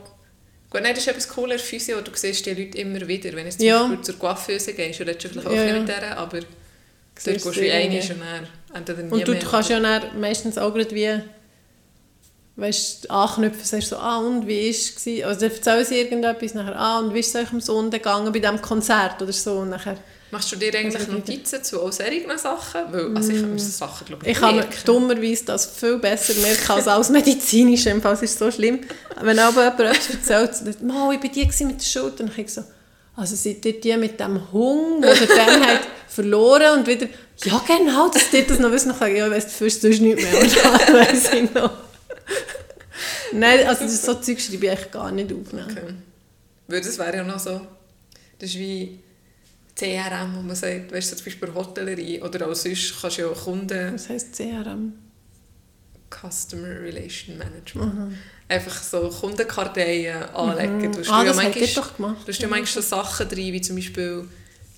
Gut, 0.70 0.82
nein, 0.84 0.94
das 0.94 1.00
ist 1.00 1.08
etwas 1.08 1.28
cooler 1.28 1.58
Physio, 1.60 2.00
du 2.02 2.12
siehst 2.14 2.46
die 2.46 2.54
Leute 2.54 2.78
immer 2.78 3.06
wieder. 3.08 3.34
Wenn 3.34 3.46
du 3.46 3.52
zum 3.52 3.66
Ja. 3.66 3.82
Beispiel 3.88 4.02
zur 4.02 4.20
Coiffeuse 4.20 4.74
gehst, 4.74 5.00
redest 5.02 5.24
du 5.26 5.30
vielleicht 5.30 5.48
auch 5.48 5.52
Ja, 5.52 5.64
ja. 5.66 5.80
mit 5.80 5.88
der, 5.88 6.18
aber 6.18 6.40
dort 6.40 6.48
gehst 7.26 7.46
du 7.46 7.56
wie 7.56 7.72
einmal 7.72 8.00
und 8.00 8.10
dann 8.20 8.48
entweder 8.76 9.02
nie 9.04 9.12
Und 9.12 9.28
du, 9.28 9.32
mehr. 9.32 9.42
du 9.42 9.48
kannst 9.50 9.70
ja 9.72 9.80
dann 9.80 10.20
meistens 10.20 10.58
auch 10.60 10.74
gerade 10.74 10.94
wie 10.96 11.10
weißt, 12.60 13.10
anknüpfen, 13.10 13.64
sagst 13.64 13.90
so, 13.90 13.98
ah 13.98 14.18
und 14.18 14.48
wie 14.48 14.70
ist 14.70 15.06
es 15.06 15.24
Also 15.24 15.46
erzählen 15.46 15.86
sie 15.86 16.00
irgendetwas, 16.00 16.54
nachher, 16.54 16.76
ah 16.78 17.00
und 17.00 17.14
wie 17.14 17.20
ist 17.20 17.34
es 17.34 17.42
euch 17.42 17.52
am 17.52 17.62
Sonntag 17.62 18.04
gegangen 18.04 18.32
bei 18.32 18.40
diesem 18.40 18.62
Konzert 18.62 19.22
oder 19.22 19.34
so 19.34 19.54
und 19.60 19.70
nachher, 19.70 19.98
Machst 20.32 20.52
du 20.52 20.58
dir 20.58 20.72
eigentlich 20.76 21.08
Notizen 21.08 21.64
zu 21.64 21.82
auch 21.82 21.92
solchen 21.92 22.38
Sachen? 22.38 22.82
Weil, 22.92 23.16
also 23.16 23.32
ich 23.32 23.42
mir 23.42 23.58
so 23.58 23.72
Sachen, 23.72 24.06
glaube 24.06 24.30
ich 24.30 24.40
mir 24.40 24.52
merken. 24.52 24.74
dummerweise 24.86 25.46
das 25.46 25.66
viel 25.66 25.98
besser 25.98 26.36
merken 26.36 26.72
als 26.72 26.88
alles 26.88 27.10
Medizinische, 27.10 27.90
im 27.90 28.02
Fall 28.02 28.14
ist 28.14 28.24
es 28.24 28.38
so 28.38 28.52
schlimm. 28.52 28.82
Wenn 29.20 29.40
aber 29.40 29.64
jemand 29.64 29.80
etwas 29.80 30.10
erzählt, 30.12 30.84
«Mal, 30.84 31.16
ich 31.16 31.24
war 31.24 31.30
die 31.30 31.66
mit 31.66 31.82
der 31.82 31.86
Schuld», 31.86 32.20
dann 32.20 32.32
ich 32.36 32.54
so, 32.54 32.64
also 33.16 33.36
seid 33.36 33.66
ihr 33.66 33.82
die 33.82 33.98
mit 33.98 34.20
dem 34.20 34.52
Hund, 34.52 35.04
der 35.04 35.16
dann 35.16 35.66
hat 35.66 35.82
verloren 36.08 36.80
und 36.80 36.88
wieder, 36.88 37.08
ja 37.44 37.62
genau, 37.66 38.10
dass 38.10 38.30
die 38.30 38.46
das 38.46 38.60
noch 38.60 38.72
wissen, 38.72 38.92
ich, 38.92 39.08
ich 39.08 39.22
weiss 39.32 39.46
dafür 39.46 39.70
sonst 39.72 40.02
nicht 40.02 40.22
mehr, 40.22 40.42
und 40.42 40.56
weiss 40.94 41.34
ich 41.34 41.54
noch. 41.56 41.72
Nein, 43.34 43.66
also 43.68 43.84
das 43.84 44.04
so 44.06 44.16
Zeug 44.16 44.40
schreibe 44.40 44.68
ich 44.68 44.92
gar 44.92 45.12
nicht 45.12 45.32
auf. 45.34 45.54
Ne? 45.54 45.68
Okay. 45.70 45.94
Weil 46.68 46.82
das 46.82 46.98
wäre 46.98 47.18
ja 47.18 47.24
noch 47.24 47.40
so, 47.40 47.62
das 48.38 48.50
ist 48.50 48.58
wie 48.60 49.00
CRM, 49.76 50.36
wo 50.36 50.42
man 50.42 50.56
sagt, 50.56 50.92
weißt 50.92 51.12
du, 51.12 51.16
zum 51.16 51.26
Beispiel 51.26 51.54
Hotellerie 51.54 52.22
oder 52.22 52.48
auch 52.50 52.54
sonst 52.56 52.94
kannst 53.02 53.18
du 53.18 53.22
ja 53.24 53.28
Kunden, 53.30 53.94
Was 53.94 54.10
heisst 54.10 54.36
CRM? 54.36 54.94
Customer 56.10 56.68
Relation 56.82 57.38
Management. 57.38 58.14
Einfach 58.48 58.82
so 58.82 59.10
Kundenkarteien 59.10 60.24
anlegen. 60.34 60.92
Du 60.92 61.00
hast 61.00 61.10
Ah, 61.10 61.22
ja 61.22 61.28
das 61.30 61.36
manchmal, 61.38 61.68
doch 61.68 61.96
gemacht. 61.96 62.16
du 62.26 62.32
hast 62.32 62.42
ja 62.42 62.48
manchmal 62.48 62.68
so 62.68 62.82
Sachen 62.82 63.30
drin, 63.30 63.54
wie 63.54 63.62
zum 63.62 63.76
Beispiel 63.76 64.28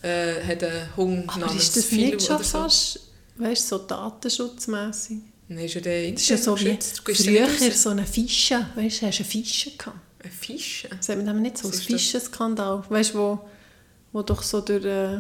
äh, 0.02 0.44
hat 0.44 0.64
ein 0.64 0.90
Hund 0.98 1.30
Aber 1.30 1.40
namens 1.46 1.64
ist 1.64 1.78
das 1.78 1.92
nicht 1.92 2.22
schon 2.22 2.38
so. 2.44 2.44
fast, 2.44 3.00
weißt 3.38 3.72
du, 3.72 3.78
so 3.78 3.84
datenschutzmässig? 3.86 5.20
Nein, 5.54 5.66
ist 5.66 5.74
ja 5.76 5.82
der 5.82 6.12
Das 6.14 6.22
ist 6.22 6.30
ja 6.30 6.38
so 6.38 6.58
wie 6.58 6.78
früher 7.14 7.48
so 7.74 7.90
eine 7.90 8.06
Fische. 8.06 8.66
Weißt 8.76 9.02
du, 9.02 9.06
hast 9.08 9.20
du 9.20 9.24
eine 9.24 9.30
Fische 9.30 9.72
gehabt? 9.72 9.98
Eine 10.24 10.32
Fische? 10.32 10.88
Das 10.90 11.10
hat 11.10 11.26
man 11.26 11.42
nicht 11.42 11.58
so, 11.58 11.68
ein? 11.68 11.74
Fischenskandal. 11.74 12.84
Weißt 12.88 13.14
du, 13.14 13.18
wo, 13.18 13.40
wo 14.14 14.22
doch 14.22 14.44
so 14.44 14.62
durch, 14.62 14.86
äh, 14.86 15.18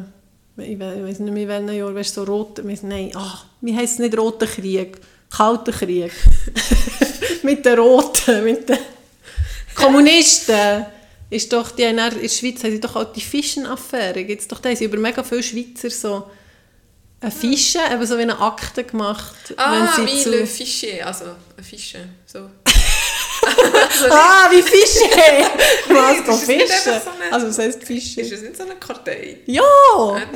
ich 0.58 0.80
we- 0.80 0.96
ich 1.00 1.04
weiß 1.04 1.20
nicht 1.20 1.34
mehr, 1.34 1.44
in 1.44 1.50
welchem 1.50 1.78
Jahr, 1.78 1.94
weißt 1.94 2.16
du, 2.16 2.26
so 2.26 2.32
rote, 2.32 2.66
wir- 2.66 2.78
nein, 2.84 3.12
ah, 3.16 3.40
wie 3.60 3.76
heisst 3.76 3.94
es 3.96 4.00
nicht 4.00 4.18
Roter 4.18 4.48
Krieg? 4.48 4.98
Kalter 5.30 5.74
Krieg. 5.74 6.12
mit 7.44 7.66
den 7.66 7.78
Roten, 7.80 8.44
mit 8.46 8.70
den 8.70 8.78
Kommunisten. 9.76 10.86
Ist 11.30 11.52
doch, 11.54 11.72
die 11.72 11.86
haben 11.86 11.98
dann, 11.98 12.14
in 12.16 12.22
der 12.22 12.30
Schweiz 12.30 12.64
haben 12.64 12.72
sie 12.72 12.80
doch 12.80 12.96
auch 12.96 13.12
die 13.14 13.22
Fischenaffäre. 13.22 14.24
Gibt's 14.26 14.48
doch, 14.48 14.60
da 14.60 14.70
haben 14.70 14.76
sie 14.76 14.86
über 14.86 14.98
mega 14.98 15.24
viele 15.24 15.44
Schweizer 15.44 15.90
so 15.90 16.24
eine 17.22 17.32
Fische, 17.32 17.80
eben 17.92 18.06
so 18.06 18.18
wie 18.18 18.24
eine 18.24 18.40
Akte 18.40 18.84
gemacht. 18.84 19.54
Ah, 19.58 19.96
wenn 19.98 20.08
wie 20.08 20.20
sie 20.24 20.30
le 20.30 20.40
zu, 20.42 20.48
Fichier, 20.48 21.06
also 21.08 21.26
eine 21.26 21.64
Fische. 21.64 22.00
So. 22.26 22.50
Ah, 23.44 24.48
wie 24.52 24.62
Fische! 24.62 25.10
Was, 25.90 26.26
das 26.26 26.42
ist 26.44 26.48
nicht 26.48 26.62
Fische? 26.72 27.02
so 27.04 27.10
eine- 27.10 27.34
Also 27.34 27.48
was 27.48 27.58
heisst 27.58 27.84
Fische? 27.84 28.22
Ist 28.22 28.32
das 28.32 28.42
nicht 28.42 28.56
so 28.56 28.64
eine 28.64 28.76
Kartei? 28.76 29.40
Ja, 29.48 29.64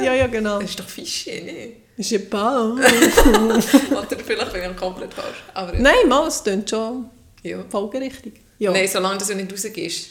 ja, 0.01 0.13
ja, 0.15 0.27
genau. 0.27 0.59
Das 0.59 0.71
ist 0.71 0.79
doch 0.79 0.87
Fichier, 0.89 1.43
nicht? 1.43 1.73
Je 1.97 2.03
sais 2.03 2.19
pas. 2.29 2.71
Oder 2.71 4.19
vielleicht 4.25 4.53
bin 4.53 4.71
ich 4.71 4.75
komplett 4.77 5.13
falsch. 5.13 5.37
Aber 5.53 5.73
Nein, 5.73 6.07
mal, 6.07 6.27
es 6.27 6.43
klingt 6.43 6.67
schon 6.69 7.09
ja. 7.43 7.63
folgerichtig. 7.69 8.33
Ja. 8.57 8.71
Nein, 8.71 8.87
solange 8.87 9.19
du 9.19 9.35
nicht 9.35 9.51
rausgehst, 9.53 10.09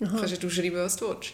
kannst 0.00 0.42
du 0.42 0.50
schreiben, 0.50 0.76
was 0.76 0.96
du 0.96 1.08
willst. 1.08 1.32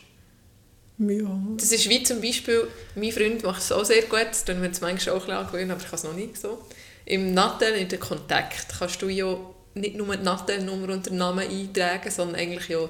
Ja. 0.98 1.38
Das 1.56 1.72
ist 1.72 1.88
wie 1.88 2.02
zum 2.02 2.20
Beispiel, 2.20 2.66
mein 2.94 3.12
Freund 3.12 3.42
macht 3.44 3.62
es 3.62 3.72
auch 3.72 3.84
sehr 3.84 4.02
gut, 4.02 4.26
das 4.30 4.44
tun 4.44 4.60
wir 4.60 4.68
jetzt 4.68 4.82
manchmal 4.82 5.14
auch 5.16 5.20
ein 5.20 5.26
bisschen 5.26 5.38
angewöhnen, 5.38 5.70
aber 5.70 5.80
ich 5.80 5.86
kann 5.86 5.96
es 5.98 6.04
noch 6.04 6.14
nicht 6.14 6.36
so. 6.40 6.58
Im 7.04 7.32
Nattel, 7.34 7.74
in 7.74 7.88
den 7.88 8.00
Kontakt, 8.00 8.66
kannst 8.78 9.00
du 9.00 9.08
ja 9.08 9.36
nicht 9.74 9.96
nur 9.96 10.16
die 10.16 10.22
Nattel-Nummer 10.22 10.92
und 10.92 11.06
den 11.06 11.16
Namen 11.16 11.48
eintragen, 11.48 12.10
sondern 12.10 12.36
eigentlich 12.40 12.68
ja 12.68 12.80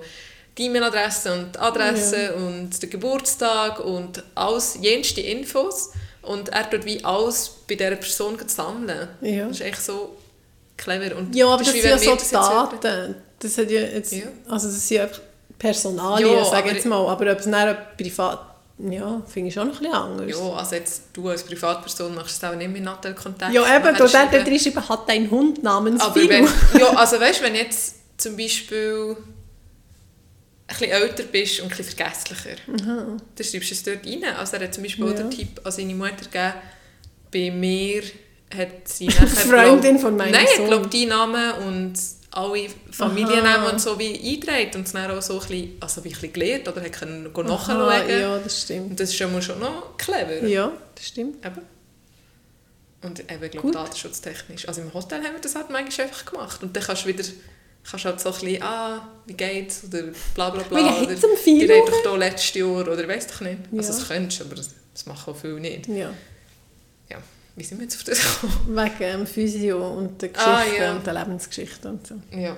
die 0.57 0.67
E-Mail-Adresse 0.67 1.33
und 1.33 1.55
die 1.55 1.59
Adresse 1.59 2.35
und 2.35 2.83
den 2.83 2.91
Geburtstag 2.91 3.79
und 3.81 4.23
alles, 4.35 4.79
jenste 4.81 5.21
Infos. 5.21 5.91
Und 6.23 6.49
er 6.49 6.69
tut 6.69 6.85
wie 6.85 7.03
alles 7.05 7.51
bei 7.69 7.77
dieser 7.77 7.97
Person 7.97 8.37
sammeln. 8.47 9.09
Ja. 9.21 9.47
Das 9.49 9.61
ist 9.61 9.67
echt 9.67 9.83
so 9.83 10.17
clever. 10.77 11.17
Und 11.17 11.35
ja, 11.35 11.47
aber 11.47 11.63
ist 11.63 11.69
das 11.69 11.75
wie 11.77 11.81
sind 11.81 11.91
ja 11.91 11.99
so 11.99 12.15
das. 12.17 12.31
Daten. 12.31 13.15
Das 13.39 13.57
hat 13.57 13.71
ja 13.71 13.81
jetzt, 13.83 14.13
Ja. 14.13 14.25
also 14.49 14.67
das 14.67 14.89
sind 14.89 14.97
ja 14.97 15.03
einfach 15.05 15.21
Personalien, 15.59 16.31
Ja, 16.33 16.45
sage 16.45 16.69
ich 16.69 16.75
jetzt 16.77 16.87
mal. 16.87 17.07
Aber 17.09 17.33
ob 17.33 17.39
es 17.39 17.51
dann 17.51 17.77
privat, 17.97 18.41
ja, 18.79 19.21
finde 19.27 19.49
ich 19.49 19.55
schon 19.55 19.69
noch 19.69 19.75
ein 19.77 19.81
bisschen 19.81 19.95
anders. 19.97 20.31
Ja, 20.39 20.53
also 20.53 20.75
jetzt 20.77 21.03
du 21.13 21.29
als 21.29 21.43
Privatperson 21.43 22.15
machst 22.15 22.43
es 22.43 22.49
auch 22.49 22.55
nicht 22.55 22.71
mit 22.71 22.83
Nattel-Kontakt. 22.85 23.53
Ja, 23.53 23.77
eben, 23.77 23.87
du 23.93 23.99
dort 23.99 24.11
schreiben- 24.11 24.43
reinschreiben, 24.47 24.89
hat 24.89 25.09
ein 25.11 25.31
Hund 25.31 25.63
namens 25.63 26.01
Aber 26.01 26.15
wenn, 26.29 26.45
ja, 26.79 26.87
also 26.95 27.19
weißt, 27.21 27.43
wenn 27.43 27.55
jetzt 27.57 27.97
zum 28.21 28.37
Beispiel 28.37 29.17
ein 30.71 30.77
bisschen 30.77 30.91
älter 30.91 31.23
bist 31.25 31.61
und 31.61 31.71
ein 31.73 31.77
bisschen 31.77 31.97
vergesslicher, 31.97 32.57
dann 32.67 33.21
schreibst 33.41 33.53
du 33.53 33.75
es 33.75 33.83
dort 33.83 34.07
rein. 34.07 34.25
Also 34.39 34.57
er 34.57 34.65
hat 34.65 34.75
zum 34.75 34.83
Beispiel 34.85 35.05
auch 35.05 35.09
Ja. 35.11 35.15
den 35.15 35.31
Tipp 35.31 35.61
an 35.65 35.73
seine 35.73 35.95
Mutter 35.95 36.25
gegeben, 36.25 36.55
bei 37.33 37.51
mir 37.51 38.03
hat 38.57 38.89
sie 38.89 39.07
nachher... 39.07 39.27
Freundin 39.29 39.93
glaub- 39.93 40.01
von 40.03 40.17
meinem 40.17 40.33
Nein, 40.33 40.47
Sohn. 40.57 40.65
ich 40.65 40.71
glaube, 40.71 40.89
die 40.89 41.07
Namen 41.07 41.53
und 41.67 41.95
alle 42.31 42.69
Familiennamen 42.91 43.71
und 43.73 43.81
so 43.81 43.99
wie 43.99 44.15
eingetragen 44.15 44.71
und 44.77 44.87
es 44.87 44.93
dann 44.93 45.11
auch 45.11 45.23
so 45.23 45.35
ein 45.35 45.39
bisschen, 45.49 45.77
also 45.81 46.01
ein 46.01 46.11
bisschen 46.11 46.33
gelernt 46.33 46.69
oder 46.69 46.81
können 46.91 47.31
Aha, 47.35 47.43
nachschauen. 47.43 48.11
ja, 48.21 48.39
das 48.39 48.63
stimmt. 48.63 48.91
Und 48.91 49.01
das 49.01 49.09
ist 49.11 49.17
schon 49.17 49.33
mal 49.33 49.43
schon 49.43 49.59
noch 49.59 49.97
clever. 49.97 50.47
Ja, 50.47 50.71
das 50.95 51.07
stimmt. 51.09 51.45
Eben. 51.45 51.63
Und 53.03 53.21
eben, 53.21 53.45
ich 53.45 53.51
glaube, 53.53 53.71
datenschutztechnisch. 53.71 54.67
Also 54.69 54.81
im 54.83 54.93
Hotel 54.93 55.23
haben 55.23 55.35
wir 55.35 55.41
das 55.41 55.55
halt 55.55 55.71
manchmal 55.71 56.07
einfach 56.09 56.25
gemacht. 56.27 56.63
Und 56.63 56.75
dann 56.77 56.83
kannst 56.83 57.05
du 57.05 57.09
wieder, 57.09 57.25
kannst 57.89 58.05
halt 58.05 58.21
so 58.21 58.29
ein 58.31 58.41
bisschen, 58.41 58.63
ah, 58.63 59.09
wie 59.27 59.35
geht's? 59.35 59.83
Oder 59.87 60.03
bla 60.35 60.51
bla 60.51 60.63
bla. 60.65 61.01
Wie 61.03 61.07
geht's 61.07 61.21
dem 61.21 61.31
die 61.31 61.43
Philo? 61.43 61.75
reden 61.75 61.87
doch 61.87 62.03
da 62.03 62.17
letztes 62.17 62.55
Jahr, 62.55 62.69
oder 62.89 63.07
weiss 63.09 63.27
doch 63.29 63.41
nicht. 63.41 63.59
Also 63.77 63.93
Ja. 63.93 63.99
das 63.99 64.09
könntest 64.09 64.41
du, 64.41 64.45
aber 64.45 64.55
das, 64.57 64.71
das 64.93 65.07
machen 65.07 65.33
auch 65.33 65.37
viele 65.37 65.61
nicht. 65.61 65.87
Ja. 65.89 66.13
Wie 67.59 67.65
sind 67.65 67.79
wir 67.79 67.85
jetzt 67.85 67.97
auf 67.97 68.05
das 68.05 68.19
gekommen? 68.41 68.77
Wegen 68.77 69.21
ähm, 69.21 69.27
Physio 69.27 69.89
und 69.93 70.23
der 70.23 70.29
Geschichte 70.31 70.51
Ah, 70.53 70.65
ja. 70.81 70.93
und 70.97 71.07
der 71.07 71.15
Lebensgeschichte 71.15 71.89
und 71.89 72.07
so. 72.07 72.15
Ja. 72.31 72.57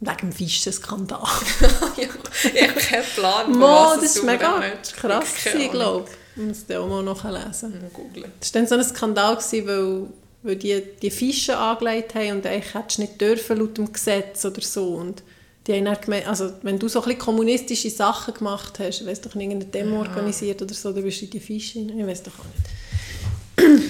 Wegen 0.00 0.16
dem 0.18 0.32
Fischenskandal. 0.32 1.20
ja. 1.96 2.08
Ich 2.54 2.62
habe 2.68 2.80
keinen 2.80 3.04
Plan, 3.14 3.52
Mo, 3.58 3.94
das 4.00 4.14
du 4.14 4.20
war 4.26 4.32
mega 4.32 4.60
krass, 4.96 5.46
Ahnung. 5.54 5.70
glaube 5.70 6.06
ich. 6.08 6.16
Ich 6.42 6.42
muss 6.48 6.66
das 6.66 6.76
auch 6.78 6.88
mal 6.88 7.02
nachlesen. 7.02 7.72
Googlen. 7.92 8.30
Das 8.40 8.52
war 8.54 8.60
dann 8.60 8.68
so 8.68 8.74
ein 8.74 8.84
Skandal, 8.84 9.36
gewesen, 9.36 9.66
weil, 9.66 10.06
weil 10.42 10.56
die 10.56 10.82
die 11.00 11.10
Fische 11.10 11.56
angelegt 11.56 12.14
haben 12.14 12.32
und 12.32 12.46
eigentlich 12.46 12.74
hättest 12.74 12.98
du 12.98 13.02
nicht 13.02 13.20
dürfen 13.20 13.56
laut 13.58 13.78
dem 13.78 13.92
Gesetz 13.92 14.44
oder 14.44 14.60
so. 14.60 14.94
Und 14.94 15.22
die 15.66 15.72
haben 15.74 15.84
dann 15.86 15.98
gemeint, 16.00 16.26
also 16.26 16.52
wenn 16.62 16.78
du 16.78 16.88
so 16.88 16.98
ein 17.00 17.04
bisschen 17.04 17.20
kommunistische 17.20 17.88
Sachen 17.88 18.34
gemacht 18.34 18.78
hast, 18.80 19.00
ich 19.00 19.20
doch 19.20 19.34
nicht, 19.36 19.46
irgendeine 19.48 19.64
Demo 19.72 20.02
Ja. 20.02 20.08
organisiert 20.10 20.60
oder 20.60 20.74
so, 20.74 20.92
dann 20.92 21.04
bist 21.04 21.20
du 21.20 21.24
in 21.26 21.30
die 21.30 21.40
Fische 21.40 21.78
rein. 21.78 21.98
Ich 22.00 22.06
weiß 22.06 22.24
doch 22.24 22.32
auch 22.38 22.44
nicht. 22.44 22.83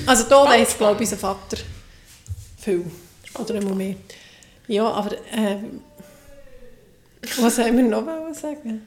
Also 0.07 0.25
da 0.29 0.45
weiss, 0.45 0.77
glaube 0.77 1.03
ich, 1.03 1.11
unser 1.11 1.17
Vater 1.17 1.57
viel. 2.59 2.85
Oder 3.39 3.55
einmal 3.55 3.75
mehr. 3.75 3.97
Ja, 4.69 4.87
aber 4.91 5.17
ähm, 5.33 5.81
was 7.39 7.59
haben 7.59 7.77
wir 7.77 7.85
noch 7.85 8.05
sagen? 8.35 8.87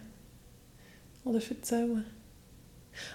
Oder 1.26 1.40
erzählen? 1.50 2.06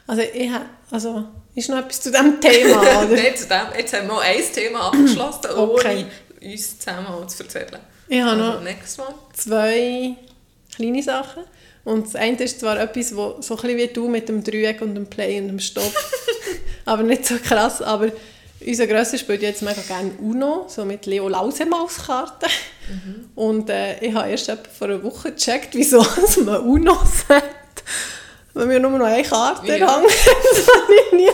Also 0.06 0.22
ich 0.22 0.50
habe, 0.50 0.66
also 0.90 1.24
ist 1.54 1.68
noch 1.68 1.78
etwas 1.78 2.00
zu 2.00 2.10
diesem 2.10 2.40
Thema, 2.40 2.80
oder? 3.02 3.06
Nein, 3.06 3.36
zu 3.36 3.46
dem, 3.48 3.66
jetzt 3.76 3.92
haben 3.94 4.06
wir 4.06 4.14
mal 4.14 4.20
ein 4.20 4.42
Thema 4.52 4.80
abgeschlossen, 4.88 5.50
Okay. 5.56 6.06
ohne 6.40 6.52
uns 6.52 6.78
zusammen 6.78 7.28
zu 7.28 7.42
erzählen. 7.42 7.78
Ich 8.08 8.20
habe 8.20 8.30
Also, 8.42 8.60
noch 9.02 9.32
zwei 9.32 10.14
kleine 10.74 11.02
Sachen. 11.02 11.44
Und 11.84 12.06
das 12.06 12.14
eine 12.14 12.36
ist 12.42 12.60
zwar 12.60 12.78
etwas, 12.78 13.14
wo 13.16 13.36
so 13.40 13.56
ein 13.56 13.76
wie 13.76 13.88
du 13.88 14.08
mit 14.08 14.28
dem 14.28 14.44
Dreieck 14.44 14.80
und 14.82 14.94
dem 14.94 15.06
Play 15.06 15.40
und 15.40 15.48
dem 15.48 15.58
Stopp, 15.58 15.92
aber 16.84 17.02
nicht 17.02 17.26
so 17.26 17.36
krass, 17.36 17.82
aber 17.82 18.12
unser 18.64 18.86
Grösser 18.86 19.18
spielt 19.18 19.42
jetzt 19.42 19.62
mega 19.62 19.82
gerne 19.82 20.12
Uno, 20.20 20.66
so 20.68 20.84
mit 20.84 21.06
Leo 21.06 21.28
Lausemaus-Karten. 21.28 22.48
Und 23.34 23.70
äh, 23.70 23.98
ich 24.00 24.14
habe 24.14 24.30
erst 24.30 24.52
vor 24.78 24.88
einer 24.88 25.02
Woche 25.02 25.32
gecheckt, 25.32 25.70
wieso 25.72 26.04
man 26.44 26.60
Uno 26.60 26.96
sagt. 27.28 27.82
Weil 28.54 28.68
wir 28.68 28.80
nur 28.80 28.90
noch 28.90 29.06
eine 29.06 29.22
Karte 29.22 29.66
Ja. 29.76 29.96
hängen. 29.96 30.06
das 30.52 30.66
habe 30.68 30.92
ich 30.94 31.12
nie 31.12 31.28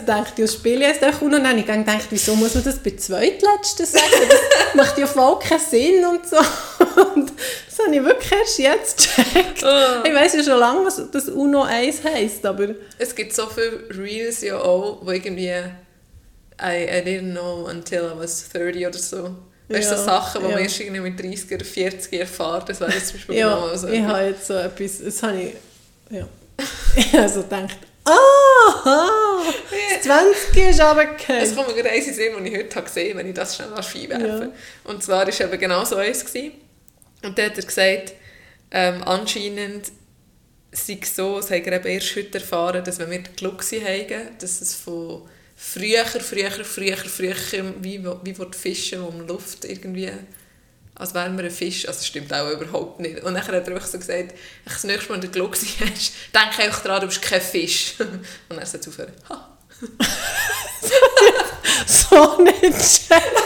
gedacht, 0.00 0.38
ich 0.38 0.50
spiele 0.50 0.86
jetzt 0.86 1.02
einfach 1.02 1.20
Uno. 1.22 1.36
Und 1.36 1.44
dann 1.44 1.50
habe 1.50 1.60
ich 1.60 1.66
gedacht, 1.66 2.06
wieso 2.10 2.34
muss 2.36 2.54
man 2.54 2.64
das 2.64 2.78
bei 2.78 2.90
zweitletzten 2.96 3.86
sagen? 3.86 4.04
Das 4.28 4.74
macht 4.74 4.98
ja 4.98 5.06
voll 5.06 5.38
keinen 5.40 5.60
Sinn 5.60 6.04
und 6.04 6.26
so. 6.26 6.36
Und 6.36 7.32
das 7.68 7.84
habe 7.84 7.94
ich 7.94 8.02
wirklich 8.04 8.32
erst 8.32 8.58
jetzt 8.58 9.16
gecheckt. 9.16 9.64
Ah. 9.64 10.02
Ich 10.04 10.14
weiss 10.14 10.34
ja 10.34 10.42
schon 10.42 10.58
lange, 10.58 10.86
was 10.86 11.02
das 11.10 11.28
Uno 11.28 11.62
1 11.62 12.04
heisst, 12.04 12.46
aber 12.46 12.68
Es 12.98 13.14
gibt 13.14 13.34
so 13.34 13.46
viele 13.46 13.84
Reels 13.90 14.40
ja 14.42 14.58
auch, 14.58 14.98
wo 15.04 15.10
irgendwie 15.10 15.48
I, 15.48 16.84
I 16.84 17.02
didn't 17.04 17.32
know 17.32 17.66
until 17.68 18.10
I 18.14 18.18
was 18.18 18.48
30 18.48 18.86
oder 18.86 18.98
so. 18.98 19.30
Du, 19.68 19.74
Ja, 19.74 19.82
so 19.82 19.96
Sachen, 19.96 20.42
die 20.42 20.48
ja. 20.48 20.54
man 20.54 20.62
erst 20.62 20.80
irgendwie 20.80 21.00
mit 21.00 21.20
30 21.20 21.52
oder 21.52 21.64
40 21.64 22.12
erfahrt, 22.20 22.68
das 22.68 22.80
wäre 22.80 22.92
jetzt 22.92 23.08
zum 23.08 23.16
Beispiel 23.16 23.36
ja, 23.36 23.54
genau 23.54 23.76
so. 23.76 23.88
ich 23.88 24.02
habe 24.02 24.24
jetzt 24.26 24.46
so 24.46 24.54
etwas, 24.54 25.02
das 25.02 25.22
habe 25.22 25.40
ich, 25.40 25.54
ja. 26.10 26.28
Ich 26.96 27.12
habe 27.12 27.28
so 27.28 27.42
gedacht, 27.42 27.76
ah, 28.04 29.42
das 29.92 30.02
20 30.02 30.56
ist 30.56 30.80
Es 30.80 30.80
runtergefallen. 30.80 31.54
kommt 31.56 31.68
mir 31.68 31.74
gerade 31.74 31.90
eins 31.90 32.06
in 32.06 32.16
den 32.16 32.34
Sinn, 32.34 32.46
ich 32.46 32.56
heute 32.56 32.76
habe 32.76 32.86
gesehen 32.86 33.18
wenn 33.18 33.28
ich 33.28 33.34
das 33.34 33.56
schnell 33.56 33.68
einwerfen 33.74 34.50
Ja. 34.50 34.52
Und 34.84 35.02
zwar 35.02 35.18
war 35.18 35.28
es 35.28 35.40
eben 35.40 35.58
genau 35.58 35.84
so 35.84 35.96
eins. 35.96 36.24
Gewesen. 36.24 36.52
Und 37.22 37.36
dann 37.36 37.46
hat 37.46 37.58
er 37.58 37.64
gesagt, 37.64 38.12
ähm, 38.70 39.02
anscheinend 39.04 39.90
sei 40.72 40.98
es 41.00 41.16
so, 41.16 41.38
es 41.38 41.50
haben 41.50 41.64
wir 41.64 41.72
eben 41.72 41.86
erst 41.86 42.16
heute 42.16 42.38
erfahren, 42.38 42.84
dass 42.84 42.98
wenn 42.98 43.10
wir 43.10 43.22
Glucsi 43.36 43.80
haben, 43.80 44.38
dass 44.38 44.60
es 44.60 44.74
von 44.74 45.22
früher, 45.56 46.04
früher, 46.04 46.50
früher, 46.50 46.96
früher, 46.96 47.34
wie, 47.80 48.04
wie 48.04 48.38
wird 48.38 48.54
Fischen, 48.54 49.00
man 49.00 49.26
Luft 49.26 49.64
irgendwie, 49.64 50.12
als 50.94 51.14
wären 51.14 51.36
wir 51.36 51.44
ein 51.44 51.50
Fisch, 51.50 51.88
also 51.88 51.98
das 51.98 52.06
stimmt 52.06 52.32
auch 52.32 52.48
überhaupt 52.50 53.00
nicht. 53.00 53.22
Und 53.22 53.34
dann 53.34 53.42
hat 53.42 53.48
er 53.48 53.66
einfach 53.66 53.86
so 53.86 53.98
gesagt, 53.98 54.18
wenn 54.18 54.28
du 54.28 54.34
das 54.64 54.84
nächste 54.84 55.08
Mal 55.08 55.16
in 55.16 55.20
der 55.22 55.30
Glucsi 55.30 55.66
hast, 55.80 56.12
denk 56.34 56.58
einfach 56.58 56.82
daran, 56.82 57.00
du 57.00 57.06
bist 57.08 57.22
kein 57.22 57.40
Fisch. 57.40 57.94
Und 58.48 58.58
er 58.58 58.66
sagt 58.66 58.86
aufhören, 58.86 59.12
ha. 59.28 59.56
so 61.86 62.40
nicht 62.42 62.62
checken. 62.62 63.42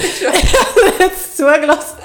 ich 0.00 0.26
habe 0.26 0.92
jetzt 0.98 1.36
zugelassen. 1.36 1.98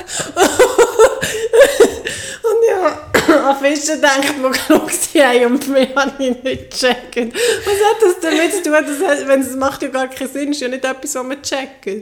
Und 2.44 2.68
ja, 2.70 3.12
an 3.28 3.60
Fische 3.60 3.98
denkt, 3.98 4.36
die 4.38 4.42
sind 4.42 5.16
Nein, 5.16 5.46
und 5.46 5.68
mich 5.68 5.96
habe 5.96 6.24
ich 6.24 6.44
nicht 6.44 6.72
gecheckt. 6.72 7.16
Was 7.16 7.74
hat 7.74 8.02
das 8.02 8.20
damit 8.22 8.54
zu 8.54 8.64
tun? 8.64 8.74
Das 8.74 9.28
wenn 9.28 9.42
es 9.42 9.56
macht 9.56 9.82
ja 9.82 9.88
gar 9.90 10.08
keinen 10.08 10.32
Sinn, 10.32 10.52
ist 10.52 10.62
ja 10.62 10.68
nicht 10.68 10.84
etwas, 10.84 11.16
was 11.16 11.24
man 11.24 11.42
checkt. 11.42 11.88
Ja, 11.88 11.94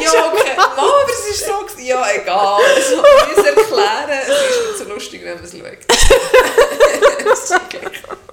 ja 0.00 0.32
okay. 0.32 0.50
Mama, 0.56 0.72
aber 0.76 1.10
es 1.10 1.30
ist 1.36 1.46
so... 1.46 1.52
Ja, 1.82 2.06
egal. 2.14 2.60
Also, 2.76 3.02
ich 3.30 3.36
muss 3.36 3.46
erklären. 3.46 4.10
Es 4.10 4.28
ist 4.28 4.68
nicht 4.68 4.78
so 4.78 4.84
lustig, 4.94 5.24
wenn 5.24 5.34
man 5.34 5.44
es 5.44 5.52
schaut. 7.48 8.20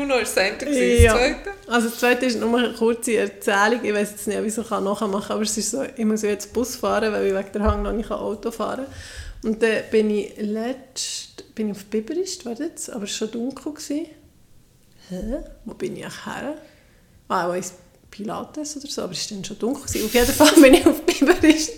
Uno 0.00 0.14
war 0.14 0.20
das 0.20 0.34
Center, 0.34 0.66
das 0.66 0.76
Ja. 0.76 1.12
zweite. 1.14 1.50
Also 1.66 1.88
das 1.88 1.98
zweite 1.98 2.26
ist 2.26 2.38
nur 2.40 2.58
eine 2.58 2.72
kurze 2.72 3.16
Erzählung. 3.16 3.84
Ich 3.84 3.92
weiß 3.94 4.10
jetzt 4.12 4.26
nicht, 4.26 4.38
ob 4.38 4.44
ich 4.44 4.56
es 4.56 4.70
nachmachen 4.70 5.12
kann, 5.12 5.22
aber 5.30 5.42
es 5.42 5.56
ist 5.56 5.70
so, 5.70 5.82
ich 5.96 6.04
muss 6.04 6.22
jetzt 6.22 6.52
Bus 6.52 6.76
fahren, 6.76 7.12
weil 7.12 7.26
ich 7.26 7.34
wegen 7.34 7.52
der 7.52 7.62
Hang 7.62 7.82
noch 7.82 7.92
nicht 7.92 8.10
Auto 8.10 8.50
fahren 8.50 8.86
kann. 8.86 9.50
Und 9.52 9.62
dann 9.62 9.82
bin 9.90 10.10
ich 10.10 10.34
letzt, 10.38 11.54
bin 11.54 11.70
ich 11.70 11.76
auf 11.76 11.84
Biberist, 11.84 12.44
war 12.44 12.54
das, 12.54 12.90
aber 12.90 13.04
es 13.04 13.20
war 13.20 13.28
schon 13.28 13.30
dunkel. 13.30 13.72
Gewesen. 13.72 14.06
Hä? 15.08 15.38
Wo 15.64 15.74
bin 15.74 15.96
ich 15.96 16.04
eigentlich 16.04 16.26
her? 16.26 16.54
Ah, 17.28 17.54
ist 17.54 17.74
Pilates 18.10 18.76
oder 18.76 18.88
so, 18.88 19.02
aber 19.02 19.12
es 19.12 19.30
war 19.30 19.36
dann 19.36 19.44
schon 19.44 19.58
dunkel. 19.58 19.84
Gewesen. 19.84 20.06
Auf 20.06 20.14
jeden 20.14 20.32
Fall 20.32 20.52
bin 20.62 20.74
ich 20.74 20.86
auf 20.86 21.02
Biberist 21.02 21.72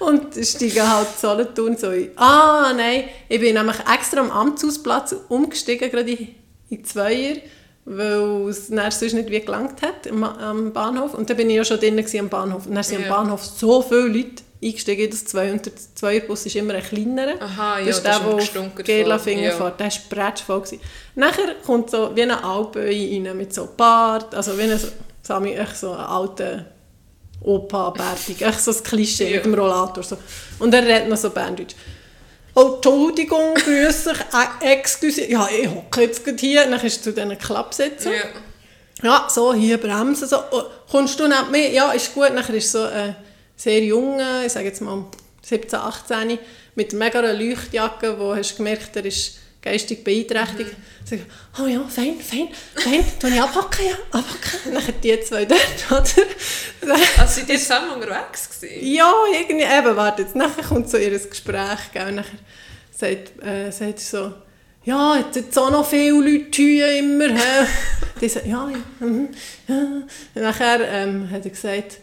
und 0.00 0.34
steige 0.46 0.88
halt 0.88 1.08
Solothurn 1.18 1.76
so. 1.76 1.92
Ah, 2.16 2.72
nein, 2.76 3.04
ich 3.28 3.40
bin 3.40 3.54
nämlich 3.54 3.76
extra 3.92 4.20
am 4.20 4.30
Amtshausplatz 4.30 5.14
umgestiegen, 5.28 5.90
gerade 5.90 6.10
in, 6.10 6.34
in 6.70 6.84
Zweier, 6.84 7.36
weil 7.84 8.48
es 8.48 8.66
sonst 8.68 9.14
nicht 9.14 9.30
wie 9.30 9.40
gelangt 9.40 9.80
hat 9.82 10.10
am, 10.10 10.24
am 10.24 10.72
Bahnhof. 10.72 11.14
Und 11.14 11.30
dann 11.30 11.36
bin 11.36 11.50
ich 11.50 11.56
ja 11.56 11.64
schon 11.64 11.78
drinnen 11.78 12.04
am 12.18 12.28
Bahnhof. 12.28 12.66
Und 12.66 12.74
dann 12.74 12.84
sind 12.84 13.00
Ja. 13.00 13.06
am 13.06 13.24
Bahnhof 13.24 13.44
so 13.44 13.82
viele 13.82 14.08
Leute 14.08 14.42
eingestiegen 14.62 15.04
in 15.04 15.10
das 15.10 15.24
Zwei 15.24 15.52
und 15.52 15.64
der 15.64 15.72
Zweierbus 15.94 16.46
ist 16.46 16.56
immer 16.56 16.74
ein 16.74 16.82
kleinerer. 16.82 17.40
Aha, 17.40 17.78
ja, 17.78 17.86
das 17.86 17.98
ist 17.98 18.06
das 18.06 18.20
der, 18.20 18.38
ist 18.38 18.54
der 18.54 19.14
auf 19.14 19.26
ja. 19.26 19.50
fährt. 19.52 19.80
Der 19.80 19.86
war 19.86 19.98
prätschvoll. 20.10 20.60
gewesen. 20.60 20.80
Nachher 21.14 21.54
kommt 21.64 21.90
so 21.90 22.10
wie 22.14 22.22
eine 22.22 22.42
Alpöi 22.42 23.22
rein 23.24 23.36
mit 23.36 23.54
so 23.54 23.68
Bart, 23.76 24.34
also 24.34 24.58
wie 24.58 24.62
ein, 24.62 24.80
Sami, 25.28 25.52
echt 25.52 25.76
so 25.76 25.92
einen 25.92 26.00
alten 26.00 26.64
Opa-Bärtig, 27.42 28.40
echt 28.42 28.60
so 28.62 28.70
ein 28.72 28.82
Klischee 28.82 29.28
Ja. 29.30 29.36
mit 29.36 29.44
dem 29.44 29.54
Rollator. 29.54 30.02
So. 30.02 30.16
Und 30.58 30.72
er 30.72 30.82
redet 30.82 31.08
noch 31.08 31.18
so 31.18 31.28
Berndeutsch. 31.30 31.74
Oh, 32.54 32.76
Entschuldigung, 32.76 33.54
grüß 33.54 34.04
dich, 34.04 34.18
äh, 34.62 34.72
excuse, 34.72 35.30
ja, 35.30 35.46
ich 35.48 35.68
hocke 35.68 36.00
jetzt 36.00 36.24
gerade 36.24 36.38
hier. 36.38 36.64
Dann 36.64 36.80
ist 36.80 37.04
zu 37.04 37.12
diesen 37.12 37.36
Klappsitzen. 37.38 38.10
Ja. 38.12 38.22
Ja, 39.02 39.28
so, 39.28 39.52
hier 39.52 39.76
bremsen, 39.78 40.26
so. 40.26 40.38
Oh, 40.50 40.62
kommst 40.90 41.20
du 41.20 41.28
nicht 41.28 41.50
mit? 41.52 41.72
Ja, 41.72 41.92
ist 41.92 42.14
gut. 42.14 42.32
Nachher 42.34 42.54
ist 42.54 42.72
so 42.72 42.82
ein 42.82 43.14
sehr 43.54 43.84
junger, 43.84 44.46
ich 44.46 44.52
sage 44.52 44.66
jetzt 44.66 44.80
mal 44.80 45.04
17, 45.42 45.78
18, 45.78 46.38
mit 46.74 46.94
mega 46.94 47.18
einer 47.20 47.34
Leuchtjacke, 47.34 48.18
wo 48.18 48.34
hast 48.34 48.52
du 48.52 48.56
gemerkt, 48.56 48.96
er 48.96 49.04
ist 49.04 49.34
geistig 49.62 50.04
beeinträchtigt. 50.04 50.72
Mhm. 50.72 50.82
Sag, 51.04 51.20
oh 51.60 51.66
ja, 51.66 51.82
fein, 51.88 52.20
fein, 52.20 52.48
fein, 52.74 53.04
tue 53.20 53.30
ich 53.30 53.40
abhacken, 53.40 53.86
ja, 53.86 53.94
abhacken. 54.10 54.74
Nachher 54.74 54.92
die 54.92 55.20
zwei 55.20 55.44
dort, 55.44 55.60
oder? 55.90 56.94
Also 57.18 57.40
seid 57.40 57.48
ihr 57.48 57.58
zusammen 57.58 57.90
unterwegs 57.92 58.60
gewesen? 58.60 58.86
Ja, 58.86 59.12
irgendwie, 59.32 59.64
eben, 59.64 59.96
warte 59.96 60.22
jetzt, 60.22 60.36
nachher 60.36 60.62
kommt 60.62 60.88
so 60.88 60.96
ihr 60.96 61.18
Gespräch, 61.18 61.92
gell, 61.92 62.08
und 62.08 62.16
nachher 62.16 62.38
sagt, 62.90 63.42
äh, 63.42 63.70
sagt 63.70 64.00
sie 64.00 64.06
so, 64.06 64.32
ja, 64.84 65.16
jetzt 65.16 65.34
sind 65.34 65.58
auch 65.58 65.70
noch 65.70 65.86
viele 65.86 66.12
Leute 66.12 66.62
hier 66.62 66.98
immer, 66.98 67.28
hä? 67.28 67.66
Die 68.20 68.28
sagt, 68.28 68.46
ja, 68.46 68.70
ja, 68.70 69.06
mhm, 69.06 69.28
ja. 69.66 69.74
Und 70.34 70.42
nachher 70.42 70.80
ähm, 70.88 71.30
hat 71.30 71.44
er 71.44 71.50
gesagt, 71.50 71.98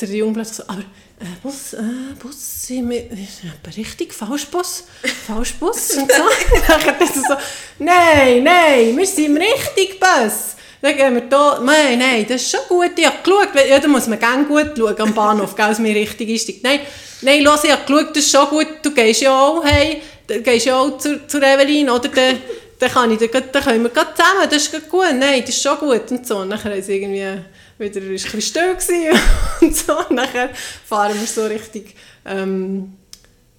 der 0.00 0.08
Junge 0.08 0.34
plötzlich 0.34 0.58
so, 0.58 0.62
aber 0.66 0.80
äh, 0.80 1.24
Bus, 1.42 1.72
äh, 1.72 1.82
Bus, 2.20 2.66
sind 2.66 2.90
wir, 2.90 3.10
ist 3.10 3.42
etwa 3.44 3.74
richtig, 3.76 4.12
Falschbus, 4.12 4.84
Falschbus 5.26 5.90
und 5.96 6.12
so. 6.12 6.68
Hat 6.68 7.00
er 7.00 7.06
so, 7.06 7.34
nein, 7.78 8.44
nein, 8.44 8.96
wir 8.96 9.06
sind 9.06 9.26
im 9.26 9.36
richtigen 9.36 9.98
Bus. 9.98 10.56
Dann 10.82 10.94
gehen 10.94 11.14
wir 11.14 11.22
da, 11.22 11.60
nein, 11.64 11.98
nein, 11.98 12.26
das 12.28 12.42
ist 12.42 12.50
schon 12.50 12.60
gut, 12.68 12.90
ich 12.96 13.06
habe 13.06 13.16
geschaut, 13.22 13.48
ja, 13.68 13.78
da 13.78 13.88
muss 13.88 14.06
man 14.06 14.18
gerne 14.18 14.44
gut 14.44 14.72
schauen 14.76 15.00
am 15.00 15.14
Bahnhof, 15.14 15.56
gell, 15.56 15.68
dass 15.68 15.78
man 15.78 15.90
richtig 15.92 16.28
einsteigt. 16.28 16.62
Nein, 16.62 16.80
nein, 17.22 17.42
los, 17.42 17.64
ich 17.64 17.72
habe 17.72 17.82
geschaut, 17.86 18.10
das 18.10 18.24
ist 18.24 18.30
schon 18.30 18.48
gut, 18.48 18.68
du 18.82 18.92
gehst 18.92 19.22
ja 19.22 19.32
auch 19.32 19.64
hey, 19.64 20.02
du 20.26 20.40
gehst 20.42 20.66
ja 20.66 20.78
auch 20.78 20.98
zur, 20.98 21.26
zur 21.26 21.42
Evelyn, 21.42 21.88
oder 21.88 22.08
dann, 22.08 22.38
dann, 22.78 22.90
kann 22.90 23.10
ich, 23.10 23.18
dann, 23.18 23.44
dann 23.50 23.64
können 23.64 23.82
wir 23.84 23.90
gerade 23.90 24.14
zusammen, 24.14 24.48
das 24.50 24.68
ist 24.68 24.90
gut, 24.90 25.06
nein, 25.14 25.40
das 25.40 25.56
ist 25.56 25.62
schon 25.62 25.78
gut 25.78 26.10
und 26.10 26.26
so. 26.26 26.38
Und 26.38 26.48
nachher 26.48 26.72
haben 26.72 26.82
sie 26.82 26.96
irgendwie 26.96 27.40
wieder 27.78 28.00
ein 28.00 28.08
bisschen 28.08 28.40
still 28.40 28.76
und 29.60 29.76
so. 29.76 29.98
Und 29.98 30.12
nachher 30.12 30.50
fahren 30.86 31.18
wir 31.18 31.26
so 31.26 31.46
richtig, 31.46 31.94
ähm, 32.24 32.94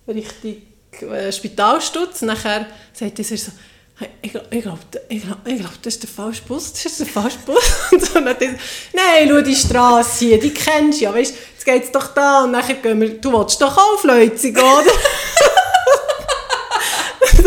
richtig 0.08 0.64
äh, 1.02 1.32
Spitalstutz. 1.32 2.22
Und 2.22 2.30
nachher 2.30 2.68
sagt 2.94 3.20
er 3.20 3.26
so, 3.26 3.52
hey, 4.00 4.10
ich 4.22 4.32
glaube, 4.32 4.48
glaub, 4.50 4.80
glaub, 4.92 5.46
glaub, 5.46 5.82
das 5.82 5.96
ist 5.96 6.04
der 6.04 6.10
falsche 6.10 6.44
Bus, 6.44 6.74
das 6.74 6.86
ist 6.86 7.00
der 7.00 7.08
falsche 7.08 7.40
Bus. 7.46 7.64
Und 7.92 8.06
so, 8.06 8.20
und 8.20 8.26
dann 8.26 8.60
nein, 8.94 9.28
schau 9.28 9.42
die 9.42 9.56
Straße 9.56 10.26
hier, 10.26 10.40
die 10.40 10.54
kennst 10.54 11.00
du 11.00 11.06
ja, 11.06 11.14
weißt, 11.14 11.36
jetzt 11.54 11.66
geht 11.66 11.84
es 11.84 11.92
doch 11.92 12.14
da 12.14 12.44
und 12.44 12.52
nachher 12.52 12.76
gehen 12.76 13.00
wir, 13.02 13.10
du 13.10 13.32
willst 13.34 13.62
doch 13.62 13.78
auf 13.78 14.04
Leuzig, 14.04 14.58
oder? 14.58 14.84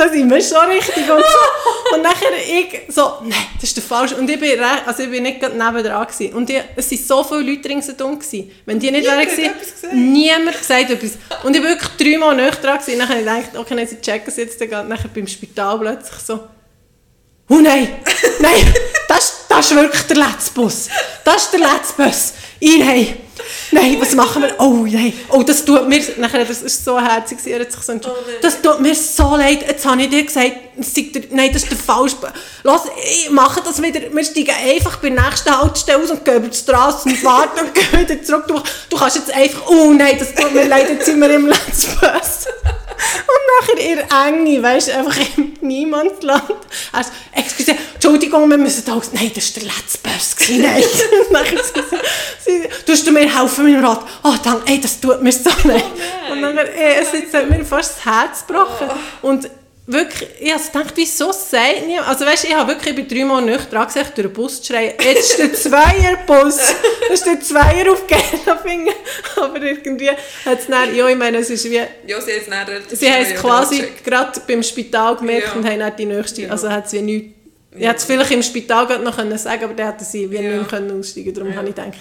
da 0.00 0.08
sind 0.08 0.30
wir 0.30 0.40
schon 0.40 0.70
richtig 0.70 1.10
und 1.10 1.20
so. 1.20 1.94
Und 1.94 2.02
nachher 2.02 2.30
ich 2.48 2.80
so, 2.88 3.18
nein, 3.22 3.46
das 3.56 3.64
ist 3.64 3.76
der 3.76 3.82
falsche. 3.84 4.16
Und 4.16 4.28
ich 4.30 4.40
bin, 4.40 4.58
re- 4.58 4.86
also 4.86 5.02
ich 5.02 5.10
bin 5.10 5.22
nicht 5.22 5.40
gerade 5.40 5.56
nebendran 5.56 6.06
gewesen. 6.06 6.32
Und 6.34 6.48
ich, 6.48 6.62
es 6.76 6.90
waren 6.90 6.98
so 6.98 7.24
viele 7.24 7.50
Leute 7.52 7.68
ringsherum 7.68 8.18
gewesen. 8.18 8.50
Wenn 8.64 8.78
die 8.78 8.90
nicht 8.90 9.06
wären 9.06 9.20
gewesen, 9.26 9.50
niemand 10.12 10.56
gesagt 10.56 10.90
etwas. 10.90 11.12
Und 11.44 11.54
ich 11.54 11.62
war 11.62 11.70
wirklich 11.70 11.90
dreimal 11.98 12.34
näher 12.34 12.52
dran 12.52 12.78
gewesen. 12.78 12.98
Nachher 12.98 13.16
habe 13.16 13.40
ich 13.40 13.46
gedacht, 13.52 13.70
okay, 13.70 13.86
sie 13.86 14.00
checken 14.00 14.28
es 14.28 14.36
jetzt. 14.36 14.60
Dann 14.60 14.88
nachher 14.88 15.08
beim 15.08 15.26
Spital 15.26 15.78
plötzlich 15.78 16.20
so, 16.20 16.40
oh 17.50 17.54
nein, 17.56 17.96
nein, 18.40 18.74
das, 19.08 19.44
das 19.48 19.70
ist 19.70 19.76
wirklich 19.76 20.02
der 20.02 20.16
letzte 20.16 20.52
Bus. 20.54 20.88
Das 21.24 21.42
ist 21.44 21.52
der 21.52 21.60
letzte 21.60 22.02
Bus. 22.02 22.32
Nein, 22.60 23.16
nein, 23.70 23.96
was 23.98 24.14
machen 24.14 24.42
wir? 24.42 24.54
Oh 24.58 24.86
nein, 24.86 25.14
oh, 25.30 25.42
das 25.42 25.64
tut 25.64 25.88
mir, 25.88 26.02
nachher, 26.18 26.44
das 26.44 26.60
ist 26.60 26.84
so 26.84 27.00
herzig, 27.00 27.38
er 27.46 27.60
hat 27.60 27.72
sich 27.72 27.80
so. 27.80 27.94
Oh 27.94 28.14
das 28.42 28.60
tut 28.60 28.80
mir 28.80 28.94
so 28.94 29.34
leid, 29.34 29.64
jetzt 29.66 29.86
habe 29.86 30.02
ich 30.02 30.10
dir 30.10 30.24
gesagt, 30.24 30.52
der, 31.14 31.22
nein, 31.30 31.50
das 31.52 31.62
ist 31.62 31.70
der 31.70 31.78
falsche. 31.78 32.16
Los, 32.64 32.82
ich 33.02 33.30
mache 33.30 33.62
das 33.62 33.80
wieder, 33.80 34.00
wir 34.12 34.24
steigen 34.24 34.54
einfach 34.68 34.96
bei 34.96 35.08
der 35.08 35.24
nächsten 35.24 35.58
Haltestelle 35.58 36.02
aus 36.02 36.10
und 36.10 36.22
gehen 36.22 36.36
über 36.36 36.48
die 36.48 36.56
Straße 36.56 37.08
und 37.08 37.24
warten 37.24 37.60
und 37.60 37.74
gehen 37.74 38.00
wieder 38.00 38.22
zurück. 38.22 38.44
Du, 38.46 38.60
du 38.90 38.96
kannst 38.96 39.16
jetzt 39.16 39.32
einfach, 39.32 39.62
oh 39.68 39.92
nein, 39.92 40.16
das 40.18 40.34
tut 40.34 40.52
mir 40.52 40.66
leid, 40.66 40.90
jetzt 40.90 41.06
sind 41.06 41.18
wir 41.18 41.30
im 41.30 41.46
letzten 41.46 41.98
Bus. 41.98 42.46
Und 43.26 43.78
nachher 43.78 44.06
der 44.06 44.26
Enge, 44.26 44.62
weißt 44.62 44.88
du, 44.88 44.96
einfach 44.96 45.16
im 45.36 45.56
Niemandsland. 45.60 46.56
Also, 46.92 47.10
excuse, 47.32 47.74
Entschuldigung, 47.94 48.48
wir 48.48 48.58
müssen 48.58 48.84
da 48.84 48.94
aus. 48.94 49.12
Nein, 49.12 49.30
das 49.34 49.54
war 49.54 49.62
der 49.62 49.72
letzte 49.72 49.98
Bus. 49.98 50.36
Nein. 50.50 50.82
Nachher 51.30 51.62
sie, 51.62 51.82
sie, 52.44 52.68
tust 52.86 53.06
du 53.06 53.12
mir 53.12 53.20
helfen 53.20 53.64
mit 53.64 53.74
dem 53.74 53.84
Rad? 53.84 54.00
Oh, 54.24 54.34
danke, 54.42 54.72
ey, 54.72 54.80
das 54.80 55.00
tut 55.00 55.22
mir 55.22 55.32
so 55.32 55.50
leid. 55.64 55.84
Und 56.30 56.42
dann, 56.42 56.58
ey, 56.58 56.96
es 57.00 57.34
hat 57.34 57.48
mir 57.48 57.64
fast 57.64 57.96
das 57.96 58.04
Herz 58.04 58.46
gebrochen. 58.46 58.88
Und 59.22 59.50
wirklich, 59.92 60.28
ich 60.40 60.52
habe 60.52 60.62
gedacht, 60.62 60.92
wieso 60.96 61.32
sagt 61.32 61.86
niemand? 61.86 62.08
Also 62.08 62.24
weißt, 62.26 62.44
ich 62.44 62.54
habe 62.54 62.72
wirklich, 62.72 62.96
ich 62.96 63.06
bin 63.06 63.08
dreimal 63.08 63.42
nicht 63.42 63.72
dran 63.72 63.86
gesagt, 63.86 64.16
durch 64.16 64.26
den 64.28 64.32
Bus 64.32 64.62
zu 64.62 64.72
schreien, 64.72 64.94
jetzt 65.02 65.30
ist 65.30 65.38
der 65.38 65.52
Zweierbus, 65.54 66.56
das 67.08 67.20
ist 67.20 67.26
der 67.26 67.40
Zweier 67.40 67.92
auf 67.92 68.04
Gelafingen. 68.06 68.94
Aber 69.36 69.60
irgendwie 69.62 70.10
hat 70.10 70.60
es 70.60 70.66
dann, 70.66 70.94
ja, 70.94 71.08
ich 71.08 71.16
meine, 71.16 71.38
es 71.38 71.50
ist 71.50 71.64
wie, 71.70 71.76
Ja, 72.06 72.20
sie 72.20 72.32
haben 72.32 72.80
es 72.90 73.00
Sie 73.00 73.10
haben 73.12 73.34
quasi 73.36 73.84
gerade 74.04 74.40
beim 74.46 74.62
Spital 74.62 75.16
gemerkt 75.16 75.48
Ja. 75.48 75.52
und 75.54 75.66
haben 75.68 75.78
dann 75.80 75.96
die 75.96 76.06
nächste, 76.06 76.42
Ja. 76.42 76.50
also 76.50 76.70
hat 76.70 76.86
es 76.86 76.92
wie 76.92 77.02
nichts, 77.02 77.34
ich 77.76 77.86
hätte 77.86 77.96
es 77.96 78.04
vielleicht 78.04 78.30
im 78.32 78.42
Spital 78.42 78.86
gerade 78.86 79.04
noch 79.04 79.16
können 79.16 79.38
sagen 79.38 79.62
aber 79.64 79.74
dann 79.74 79.86
hätten 79.86 80.04
sie 80.04 80.30
wie 80.30 80.36
Ja. 80.36 80.40
nicht 80.42 80.50
mehr 80.52 80.64
können 80.64 80.98
aussteigen 80.98 81.32
Darum 81.34 81.50
Ja. 81.50 81.56
habe 81.56 81.68
ich 81.68 81.74
gedacht, 81.74 81.98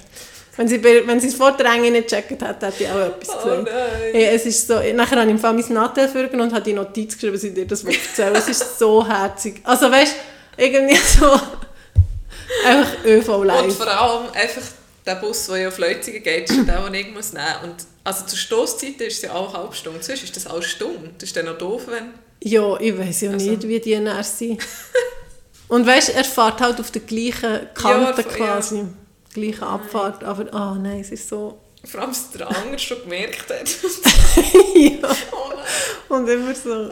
wenn 0.60 0.68
sie, 0.68 0.84
wenn 0.84 1.20
sie 1.22 1.28
es 1.30 1.36
vor 1.36 1.54
der 1.54 1.68
Enge 1.68 1.90
nicht 1.90 2.10
gecheckt 2.10 2.32
hätte, 2.42 2.66
hätte 2.68 2.84
ich 2.84 2.90
auch 2.90 3.00
etwas 3.00 3.30
Oh 3.30 3.44
gesagt. 3.44 3.64
nein. 3.64 3.74
Hey, 4.12 4.26
es 4.36 4.46
ist 4.46 4.68
so, 4.68 4.74
nachher 4.94 5.16
habe 5.16 5.26
ich 5.28 5.32
im 5.32 5.40
Fall 5.40 5.54
mein 5.54 5.66
Nattel 5.74 6.10
vorgenommen 6.10 6.50
und 6.50 6.54
habe 6.54 6.66
die 6.66 6.74
Notiz 6.74 7.14
geschrieben, 7.14 7.34
dass 7.34 7.44
ich 7.46 7.54
dir 7.54 7.66
das 7.66 7.84
erzählen. 7.86 8.36
Es 8.36 8.50
ist 8.50 8.78
so 8.78 9.08
herzig. 9.08 9.62
Also 9.64 9.90
weißt 9.90 10.16
du, 10.58 10.64
irgendwie 10.64 10.96
so, 10.98 11.26
einfach 12.66 13.06
ÖV 13.06 13.30
Und 13.38 13.48
live. 13.48 13.78
vor 13.78 13.88
allem 13.88 14.26
einfach 14.34 14.62
der 15.06 15.16
Bus, 15.16 15.48
der 15.48 15.58
ja 15.58 15.68
auf 15.70 15.78
Leutzigen 15.78 16.22
geht, 16.22 16.50
ist 16.50 16.68
der, 16.68 16.82
den 16.82 16.94
ich 16.94 17.12
muss 17.14 17.32
nehmen 17.32 17.46
muss. 17.62 17.70
Und 17.70 17.76
also 18.04 18.26
zur 18.26 18.38
Stoßzeit 18.38 19.00
ist 19.00 19.16
es 19.18 19.22
ja 19.22 19.34
auch 19.34 19.54
eine 19.54 19.64
halbe 19.64 19.76
Stunde. 19.76 20.04
Sonst 20.04 20.24
ist 20.24 20.36
das 20.36 20.46
eine 20.46 20.62
Stunde. 20.62 21.10
Das 21.18 21.30
ist 21.30 21.36
dann 21.38 21.46
noch 21.46 21.58
doof, 21.58 21.84
wenn... 21.88 22.12
Ja, 22.44 22.78
ich 22.80 22.98
weiß 22.98 23.22
ja 23.22 23.32
Also- 23.32 23.50
nicht, 23.50 23.66
wie 23.68 23.80
die 23.80 23.98
näher 23.98 24.24
sind. 24.24 24.62
Und 25.70 25.86
weißt 25.88 26.10
du, 26.10 26.14
er 26.16 26.24
fährt 26.26 26.60
halt 26.62 26.80
auf 26.80 26.92
der 26.92 27.02
gleichen 27.04 27.70
Kante 27.76 28.26
Ja, 28.40 28.60
ja. 28.60 28.86
Gleiche 29.34 29.66
Abfahrt, 29.66 30.24
aber 30.24 30.54
ah 30.54 30.78
nein, 30.82 31.02
es 31.02 31.12
ist 31.12 31.30
so. 31.30 31.60
Vor 31.86 32.02
allem, 32.02 32.10
dass 32.10 32.32
der 32.32 32.48
andere 32.48 32.78
schon 32.78 33.02
gemerkt 33.04 33.50
hat. 33.50 33.70
ja. 34.76 35.16
oh. 35.32 36.14
Und 36.14 36.28
immer 36.28 36.54
so. 36.54 36.72
Oh. 36.72 36.88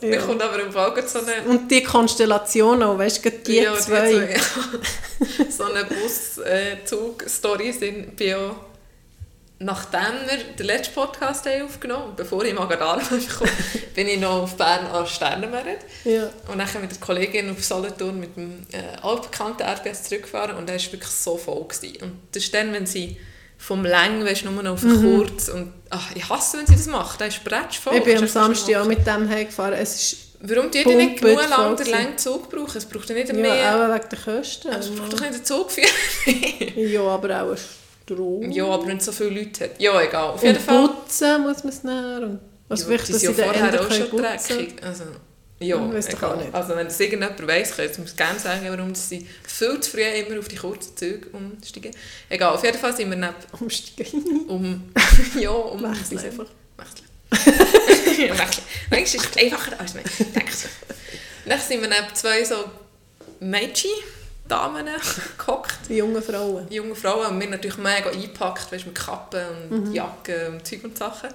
Ja. 0.00 0.08
Mir 0.08 0.18
kommt 0.18 0.42
aber 0.42 0.60
im 0.60 0.72
Fall 0.72 0.94
so 1.06 1.20
eine... 1.20 1.48
Und 1.48 1.70
die 1.70 1.82
Konstellation 1.82 2.82
auch, 2.82 2.98
weißt 2.98 3.24
du, 3.24 3.30
die 3.30 3.60
ja, 3.60 3.74
zwei. 3.74 4.12
ja. 4.12 4.40
so 5.50 5.64
eine 5.64 5.84
Bus-Zug-Story 5.84 7.72
sind 7.72 8.16
bei 8.16 8.36
nachdem 9.64 10.00
wir 10.26 10.54
den 10.58 10.66
letzten 10.66 10.94
Podcast 10.94 11.46
haben 11.46 11.62
aufgenommen 11.62 12.12
bevor 12.16 12.44
ich 12.44 12.54
Magadala 12.54 13.02
kam, 13.38 13.48
bin 13.94 14.08
ich 14.08 14.20
noch 14.20 14.42
auf 14.42 14.56
Bern 14.56 14.86
an 14.86 15.06
Sternenmerit. 15.06 15.80
Ja. 16.04 16.30
Und 16.48 16.58
dann 16.58 16.68
mit 16.80 16.90
der 16.90 16.98
Kollegin 16.98 17.50
auf 17.50 17.62
Solothurn 17.62 18.20
mit 18.20 18.36
dem 18.36 18.66
äh, 18.72 19.00
altbekannten 19.02 19.66
RBS 19.66 20.04
zurückgefahren 20.04 20.56
und 20.56 20.68
er 20.68 20.76
war 20.76 20.92
wirklich 20.92 21.10
so 21.10 21.36
voll. 21.36 21.64
Gewesen. 21.68 22.02
Und 22.02 22.20
das 22.32 22.44
ist 22.44 22.54
dann, 22.54 22.72
wenn 22.72 22.86
sie 22.86 23.16
vom 23.58 23.84
Längen, 23.84 24.24
weißt, 24.24 24.44
nur 24.44 24.62
noch 24.62 24.72
auf 24.72 24.82
Mhm. 24.82 25.18
kurz 25.18 25.48
und 25.48 25.72
ach, 25.90 26.10
ich 26.14 26.28
hasse, 26.28 26.58
wenn 26.58 26.66
sie 26.66 26.74
das 26.74 26.86
macht, 26.86 27.20
da 27.20 27.26
ist 27.26 27.44
bretschvoll. 27.44 27.96
Ich 27.96 28.04
bin 28.04 28.18
am 28.18 28.26
Samstag 28.26 28.76
auch 28.76 28.86
mit 28.86 29.06
dem 29.06 29.28
heimgefahren. 29.28 29.74
Es 29.74 29.94
ist 29.94 30.16
Warum 30.44 30.72
die 30.72 30.84
nicht 30.84 31.20
genug 31.20 31.48
lang 31.48 31.76
den 31.76 31.86
langen 31.86 32.18
Zug 32.18 32.50
brauchen? 32.50 32.76
Es 32.76 32.84
braucht 32.84 33.08
ja 33.08 33.14
nicht 33.14 33.28
ja, 33.28 33.34
mehr... 33.34 33.76
auch 33.76 33.94
wegen 33.94 34.08
der 34.10 34.18
Kosten. 34.18 34.68
es 34.70 34.90
braucht 34.90 35.12
doch 35.12 35.20
nicht 35.20 35.34
einen 35.34 35.44
Zugführer. 35.44 35.88
Ja, 36.76 37.02
aber 37.02 37.42
auch 37.42 37.56
Strom. 38.02 38.50
ja, 38.50 38.64
aber 38.66 38.86
wenn 38.86 38.96
es 38.96 39.04
so 39.04 39.12
viele 39.12 39.30
Leute 39.30 39.64
hat. 39.64 39.80
Ja, 39.80 40.00
egal. 40.00 40.30
Auf 40.30 40.42
jeden 40.42 40.56
und 40.56 40.64
Fall... 40.64 40.88
putzen 40.88 41.42
muss 41.42 41.64
man 41.64 41.72
es. 41.72 41.78
Und 41.84 42.40
also 42.68 42.90
ja, 42.90 42.98
vielleicht, 42.98 43.14
dass 43.14 43.22
ja 43.22 43.32
vorher 43.32 43.80
auch 43.80 43.90
schon 43.90 44.10
dreckig. 44.10 44.82
Also, 44.82 45.04
ja, 45.60 45.76
Ich 45.96 46.06
nicht. 46.06 46.54
Also 46.54 46.76
wenn 46.76 46.86
das 46.86 46.98
irgendjemand 46.98 47.46
weiss, 47.46 47.76
könnte 47.76 48.02
es 48.02 48.16
gerne 48.16 48.38
sagen, 48.38 48.66
warum 48.68 48.94
sie 48.94 49.26
viel 49.44 49.78
zu 49.80 49.90
früh 49.90 50.02
immer 50.02 50.38
auf 50.38 50.48
die 50.48 50.56
kurzen 50.56 50.96
Züge 50.96 51.28
umsteigen. 51.30 51.92
Egal, 52.28 52.54
auf 52.54 52.64
jeden 52.64 52.78
Fall 52.78 52.96
sind 52.96 53.10
wir 53.10 53.16
neben... 53.16 53.34
Umsteigen. 53.60 54.46
Um... 54.48 54.92
ja, 55.38 55.50
um... 55.50 55.82
Wechseln 55.82 56.18
einfach. 56.18 56.46
Wechseln. 56.76 58.38
wechseln. 58.38 58.64
Manchmal 58.90 59.02
ist 59.02 59.14
es 59.14 59.36
einfacher, 59.36 59.78
als 59.78 59.94
man 59.94 60.04
denkt. 60.34 60.68
Dann 61.46 61.60
sind 61.60 61.80
wir 61.80 61.88
neben 61.88 62.14
zwei 62.14 62.44
so 62.44 62.56
Mädchen-Damen 64.48 64.86
gehockt. 65.38 65.78
Die 65.88 65.96
jungen 65.96 66.22
Frauen. 66.22 66.66
junge 66.70 66.94
Frauen 66.94 67.26
und 67.34 67.40
wir 67.40 67.48
natürlich 67.50 67.78
mega 67.78 68.10
eingepackt, 68.10 68.70
weißt, 68.72 68.86
mit 68.86 68.94
Kappen 68.94 69.44
und 69.70 69.92
Jacken 69.94 70.54
und 70.54 70.66
Zeug 70.66 70.84
und 70.84 70.96
Sachen. 70.98 71.30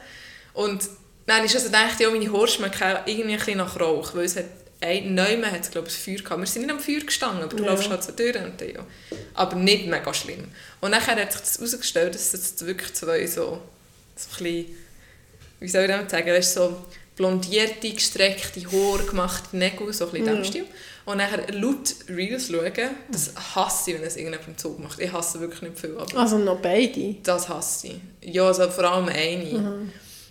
Und 0.54 0.90
dann 1.26 1.44
ist 1.44 1.56
also 1.56 1.68
gedacht, 1.68 2.00
ja, 2.00 2.10
meine 2.10 2.32
Haare 2.32 2.48
schmecken 2.48 2.98
irgendwie 3.06 3.34
ein 3.34 3.38
bisschen 3.40 3.58
nach 3.58 3.80
Rauch, 3.80 4.14
weil 4.16 4.26
es 4.26 4.36
hat 4.36 4.46
Neumann 4.82 5.52
hat 5.52 5.62
es, 5.62 5.72
glaube 5.72 5.88
ich, 5.88 5.96
Feuer 5.98 6.18
gehabt. 6.24 6.40
Wir 6.40 6.46
sind 6.48 6.62
nicht 6.64 6.72
am 6.72 6.80
Feuer 6.80 7.00
gestanden, 7.00 7.44
aber 7.44 7.56
du 7.56 7.64
Ja. 7.64 7.72
läufst 7.72 7.90
halt 7.90 8.04
so 8.04 8.12
durch 8.12 8.36
und 8.36 8.62
dann, 8.62 8.70
ja. 8.70 8.86
Aber 9.34 9.56
nicht 9.56 9.88
mega 9.88 10.14
schlimm. 10.14 10.48
Und 10.82 10.92
dann 10.92 11.06
hat 11.06 11.32
sich 11.32 11.42
das 11.42 11.58
herausgestellt, 11.58 12.14
dass 12.14 12.34
es 12.34 12.64
wirklich 12.66 12.94
zwei 12.94 13.26
so, 13.26 13.60
so 14.16 14.30
ein 14.38 14.44
bisschen, 14.44 14.66
wie 15.60 15.68
soll 15.68 15.82
ich 15.84 15.90
das 15.90 16.12
sagen, 16.12 16.28
weißt, 16.28 16.54
so 16.54 16.78
blondierte, 17.16 17.90
gestreckte 17.92 18.62
Haare, 18.72 19.04
gemachte 19.04 19.58
Nägel, 19.58 19.92
so 19.92 20.06
ein 20.06 20.12
bisschen 20.12 20.28
in 20.28 20.42
diesem 20.44 20.62
Ja. 20.62 20.68
Und 21.08 21.20
nachher 21.20 21.50
laut 21.54 21.96
Reels 22.10 22.48
schauen, 22.48 22.90
das 23.10 23.32
hasse 23.56 23.92
ich, 23.92 23.96
wenn 23.96 24.04
das 24.04 24.18
irgendjemand 24.18 24.50
im 24.50 24.58
Zug 24.58 24.78
macht. 24.78 25.00
Ich 25.00 25.10
hasse 25.10 25.40
wirklich 25.40 25.62
nicht 25.62 25.80
viel, 25.80 25.98
aber 25.98 26.20
Also 26.20 26.38
noch 26.38 26.60
beide. 26.60 27.16
das 27.24 27.48
hasse 27.48 27.88
ich. 27.88 28.34
Ja, 28.34 28.44
also 28.48 28.70
vor 28.70 28.84
allem 28.84 29.08
eine. 29.08 29.88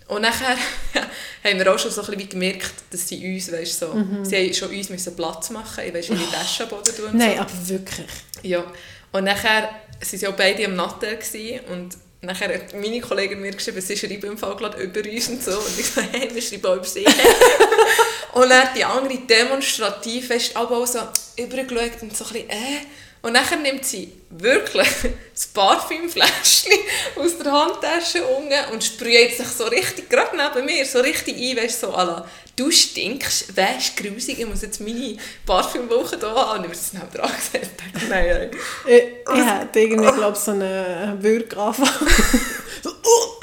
Und 0.07 0.21
nachher 0.21 0.55
haben 1.43 1.57
wir 1.57 1.73
auch 1.73 1.79
schon 1.79 1.89
so 1.89 2.01
ein 2.01 2.11
bisschen 2.11 2.29
gemerkt, 2.29 2.71
dass 2.91 3.07
sie 3.07 3.33
uns, 3.33 3.51
weißt, 3.51 3.79
so, 3.79 3.87
sie 4.21 4.37
haben 4.37 4.53
schon 4.53 4.69
uns 4.69 4.89
müssen 4.89 5.15
Platz 5.15 5.49
machen 5.49 5.83
ich 5.83 5.93
weißt, 5.95 6.09
ihre 6.11 6.29
Tasche 6.31 6.63
am 6.63 6.69
Boden 6.69 6.95
tun 6.95 7.09
Nein, 7.13 7.37
so. 7.37 7.41
aber 7.41 7.67
wirklich. 7.69 8.07
Ja. 8.43 8.63
Und 9.13 9.23
nachher 9.23 9.63
waren 9.63 9.71
sie 9.99 10.17
ja 10.17 10.29
beide 10.29 10.63
am 10.65 10.75
Nattel 10.75 11.17
und 11.71 11.97
nachher 12.21 12.53
hat 12.53 12.73
meine 12.75 13.01
Kollegin 13.01 13.41
mir 13.41 13.51
geschrieben, 13.51 13.81
sie 13.81 13.97
schreiben 13.97 14.27
im 14.31 14.37
Fall 14.37 14.55
gerade 14.55 14.79
über 14.79 14.99
uns 15.09 15.27
und 15.29 15.43
so. 15.43 15.57
Und 15.57 15.79
ich 15.79 15.87
so, 15.87 16.01
hey, 16.01 16.29
wir 16.31 16.41
schreiben 16.41 16.65
auch 16.67 16.75
über 16.75 16.85
sie. 16.85 17.03
und 18.37 18.49
dann 18.49 18.63
hat 18.63 18.77
die 18.77 18.85
andere 18.85 19.17
demonstrativ 19.17 20.29
aber 20.55 20.77
auch 20.77 20.87
so 20.87 20.99
übergeschaut 21.37 22.01
und 22.01 22.15
so 22.15 22.25
ein 22.25 22.33
bisschen, 22.33 22.49
äh. 22.49 22.79
Und 23.23 23.33
nachher 23.33 23.57
nimmt 23.57 23.83
sie 23.83 24.13
wirklich 24.29 24.87
das 25.33 25.47
Parfümfläschchen 25.47 26.77
aus 27.15 27.37
der 27.37 27.51
Handtasche 27.51 28.23
unten 28.23 28.71
und 28.71 28.83
sprüht 28.83 29.35
sich 29.35 29.47
so 29.47 29.65
richtig, 29.65 30.09
gerade 30.09 30.37
neben 30.37 30.65
mir, 30.65 30.85
so 30.85 30.99
richtig 30.99 31.35
ein, 31.35 31.57
weißt 31.57 31.81
so, 31.81 31.91
la, 31.91 32.27
du 32.55 32.71
stinkst, 32.71 33.57
weißt 33.57 33.97
grusig, 33.97 34.39
ich 34.39 34.45
muss 34.45 34.61
jetzt 34.61 34.79
meine 34.81 35.17
Parfümwoche 35.45 36.17
hier 36.19 36.29
haben. 36.29 36.65
Und 36.65 36.71
ich 36.71 36.99
habe 36.99 37.07
es 37.07 37.13
dran 37.13 37.31
gesetzt 37.35 37.71
nein, 38.09 38.27
nein. 38.27 38.51
Ich, 38.85 39.03
ich 39.35 39.45
hätte 39.45 39.79
irgendwie, 39.79 40.11
glaube 40.11 40.37
so 40.37 40.51
einen 40.51 41.21
Würgeanfall. 41.21 41.87
so, 42.83 42.91
oh, 42.91 43.37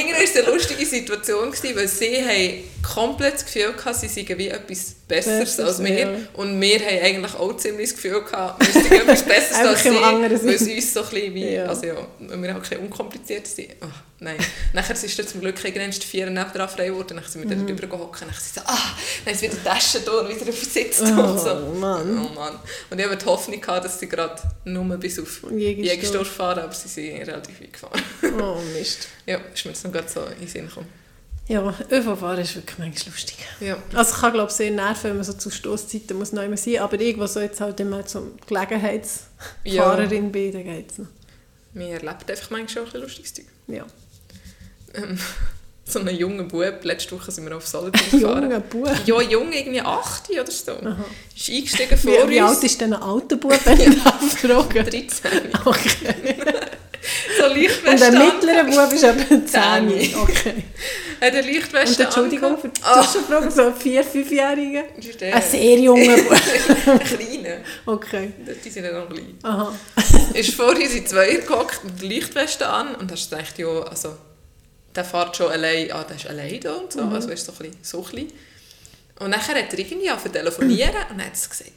Irgendwie 0.00 0.14
war 0.16 0.24
es 0.24 0.36
eine 0.36 0.46
lustige 0.54 0.86
Situation, 0.86 1.50
gewesen, 1.50 1.76
weil 1.76 1.88
sie 1.88 2.16
haben 2.22 2.64
komplett 2.82 3.34
das 3.34 3.44
Gefühl 3.44 3.72
gehabt, 3.72 3.96
sie 3.96 4.08
seien 4.08 4.38
wie 4.38 4.48
etwas 4.48 4.94
Besseres 5.06 5.40
Besseres, 5.40 5.58
als 5.68 5.84
wir. 5.84 5.98
ja. 5.98 6.10
Und 6.34 6.60
wir 6.60 6.78
haben 6.80 6.98
eigentlich 7.02 7.34
auch 7.34 7.56
ziemlich 7.56 7.90
das 7.90 7.96
Gefühl 7.96 8.22
gehabt, 8.24 8.64
wir 8.74 8.82
seien 8.82 8.92
etwas 9.00 9.22
Besseres 9.22 9.58
als 9.66 9.82
sie, 9.82 9.90
weil 9.90 10.58
sie 10.58 10.74
uns 10.76 10.94
so 10.94 11.02
ein 11.02 11.08
bisschen 11.10 11.34
wie, 11.34 11.54
Ja. 11.54 11.64
also 11.66 11.86
ja, 11.86 11.94
wir 12.18 12.50
auch 12.50 12.54
ein 12.54 12.60
bisschen 12.60 12.78
unkompliziert 12.80 13.46
sind. 13.46 13.68
Ach, 13.80 14.02
nein. 14.20 14.36
Nachher 14.72 14.94
ist 14.94 15.18
dann 15.18 15.26
zum 15.26 15.40
Glück 15.40 15.62
irgendwann 15.64 15.90
die 15.90 16.00
Vier 16.06 16.26
nebendran 16.30 16.68
frei 16.68 16.86
geworden, 16.88 17.16
dann 17.16 17.24
sind 17.24 17.48
wir 17.48 17.56
Mhm. 17.56 17.66
dann 17.66 17.76
drüber 17.76 17.86
gehockt 17.96 18.22
und 18.22 18.28
dann 18.30 18.38
sind 18.38 18.54
sie 18.54 18.60
so, 18.60 18.66
ah, 18.66 18.96
dann 19.24 19.34
ist 19.34 19.42
wieder 19.42 19.54
die 19.54 19.62
Tasche 19.64 20.00
da 20.00 20.12
und 20.12 20.28
wieder 20.28 20.48
auf 20.48 20.60
den 20.60 20.68
Sitz 20.70 21.00
Oh, 21.02 21.20
und 21.20 21.38
so. 21.38 21.54
Mann. 21.78 22.18
Oh 22.26 22.34
Mann. 22.34 22.58
Und 22.90 22.98
ich 22.98 23.04
habe 23.04 23.16
die 23.16 23.24
Hoffnung 23.26 23.60
gehabt, 23.60 23.84
dass 23.84 23.98
sie 23.98 24.08
gerade 24.08 24.40
nur 24.64 24.84
bis 24.98 25.18
auf 25.18 25.42
Jägersdorf. 25.50 26.28
Fahren, 26.28 26.60
aber 26.60 26.72
sie 26.72 26.88
sind 26.88 27.16
relativ 27.26 27.60
weit 27.60 27.72
gefahren. 27.72 28.02
oh 28.40 28.60
Mist. 28.76 29.08
Ja, 29.26 29.38
ist 29.52 29.64
mir 29.64 29.72
jetzt 29.72 29.84
noch 29.84 29.92
gerade 29.92 30.08
so 30.08 30.22
in 30.24 30.38
den 30.38 30.48
Sinn 30.48 30.68
gekommen. 30.68 30.88
Ja, 31.48 31.74
ÖV-Fahren 31.90 32.38
ist 32.38 32.54
wirklich 32.54 32.78
manchmal 32.78 33.12
lustig. 33.12 33.36
Ja. 33.58 33.76
Also 33.92 34.14
ich 34.14 34.20
kann 34.20 34.32
glaube 34.32 34.52
sehr 34.52 34.70
nerven, 34.70 35.10
wenn 35.10 35.16
man 35.16 35.24
so 35.24 35.32
zu 35.32 35.50
Stoßzeiten 35.50 36.16
muss 36.16 36.30
neu 36.30 36.48
sein 36.56 36.78
aber 36.78 37.00
irgendwo 37.00 37.26
so 37.26 37.40
jetzt 37.40 37.60
halt 37.60 37.80
immer 37.80 38.06
zum 38.06 38.36
Gelegenheitsfahrerin 38.46 40.30
bin, 40.30 40.52
dann 40.52 40.64
geht 40.64 40.92
es 40.92 40.98
noch. 40.98 41.06
Man 41.74 41.88
erlebt 41.88 42.30
einfach 42.30 42.50
manchmal 42.50 42.68
schon 42.68 42.82
ein 42.82 42.84
bisschen 42.86 43.00
lustiges 43.02 43.34
Zeug. 43.34 43.46
Ja. 43.66 43.84
Ähm, 44.94 45.18
so 45.84 45.98
einen 46.00 46.16
jungen 46.16 46.46
Bub, 46.48 46.84
letzte 46.84 47.18
Woche 47.18 47.30
sind 47.32 47.48
wir 47.48 47.56
auf 47.56 47.66
Solothurn 47.66 47.92
gefahren. 48.10 48.42
Junger 48.44 48.60
Bub. 48.60 48.88
Ja, 49.06 49.20
jung, 49.20 49.52
irgendwie 49.52 49.80
8 49.80 50.30
oder 50.30 50.50
so. 50.50 50.72
Aha. 50.72 51.04
Ist 51.36 51.50
eingestiegen 51.50 51.98
vor 51.98 52.12
Wie, 52.28 52.30
wie 52.30 52.40
alt 52.40 52.50
uns. 52.56 52.62
ist 52.64 52.80
denn 52.80 52.92
ein 52.92 53.02
alter 53.02 53.36
Bub, 53.36 53.58
wenn 53.64 53.80
ich 53.80 54.02
darf 54.02 54.38
fragen 54.38 54.84
13. 54.84 55.08
Okay. 55.64 56.36
So 57.38 57.46
Und 57.46 57.54
Lichtweste 57.56 58.06
ein 58.08 58.16
an. 58.16 58.26
mittlerer 58.26 58.64
Bub 58.64 58.92
ist 58.92 59.02
etwa 59.02 59.26
10. 59.28 59.46
Zehn. 59.46 60.14
Okay. 60.16 60.54
Hat 61.18 61.32
eine 61.32 61.40
Lichtweste 61.40 61.96
Und 62.02 62.04
Entschuldigung 62.04 62.58
für 62.58 62.68
die 62.68 62.80
Ah. 62.84 63.02
Zwischenfrage, 63.02 63.50
so 63.50 63.62
ein 63.62 63.74
4-, 63.74 64.04
5-Jähriger? 64.04 64.82
Das 64.96 65.06
ist 65.06 65.20
der 65.20 65.34
Ein 65.34 65.42
sehr 65.42 65.78
junger 65.78 66.16
Bub. 66.18 66.30
ein 66.32 66.98
kleiner. 67.00 67.56
Okay. 67.86 68.32
Die 68.62 68.68
sind 68.70 68.84
ja 68.84 68.92
noch 68.92 69.08
klein. 69.08 69.38
Aha. 69.42 69.72
ist 70.34 70.54
vor 70.54 70.68
uns 70.76 70.94
in 70.94 71.06
zwei 71.06 71.36
gehockt 71.36 71.82
mit 71.84 72.02
der 72.02 72.08
Lichtweste 72.08 72.68
an 72.68 72.94
und 72.96 73.10
hast 73.10 73.30
gedacht, 73.30 73.58
ja, 73.58 73.66
also, 73.84 74.10
der 74.94 75.04
fährt 75.04 75.36
schon 75.36 75.50
allein, 75.52 75.90
ah, 75.92 76.04
der 76.04 76.16
ist 76.16 76.26
allein 76.26 76.60
da 76.60 76.72
und 76.74 76.92
so, 76.92 77.02
Mhm. 77.02 77.14
also 77.14 77.28
ist 77.30 77.44
so 77.46 77.52
ein 77.52 77.58
bisschen, 77.58 77.78
so 77.82 78.02
klein. 78.02 78.30
Und 79.18 79.32
dann 79.32 79.40
hat 79.40 79.54
er 79.54 79.78
irgendwie 79.78 80.08
angefangen 80.10 80.32
telefonieren 80.34 80.94
und 81.10 81.18
dann 81.18 81.26
hat 81.26 81.32
gesagt, 81.34 81.72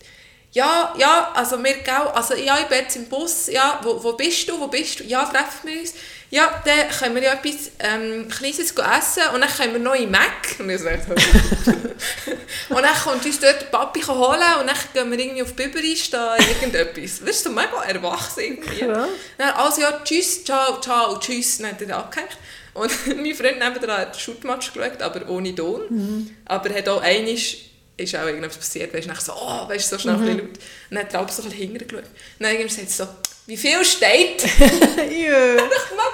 ja, 0.51 0.93
ja, 0.99 1.31
also 1.33 1.57
wir 1.63 1.73
gehen, 1.73 1.93
also 2.13 2.35
ja, 2.35 2.59
ich 2.59 2.67
bin 2.67 2.77
jetzt 2.77 2.95
im 2.95 3.05
Bus, 3.09 3.47
ja, 3.47 3.79
wo, 3.83 4.01
wo 4.03 4.13
bist 4.13 4.47
du, 4.47 4.59
wo 4.59 4.67
bist 4.67 4.99
du, 4.99 5.03
ja, 5.03 5.25
treffen 5.25 5.67
wir 5.67 5.79
uns. 5.81 5.93
Ja, 6.29 6.61
dann 6.65 6.89
können 6.89 7.15
wir 7.15 7.23
ja 7.23 7.33
etwas 7.33 7.71
ähm, 7.79 8.27
Kleines 8.27 8.59
essen 8.71 9.23
und 9.33 9.41
dann 9.41 9.49
können 9.49 9.73
wir 9.73 9.79
noch 9.79 9.93
in 9.95 10.09
Mac. 10.09 10.55
Und 10.59 10.69
ich 10.69 10.79
so, 10.79 10.87
und 12.69 12.81
dann 12.81 12.95
kommt 13.03 13.25
uns 13.25 13.39
dort 13.39 13.61
der 13.61 13.65
Papi 13.67 14.01
holen 14.01 14.41
und 14.61 14.67
dann 14.67 14.75
gehen 14.93 15.11
wir 15.11 15.19
irgendwie 15.19 15.43
auf 15.43 15.53
Biberis 15.53 16.09
da 16.09 16.35
irgendetwas. 16.37 17.19
Ist 17.19 17.43
so 17.43 17.51
mega 17.51 17.83
erwachsen 17.83 18.39
irgendwie. 18.41 18.79
Krass. 18.79 19.09
Dann, 19.37 19.49
also 19.51 19.81
ja, 19.81 20.01
tschüss, 20.03 20.43
ciao, 20.43 20.79
ciao, 20.81 21.17
tschüss. 21.19 21.59
Dann 21.59 21.71
hat 21.71 21.81
er 21.81 21.97
abgehängt. 21.97 22.37
Und 22.73 22.91
mein 23.07 23.35
Freund 23.35 23.59
nebenan 23.59 23.97
hat 23.97 24.19
Shootmatch 24.19 24.73
geschaut, 24.73 25.01
aber 25.01 25.29
ohne 25.29 25.53
Ton. 25.55 26.29
Aber 26.45 26.69
er 26.69 26.77
hat 26.79 26.89
auch 26.89 27.01
einmal, 27.01 27.33
ist 27.33 28.15
auch 28.15 28.25
irgendwas 28.25 28.57
passiert, 28.57 28.93
weißt 28.93 29.07
du, 29.07 29.13
so, 29.21 29.33
oh, 29.33 29.69
weißt 29.69 29.89
so 29.89 29.97
schnell 29.99 30.15
ein 30.15 30.21
bisschen 30.21 30.37
laut. 30.39 30.47
Und 30.49 30.59
dann 30.91 30.99
hat 30.99 31.13
er 31.13 31.21
auch 31.21 31.29
so 31.29 31.43
ein 31.43 31.49
bisschen 31.49 31.67
hintergeschaut. 31.69 32.03
Und 32.39 32.45
dann 32.45 32.69
sagt 32.69 32.79
er 32.79 32.87
so, 32.87 33.07
wie 33.45 33.57
viel 33.57 33.83
steht? 33.85 34.41
Jö. 34.43 35.57
Ich 35.57 35.95
mag. 35.95 36.13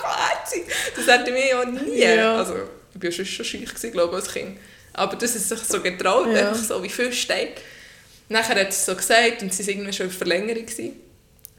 Das 0.95 1.07
hätte 1.07 1.31
mir 1.31 1.47
ja 1.47 1.65
nie. 1.65 1.99
Ja. 1.99 2.37
Also, 2.37 2.55
ich 2.95 3.03
war 3.03 3.11
schon 3.11 3.25
schon 3.25 3.45
schüch, 3.45 3.65
gewesen, 3.69 3.91
glaube 3.91 4.17
ich, 4.17 4.23
als 4.25 4.33
Kind. 4.33 4.57
Aber 4.93 5.15
das 5.15 5.35
ist 5.35 5.47
sich 5.47 5.59
so 5.59 5.79
getraut, 5.81 6.27
Ja. 6.33 6.49
einfach 6.49 6.61
so, 6.61 6.81
wie 6.83 6.89
viel 6.89 7.13
steht. 7.13 7.57
Nachher 8.27 8.59
hat 8.59 8.73
sie 8.73 8.83
so 8.83 8.95
gesagt, 8.95 9.41
und 9.43 9.53
sie 9.53 9.65
war 9.65 9.73
irgendwie 9.73 9.93
schon 9.93 10.07
in 10.07 10.11
Verlängerung. 10.11 10.65
Gewesen. 10.65 10.99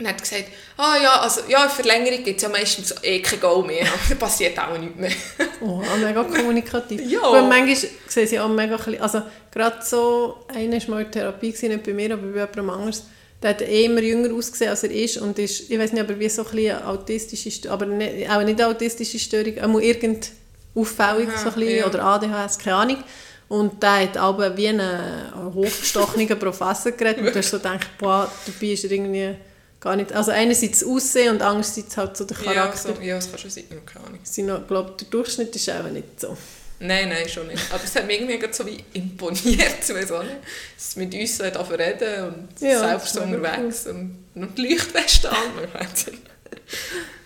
Und 0.01 0.09
hat 0.09 0.21
gesagt, 0.21 0.47
ah 0.79 0.97
ja, 0.97 1.21
also 1.21 1.43
ja, 1.47 1.69
Verlängerung 1.69 2.25
gibt 2.25 2.39
es 2.39 2.43
ja 2.43 2.49
meistens 2.49 2.95
eh 3.03 3.21
kein 3.21 3.39
Goal 3.39 3.67
mehr. 3.67 3.85
Da 4.09 4.15
passiert 4.15 4.59
auch 4.59 4.77
nichts 4.79 4.99
mehr. 4.99 5.13
Oh, 5.63 5.83
mega 6.03 6.25
kommunikativ. 6.25 7.03
Ja. 7.07 7.21
Aber 7.21 7.43
manchmal 7.43 7.77
sehen 8.09 8.27
sie 8.27 8.41
auch 8.41 8.49
mega 8.49 8.79
klein. 8.79 9.03
Also 9.03 9.21
gerade 9.51 9.77
so, 9.85 10.47
einer 10.49 10.79
war 10.81 10.89
mal 10.89 11.03
in 11.03 11.13
Therapie, 11.13 11.53
gewesen, 11.53 11.69
nicht 11.69 11.85
bei 11.85 11.93
mir, 11.93 12.15
aber 12.15 12.23
bei 12.29 12.39
jemandem 12.39 12.71
anders. 12.71 13.05
Der 13.43 13.51
hat 13.51 13.61
eh 13.61 13.85
immer 13.85 14.01
jünger 14.01 14.35
ausgesehen, 14.35 14.71
als 14.71 14.85
er 14.85 14.91
ist. 14.91 15.19
Und 15.19 15.39
ist, 15.39 15.71
ich 15.71 15.79
weiß 15.79 15.93
nicht, 15.93 16.03
aber 16.03 16.19
wie 16.19 16.31
so 16.31 16.47
ein 16.47 16.51
bisschen 16.51 16.83
autistische 16.83 17.51
Störung, 17.51 17.75
aber 17.75 17.87
nicht, 17.87 18.31
auch 18.31 18.43
nicht 18.43 18.63
autistische 18.63 19.19
Störung, 19.19 19.59
auch 19.59 19.81
irgend 19.81 20.31
auffällig, 20.75 21.29
Aha, 21.29 21.39
so 21.39 21.49
ein 21.49 21.55
bisschen, 21.57 21.77
ja. 21.77 21.87
oder 21.87 22.03
ADHS, 22.03 22.59
keine 22.59 22.77
Ahnung. 22.77 23.05
Und 23.49 23.83
der 23.83 24.03
hat 24.05 24.17
aber 24.17 24.57
wie 24.57 24.69
ein 24.69 24.81
hochgestochener 25.53 26.35
Professor 26.37 26.93
geredet. 26.93 27.27
Und 27.27 27.27
du 27.35 27.39
hast 27.39 27.51
so 27.51 27.59
gedacht, 27.59 27.89
boah, 27.99 28.31
dabei 28.47 28.73
ist 28.73 28.85
er 28.85 28.93
irgendwie 28.93 29.35
gar 29.81 29.97
nicht, 29.97 30.13
also 30.13 30.31
einerseits 30.31 30.81
das 30.81 30.89
Aussehen 30.89 31.35
und 31.37 31.43
andererseits 31.43 31.97
halt 31.97 32.17
so 32.17 32.25
der 32.25 32.37
Ja, 32.45 32.53
Charakter. 32.53 32.95
so, 32.95 33.01
ja, 33.03 33.17
das 33.17 33.31
kann 33.31 33.39
schon 33.39 33.51
sein, 33.51 33.65
keine 33.87 34.07
Ahnung. 34.07 34.21
Sie 34.23 34.43
noch, 34.43 34.67
glaub, 34.67 34.99
der 34.99 35.09
Durchschnitt 35.09 35.55
ist 35.57 35.71
auch 35.71 35.85
nicht 35.91 36.21
so. 36.21 36.37
Nein, 36.83 37.11
nein, 37.11 37.29
schon 37.29 37.47
nicht. 37.47 37.63
Aber 37.71 37.85
es 37.85 37.95
hat 37.95 38.07
mich 38.07 38.21
irgendwie 38.21 38.39
so 38.53 38.65
wie 38.67 38.83
imponiert, 38.95 39.85
auch 40.13 40.23
nicht. 40.23 40.37
Dass 40.77 40.93
sie 40.93 40.99
mit 41.01 41.15
uns 41.15 41.37
so 41.37 41.45
hat 41.45 41.71
reden 41.79 42.25
und 42.25 42.49
Ja, 42.61 42.79
selbst 42.79 43.15
so 43.15 43.21
unterwegs 43.23 43.87
und 43.87 44.25
noch 44.35 44.55
die 44.55 44.67
Leuchtweste 44.69 45.31
an. 45.31 45.37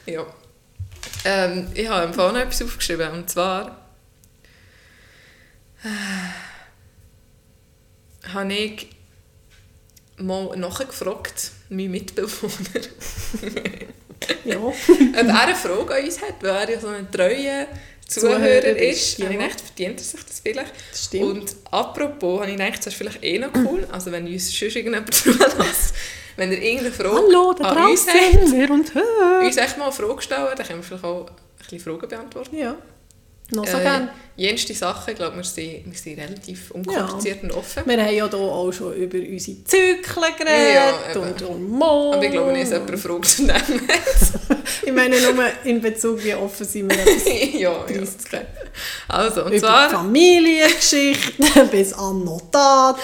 Ja. 0.07 0.27
Ähm, 1.25 1.69
ich 1.75 1.89
habe 1.89 2.07
im 2.07 2.13
noch 2.33 2.41
etwas 2.41 2.63
aufgeschrieben, 2.63 3.11
und 3.13 3.31
zwar 3.31 3.79
äh, 5.85 5.89
habe 8.33 8.53
ich 8.53 8.94
mal 10.19 10.57
nachgefragt, 10.57 11.51
mein 11.69 11.91
Mitbewohner, 11.91 12.85
Ja. 14.45 14.57
ob 14.59 14.75
er 14.89 15.41
eine 15.43 15.55
Frage 15.55 15.95
an 15.97 16.05
uns 16.05 16.21
hat, 16.23 16.35
weil 16.41 16.51
er 16.51 16.71
ja 16.71 16.81
so 16.81 16.89
ein 16.89 17.11
treuer 17.11 17.67
Zuhörer, 18.07 18.37
Zuhörer 18.39 18.77
ist. 18.77 19.19
ja. 19.19 19.25
Habe 19.27 19.35
ich 19.35 19.41
gedacht, 19.41 19.61
verdient 19.61 19.99
er 19.99 20.05
sich 20.05 20.25
das 20.25 20.41
vielleicht? 20.41 20.73
Das 20.91 21.05
stimmt. 21.05 21.25
Und 21.25 21.57
apropos, 21.71 22.41
habe 22.41 22.51
ich 22.51 22.57
gedacht, 22.57 22.79
das 22.79 22.87
ist 22.89 22.95
vielleicht 22.95 23.23
eh 23.25 23.39
noch 23.39 23.51
cool, 23.55 23.87
also 23.91 24.13
wenn 24.13 24.27
uns 24.27 24.47
sonst 24.57 24.77
irgendjemand 24.77 25.13
zulässt, 25.15 25.95
wenn 26.37 26.53
ihr 26.53 26.61
irgendeine 26.63 26.93
Frage 26.93 27.17
Hallo, 27.17 27.53
da 27.53 27.65
an 27.71 27.91
uns 27.91 28.07
habt, 28.07 28.53
wer 28.53 28.71
und 28.71 28.93
uns 29.47 29.57
echt 29.57 29.79
mal 29.79 29.85
eine 29.85 29.93
Frage 29.93 30.23
stellen, 30.23 30.49
dann 30.57 30.67
können 30.67 30.79
wir 30.81 30.85
vielleicht 30.85 31.05
auch 31.05 31.27
ein 31.27 31.35
bisschen 31.59 31.81
Fragen 31.81 32.09
beantworten. 32.09 32.57
Ja, 32.59 32.77
noch 33.51 33.67
so 33.67 33.77
Äh, 33.77 33.83
gern. 33.83 34.09
jenste 34.37 34.75
Sachen, 34.75 35.11
ich 35.11 35.17
glaube, 35.17 35.37
wir 35.37 35.45
sind, 35.45 35.85
wir 35.87 35.99
sind 35.99 36.19
relativ 36.19 36.71
unkompliziert 36.71 37.43
und 37.43 37.53
offen. 37.53 37.83
Wir 37.87 37.93
haben 37.99 38.01
ja 38.01 38.29
hier 38.29 38.35
auch 38.35 38.73
schon 38.73 38.95
über 38.95 39.19
unsere 39.19 39.65
Zyklen 39.65 40.25
Ja, 40.41 40.91
geredet 40.91 41.17
eben. 41.17 41.21
und 41.23 41.49
Hormone. 41.49 42.17
Aber 42.17 42.25
ich 42.25 42.31
glaube 42.33 42.53
nicht, 42.53 42.73
dass 42.73 43.03
jemand 43.05 43.27
zu 43.27 43.43
nehmen. 43.45 43.89
Ich 44.87 44.93
meine 44.93 45.19
nur 45.19 45.35
in 45.65 45.81
Bezug, 45.81 46.23
wie 46.23 46.35
offen 46.35 46.67
sind 46.67 46.91
wir 46.91 47.05
bis 47.05 47.25
ja, 47.55 47.71
ja. 47.71 47.85
30 47.85 48.07
okay. 48.27 48.41
Also, 49.09 49.45
und 49.45 49.53
Über 49.53 49.67
zwar... 49.67 49.91
Familiengeschichten 49.91 51.69
bis 51.71 51.93
Annotat. 51.95 52.97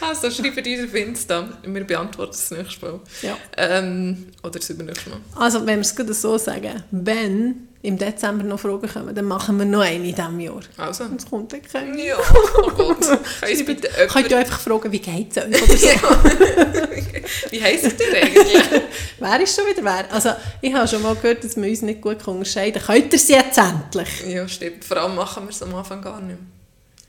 Also, 0.00 0.30
schreibt 0.30 0.66
uns 0.66 0.84
auf 0.84 0.94
Insta. 0.94 1.48
Wir 1.62 1.84
beantworten 1.84 2.32
es 2.32 2.48
das 2.48 2.58
nächste 2.58 2.86
Mal. 2.86 3.00
ja. 3.22 3.36
Ähm, 3.56 4.28
oder 4.42 4.58
das 4.58 4.70
übernächste 4.70 5.10
Mal. 5.10 5.20
Also, 5.36 5.60
wenn 5.60 5.76
wir 5.76 5.80
es 5.80 5.94
gerade 5.94 6.14
so 6.14 6.38
sagen, 6.38 6.82
wenn 6.90 7.68
im 7.82 7.96
Dezember 7.96 8.44
noch 8.44 8.60
Fragen 8.60 8.88
kommen, 8.88 9.14
dann 9.14 9.24
machen 9.24 9.58
wir 9.58 9.64
noch 9.64 9.80
eine 9.80 10.08
in 10.08 10.14
diesem 10.14 10.40
Jahr. 10.40 10.60
Also. 10.76 11.04
Und 11.04 11.20
es 11.20 11.28
kommt 11.28 11.52
dann 11.52 11.62
keine. 11.62 12.06
Ja, 12.06 12.16
oh 12.18 12.70
Gott. 12.70 13.00
Kann 13.40 13.64
bitte 13.64 13.88
Könnt 14.08 14.30
ihr 14.30 14.38
einfach 14.38 14.60
fragen, 14.60 14.92
wie 14.92 14.98
geht 14.98 15.36
es 15.36 15.42
euch? 15.42 15.62
Oder 15.62 15.76
so. 15.76 17.50
Wie 17.50 17.62
heisst 17.62 17.84
ihr 17.84 18.22
eigentlich? 18.22 18.62
Wer 19.18 19.40
ist 19.40 19.54
schon 19.54 19.66
wieder 19.66 19.84
wer? 19.84 20.12
Also, 20.12 20.30
ich 20.60 20.72
habe 20.74 20.88
schon 20.88 21.02
mal 21.02 21.14
gehört, 21.14 21.44
dass 21.44 21.56
wir 21.56 21.68
uns 21.68 21.82
nicht 21.82 22.00
gut 22.00 22.26
unterscheiden 22.26 22.82
können. 22.82 23.00
Könnt 23.02 23.12
ihr 23.12 23.18
sie 23.18 23.34
jetzt 23.34 23.58
endlich? 23.58 24.08
Ja, 24.26 24.48
stimmt. 24.48 24.84
Vor 24.84 24.96
allem 24.96 25.14
machen 25.14 25.44
wir 25.44 25.50
es 25.50 25.62
am 25.62 25.74
Anfang 25.74 26.00
gar 26.02 26.20
nicht 26.20 26.38
mehr. 26.38 26.59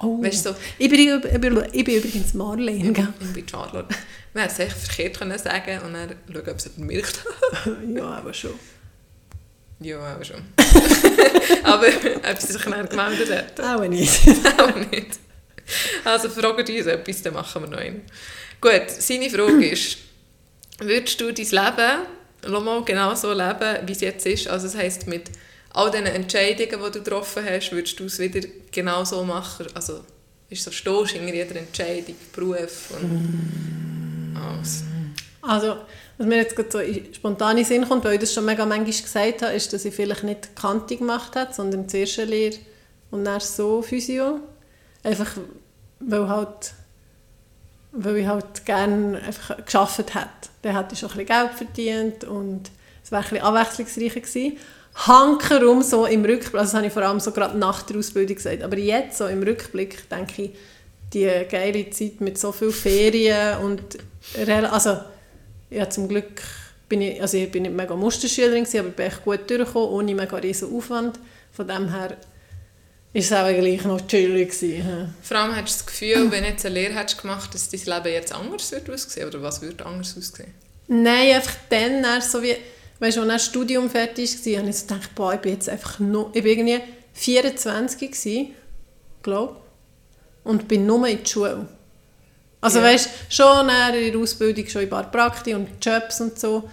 Oh. 0.04 0.22
Weißt 0.22 0.44
so, 0.44 0.56
ich, 0.80 0.90
bin, 0.90 1.00
ich, 1.00 1.40
bin, 1.40 1.64
ich 1.72 1.84
bin 1.84 1.96
übrigens 1.96 2.34
Marlene, 2.34 2.92
gell? 2.92 3.14
ich 3.20 3.34
bin 3.34 3.48
Charlotte. 3.48 3.94
Man 4.34 4.44
hätte 4.44 4.54
es 4.54 4.60
echt 4.60 4.78
verkehrt 4.78 5.20
können 5.20 5.38
sagen 5.38 5.80
und 5.86 5.94
dann 5.94 6.16
schauen, 6.32 6.50
ob 6.50 6.58
es 6.58 6.78
merkt. 6.78 7.24
ja, 7.96 8.04
aber 8.04 8.34
schon. 8.34 8.54
ja, 9.80 10.00
aber 10.00 10.26
schon. 10.26 10.42
aber 11.64 11.88
ob 11.88 12.42
sie 12.42 12.54
sich 12.54 12.64
dann 12.64 12.90
gemeldet 12.90 13.32
hat, 13.32 13.60
Auch 13.60 13.88
nicht. 13.88 14.22
auch 14.58 14.76
nicht. 14.92 15.20
Also 16.04 16.30
fragt 16.30 16.70
uns 16.70 16.86
etwas, 16.88 17.22
dann 17.22 17.34
machen 17.34 17.64
wir 17.64 17.70
noch 17.70 17.78
einen. 17.78 18.02
Gut, 18.60 18.90
seine 18.90 19.30
Frage 19.30 19.70
ist, 19.70 19.98
würdest 20.80 21.22
du 21.22 21.32
dein 21.32 21.46
Leben 21.46 22.64
mal 22.64 22.84
genau 22.84 23.14
so 23.14 23.34
leben, 23.34 23.88
wie 23.88 23.92
es 23.92 24.02
jetzt 24.02 24.26
ist? 24.26 24.48
Also 24.48 24.68
das 24.68 24.76
heisst, 24.76 25.08
mit 25.08 25.30
all 25.74 25.92
diesen 25.92 26.08
Entscheidungen, 26.08 26.86
die 26.86 26.92
du 26.92 27.04
getroffen 27.04 27.44
hast, 27.48 27.72
würdest 27.72 28.00
du 28.00 28.06
es 28.06 28.20
wieder 28.20 28.48
genau 28.72 29.04
so 29.04 29.24
machen? 29.24 29.68
Also 29.74 30.02
ist 30.50 30.64
so, 30.64 30.72
stehst 30.72 30.86
du 30.86 31.06
hinter 31.06 31.34
jeder 31.34 31.56
Entscheidung, 31.56 32.16
Beruf 32.34 32.92
und 32.92 34.36
alles. 34.36 34.84
Also, 35.42 35.78
was 36.18 36.28
mir 36.28 36.38
jetzt 36.38 36.56
gerade 36.56 36.72
so 36.72 36.80
in 36.80 37.14
spontane 37.14 37.66
Sinn 37.66 37.88
kommt, 37.88 38.04
weil 38.04 38.14
ich 38.14 38.20
das 38.20 38.34
schon 38.34 38.46
mega 38.46 38.66
manchmal 38.66 38.92
gesagt 38.92 39.42
habe, 39.42 39.54
ist, 39.54 39.72
dass 39.74 39.86
ich 39.86 39.96
vielleicht 39.96 40.24
nicht 40.24 40.56
Kante 40.56 40.98
gemacht 40.98 41.36
habe, 41.36 41.54
sondern 41.54 41.88
zuerst 41.90 42.20
eine 42.20 42.32
Lehre 42.32 42.58
und 43.10 43.26
dann 43.26 43.40
so 43.40 43.82
Physio. 43.82 44.42
Einfach, 45.04 45.32
weil 46.00 46.28
halt 46.28 46.74
weil 47.92 48.18
ich 48.18 48.28
halt 48.28 48.66
gerne 48.66 49.22
einfach 49.22 49.58
gearbeitet 49.66 50.16
hätte. 50.16 50.50
Dann 50.62 50.78
hätte 50.78 50.94
ich 50.94 51.00
schon 51.00 51.12
ein 51.12 51.26
bisschen 51.26 51.40
Geld 51.40 51.54
verdient 51.54 52.24
und 52.24 52.72
es 53.04 53.12
wäre 53.12 53.24
ein 53.24 53.30
bisschen 53.30 53.46
abwechslungsreicher 53.46 54.20
gewesen. 54.22 54.58
Hankerum 54.94 55.82
so 55.82 56.06
im 56.06 56.26
Rückblick, 56.26 56.56
also 56.56 56.72
das 56.72 56.74
habe 56.74 56.88
ich 56.88 56.94
vor 56.94 57.04
allem 57.04 57.20
so 57.20 57.32
gerade 57.32 57.58
nach 57.58 57.84
der 57.84 57.98
Ausbildung 57.98 58.36
gesagt, 58.36 58.62
aber 58.62 58.78
jetzt 58.78 59.18
so 59.18 59.28
im 59.28 59.42
Rückblick 59.42 60.10
denke 60.10 60.44
ich, 60.44 60.52
die 61.14 61.30
geile 61.50 61.90
Zeit 61.90 62.22
mit 62.22 62.38
so 62.38 62.52
vielen 62.52 62.72
Ferien 62.72 63.58
und 63.60 63.82
also 64.72 64.98
ja, 65.70 65.90
zum 65.90 66.08
Glück 66.08 66.42
bin 66.92 67.02
ich, 67.02 67.22
also 67.22 67.38
ich 67.38 67.50
bin 67.50 67.64
nicht 67.64 67.74
mega 67.74 67.96
Musterschülerin 67.96 68.66
gewesen, 68.66 68.82
aber 68.82 68.90
bin 68.90 69.06
echt 69.06 69.24
gut 69.24 69.50
durchgekommen, 69.50 69.90
ohne 69.90 70.14
mega 70.14 70.36
riesen 70.38 70.76
Aufwand. 70.76 71.18
Von 71.54 71.68
dem 71.68 71.90
her 71.90 72.18
ist 73.14 73.32
es 73.32 73.38
auch 73.38 73.48
gleich 73.48 73.84
noch 73.86 74.06
chillig 74.08 74.52
gewesen. 74.52 74.84
hä? 74.84 75.08
Vor 75.22 75.38
allem 75.38 75.56
hast 75.56 75.74
du 75.74 75.78
das 75.78 75.86
Gefühl, 75.86 76.32
wenn 76.32 76.44
du 76.44 76.50
jetzt 76.50 76.66
eine 76.66 76.76
Lehre 76.76 76.94
hättest 76.94 77.22
gemacht, 77.22 77.54
dass 77.54 77.70
dein 77.70 77.80
Leben 77.80 78.14
jetzt 78.14 78.34
anders 78.34 78.72
wird 78.72 78.90
aussehen? 78.90 79.28
Oder 79.28 79.42
was 79.42 79.62
würde 79.62 79.86
anders 79.86 80.16
aussehen? 80.18 80.54
Nein, 80.88 81.36
einfach 81.36 81.56
dann, 81.70 82.04
erst 82.04 82.32
so 82.32 82.42
wie, 82.42 82.56
weißt 83.02 83.18
du, 83.18 83.22
als 83.22 83.30
das 83.30 83.46
Studium 83.46 83.90
fertig 83.90 84.46
war, 84.46 84.60
habe 84.60 84.70
ich 84.70 84.78
so 84.78 84.88
gedacht, 84.88 85.16
boah, 85.16 85.34
ich 85.34 85.40
bin 85.42 85.54
jetzt 85.54 85.68
einfach 85.68 86.00
noch, 86.00 86.30
ich 86.34 86.44
bin 86.44 86.52
irgendwie 86.70 86.82
24 87.14 88.12
gewesen, 88.12 88.48
glaube 89.22 89.58
und 90.44 90.68
bin 90.68 90.86
nur 90.86 91.06
in 91.08 91.18
der 91.20 91.26
Schule. 91.26 91.68
Also 92.62 92.80
Ja. 92.80 92.86
weißt 92.86 93.06
du, 93.08 93.36
schon 93.36 93.70
in 93.70 94.12
der 94.12 94.20
Ausbildung, 94.20 94.68
schon 94.68 94.84
ein 94.84 94.90
paar 94.90 95.10
Prakti 95.12 95.54
und 95.54 95.68
Jobs 95.82 96.22
und 96.22 96.40
so, 96.40 96.70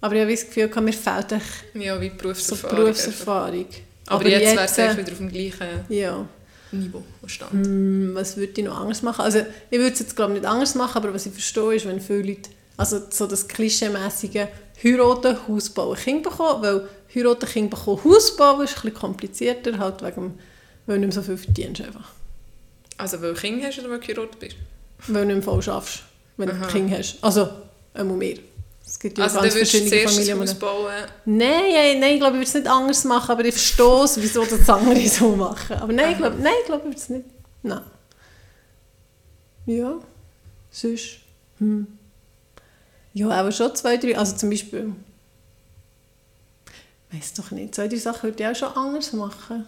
aber 0.00 0.14
ich 0.14 0.20
habe 0.22 0.30
das 0.30 0.46
Gefühl, 0.46 0.82
mir 0.82 0.92
fehlt 0.92 1.32
echt 1.32 1.64
Ja, 1.74 2.00
wie 2.00 2.08
so 2.10 2.14
Berufserfahrung. 2.16 2.76
Berufserfahrung. 2.76 3.66
Aber, 4.06 4.28
jetzt, 4.28 4.54
wäre 4.54 4.64
es 4.64 4.78
äh, 4.78 4.96
wieder 4.98 5.12
auf 5.12 5.18
dem 5.18 5.28
gleichen 5.30 5.84
ja. 5.88 6.26
Niveau 6.70 7.02
stand. 7.26 7.52
Hm, 7.52 8.10
was 8.14 8.36
würde 8.36 8.52
ich 8.56 8.64
noch 8.64 8.80
anders 8.80 9.02
machen? 9.02 9.22
Also 9.22 9.40
ich 9.70 9.78
würde 9.78 9.92
es 9.94 10.00
jetzt 10.00 10.14
glaube 10.14 10.34
ich 10.34 10.40
nicht 10.40 10.48
anders 10.48 10.74
machen, 10.74 10.98
aber 10.98 11.14
was 11.14 11.26
ich 11.26 11.32
verstehe 11.32 11.74
ist, 11.76 11.86
wenn 11.86 12.00
viele 12.00 12.22
Leute, 12.22 12.50
also 12.76 13.00
so 13.10 13.26
das 13.26 13.48
klischeemäßige 13.48 14.46
heiraten, 14.82 15.36
Haus 15.48 15.70
bauen, 15.70 15.96
Kind 15.96 16.22
bekommen, 16.22 16.62
weil 16.62 16.88
heiraten, 17.14 17.46
Kind 17.46 17.70
bekommen, 17.70 18.02
Haus 18.04 18.36
bauen 18.36 18.64
ist 18.64 18.70
ein 18.76 18.82
bisschen 18.82 18.94
komplizierter, 18.94 19.78
halt 19.78 20.02
wegen 20.02 20.38
weil 20.86 20.96
du 20.96 21.06
nicht 21.06 21.14
mehr 21.14 21.22
so 21.22 21.26
viel 21.26 21.38
verdienst 21.38 21.80
einfach. 21.80 22.10
Also, 22.98 23.20
weil 23.22 23.34
du 23.34 23.40
Kinder 23.40 23.66
hast 23.66 23.78
oder 23.78 23.90
weil 23.90 24.00
du 24.00 24.06
geheiratet 24.06 24.38
bist? 24.38 24.56
Weil 25.08 25.22
du 25.22 25.26
nicht 25.26 25.36
mehr 25.36 25.42
voll 25.42 25.62
schaffst, 25.62 26.02
wenn 26.36 26.50
Aha. 26.50 26.66
du 26.66 26.72
Kind 26.72 26.90
hast. 26.90 27.18
Also, 27.22 27.48
einmal 27.94 28.16
mehr. 28.16 28.38
Es 28.86 28.98
gibt 28.98 29.16
ja 29.16 29.24
Also, 29.24 29.40
ganz 29.40 29.54
verschiedene 29.54 30.08
Familien. 30.08 30.40
Haus 30.40 30.54
bauen. 30.54 30.92
Nein, 31.24 31.48
nein, 31.72 32.00
nein, 32.00 32.14
ich 32.14 32.20
glaube, 32.20 32.36
ich 32.36 32.40
würde 32.40 32.48
es 32.48 32.54
nicht 32.54 32.66
anders 32.68 33.04
machen, 33.04 33.30
aber 33.30 33.44
ich 33.44 33.54
verstehe 33.54 34.04
es, 34.04 34.20
wieso 34.20 34.44
das 34.44 34.68
andere 34.68 35.08
so 35.08 35.34
machen. 35.34 35.76
Aber 35.76 35.92
nein, 35.92 36.12
ich 36.12 36.18
glaube, 36.18 36.36
nein, 36.36 36.52
ich 36.60 36.66
glaube, 36.66 36.82
ich 36.82 36.88
würde 36.88 36.98
es 36.98 37.08
nicht. 37.08 37.24
Nein. 37.62 37.80
Ja, 39.66 39.98
sonst. 40.70 41.20
Hm. 41.58 41.86
Ja, 43.14 43.30
aber 43.30 43.52
schon 43.52 43.74
zwei, 43.74 43.96
drei. 43.96 44.18
Also 44.18 44.36
zum 44.36 44.50
Beispiel. 44.50 44.92
Ich 47.10 47.18
weiß 47.18 47.34
doch 47.34 47.52
nicht, 47.52 47.74
zwei, 47.74 47.86
drei 47.88 47.96
Sachen 47.96 48.24
würde 48.24 48.42
ich 48.42 48.48
auch 48.48 48.56
schon 48.56 48.76
anders 48.76 49.12
machen. 49.12 49.66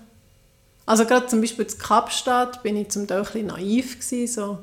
Also 0.85 1.05
gerade 1.05 1.27
zum 1.27 1.41
Beispiel 1.41 1.67
zu 1.67 1.79
Kapstadt 1.79 2.63
bin 2.63 2.77
ich 2.77 2.89
zum 2.89 3.07
Teil 3.07 3.19
ein 3.19 3.25
bisschen 3.25 3.47
naiv 3.47 3.99
gewesen, 3.99 4.27
so. 4.33 4.59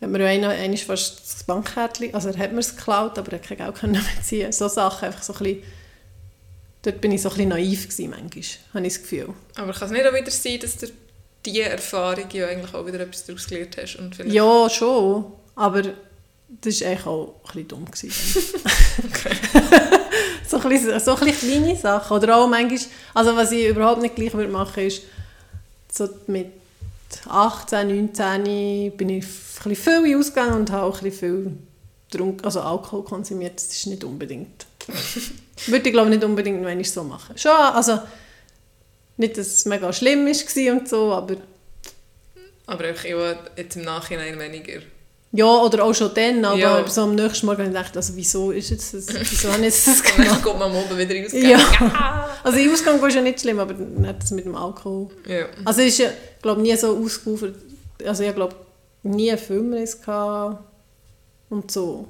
Hat 0.00 0.08
mir 0.08 0.24
einer, 0.24 0.72
ist 0.72 0.84
fast 0.84 1.20
das 1.20 1.44
Bankkärtchen, 1.44 2.14
also 2.14 2.30
er 2.30 2.38
hat 2.38 2.52
mir 2.52 2.60
es 2.60 2.74
geklaut, 2.74 3.18
aber 3.18 3.32
er 3.32 3.38
hat 3.38 3.46
kein 3.46 3.58
Geld 3.58 3.74
können 3.74 3.92
mehr 3.92 4.22
ziehen. 4.22 4.50
So 4.50 4.66
Sachen, 4.66 5.06
einfach 5.06 5.22
so 5.22 5.34
ein 5.34 5.38
bisschen, 5.40 5.62
dort 6.82 7.00
bin 7.00 7.12
ich 7.12 7.22
so 7.22 7.28
ein 7.28 7.34
bisschen 7.34 7.50
naiv 7.50 7.82
gewesen, 7.88 8.10
manchmal, 8.10 8.44
habe 8.74 8.86
ich 8.86 8.94
das 8.94 9.02
Gefühl. 9.02 9.34
Aber 9.56 9.72
kann 9.72 9.88
es 9.88 9.92
nicht 9.92 10.06
auch 10.06 10.14
wieder 10.14 10.30
sein, 10.30 10.58
dass 10.60 10.76
du 10.76 10.86
diese 11.44 11.62
Erfahrung 11.64 12.30
ja 12.32 12.46
eigentlich 12.46 12.74
auch 12.74 12.86
wieder 12.86 13.00
etwas 13.00 13.26
daraus 13.26 13.46
gelernt 13.46 13.76
hast? 13.76 13.96
Und 13.96 14.16
vielleicht 14.16 14.34
Ja, 14.34 14.70
schon, 14.70 15.32
aber 15.54 15.82
das 16.60 16.80
war 16.80 16.88
eigentlich 16.88 17.06
auch 17.06 17.34
ein 17.34 17.42
bisschen 17.44 17.68
dumm. 17.68 17.84
Gewesen. 17.84 18.10
so, 20.46 20.56
ein 20.58 20.68
bisschen, 20.68 21.00
so 21.00 21.14
ein 21.14 21.20
bisschen 21.20 21.50
kleine 21.50 21.76
Sachen. 21.76 22.16
Oder 22.16 22.36
auch 22.36 22.48
manchmal, 22.48 22.80
also 23.14 23.36
was 23.36 23.52
ich 23.52 23.66
überhaupt 23.66 24.02
nicht 24.02 24.16
gleich 24.16 24.34
würde 24.34 24.50
machen 24.50 24.84
ist, 24.84 25.02
so 25.92 26.08
mit 26.26 26.52
18, 27.28 27.88
19 27.88 28.96
bin 28.96 29.08
ich 29.08 29.24
ein 29.24 29.70
bisschen 29.70 30.02
viel 30.02 30.16
ausgegangen 30.16 30.54
und 30.54 30.70
habe 30.70 30.84
auch 30.84 30.98
ein 30.98 31.04
bisschen 31.04 31.18
viel 31.18 31.58
getrunken, 32.10 32.44
also 32.44 32.60
Alkohol 32.60 33.04
konsumiert. 33.04 33.56
Das 33.56 33.66
ist 33.66 33.86
nicht 33.86 34.04
unbedingt... 34.04 34.66
würde 35.66 35.88
ich 35.88 35.92
glaube 35.92 36.10
nicht 36.10 36.24
unbedingt 36.24 36.64
wenn 36.64 36.80
ich 36.80 36.90
so 36.90 37.04
machen. 37.04 37.36
Schon, 37.36 37.52
also 37.52 38.00
nicht, 39.16 39.36
dass 39.36 39.46
es 39.46 39.64
mega 39.66 39.92
schlimm 39.92 40.26
war 40.26 40.72
und 40.72 40.88
so, 40.88 41.12
aber 41.12 41.36
Aber 42.66 42.84
auch 42.90 43.04
ja, 43.04 43.36
jetzt 43.56 43.76
im 43.76 43.82
Nachhinein 43.82 44.38
weniger 44.38 44.80
Ja, 45.32 45.46
oder 45.46 45.84
auch 45.84 45.94
schon 45.94 46.10
dann, 46.14 46.44
aber 46.44 46.58
Ja. 46.58 46.88
so 46.88 47.02
am 47.02 47.14
nächsten 47.14 47.46
Morgen 47.46 47.58
habe 47.60 47.68
ich 47.70 47.76
gedacht, 47.76 47.96
also 47.96 48.16
wieso 48.16 48.50
ist 48.50 48.70
jetzt 48.70 48.92
das, 48.94 49.06
wieso 49.08 49.48
habe 49.52 49.58
ich 49.58 49.64
jetzt 49.74 49.86
das 49.86 50.00
Und 50.00 50.08
dann 50.18 50.24
gemacht? 50.26 50.42
kommt 50.42 50.58
man 50.58 50.70
am 50.72 50.76
Abend 50.76 50.98
wieder 50.98 51.14
raus. 51.22 51.32
Ja. 51.32 52.26
Also 52.42 52.56
der 52.56 52.72
Ausgang 52.72 53.02
war 53.02 53.10
schon 53.10 53.24
nicht 53.24 53.38
schlimm, 53.42 53.58
aber 53.60 53.74
nicht 53.74 54.22
das 54.22 54.30
mit 54.30 54.46
dem 54.46 54.56
Alkohol. 54.56 55.10
ja. 55.26 55.44
Also 55.64 55.82
es 55.82 55.88
ist 55.88 55.98
ja, 55.98 56.08
glaube 56.40 56.62
nie 56.62 56.74
so 56.74 56.96
ausgeufert, 56.96 57.54
also 58.04 58.22
ich 58.24 58.34
glaube 58.34 58.54
nie 59.02 59.30
einen 59.30 59.38
Filmriss 59.38 60.00
gehabt 60.00 60.64
und 61.50 61.70
so. 61.70 62.08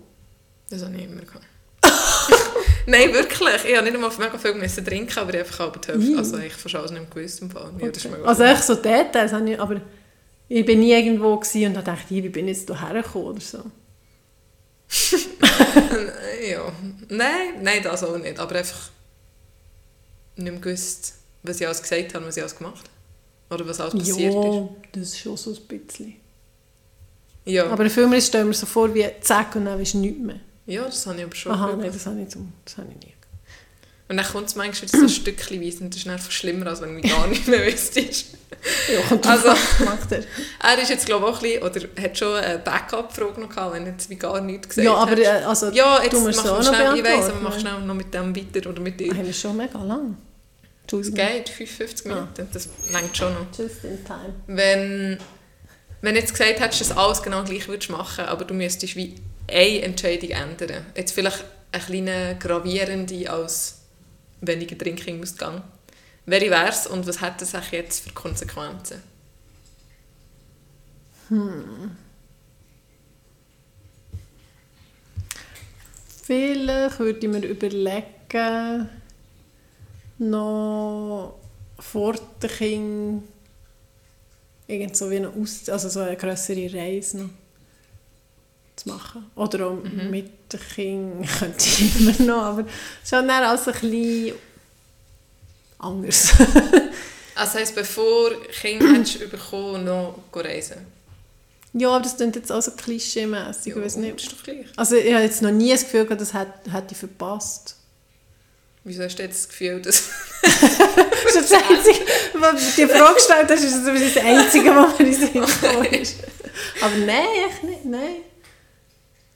Das 0.71 0.85
habe 0.85 0.95
ich 0.97 1.05
immer 1.05 1.23
gehabt. 1.23 1.45
Nein, 2.87 3.13
wirklich. 3.13 3.65
Ich 3.69 3.75
habe 3.77 3.85
nicht 3.85 3.95
einmal 3.97 4.11
mega 4.19 4.39
viel 4.39 4.55
müssen 4.55 4.85
trinken, 4.85 5.19
aber 5.19 5.35
ich 5.35 5.41
habe 5.41 5.49
einfach 5.49 5.59
halb 5.59 5.83
die 5.83 5.89
Hälfte. 5.93 6.17
Also 6.19 6.39
ich 6.39 6.53
fast 6.53 6.75
alles 6.77 6.91
nicht 6.93 7.01
mehr 7.03 7.11
gewusst 7.13 7.43
im 7.43 7.51
Fall. 7.51 7.71
Ja, 7.81 7.89
Also 8.25 8.43
echt 8.45 8.63
so 8.65 8.75
Details 8.77 9.33
habe 9.33 9.51
ich, 9.51 9.61
aber 9.61 9.81
ich 10.53 10.67
bin 10.67 10.81
nie 10.81 10.93
irgendwo 10.93 11.37
gewesen 11.37 11.67
und 11.67 11.77
habe 11.77 11.93
gedacht, 11.93 12.11
wie 12.11 12.29
bin 12.29 12.49
ich 12.49 12.59
jetzt 12.59 12.69
hierher 12.69 13.03
gekommen 13.03 13.27
oder 13.27 13.41
so. 13.41 13.59
ja. 16.51 16.73
Nein, 17.09 17.63
nein, 17.63 17.81
das 17.85 18.03
auch 18.03 18.19
nicht. 18.19 18.37
Aber 18.37 18.57
einfach 18.57 18.91
nicht 20.35 20.51
mehr 20.51 20.61
gewusst, 20.61 21.15
was 21.45 21.61
ich 21.61 21.67
alles 21.67 21.81
gesagt 21.81 22.15
habe 22.15 22.27
was 22.27 22.37
ich 22.37 22.43
alles 22.43 22.57
gemacht 22.57 22.91
habe. 23.49 23.63
Oder 23.63 23.71
was 23.71 23.81
alles 23.81 23.95
passiert 23.95 24.35
Ja, 24.35 24.69
das 24.91 25.03
ist 25.03 25.21
schon 25.21 25.37
so 25.37 25.53
ein 25.53 25.61
bisschen. 25.69 26.09
ist. 26.09 26.15
Ja. 27.45 27.71
Aber 27.71 27.85
ein 27.85 27.91
Filmriss 27.91 28.27
stellen 28.27 28.49
wir 28.49 28.55
so 28.55 28.67
vor 28.67 28.93
wie 28.93 29.07
zack 29.21 29.55
und 29.55 29.67
dann 29.67 29.83
du 29.83 29.99
nichts 29.99 30.19
mehr. 30.21 30.41
ja, 30.67 30.85
das 30.85 31.07
habe 31.07 31.19
ich 31.19 31.25
aber 31.25 31.35
schon 31.37 31.53
Aha, 31.53 31.77
nein, 31.77 31.93
das 31.93 32.07
habe 32.07 32.21
ich, 32.21 32.31
so, 32.31 32.41
das 32.65 32.77
habe 32.77 32.89
ich 32.91 33.07
nie. 33.07 33.15
Und 34.11 34.17
dann 34.17 34.27
kommt 34.27 34.49
es 34.49 34.57
manchmal 34.57 34.83
wieder 34.89 34.99
so 34.99 35.05
ein 35.05 35.09
Stückchen 35.09 35.63
weise 35.63 35.85
und 35.85 35.91
das 35.91 35.99
ist 35.99 36.07
dann 36.07 36.15
einfach 36.15 36.33
schlimmer, 36.33 36.67
als 36.67 36.81
wenn 36.83 37.01
du 37.01 37.09
gar 37.09 37.27
nicht 37.29 37.47
mehr 37.47 37.65
wüsstest. 37.65 38.27
Ja, 38.93 39.01
kommt 39.09 39.25
Also- 39.27 39.55
gemacht 39.79 40.11
er. 40.11 40.25
Er 40.69 40.83
ist 40.83 40.91
jetzt 40.91 41.07
glaube 41.07 41.27
ich 41.27 41.33
auch 41.33 41.37
ein 41.65 41.71
bisschen, 41.73 41.87
oder 41.97 42.03
hat 42.03 42.19
schon 42.19 42.35
eine 42.37 42.59
Backup-Frage 42.59 43.41
noch 43.41 43.49
gehabt, 43.49 43.75
wenn 43.75 43.87
er 43.87 43.93
jetzt 43.93 44.11
wie 44.11 44.17
gar 44.17 44.41
nichts 44.41 44.69
gesagt 44.69 44.85
Ja, 44.85 44.95
aber 44.95 45.13
hat. 45.13 45.19
äh, 45.21 45.27
also, 45.47 45.71
Ja, 45.71 46.03
jetzt 46.03 46.13
du 46.13 46.21
musst 46.21 46.45
mal 46.45 46.59
noch 46.59 46.69
schnell, 46.69 46.97
ich 46.97 47.05
weiss, 47.05 47.29
aber 47.31 47.41
mach 47.41 47.59
schnell 47.59 47.81
noch 47.81 47.95
mit 47.95 48.13
dem 48.13 48.35
weiter 48.37 48.69
oder 48.69 48.81
mit 48.81 48.99
dir. 49.01 49.11
Haben 49.15 49.27
wir 49.27 49.33
schon 49.33 49.57
mega 49.57 49.83
lang. 49.83 50.17
Es 50.93 51.15
geht, 51.15 51.49
55 51.49 52.07
Minuten, 52.07 52.49
das 52.53 52.69
längt 52.93 53.17
schon 53.17 53.33
noch. 53.33 53.47
Just 53.57 53.85
in 53.85 54.05
time. 54.05 54.35
Wenn, 54.49 55.19
wenn 56.03 56.15
du 56.15 56.21
jetzt 56.21 56.33
gesagt 56.37 56.59
hättest, 56.59 56.81
dass 56.81 56.97
alles 56.97 57.23
genau 57.23 57.45
gleich 57.45 57.69
würdest 57.69 57.91
machen, 57.91 58.25
aber 58.25 58.45
du 58.45 58.55
müsstest 58.55 58.97
wie 58.97 59.15
eine 59.49 59.83
Entscheidung 59.83 60.31
ändern. 60.31 60.85
Jetzt 60.97 61.13
vielleicht 61.13 61.45
eine 61.71 61.83
kleine 61.85 62.37
gravierende 62.41 63.31
als 63.31 63.80
weniger 64.41 64.77
trinken 64.77 65.23
Ausgang. 65.23 65.63
Welche 66.27 66.51
wäre 66.51 66.69
es 66.69 66.87
und 66.87 67.07
was 67.07 67.21
hätte 67.21 67.45
eigentlich 67.55 67.73
jetzt 67.73 68.05
für 68.05 68.13
Konsequenzen? 68.13 69.03
Vielleicht 76.23 76.99
würde 76.99 77.19
ich 77.19 77.29
mir 77.29 77.47
überlegen, 77.47 78.89
noch 80.19 81.39
vor 81.79 82.15
den 82.43 82.51
Kindern 82.51 83.23
irgend 84.71 84.97
so 84.97 85.11
wie 85.11 85.17
eine, 85.17 85.31
Aus 85.31 85.69
also 85.69 85.89
so 85.89 86.01
eine 86.01 86.17
grössere 86.17 86.73
Reise 86.73 87.19
noch 87.19 87.31
zu 88.81 88.89
machen. 88.89 89.31
Oder 89.35 89.69
auch 89.69 89.79
mit 89.83 90.53
den 90.53 90.61
Kindern 90.75 91.29
könnte 91.39 91.65
ich 91.67 92.01
immer 92.01 92.23
noch, 92.23 92.43
aber 92.43 92.65
schon 93.09 93.29
dann 93.29 93.45
alles 93.45 93.69
ein 93.69 93.75
bisschen 93.75 94.35
anders. 95.79 96.33
Also 97.33 97.59
heisst, 97.59 97.75
bevor 97.75 98.33
Kinder 98.61 98.93
hättest 98.93 99.31
bekommen, 99.31 99.85
noch 99.85 100.15
reisen? 100.35 100.77
ja, 101.73 101.89
aber 101.89 102.03
das 102.03 102.17
klingt 102.17 102.37
jetzt 102.37 102.53
auch 102.53 102.61
so 102.61 102.73
klischee-mässig, 102.73 103.69
ich 103.69 103.77
weiß 103.77 103.95
das 103.95 103.97
nicht. 103.97 104.21
ist 104.21 104.33
doch 104.33 104.43
gleich. 104.43 104.67
Also 104.77 104.97
ich 104.97 105.15
habe 105.15 105.23
jetzt 105.23 105.41
noch 105.41 105.53
nie 105.53 105.71
das 105.71 105.85
Gefühl, 105.85 106.05
gehabt, 106.05 106.21
das 106.21 106.35
hätte, 106.35 106.71
hätte 106.71 106.89
ich 106.91 106.99
verpasst. 106.99 107.77
Wieso 108.85 109.05
hast 109.05 109.17
du 109.17 109.23
jetzt 109.23 109.45
das 109.45 109.49
Gefühl, 109.49 109.81
dass... 109.81 110.03
Das 111.23 111.35
ist 111.37 111.53
das 111.53 111.63
Einzige, 111.63 112.05
was 112.35 112.75
du 112.75 112.83
die 112.83 112.93
Frage 112.93 113.15
gestellt 113.15 113.51
hast, 113.51 113.63
ist 113.63 113.85
sowieso 113.85 114.15
das 114.15 114.25
Einzige, 114.25 114.75
was 114.75 114.99
mir 114.99 115.07
in 115.07 115.13
den 115.13 115.47
Sinn 115.47 116.03
ist. 116.03 116.17
Aber 116.83 116.97
nein, 116.97 117.27
echt 117.49 117.63
nicht, 117.63 117.85
nein. 117.85 118.17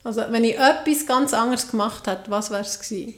Also 0.05 0.23
wenn 0.31 0.45
ich 0.45 0.57
etwas 0.59 1.07
ganz 1.07 1.33
anderes 1.35 1.69
gemacht 1.71 2.07
hätte, 2.07 2.31
was 2.31 2.51
wäre 2.51 2.61
es 2.63 2.79
gewesen? 2.79 3.15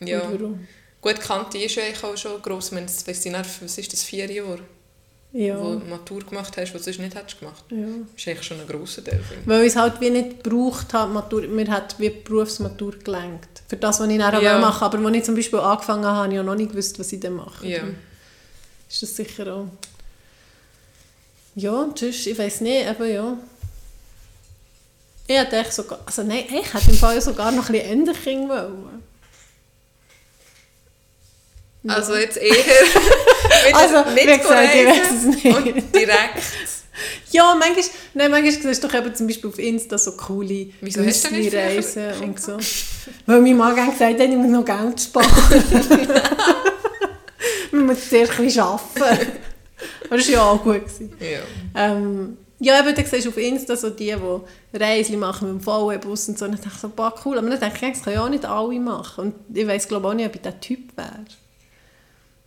Ja. 0.00 0.20
Und 0.22 0.40
warum? 0.40 0.68
Gut, 1.00 1.20
Kante 1.20 1.58
ist 1.58 1.74
ja 1.76 1.84
eigentlich 1.84 2.02
auch 2.04 2.16
schon 2.16 2.42
gross. 2.42 2.72
Wenn 2.72 2.84
es, 2.84 3.06
was 3.06 3.78
ist 3.78 3.92
das, 3.92 4.02
vier 4.02 4.30
Jahre, 4.30 4.58
Ja. 5.32 5.60
wo 5.60 5.74
du 5.76 5.84
Matur 5.86 6.20
gemacht 6.24 6.56
hast, 6.56 6.74
was 6.74 6.82
du 6.82 6.92
sonst 6.92 6.98
nicht 7.00 7.14
hättest 7.14 7.38
gemacht. 7.40 7.64
ja. 7.70 7.76
Das 8.12 8.20
ist 8.22 8.28
eigentlich 8.28 8.42
schon 8.46 8.60
ein 8.60 8.66
grosser 8.66 9.04
Teil. 9.04 9.20
Weil 9.44 9.60
ich 9.62 9.68
es 9.68 9.76
halt 9.76 10.00
wie 10.00 10.10
nicht 10.10 10.42
gebraucht 10.42 10.92
habe, 10.94 11.12
Matur, 11.12 11.42
mir 11.42 11.68
hat 11.70 11.98
wie 12.00 12.08
die 12.10 12.20
Berufsmatur 12.20 12.92
gelenkt. 12.98 13.62
Für 13.68 13.76
das, 13.76 14.00
was 14.00 14.08
ich 14.08 14.18
dann 14.18 14.42
Ja. 14.42 14.56
auch 14.56 14.60
machen 14.60 14.82
Aber 14.84 14.98
als 15.06 15.16
ich 15.16 15.24
zum 15.24 15.34
Beispiel 15.36 15.58
angefangen 15.60 16.04
habe, 16.04 16.16
habe 16.16 16.28
ich 16.28 16.34
ja 16.36 16.42
noch 16.42 16.54
nicht 16.56 16.70
gewusst, 16.70 16.98
was 16.98 17.12
ich 17.12 17.20
dann 17.20 17.34
mache. 17.34 17.66
Ja. 17.66 17.82
Ist 18.88 19.02
das 19.02 19.14
sicher 19.14 19.54
auch... 19.54 19.66
Ja, 21.56 21.88
sonst, 21.94 22.26
ich 22.26 22.36
weiß 22.36 22.62
nicht, 22.62 22.88
aber 22.88 23.06
ja. 23.06 23.36
Ich 25.26 25.36
hätte 25.36 25.64
sogar... 25.70 26.00
Also 26.04 26.22
nein, 26.22 26.44
ich 26.48 26.74
hätte 26.74 26.90
im 26.90 26.96
Fall 26.96 27.20
sogar 27.20 27.50
noch 27.50 27.68
ein 27.68 27.72
bisschen 27.72 27.90
Enderkind 27.90 28.48
wollen. 28.48 29.02
Also 31.86 32.16
jetzt 32.16 32.38
eher 32.38 32.54
Also, 33.74 34.10
nicht 34.10 34.26
wie 34.26 34.38
gesagt, 34.38 34.74
ich 34.74 34.86
reisen 34.86 34.88
weiß 34.88 35.12
es 35.12 35.24
nicht. 35.44 35.56
und 35.56 35.94
direkt. 35.94 36.42
Ja, 37.30 37.54
manchmal, 37.58 37.84
nein, 38.14 38.30
manchmal 38.30 38.52
siehst 38.52 38.84
du 38.84 38.88
doch 38.88 38.94
eben 38.94 39.14
zum 39.14 39.26
Beispiel 39.26 39.50
auf 39.50 39.58
Insta 39.58 39.98
so 39.98 40.12
coole 40.12 40.68
Wieso 40.80 41.02
Reisen 41.02 42.12
und 42.22 42.40
so. 42.40 42.56
Weil 43.26 43.40
mein 43.40 43.56
Mann 43.56 43.74
gesagt 43.74 44.00
hat, 44.00 44.20
ich 44.20 44.36
muss 44.36 44.50
noch 44.50 44.64
Geld 44.64 45.00
sparen. 45.00 45.28
Man 47.72 47.86
muss 47.86 48.08
zuerst 48.08 48.38
ein 48.38 48.44
bisschen 48.44 48.62
arbeiten. 48.62 49.32
Aber 50.04 50.16
das 50.16 50.26
war 50.28 50.32
ja 50.32 50.42
auch 50.42 50.62
gut. 50.62 50.84
Gewesen. 50.84 51.12
Ja. 51.18 51.40
Ähm, 51.74 52.36
ja, 52.64 52.80
eben, 52.80 52.94
dann 52.94 53.04
siehst 53.06 53.26
du 53.26 53.30
auf 53.30 53.36
Insta 53.36 53.76
so 53.76 53.90
die, 53.90 54.14
die 54.72 54.76
Reisen 54.76 55.18
machen 55.18 55.52
mit 55.52 55.60
dem 55.60 55.64
VW-Bus 55.64 56.28
und 56.28 56.38
so. 56.38 56.44
Und 56.46 56.52
dann 56.52 56.60
dachte 56.60 56.74
ich 56.74 56.80
so, 56.80 56.88
boah, 56.88 57.14
cool. 57.24 57.38
Aber 57.38 57.48
dann 57.50 57.60
denke 57.60 57.86
ich, 57.86 57.92
das 57.92 58.02
können 58.02 58.16
ja 58.16 58.24
auch 58.24 58.28
nicht 58.28 58.44
alle 58.44 58.80
machen. 58.80 59.24
Und 59.48 59.56
ich 59.56 59.66
weiss, 59.66 59.86
glaube 59.88 60.08
auch 60.08 60.14
nicht, 60.14 60.26
ob 60.26 60.34
ich 60.34 60.40
der 60.42 60.58
Typ 60.60 60.96
wäre. 60.96 61.24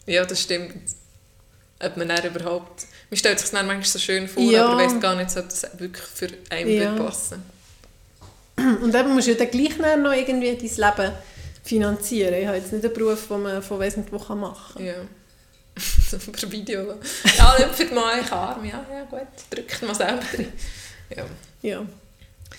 ja, 0.05 0.25
das 0.25 0.41
stimmt. 0.41 0.73
Ob 1.79 1.95
man 1.97 2.07
dann 2.07 2.25
überhaupt... 2.25 2.85
Man 3.09 3.17
stellt 3.17 3.39
sich 3.39 3.51
dann 3.51 3.67
manchmal 3.67 3.85
so 3.85 3.99
schön 3.99 4.27
vor, 4.27 4.41
Ja. 4.43 4.65
aber 4.67 4.83
weiss 4.83 4.99
gar 4.99 5.15
nicht, 5.15 5.35
ob 5.37 5.47
das 5.47 5.67
wirklich 5.77 6.03
für 6.05 6.29
einen 6.49 6.69
Ja. 6.69 6.95
passen 6.95 7.43
Und 8.81 8.95
eben 8.95 9.13
musst 9.13 9.27
du 9.27 9.31
ja 9.33 9.37
dann 9.37 9.51
gleich 9.51 9.77
dann 9.77 10.01
noch 10.01 10.13
irgendwie 10.13 10.55
dein 10.57 10.59
Leben 10.97 11.11
finanzieren. 11.63 12.33
Ich 12.33 12.47
habe 12.47 12.57
jetzt 12.57 12.73
nicht 12.73 12.83
einen 12.83 12.93
Beruf, 12.93 13.27
den 13.27 13.43
man 13.43 13.61
von 13.61 13.79
weiss 13.79 13.95
nicht 13.95 14.11
wo 14.11 14.17
machen 14.35 14.73
kann. 14.77 14.85
Ja. 14.85 14.93
so 16.09 16.17
per 16.31 16.51
Video. 16.51 16.99
Ja, 17.37 17.55
lüpft 17.57 17.91
mal 17.93 18.13
einen 18.13 18.29
Arm. 18.29 18.65
Ja, 18.65 18.85
ja, 18.91 19.03
gut. 19.05 19.27
Drückt 19.49 19.81
mal 19.83 19.95
selber 19.95 20.23
drin. 20.33 20.51
Ja. 21.15 21.25
Ja. 21.61 21.85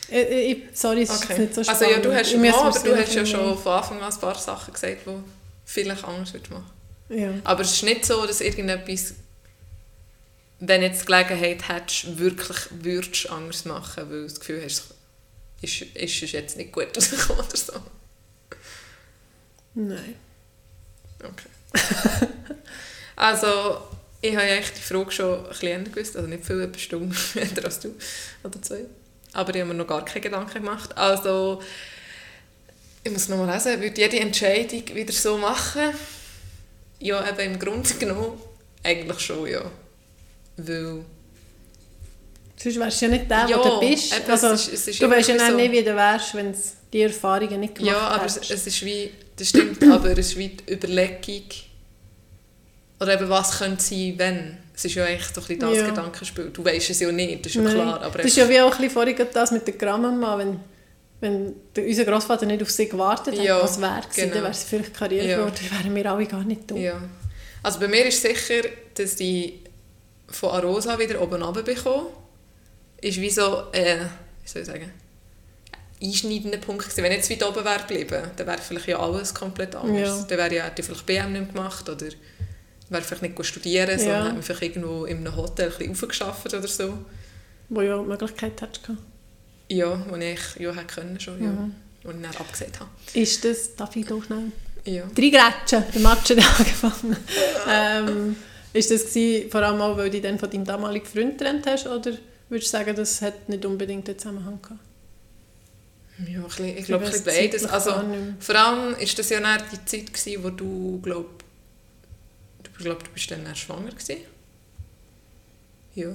Ich, 0.08 0.16
ich, 0.16 0.62
sorry, 0.74 1.02
es 1.02 1.10
ist 1.10 1.24
Okay. 1.24 1.32
jetzt 1.32 1.38
nicht 1.38 1.54
so 1.54 1.60
also 1.72 1.84
spannend. 1.84 2.04
ja, 2.04 2.10
du 2.10 2.14
hast, 2.16 2.36
mir 2.36 2.54
aber 2.54 2.78
du 2.78 2.96
hast 2.96 3.14
ja 3.14 3.26
schon 3.26 3.58
von 3.58 3.72
Anfang 3.72 4.00
an 4.00 4.12
ein 4.12 4.20
paar 4.20 4.34
Sachen 4.38 4.72
gesagt, 4.74 5.06
die 5.06 5.10
vielleicht 5.64 6.04
anders 6.04 6.32
würdest 6.32 6.50
machen. 6.50 6.70
Ja. 7.10 7.30
Aber 7.44 7.62
es 7.62 7.72
ist 7.72 7.82
nicht 7.84 8.04
so, 8.04 8.26
dass 8.26 8.40
irgendetwas, 8.40 9.14
wenn 10.60 10.80
du 10.80 10.86
jetzt 10.86 11.02
die 11.02 11.06
Gelegenheit 11.06 11.68
hättest, 11.68 12.18
wirklich 12.18 12.56
würdest 12.70 13.30
anders 13.30 13.64
machen, 13.64 14.10
weil 14.10 14.20
du 14.20 14.28
das 14.28 14.40
Gefühl 14.40 14.62
hast, 14.64 14.84
ist, 15.60 15.82
ist 15.82 16.22
es 16.22 16.32
jetzt 16.32 16.56
nicht 16.56 16.72
gut 16.72 16.88
rausgekommen 16.96 17.44
oder 17.46 17.56
so. 17.56 17.72
Nein. 19.74 20.14
Okay. 21.22 21.48
also, 23.18 23.78
ich 24.20 24.34
habe 24.36 24.46
ja 24.46 24.54
echt 24.54 24.76
die 24.76 24.80
Frage 24.82 25.10
schon 25.12 25.38
ein 25.44 25.48
bisschen 25.48 25.92
gewusst, 25.92 26.16
also 26.16 26.28
nicht 26.28 26.44
viel, 26.44 26.62
eine 26.62 26.78
Stunde 26.78 27.16
älter 27.34 27.64
als 27.64 27.80
du 27.80 27.94
oder 28.44 28.60
zwei. 28.62 28.84
Aber 29.32 29.54
ich 29.54 29.60
habe 29.60 29.68
mir 29.72 29.74
noch 29.78 29.86
gar 29.86 30.04
keine 30.04 30.20
Gedanken 30.20 30.54
gemacht. 30.54 30.96
Also, 30.96 31.60
ich 33.04 33.12
muss 33.12 33.28
noch 33.28 33.36
mal 33.38 33.52
lesen, 33.52 33.80
würde 33.80 34.00
jede 34.00 34.18
Entscheidung 34.20 34.82
wieder 34.94 35.12
so 35.12 35.36
machen? 35.38 35.90
Ja, 37.00 37.28
eben 37.28 37.52
im 37.54 37.58
Grunde 37.58 37.88
genommen 37.94 38.40
eigentlich 38.82 39.20
schon, 39.20 39.46
ja. 39.48 39.62
Weil, 40.56 41.04
Sonst 42.60 42.78
wärst 42.80 43.00
du 43.00 43.04
ja 43.06 43.10
nicht 43.12 43.30
der, 43.30 43.46
Ja, 43.48 43.62
der 43.62 43.70
du 43.70 43.80
bist. 43.80 44.12
eben, 44.16 44.30
Also, 44.30 44.48
es 44.48 44.66
ist- 44.66 44.72
es 44.74 44.88
ist 44.88 45.02
du 45.02 45.08
weißt 45.08 45.28
ja 45.28 45.50
so. 45.50 45.54
nicht, 45.56 45.70
wie 45.72 45.82
du 45.84 45.94
wärst, 45.94 46.34
wenn 46.34 46.52
du 46.52 46.58
die 46.92 47.02
Erfahrungen 47.02 47.60
nicht 47.60 47.76
gemacht 47.76 47.92
ja, 47.94 48.08
aber 48.08 48.24
es, 48.26 48.36
es 48.50 48.66
ist 48.66 48.84
wie, 48.84 49.12
das 49.36 49.50
stimmt, 49.50 49.82
aber 49.84 50.10
es 50.10 50.18
ist 50.18 50.36
wie 50.36 50.48
die 50.48 50.72
Überlegung, 50.72 51.44
oder 53.00 53.14
eben 53.14 53.28
was 53.28 53.58
könnte 53.58 53.82
sein, 53.82 54.14
wenn. 54.16 54.58
Es 54.74 54.84
ist 54.84 54.94
ja 54.94 55.04
eigentlich 55.04 55.26
so 55.26 55.40
ein 55.40 55.46
bisschen 55.46 55.60
das 55.60 55.76
Ja. 55.76 55.86
Gedankenspiel. 55.88 56.50
Du 56.52 56.64
weißt 56.64 56.90
es 56.90 57.00
ja 57.00 57.10
nicht, 57.10 57.44
das 57.44 57.50
ist 57.50 57.56
ja 57.56 57.62
Nein. 57.62 57.74
klar. 57.74 58.00
Aber 58.02 58.18
das 58.18 58.26
ist 58.26 58.36
ja 58.36 58.48
wie 58.48 58.60
auch 58.60 58.66
ein 58.66 58.76
bisschen 58.78 58.90
vorhin 58.90 59.16
das 59.32 59.50
mit 59.50 59.66
der 59.66 59.74
Grandmama, 59.74 60.38
wenn, 60.38 60.60
wenn 61.20 61.54
der, 61.74 61.84
unser 61.84 62.04
Großvater 62.04 62.46
nicht 62.46 62.62
auf 62.62 62.70
sie 62.70 62.88
gewartet 62.88 63.36
hat, 63.36 63.44
Ja, 63.44 63.60
was 63.60 63.80
wäre 63.80 64.02
genau. 64.14 64.34
dann 64.34 64.42
wäre 64.44 64.54
sie 64.54 64.66
vielleicht 64.66 64.94
Karriere 64.94 65.26
Ja. 65.28 65.36
geworden, 65.38 65.54
dann 65.68 65.78
wären 65.84 65.94
wir 65.96 66.12
alle 66.12 66.26
gar 66.26 66.44
nicht 66.44 66.70
da. 66.70 66.76
Ja. 66.76 67.02
Also 67.64 67.80
bei 67.80 67.88
mir 67.88 68.06
ist 68.06 68.22
sicher, 68.22 68.62
dass 68.94 69.16
die 69.16 69.60
von 70.28 70.50
Arosa 70.50 70.96
wieder 70.98 71.20
oben 71.20 71.42
runter 71.42 71.62
bekommen. 71.62 72.06
Ist 73.00 73.20
wie 73.20 73.30
so, 73.30 73.64
äh, 73.72 73.96
wie 74.44 74.48
soll 74.48 74.62
ich 74.62 74.68
sagen, 74.68 74.92
einschneidender 76.00 76.58
Punkt 76.58 76.84
gewesen. 76.84 77.02
Wenn 77.02 77.12
jetzt 77.12 77.30
weit 77.30 77.42
oben 77.44 77.64
wäre 77.64 77.78
geblieben, 77.80 78.22
dann 78.36 78.46
wäre 78.46 78.58
vielleicht 78.58 78.86
ja 78.86 78.98
alles 79.00 79.34
komplett 79.34 79.74
anders. 79.74 80.26
Dann 80.28 80.38
wäre 80.38 80.54
ja, 80.54 80.64
hätte 80.64 80.82
ich 80.82 80.86
vielleicht 80.86 81.06
BM 81.06 81.32
nicht 81.32 81.52
gemacht 81.52 81.88
oder 81.88 82.06
wäre 82.90 83.02
vielleicht 83.02 83.22
nicht 83.22 83.46
studieren, 83.46 83.98
sondern 83.98 84.16
Ja. 84.16 84.24
hätte 84.24 84.34
man 84.34 84.42
vielleicht 84.42 84.62
irgendwo 84.76 85.04
in 85.04 85.18
einem 85.18 85.36
Hotel 85.36 85.72
ein 85.80 85.90
aufgeschafft 85.90 86.52
oder 86.54 86.66
so. 86.68 86.98
Wo 87.68 87.80
ja 87.82 87.98
die 87.98 88.08
Möglichkeit 88.08 88.60
hättest. 88.60 88.90
Ja, 89.68 90.02
wo 90.08 90.16
ich 90.16 90.38
ja 90.58 90.72
hätte 90.72 90.86
können 90.94 91.20
schon, 91.20 91.42
ja. 91.42 91.50
Mhm. 91.50 91.74
Ich 92.00 92.06
dann 92.06 92.24
abgesagt 92.24 92.80
habe. 92.80 92.90
Ist 93.12 93.44
das, 93.44 93.74
darf 93.76 93.94
ich 93.96 94.06
da 94.06 94.16
schnell? 94.22 94.52
Ja. 94.84 95.04
Drei 95.14 95.28
Grätschen, 95.28 95.84
der 95.92 96.00
Match 96.00 96.30
hat 96.30 96.38
angefangen. 96.58 97.16
ähm, 97.68 98.36
ist 98.72 98.90
das 98.90 99.06
gewesen, 99.12 99.50
vor 99.50 99.62
allem 99.62 99.80
auch, 99.80 99.96
weil 99.96 100.04
du 100.04 100.12
dich 100.12 100.22
dann 100.22 100.38
von 100.38 100.48
deinem 100.48 100.64
damaligen 100.64 101.04
Freund 101.04 101.36
getrennt 101.36 101.66
hast, 101.66 101.86
oder 101.86 102.12
würdest 102.48 102.72
du 102.72 102.78
sagen, 102.78 102.94
das 102.96 103.20
hat 103.20 103.48
nicht 103.48 103.64
unbedingt 103.66 104.08
einen 104.08 104.18
Zusammenhang 104.18 104.58
gehabt? 104.62 104.80
Ja, 106.26 106.40
ich 106.66 106.84
glaube, 106.86 107.04
ein 107.04 107.10
bisschen 107.12 107.24
beides. 107.26 107.64
Also, 107.66 107.92
vor 108.40 108.54
allem 108.56 108.92
war 108.96 109.06
das 109.16 109.28
ja 109.30 109.58
die 109.58 109.84
Zeit, 109.84 110.12
gewesen, 110.12 110.42
wo 110.44 110.50
du, 110.50 111.00
glaub, 111.02 111.44
du, 112.78 112.84
glaub, 112.84 113.02
du 113.04 113.10
bist 113.10 113.30
dann 113.30 113.44
erst 113.46 113.60
schwanger 113.60 113.90
gewesen. 113.90 114.18
Ja. 115.94 116.08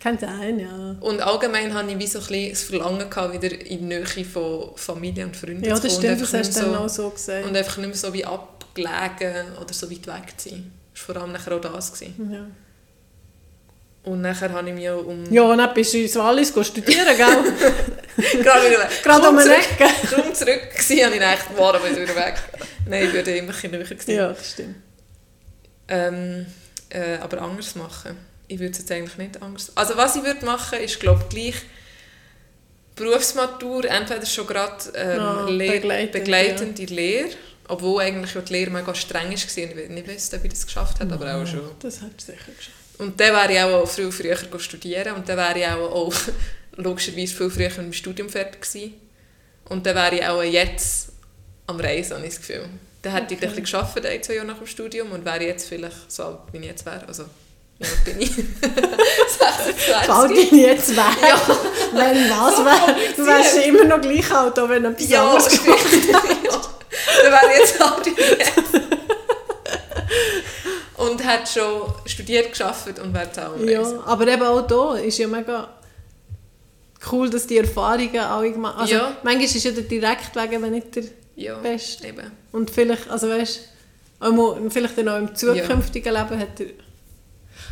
Kann 0.00 0.18
sein, 0.18 0.58
ja. 0.58 0.96
Und 1.00 1.20
allgemein 1.20 1.72
hatte 1.74 1.90
ich 1.92 1.98
wie 1.98 2.06
so 2.06 2.18
ein 2.18 2.26
bisschen 2.26 2.50
das 2.50 2.62
Verlangen, 2.64 3.08
gehabt, 3.08 3.34
wieder 3.40 3.52
in 3.52 3.78
die 3.78 3.84
Nähe 3.84 4.04
von 4.24 4.70
Familie 4.76 5.24
und 5.26 5.36
Freunden 5.36 5.64
Ja, 5.64 5.76
zu 5.76 5.82
das 5.82 5.92
kommen. 5.94 6.02
stimmt, 6.04 6.12
und 6.14 6.20
das 6.22 6.34
einfach 6.34 6.48
hast 6.48 6.56
du 6.56 6.60
dann 6.62 6.72
so, 6.72 6.78
auch 6.78 6.88
so 6.88 7.10
gesagt. 7.10 7.46
Und 7.46 7.56
einfach 7.56 7.76
nicht 7.76 7.86
mehr 7.86 7.96
so 7.96 8.12
wie 8.12 8.24
abgelegen 8.24 9.56
oder 9.60 9.72
so 9.72 9.90
weit 9.90 10.06
weg 10.06 10.34
zu 10.38 10.48
sein. 10.50 10.72
Das 10.92 11.08
war 11.08 11.14
vor 11.14 11.22
allem 11.22 11.32
nachher 11.32 11.54
auch 11.56 11.60
das. 11.60 11.92
Gewesen. 11.92 12.32
ja. 12.32 12.46
Und 14.04 14.20
nachher 14.22 14.50
habe 14.52 14.68
ich 14.68 14.74
mich 14.74 14.90
auch 14.90 15.04
um... 15.06 15.32
ja, 15.32 15.42
und 15.42 15.58
dann 15.58 15.72
bist 15.74 15.94
du 15.94 15.98
ins 15.98 16.16
Wallis 16.16 16.48
studieren, 16.48 17.16
gell? 17.16 17.44
Gerade 18.42 18.68
wieder... 18.70 18.88
Gerade 19.04 19.28
um 19.28 19.38
eine 19.38 19.48
zurück- 19.48 19.80
Ecke. 19.80 20.06
Kaum 20.16 20.34
zurück 20.34 20.60
habe 20.74 20.94
ich 20.94 21.12
gedacht, 21.12 21.44
wow, 21.56 21.74
aber 21.76 21.88
wieder 21.88 22.16
weg. 22.16 22.34
Nein, 22.88 23.04
ich 23.06 23.12
würde 23.12 23.36
immer 23.36 23.50
ein 23.52 23.54
bisschen 23.54 23.70
näher 23.70 23.84
gewesen. 23.84 24.10
ja, 24.10 24.28
das 24.28 24.50
stimmt. 24.50 24.74
Ähm, 25.92 26.46
äh, 26.88 27.16
aber 27.18 27.42
anders 27.42 27.74
machen. 27.74 28.16
Ich 28.48 28.58
würde 28.58 28.72
es 28.72 28.78
jetzt 28.78 28.90
eigentlich 28.92 29.16
nicht 29.18 29.42
anders... 29.42 29.72
Also 29.74 29.96
was 29.96 30.16
ich 30.16 30.24
würde 30.24 30.44
machen, 30.44 30.78
ist 30.80 30.98
glaube 31.00 31.24
gleich 31.28 31.56
Berufsmatur, 32.94 33.84
entweder 33.86 34.26
schon 34.26 34.46
gerade 34.46 34.84
ähm, 34.94 35.20
Ah, 35.20 35.46
Lehr- 35.48 35.72
begleitend, 35.80 36.12
begleitende 36.12 36.84
Lehre, 36.86 37.28
obwohl 37.68 38.02
eigentlich 38.02 38.32
die 38.44 38.52
Lehre 38.52 38.70
mega 38.70 38.94
streng 38.94 39.28
war. 39.28 39.32
Ich 39.32 39.56
weiß 39.56 39.88
nicht, 39.88 40.08
weiss, 40.08 40.34
ob 40.34 40.44
ich 40.44 40.50
das 40.50 40.66
geschafft 40.66 41.00
habe, 41.00 41.14
aber 41.14 41.34
auch 41.36 41.46
schon. 41.46 41.62
Das 41.80 42.00
du 42.00 42.06
sicher 42.18 42.52
geschafft. 42.56 42.76
Und 42.98 43.18
dann 43.18 43.32
wäre 43.34 43.52
ich 43.52 43.60
auch 43.60 43.86
viel 43.88 44.12
früher 44.12 44.58
studieren 44.60 45.14
und 45.14 45.28
dann 45.28 45.36
wäre 45.38 45.58
ich 45.58 45.66
auch, 45.66 45.90
auch 45.90 46.14
logischerweise 46.76 47.34
viel 47.34 47.50
früher 47.50 47.68
mit 47.68 47.78
dem 47.78 47.92
Studium 47.92 48.28
fertig 48.28 48.60
gewesen. 48.60 48.94
Und 49.70 49.86
dann 49.86 49.96
wäre 49.96 50.14
ich 50.16 50.26
auch 50.26 50.42
jetzt 50.42 51.08
am 51.66 51.80
Reisen, 51.80 52.16
habe 52.16 52.26
ich 52.26 52.34
das 52.34 52.46
Gefühl. 52.46 52.68
Dann 53.02 53.12
hätte 53.14 53.34
ich 53.34 53.40
Okay. 53.40 53.48
ein 53.48 53.62
bisschen 53.62 53.80
gearbeitet, 53.80 54.06
ein, 54.10 54.22
zwei 54.22 54.34
Jahre 54.34 54.46
nach 54.46 54.58
dem 54.58 54.66
Studium 54.66 55.10
und 55.12 55.24
wäre 55.24 55.42
jetzt 55.42 55.68
vielleicht 55.68 56.10
so 56.10 56.22
alt, 56.24 56.38
wie 56.52 56.58
ich 56.58 56.64
jetzt 56.66 56.86
wäre. 56.86 57.02
Also, 57.08 57.24
alt 57.24 58.04
bin 58.04 58.20
ich? 58.20 58.30
26. 58.32 60.06
Bald 60.06 60.28
bin 60.28 60.38
ich 60.38 60.52
jetzt 60.52 60.90
weg. 60.96 61.04
Ja. 61.20 61.40
Wenn 61.92 62.30
was 62.30 62.58
wäre, 62.64 62.96
du 63.16 63.26
wärst 63.26 63.56
ja 63.56 63.62
immer 63.62 63.84
noch 63.84 64.00
gleich 64.00 64.30
alt, 64.30 64.58
auch 64.58 64.68
wenn 64.68 64.82
du 64.84 64.90
etwas 64.90 65.08
Ja, 65.08 65.24
anderes 65.30 65.52
stimmt. 65.54 65.66
ja. 66.44 66.60
Dann 67.22 67.32
wäre 67.32 67.52
ich 67.52 67.58
jetzt 67.58 67.80
alt 67.82 68.06
wie 68.06 68.20
jetzt. 68.20 68.82
Und 70.96 71.24
hat 71.24 71.48
schon 71.48 71.92
studiert, 72.06 72.56
gearbeitet 72.56 72.98
und 73.00 73.12
wäre 73.12 73.28
auch 73.48 73.54
am. 73.54 73.68
Ja, 73.68 73.82
aber 74.06 74.26
eben 74.28 74.42
auch 74.42 74.62
da 74.66 74.94
ist 74.94 75.18
ja 75.18 75.26
mega 75.26 75.68
cool, 77.10 77.28
dass 77.28 77.46
die 77.48 77.58
Erfahrungen 77.58 78.16
alle 78.20 78.52
gemacht 78.52 78.78
Also 78.78 78.94
Ja. 78.94 79.16
manchmal 79.24 79.44
ist 79.44 79.64
ja 79.64 79.72
der 79.72 79.82
Direktweg 79.82 80.52
eben 80.52 80.70
nicht 80.70 80.94
der 80.94 81.02
Ja, 81.34 81.56
beste. 81.58 82.06
eben. 82.06 82.30
Und 82.52 82.70
vielleicht, 82.70 83.08
also 83.10 83.28
weißt 83.28 83.60
du, 84.20 84.70
vielleicht 84.70 84.98
dann 84.98 85.08
auch 85.08 85.18
im 85.18 85.34
zukünftigen 85.34 86.12
Leben 86.14 86.38
hat 86.38 86.60
er... 86.60 86.66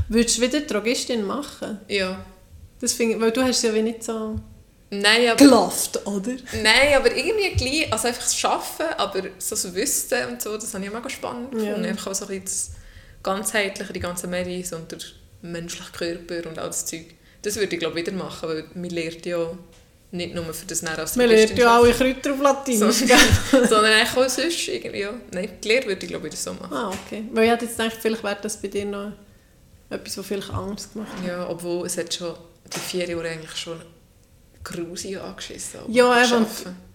Würdest 0.09 0.39
du 0.39 0.43
wieder 0.43 0.61
Drogistin 0.61 1.24
machen? 1.24 1.78
Ja. 1.89 2.24
Das 2.81 2.93
finde 2.95 3.14
ich, 3.16 3.20
weil 3.20 3.31
du 3.31 3.43
hast 3.43 3.57
es 3.59 3.62
ja 3.62 3.74
wie 3.74 3.83
nicht 3.83 4.03
so 4.03 4.37
Nein, 4.93 5.28
aber, 5.28 5.37
gelaufen, 5.37 5.99
oder? 6.05 6.33
nein, 6.64 6.95
aber 6.97 7.14
irgendwie 7.14 7.51
gleich, 7.55 7.93
also 7.93 8.09
einfach 8.09 8.22
das 8.24 8.45
Arbeiten, 8.45 8.95
aber 8.99 9.22
so 9.39 9.55
das 9.55 9.72
Wissen 9.74 10.28
und 10.28 10.43
so, 10.43 10.57
das 10.57 10.74
habe 10.74 10.85
ich 10.85 10.93
mega 10.93 11.09
spannend 11.09 11.53
Ja. 11.55 11.61
gefunden. 11.61 11.85
Einfach 11.85 12.11
auch 12.11 12.14
so 12.14 12.24
ein 12.26 12.41
bisschen 12.41 12.45
das 12.45 12.70
Ganzheitliche, 13.22 13.93
die 13.93 14.01
ganzen 14.01 14.31
Medis 14.31 14.72
und 14.72 14.91
der 14.91 14.99
menschliche 15.43 15.93
Körper 15.93 16.49
und 16.49 16.59
all 16.59 16.66
das 16.66 16.87
Zeug. 16.87 17.05
Das 17.43 17.55
würde 17.57 17.72
ich 17.74 17.78
glaube 17.78 17.95
wieder 17.97 18.11
machen, 18.12 18.49
weil 18.49 18.64
man 18.74 18.91
lernt 18.91 19.24
ja 19.26 19.39
nicht 20.12 20.34
nur 20.34 20.52
für 20.52 20.66
das 20.66 20.82
nachher 20.82 21.00
als 21.00 21.16
Man 21.16 21.28
lernt 21.28 21.56
ja 21.56 21.76
alle 21.76 21.92
Kräuter 21.92 22.32
auf 22.32 22.66
So. 22.66 23.06
gell? 23.06 23.16
sondern 23.68 23.92
eigentlich 23.92 24.16
auch 24.16 24.28
sonst 24.28 24.68
irgendwie, 24.68 25.00
ja. 25.00 25.12
Nein, 25.30 25.50
die 25.62 25.68
Lehre 25.68 25.86
würde 25.86 26.02
ich 26.04 26.08
glaube 26.08 26.24
wieder 26.26 26.36
so 26.36 26.52
machen. 26.52 26.72
Ah, 26.72 26.88
okay. 26.88 27.24
Weil 27.32 27.44
ich 27.44 27.50
hätte 27.50 27.64
jetzt 27.66 27.78
gedacht, 27.78 27.96
vielleicht 28.00 28.24
wäre 28.24 28.38
das 28.42 28.61
bei 28.61 28.68
dir 28.68 28.86
noch 28.86 29.12
etwas, 29.88 30.18
was 30.18 30.26
vielleicht 30.26 30.50
anders 30.50 30.92
gemacht 30.92 31.12
hat. 31.16 31.26
Ja, 31.26 31.48
obwohl 31.48 31.86
es 31.86 31.96
hat 31.96 32.12
schon 32.12 32.34
die 32.74 32.78
vier 32.78 33.08
Jahre 33.08 33.28
eigentlich 33.28 33.56
schon 33.56 33.80
grusig 34.64 35.18
angeschissen. 35.20 35.80
Ja, 35.88 36.14
das. 36.14 36.32
Arbeiten. 36.32 36.89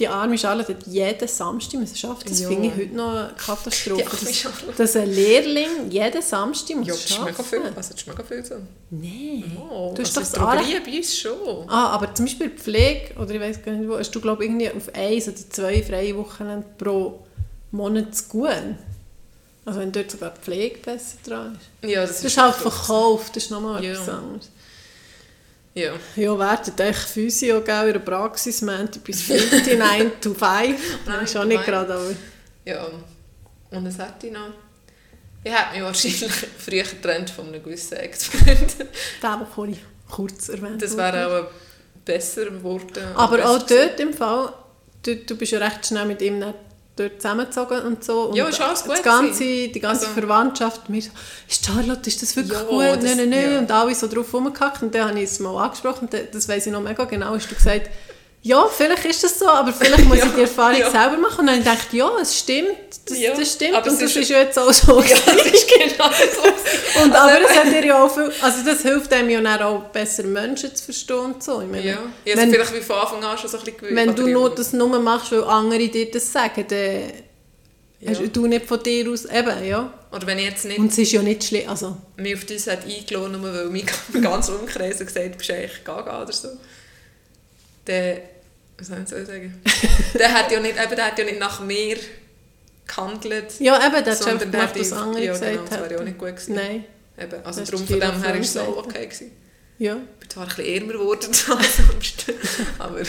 Die 0.00 0.08
arme 0.08 0.38
Charlotte 0.38 0.72
hat 0.74 0.86
jeden 0.86 1.28
Samstag 1.28 1.78
müssen 1.78 2.08
arbeiten. 2.08 2.30
Das 2.30 2.40
Ja. 2.40 2.48
finde 2.48 2.68
ich 2.68 2.74
heute 2.74 2.94
noch 2.96 3.10
eine 3.10 3.34
Katastrophe. 3.36 4.02
Dass, 4.02 4.76
dass 4.76 4.96
ein 4.96 5.10
Lehrling 5.10 5.90
jeden 5.90 6.22
Samstag 6.22 6.76
muss 6.76 6.88
Ja, 6.88 6.94
das 6.94 7.04
ist 7.04 7.18
arbeiten. 7.20 7.44
viel. 7.44 7.58
Also, 7.60 7.74
das 7.76 7.90
ist 7.90 8.06
mega 8.06 8.22
viel. 8.24 8.44
Nein. 8.90 9.56
Oh, 9.70 9.92
Du 9.94 10.02
hast 10.02 10.16
also 10.16 10.36
doch 10.40 10.52
das 10.54 10.82
bei 10.84 10.96
uns 10.96 11.16
schon. 11.18 11.68
Ah, 11.68 11.88
aber 11.90 12.14
zum 12.14 12.24
Beispiel 12.24 12.50
Pflege, 12.50 13.14
oder 13.20 13.30
ich 13.34 13.40
weiß 13.40 13.62
gar 13.62 13.72
nicht 13.72 13.88
wo, 13.88 13.98
hast 13.98 14.10
du 14.10 14.20
glaube 14.20 14.42
irgendwie 14.44 14.70
auf 14.70 14.92
eins 14.94 15.28
oder 15.28 15.36
zwei 15.50 15.82
freie 15.82 16.16
Wochenende 16.16 16.66
pro 16.78 17.20
Monat 17.70 18.14
zu 18.16 18.24
gut. 18.24 18.48
Also 19.66 19.80
wenn 19.80 19.92
dort 19.92 20.10
sogar 20.10 20.30
die 20.30 20.40
Pflege 20.40 20.78
besser 20.78 21.16
dran 21.26 21.58
ist. 21.82 21.90
Ja, 21.90 22.00
das, 22.00 22.16
Das 22.16 22.24
ist 22.24 22.38
halt 22.38 22.54
krass. 22.56 22.62
verkauft, 22.74 23.36
das 23.36 23.44
ist 23.44 23.50
nochmal 23.50 23.84
Ja. 23.84 23.92
etwas 23.92 24.08
anderes. 24.08 24.48
Ja. 25.74 25.92
Ja, 26.16 26.38
werdet 26.38 26.80
euch 26.80 26.96
Physio 26.96 27.60
gell, 27.62 27.86
in 27.86 27.92
der 27.92 28.00
Praxis, 28.00 28.60
Montag 28.62 29.04
bis 29.04 29.22
Freitag, 29.22 29.78
9 29.78 30.20
to 30.20 30.34
5. 30.34 30.98
Nein, 31.06 31.24
ist 31.24 31.36
auch 31.36 31.44
nicht 31.44 31.64
gerade, 31.64 31.94
aber... 31.94 32.10
ja. 32.64 32.86
Und 33.70 33.86
was 33.86 33.98
hätte 33.98 34.26
ich 34.26 34.32
noch? 34.32 34.50
Ich 35.44 35.52
hätte 35.52 35.72
mich 35.74 35.82
wahrscheinlich 35.82 36.32
früher 36.58 36.82
getrennt 36.82 37.30
von 37.30 37.46
einem 37.46 37.62
gewissen 37.62 37.96
Ex-Freund. 37.98 38.76
Der, 39.22 39.36
den 39.36 39.46
vorhin 39.46 39.78
kurz 40.10 40.48
erwähnt 40.48 40.82
Das 40.82 40.96
wäre 40.96 41.26
auch 41.26 41.50
besser 42.04 42.46
geworden. 42.46 43.04
Aber 43.14 43.36
besser 43.36 43.50
auch 43.50 43.62
dort 43.62 44.00
im 44.00 44.12
Fall, 44.12 44.52
du, 45.02 45.16
du 45.16 45.36
bist 45.36 45.52
ja 45.52 45.60
recht 45.60 45.86
schnell 45.86 46.04
mit 46.04 46.20
ihm 46.20 46.40
dann 46.40 46.54
dort 46.96 47.22
zusammengezogen 47.22 47.80
und 47.82 48.04
so. 48.04 48.24
Und 48.24 48.36
Ja, 48.36 48.46
ist 48.48 48.60
alles 48.60 48.82
gut 48.82 48.92
das 48.92 49.02
ganze. 49.02 49.42
Die 49.68 49.80
ganze 49.80 50.06
Also- 50.06 50.20
Verwandtschaft, 50.20 50.88
mir 50.90 51.00
so, 51.00 51.10
ist 51.48 51.64
Charlotte, 51.64 52.08
ist 52.08 52.20
das 52.22 52.36
wirklich 52.36 52.58
Ja, 52.58 52.64
gut? 52.64 52.82
das- 52.82 53.04
nein, 53.04 53.16
nein, 53.16 53.30
nein. 53.30 53.52
ja. 53.52 53.58
Und 53.60 53.70
alle 53.70 53.94
so 53.94 54.06
drauf 54.06 54.32
rumgehackt. 54.34 54.82
Und 54.82 54.94
dann 54.94 55.08
habe 55.08 55.18
ich 55.18 55.24
es 55.30 55.38
mal 55.40 55.56
angesprochen, 55.64 56.08
und 56.10 56.34
das 56.34 56.48
weiss 56.48 56.66
ich 56.66 56.72
noch 56.72 56.82
mega 56.82 57.04
genau, 57.04 57.34
hast 57.34 57.50
du 57.50 57.54
gesagt, 57.54 57.88
ja, 58.42 58.66
vielleicht 58.68 59.04
ist 59.04 59.22
das 59.22 59.38
so, 59.38 59.46
aber 59.46 59.70
vielleicht 59.72 60.04
muss 60.06 60.16
ich 60.24 60.32
die 60.34 60.40
Erfahrung 60.40 60.78
Ja. 60.80 60.90
selber 60.90 61.18
machen. 61.18 61.40
Und 61.40 61.46
dann 61.48 61.64
habe 61.64 61.78
ich 61.90 61.92
ja, 61.98 62.10
es 62.22 62.38
stimmt, 62.38 62.68
das, 63.06 63.18
Ja, 63.18 63.34
das 63.34 63.52
stimmt. 63.52 63.74
aber 63.74 63.90
und 63.90 64.00
das 64.00 64.16
ist- 64.16 64.28
ja 64.30 64.38
jetzt 64.38 64.58
auch 64.58 64.72
so. 64.72 65.00
Ja, 65.02 65.16
das 65.26 65.46
ist 65.46 65.68
genau 65.68 66.10
so. 66.10 67.02
Und, 67.02 67.12
Also 67.14 67.16
aber 67.36 67.42
es 67.50 67.50
hat 67.58 67.66
dir 67.66 67.84
ja 67.86 68.02
auch 68.04 68.12
viel, 68.12 68.32
also 68.40 68.64
das 68.64 68.80
hilft 68.82 69.12
einem 69.12 69.28
ja 69.30 69.40
dann 69.42 69.62
auch 69.62 69.82
besser 69.90 70.22
Menschen 70.22 70.74
zu 70.74 70.84
verstehen 70.84 71.16
und 71.18 71.42
so. 71.42 71.60
Ich 71.60 71.68
meine, 71.68 71.84
Ja, 71.86 71.98
ich 72.24 72.36
wenn- 72.36 72.50
vielleicht 72.50 72.74
wie 72.74 72.80
von 72.80 72.96
Anfang 72.96 73.22
an 73.24 73.36
schon 73.36 73.50
so 73.50 73.58
ein 73.58 73.64
bisschen 73.64 73.78
gewöhnt. 73.78 73.96
wenn 73.96 74.14
du 74.14 74.26
nur 74.28 74.54
das 74.54 74.72
nur 74.72 74.98
machst, 75.00 75.32
weil 75.32 75.44
andere 75.44 75.88
dir 75.88 76.10
das 76.10 76.32
sagen, 76.32 76.64
dann 76.68 77.02
Ja. 78.00 78.10
hast 78.10 78.22
du 78.34 78.46
nicht 78.46 78.64
von 78.66 78.82
dir 78.82 79.10
aus, 79.10 79.26
eben, 79.26 79.64
ja. 79.66 79.92
Oder 80.12 80.26
wenn 80.26 80.38
ich 80.38 80.46
jetzt 80.46 80.64
nicht 80.64 80.78
Und 80.78 80.90
es 80.90 80.96
ist 80.98 81.12
ja 81.12 81.20
nicht 81.22 81.44
schlimm, 81.44 81.68
also, 81.68 81.96
mich 82.16 82.34
auf 82.34 82.44
das 82.46 82.66
hat 82.66 82.84
eingeladen, 82.86 83.32
nur 83.40 83.52
weil 83.54 83.66
mich 83.66 83.84
im 84.14 84.22
ganzen 84.22 84.56
Umkreis 84.56 84.98
gesagt 84.98 85.16
hat, 85.26 85.34
du 85.34 85.36
bist 85.38 85.50
eigentlich 85.50 85.84
gaga 85.84 86.22
oder 86.22 86.32
so. 86.32 86.48
Dann, 87.84 88.16
was 88.80 88.88
soll 88.88 89.20
ich 89.20 89.26
sagen? 89.26 89.60
der 90.18 90.32
hat 90.34 90.50
ja 90.50 90.60
nicht, 90.60 90.74
eben, 90.82 90.96
der 90.96 91.06
hat 91.06 91.18
ja 91.18 91.24
nicht 91.24 91.38
nach 91.38 91.60
mir 91.60 91.96
gehandelt. 92.86 93.60
ja 93.60 93.76
eben, 93.86 94.04
das 94.04 94.20
der 94.20 94.36
gemacht, 94.36 94.56
hat 94.68 94.78
was 94.78 94.90
ihm- 94.90 94.96
andere 94.98 95.24
ja, 95.24 95.32
gesagt 95.32 95.52
genau, 95.52 95.64
das 95.68 95.80
wäre 95.80 95.92
ja 95.92 95.98
auch 96.00 96.04
nicht 96.04 96.18
gut 96.18 96.28
gewesen. 96.28 96.54
Nein, 96.54 96.84
Eben, 97.18 97.44
also 97.44 97.60
Das 97.60 97.70
darum 97.70 97.86
von 97.86 98.00
dem 98.00 98.10
auch 98.10 98.22
her 98.24 98.34
war 98.34 98.40
es 98.40 98.52
vorgesagt. 98.52 98.86
okay. 98.86 99.04
Gewesen. 99.06 99.30
ja. 99.78 99.96
Ich 99.96 100.20
bin 100.20 100.30
zwar 100.30 100.42
ein 100.44 100.48
bisschen 100.48 100.74
ärmer 100.74 100.92
geworden 100.94 101.26
als 101.58 101.76
sonst, 101.76 102.24
aber... 102.78 103.00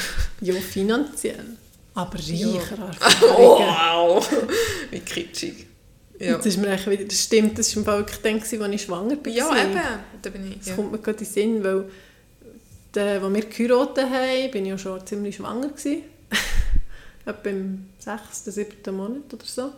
Ja, 0.41 0.53
finanziell. 0.55 1.45
Aber 1.93 2.13
reicher 2.15 2.91
Oh, 3.38 3.59
wow! 3.59 4.30
Wie 4.91 4.99
kitschig. 4.99 5.67
Ja, 6.19 6.34
Jetzt 6.36 6.45
ist 6.45 6.57
mir 6.57 6.67
eigentlich 6.67 6.88
wieder, 6.99 7.05
das 7.05 7.24
stimmt, 7.24 7.57
das 7.57 7.74
war 7.76 7.80
im 7.82 7.86
Fall 7.86 7.97
wirklich 7.99 8.19
dann, 8.22 8.39
als 8.63 8.74
ich 8.74 8.82
schwanger 8.84 9.17
war. 9.17 9.28
ja 9.32 9.63
eben. 9.63 9.80
Da 10.22 10.30
bin 10.30 10.51
ich... 10.51 10.57
Das 10.59 10.67
Ja. 10.67 10.76
kommt 10.76 10.91
mir 10.91 10.99
gerade 10.99 11.17
in 11.19 11.26
den 11.26 11.34
Sinn, 11.34 11.63
weil 11.63 11.86
als 12.98 13.34
wir 13.34 13.42
geheiratet 13.46 14.06
haben, 14.10 14.52
bin 14.52 14.66
ich 14.66 14.72
ja 14.72 14.78
schon 14.78 15.06
ziemlich 15.06 15.36
schwanger. 15.36 15.70
Etwa 17.26 17.50
im 17.50 17.89
sechsten, 18.00 18.52
siebten 18.52 18.96
Monat 18.96 19.34
oder 19.34 19.46
so. 19.46 19.72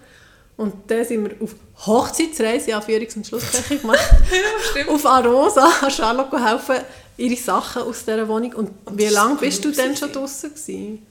Und 0.55 0.89
dann 0.89 1.03
sind 1.03 1.23
wir 1.29 1.35
auf 1.41 1.55
Hochzeitsreise, 1.85 2.71
Anführungs- 2.77 3.15
und 3.17 3.25
Schlusszeichen 3.27 3.81
gemacht, 3.81 3.99
Ja, 4.75 4.87
auf 4.93 5.05
Arosa, 5.05 5.67
an 5.81 5.89
Charlotte 5.91 6.43
helfen, 6.43 6.77
ihre 7.17 7.35
Sachen 7.35 7.81
aus 7.83 8.05
dieser 8.05 8.27
Wohnung. 8.27 8.53
Und 8.53 8.71
wie 8.91 9.05
das 9.05 9.13
lange 9.13 9.33
ist 9.33 9.39
bist 9.41 9.65
du 9.65 9.71
denn 9.71 9.97
schon 9.97 10.11
draußen 10.11 10.51
gewesen? 10.51 11.05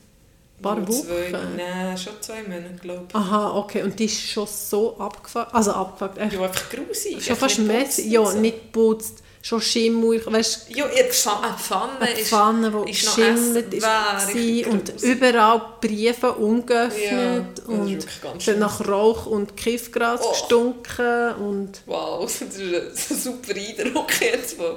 Ein 0.59 0.63
paar 0.63 0.89
Wochen? 0.89 0.93
Zwei, 1.07 1.33
nein, 1.57 1.99
schon 1.99 2.13
zwei 2.21 2.43
Monate, 2.45 2.75
glaube 2.81 3.07
ich. 3.09 3.15
Aha, 3.17 3.57
okay. 3.57 3.83
Und 3.83 3.99
die 3.99 4.05
ist 4.05 4.21
schon 4.21 4.47
so 4.47 4.97
abgefuckt, 4.97 5.53
also 5.53 5.73
abgefuckt, 5.73 6.19
echt, 6.19 6.33
Ja, 6.35 6.43
einfach 6.43 6.71
grusig. 6.71 7.25
schon 7.25 7.37
fast 7.37 7.67
putzt 7.67 7.99
Ja, 7.99 8.21
und 8.21 8.41
nicht 8.41 8.71
putzt, 8.73 9.23
schon 9.43 9.61
Schimmel, 9.61 10.25
weißt 10.25 10.71
Ja, 10.75 10.87
die 10.87 11.13
Pfanne, 11.59 11.99
eine 12.01 12.17
Pfanne 12.17 12.67
eine 12.69 12.85
ist... 12.85 12.87
Die 12.87 12.91
ist 12.93 13.17
geschimmelt 13.17 13.75
ist, 13.75 13.83
war 13.83 14.73
und 14.73 15.03
überall 15.03 15.63
Briefe 15.81 16.33
ungeöffnet 16.33 17.59
Ja, 17.59 17.65
und 17.67 18.07
schlimm. 18.39 18.59
nach 18.61 18.87
Rauch 18.87 19.27
und 19.27 19.57
Kiffgras 19.57 20.21
Oh. 20.23 20.31
gestunken 20.31 21.35
und 21.35 21.83
Wow, 21.87 22.21
das 22.41 22.41
ist 22.41 23.11
ein 23.11 23.17
super 23.19 23.55
Eindruck 23.55 24.21
jetzt 24.21 24.55
von 24.57 24.77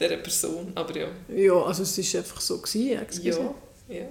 dieser 0.00 0.16
Person. 0.16 0.72
Aber 0.74 0.96
ja, 0.96 1.08
ja, 1.28 1.52
also 1.62 1.82
es 1.82 2.14
war 2.14 2.20
einfach 2.20 2.40
so. 2.40 2.58
Gewesen, 2.58 2.90
ja, 3.28 3.54
ja. 3.88 4.06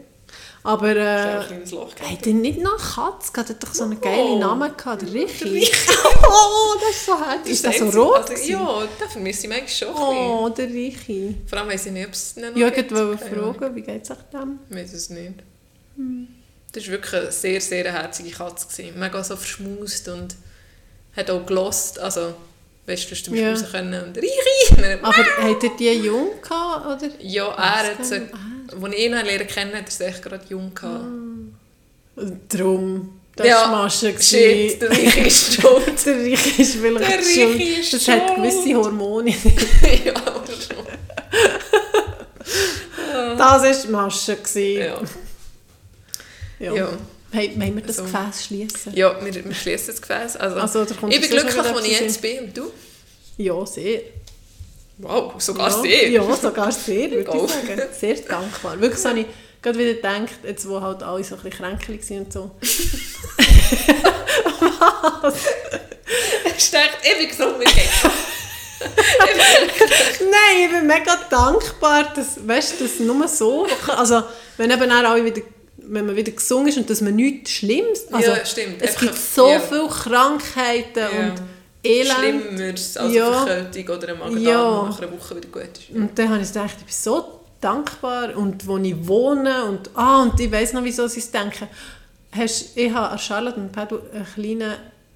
Aber 0.66 0.96
äh, 0.96 1.40
Hat 1.40 2.26
er 2.26 2.34
nicht 2.34 2.60
noch 2.62 2.78
Katz 2.78 3.34
gehabt? 3.34 3.50
Er 3.50 3.56
hat 3.56 3.64
doch 3.64 3.74
so 3.74 3.84
einen 3.84 3.98
Oh. 3.98 4.02
geilen 4.02 4.40
Namen 4.40 4.72
gehabt, 4.78 5.02
der 5.02 5.14
Richi. 5.14 5.70
Oh, 6.26 6.76
das 6.80 6.96
ist 6.96 7.06
so 7.06 7.20
herzig. 7.20 7.52
Ist 7.52 7.66
der 7.66 7.74
so 7.74 7.86
rot? 8.02 8.16
Also, 8.22 8.34
gewesen? 8.34 8.52
ja, 8.52 8.84
den 9.02 9.10
vermisse 9.10 9.44
ich 9.44 9.50
manchmal 9.50 9.68
schon 9.70 9.90
Oh, 9.96 10.50
der 10.50 10.68
Richi. 10.70 11.36
Vor 11.48 11.60
allem 11.60 11.70
weiss 11.70 11.86
ich 11.86 11.92
nicht, 11.92 12.08
ob 12.08 12.14
es 12.14 12.38
ihn 12.38 12.44
noch 12.44 12.56
Ja, 12.56 12.68
ich 12.70 12.92
wollte 12.92 13.18
fragen, 13.18 13.76
wie 13.76 13.82
geht 13.82 14.04
es 14.04 14.12
euch 14.12 14.18
dem? 14.32 14.60
Ich 14.70 14.76
weiß 14.78 14.94
es 14.94 15.10
nicht. 15.10 15.34
Hm. 15.98 16.28
Das 16.72 16.84
war 16.86 16.92
wirklich 16.94 17.14
eine 17.22 17.32
sehr, 17.32 17.60
sehr 17.62 17.92
herzige 17.92 18.32
Katze. 18.32 18.68
Gewesen. 18.68 18.98
Mega 19.00 19.24
so 19.24 19.36
verschmust 19.36 20.08
und 20.08 20.36
hat 21.16 21.30
auch 21.30 21.46
gelost. 21.46 22.00
Also, 22.00 22.34
weißt 22.88 23.12
du, 23.12 23.16
du 23.16 23.22
zum 23.24 23.36
Ja. 23.36 23.52
Raus 23.52 23.66
können 23.70 24.02
und 24.06 24.18
«Richi!» 24.18 24.82
Aber 25.04 25.18
hat 25.18 25.64
er 25.64 25.70
die 25.78 25.92
jung 25.92 26.30
gehabt, 26.42 26.86
oder? 27.04 27.12
Ja, 27.20 27.48
er 27.54 27.92
hat 27.92 28.00
Das 28.00 28.10
sie, 28.10 28.16
ah. 28.32 28.38
Als 28.72 28.94
ich 28.94 29.00
ihn 29.06 29.12
lernen 29.12 29.48
kennen, 29.48 29.74
hat 29.76 29.86
er 29.86 29.92
sie 29.92 30.04
echt 30.06 30.22
gerade 30.22 30.46
jung 30.50 30.74
gehabt. 30.74 31.06
Drum. 32.50 33.20
Das 33.36 33.48
Ja, 33.48 33.62
war 33.72 33.84
Masche. 33.84 34.14
Shit, 34.22 34.80
der 34.82 34.92
Richi 34.92 35.22
ist 35.22 35.54
schuld. 35.62 36.06
Der 36.06 36.18
Richi 36.20 36.62
ist 36.62 36.76
vielleicht 36.76 37.12
Der 37.12 37.24
schuld. 37.24 37.60
Ist 37.62 37.94
Das 37.94 38.08
hat 38.08 38.28
schuld. 38.28 38.36
gewisse 38.38 38.76
Hormone. 38.76 39.32
ja, 40.06 40.14
schon. 40.14 40.86
Das 43.38 43.88
war 43.88 43.92
Masche. 43.92 44.38
Ja. 44.60 45.02
Ja. 46.60 46.74
Ja. 46.74 46.90
Hey, 47.32 47.52
wollen 47.56 47.76
wir 47.76 47.82
das 47.84 47.96
So. 47.98 48.04
Gefäß 48.04 48.46
schließen? 48.46 48.94
ja, 48.96 49.16
wir, 49.26 49.34
wir 49.34 49.56
schließen 49.56 49.88
das 49.88 50.02
Gefäß. 50.02 50.38
Also, 50.38 50.58
Also, 50.58 50.84
ich 51.10 51.20
bin 51.22 51.30
glücklich, 51.32 51.56
wo 51.74 51.80
ich 51.80 52.00
jetzt 52.00 52.22
bin. 52.22 52.40
Und 52.44 52.56
du? 52.58 52.72
Ja, 53.38 53.66
sehr. 53.66 54.02
Wow, 55.04 55.34
sogar 55.38 55.70
ja, 55.70 55.82
sehr. 55.82 56.10
Ja, 56.10 56.36
sogar 56.36 56.72
sehr, 56.72 57.12
würde 57.12 57.32
ich 57.32 57.52
sagen. 57.52 57.82
Sehr 58.00 58.16
dankbar. 58.16 58.80
Wirklich 58.80 59.00
so 59.02 59.10
habe 59.10 59.20
ich 59.22 59.26
gerade 59.62 59.78
wieder 59.80 59.94
gedacht, 59.94 60.40
jetzt 60.44 60.68
wo 60.68 60.82
halt 60.82 61.04
alle 61.04 61.24
so 61.24 61.36
ein 61.36 61.42
bisschen 61.42 61.58
kränklich 61.58 62.04
sind 62.06 62.20
und 62.26 62.34
so. 62.34 62.52
Ich 66.58 66.72
dachte, 66.72 66.90
ich 67.04 67.18
bin 67.18 67.28
gesund, 67.30 67.58
mir 67.58 67.66
geht's. 67.66 68.04
Nein, 70.20 70.66
ich 70.66 70.70
bin 70.72 70.86
mega 70.88 71.18
dankbar, 71.30 72.12
dass, 72.16 72.46
weißt, 72.46 72.82
dass 72.82 73.00
nur 73.00 73.28
so, 73.28 73.66
also 73.88 74.24
wenn 74.58 74.70
eben 74.72 74.92
auch 74.92 75.04
alle 75.10 75.24
wieder, 75.26 75.42
wenn 75.78 76.06
man 76.06 76.16
wieder 76.16 76.32
gesungen 76.32 76.68
ist 76.68 76.78
und 76.78 76.90
dass 76.90 77.02
man 77.02 77.16
nichts 77.16 77.52
Schlimmes, 77.52 78.12
also 78.12 78.32
Ja, 78.32 78.46
stimmt. 78.46 78.82
es 78.82 78.96
gibt 78.98 79.16
so 79.18 79.50
ja. 79.50 79.60
viele 79.60 79.88
Krankheiten 79.88 81.00
Ja. 81.00 81.08
und 81.30 81.36
Elend. 81.84 82.18
Schlimmeres 82.18 82.98
als 82.98 83.14
Ja. 83.14 83.46
Verkältung 83.46 83.96
oder 83.98 84.10
ein 84.10 84.20
Magen-Darm, 84.20 84.44
Ja. 84.44 84.84
nach 84.90 85.02
einer 85.02 85.12
Woche 85.12 85.36
wieder 85.36 85.48
gut 85.50 85.64
ist. 85.78 85.90
Und 85.96 86.18
dann 86.18 86.30
habe 86.30 86.42
ich 86.42 86.48
gedacht, 86.48 86.76
ich 86.80 86.86
bin 86.86 86.94
so 86.94 87.40
dankbar 87.60 88.36
und 88.36 88.66
wo 88.68 88.78
ich 88.78 89.08
wohne 89.08 89.66
und, 89.66 89.90
ah, 89.96 90.22
und 90.24 90.40
ich 90.40 90.52
weiss 90.52 90.74
noch, 90.74 90.84
wieso 90.84 91.08
sie 91.08 91.20
es 91.20 91.30
denken. 91.32 91.68
Hast, 92.32 92.76
ich 92.78 92.92
habe 92.92 93.10
an 93.10 93.20
Charlotte 93.20 93.60
und 93.60 93.72
Pedro 93.72 94.00
einen 94.14 94.26
kleinen 94.34 94.74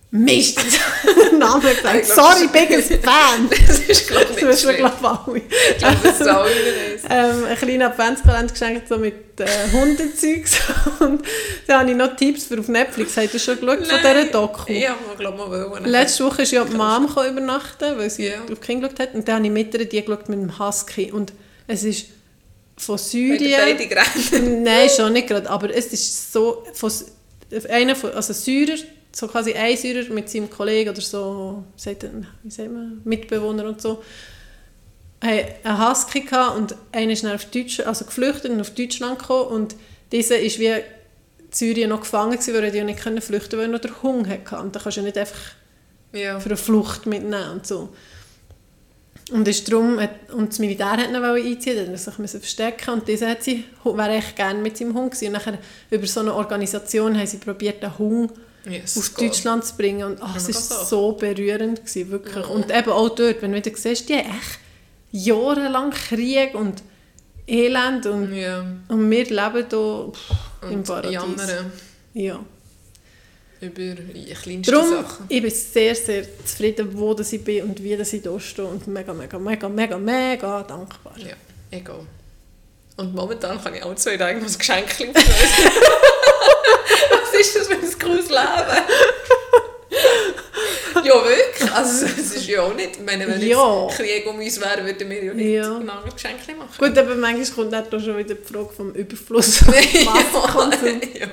Mist 0.09 0.59
Namen 1.37 1.61
gesagt. 1.61 2.05
Sorry, 2.05 2.47
biggest 2.51 2.93
Fan. 3.03 3.49
Das 3.67 3.79
ist, 3.79 4.07
glaube 4.07 4.25
ich, 4.35 4.39
Das 4.41 4.61
schlimm. 4.61 4.77
glaube 4.77 4.95
alle. 5.25 5.37
Ich 5.71 5.77
glaube, 5.77 5.97
das 6.01 6.21
ist 6.21 7.05
ähm, 7.09 7.43
einen 7.45 7.57
kleinen 7.57 7.81
Adventskalender 7.81 8.53
geschenkt, 8.53 8.87
so 8.87 8.97
mit 8.97 9.39
äh, 9.39 9.45
Hundezeugs. 9.73 10.59
Und 11.01 11.23
dann 11.67 11.79
habe 11.81 11.91
ich 11.91 11.97
noch 11.97 12.15
Tipps 12.15 12.45
für 12.45 12.57
auf 12.57 12.69
Netflix. 12.69 13.17
Habt 13.17 13.33
ihr 13.33 13.39
schon 13.39 13.59
geschaut 13.59 13.85
von 13.85 13.97
dieser 13.99 14.25
Doku? 14.25 14.71
Ja, 14.71 14.95
ich 15.11 15.19
glaube 15.19 15.37
mal 15.37 15.69
wollen. 15.71 15.83
Letzte 15.85 16.23
Woche 16.23 16.43
ist 16.43 16.51
ja 16.53 16.63
die 16.63 16.75
Mom 16.75 17.05
übernachten, 17.05 17.97
weil 17.97 18.09
sie 18.09 18.27
Ja. 18.27 18.35
auf 18.49 18.61
Kind 18.61 18.81
geschaut 18.81 18.99
hat. 19.01 19.13
Und 19.13 19.27
dann 19.27 19.35
habe 19.35 19.45
ich 19.45 19.51
mit 19.51 19.73
ihr 19.73 19.83
die 19.85 20.01
geschaut 20.03 20.29
mit 20.29 20.39
dem 20.39 20.57
Husky. 20.57 21.11
Und 21.11 21.33
es 21.67 21.83
ist 21.83 22.05
von 22.77 22.97
Syrien... 22.97 23.77
beide. 23.77 24.39
Nein, 24.41 24.89
schon 24.95 25.11
nicht 25.11 25.27
gerade. 25.27 25.49
Aber 25.49 25.69
es 25.75 25.87
ist 25.87 26.31
so... 26.31 26.63
Von, 26.73 26.91
einer 27.69 27.95
von, 27.95 28.11
also 28.11 28.33
Syrer, 28.33 28.75
so 29.17 29.27
quasi 29.27 29.53
ein 29.53 29.75
Syrer 29.75 30.13
mit 30.13 30.29
seinem 30.29 30.47
Kollegen 30.47 30.91
oder 30.91 31.01
so, 31.01 31.63
wie 31.75 31.81
sagt 31.81 32.03
man, 32.71 33.01
Mitbewohner 33.03 33.65
und 33.65 33.81
so, 33.81 34.03
haben 35.23 35.39
einen 35.63 35.89
Husky 35.89 36.21
gehabt 36.21 36.55
und 36.55 36.75
einer 36.91 37.13
ist 37.13 37.23
dann 37.23 37.33
auf 37.33 37.45
Deutschland, 37.45 37.87
also 37.87 38.05
geflüchtet 38.05 38.51
und 38.51 38.61
auf 38.61 38.69
Deutschland 38.75 39.17
gekommen 39.17 39.47
und 39.49 39.75
dieser 40.11 40.37
ist 40.37 40.59
wie 40.59 40.67
in 40.67 40.83
Syrien 41.49 41.89
noch 41.89 42.01
gefangen 42.01 42.33
gewesen, 42.33 42.53
weil 42.53 42.65
er 42.65 42.75
ja 42.75 42.83
nicht 42.83 42.99
können 42.99 43.19
flüchten 43.19 43.57
weil 43.57 43.65
er 43.65 43.71
noch 43.71 43.79
den 43.79 44.03
Hunger 44.03 44.29
hatte. 44.29 44.59
Und 44.59 44.75
da 44.75 44.79
kannst 44.79 44.97
du 44.97 45.01
ja 45.01 45.05
nicht 45.05 45.17
einfach 45.17 45.39
Ja. 46.13 46.39
für 46.39 46.49
eine 46.49 46.57
Flucht 46.57 47.07
mitnehmen 47.07 47.49
und 47.53 47.65
so. 47.65 47.89
Und, 49.31 49.47
ist 49.47 49.67
darum, 49.69 49.99
hat- 49.99 50.31
und 50.31 50.49
das 50.49 50.59
Militär 50.59 50.91
hat 50.91 51.09
ihn 51.09 51.15
einziehen, 51.15 51.75
dann 51.75 51.91
musste 51.91 52.11
er 52.15 52.27
sich 52.27 52.39
verstecken 52.39 52.91
und 52.91 53.07
dieser 53.07 53.29
hat 53.31 53.43
sie, 53.43 53.63
wäre 53.83 54.11
echt 54.11 54.35
gerne 54.35 54.61
mit 54.61 54.77
seinem 54.77 54.93
Hund 54.93 55.11
gewesen. 55.11 55.27
Und 55.27 55.33
nachher 55.33 55.57
über 55.89 56.05
so 56.05 56.19
eine 56.19 56.35
Organisation 56.35 57.17
haben 57.17 57.25
sie 57.27 57.37
probiert, 57.37 57.81
den 57.81 57.97
Hund 57.97 58.31
Yes, 58.69 58.97
aus 58.97 59.13
Gott. 59.13 59.25
Deutschland 59.25 59.65
zu 59.65 59.75
bringen 59.77 60.03
und 60.03 60.21
ach, 60.21 60.35
es 60.35 60.47
war 60.47 60.85
so 60.85 61.11
berührend, 61.13 61.79
gewesen, 61.85 62.11
wirklich. 62.11 62.45
Und 62.47 62.69
eben 62.69 62.89
auch 62.91 63.09
dort, 63.09 63.41
wenn 63.41 63.51
du 63.51 63.57
wieder 63.63 63.75
siehst, 63.77 64.09
die 64.09 64.15
haben 64.15 64.29
echt 64.29 64.59
jahrelang 65.11 65.91
Krieg 65.91 66.53
und 66.53 66.83
Elend 67.47 68.05
und, 68.07 68.33
Ja. 68.33 68.65
und 68.89 69.09
wir 69.09 69.23
leben 69.25 69.65
hier 69.69 70.11
pff, 70.11 70.71
im 70.71 70.83
Paradies. 70.83 71.13
jammern 71.13 71.71
Ja. 72.13 72.39
über 73.61 73.79
die 73.95 74.33
kleinsten 74.33 74.71
Darum, 74.73 74.89
Sachen. 74.91 75.25
ich 75.29 75.41
bin 75.41 75.51
sehr, 75.51 75.95
sehr 75.95 76.25
zufrieden, 76.45 76.89
wo 76.91 77.15
ich 77.17 77.43
bin 77.43 77.63
und 77.63 77.81
wie 77.81 77.93
ich 77.93 78.21
da 78.21 78.39
stehe 78.39 78.67
und 78.67 78.85
mega, 78.87 79.13
mega, 79.13 79.39
mega, 79.39 79.69
mega, 79.69 79.97
mega 79.97 80.63
dankbar. 80.63 81.13
Ja, 81.17 81.35
egal. 81.71 82.01
Und 82.97 83.15
momentan 83.15 83.63
kann 83.63 83.73
ich 83.75 83.83
auch 83.83 83.95
zwei 83.95 84.17
Tage 84.17 84.39
ein 84.39 84.45
Geschenk 84.57 84.87
Was 87.33 87.39
ist 87.39 87.55
das 87.55 87.67
für 87.67 87.73
ein 87.75 87.99
cooles 87.99 88.29
Leben? 88.29 88.83
ja, 91.03 91.13
wirklich. 91.25 91.71
Also, 91.73 92.05
es 92.05 92.35
ist 92.35 92.47
ja 92.47 92.61
auch 92.61 92.73
nicht. 92.73 92.97
Ich 92.97 93.05
meine, 93.05 93.27
wenn 93.27 93.41
Ja. 93.45 93.85
jetzt 93.87 93.97
Krieg 93.97 94.25
um 94.27 94.37
uns 94.39 94.59
wäre, 94.59 94.83
würden 94.85 95.09
wir 95.09 95.23
ja 95.23 95.33
nicht 95.33 95.47
Ja. 95.49 95.77
ein 95.77 95.89
Geschenk 96.13 96.39
machen. 96.57 96.69
Gut, 96.77 96.97
aber 96.97 97.15
manchmal 97.15 97.45
kommt 97.69 97.73
da 97.73 97.99
schon 97.99 98.17
wieder 98.17 98.35
die 98.35 98.53
Frage 98.53 98.69
vom 98.75 98.91
Überfluss. 98.93 99.61
ja, 99.93 100.11
ja. 101.19 101.27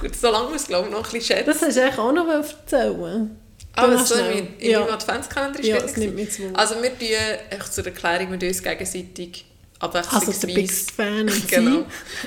Gut, 0.00 0.16
solange 0.20 0.48
wir 0.50 0.56
es, 0.56 0.66
glaube 0.66 0.88
ich, 0.88 0.92
noch 0.92 1.04
ein 1.06 1.12
bisschen 1.12 1.36
schätzen. 1.36 1.46
Das 1.46 1.62
hast 1.62 1.76
du 1.76 1.82
eigentlich 1.82 1.98
auch 1.98 2.12
noch 2.12 2.28
erzählen 2.28 3.36
Aber 3.74 3.94
noch 3.94 4.06
so 4.06 4.14
in, 4.16 4.56
in 4.58 4.70
Ja. 4.70 4.80
meinem 4.80 4.94
Adventskalender 4.94 5.60
ist 5.60 5.66
Ja, 5.66 5.76
es 5.78 5.96
nimmt 5.96 6.14
mich 6.16 6.30
zu. 6.32 6.42
Also 6.54 6.76
wir 6.82 6.90
tun, 6.98 7.08
echt 7.50 7.72
zur 7.74 7.86
Erklärung, 7.86 8.32
wir 8.32 8.38
tun 8.38 8.48
uns 8.48 8.62
gegenseitig 8.62 9.44
Also 9.78 9.92
der 9.92 10.00
abwechslungsweise, 10.04 10.46
Biggest 10.46 10.90
Fan 10.92 11.20
und 11.28 11.48
Genau. 11.48 11.70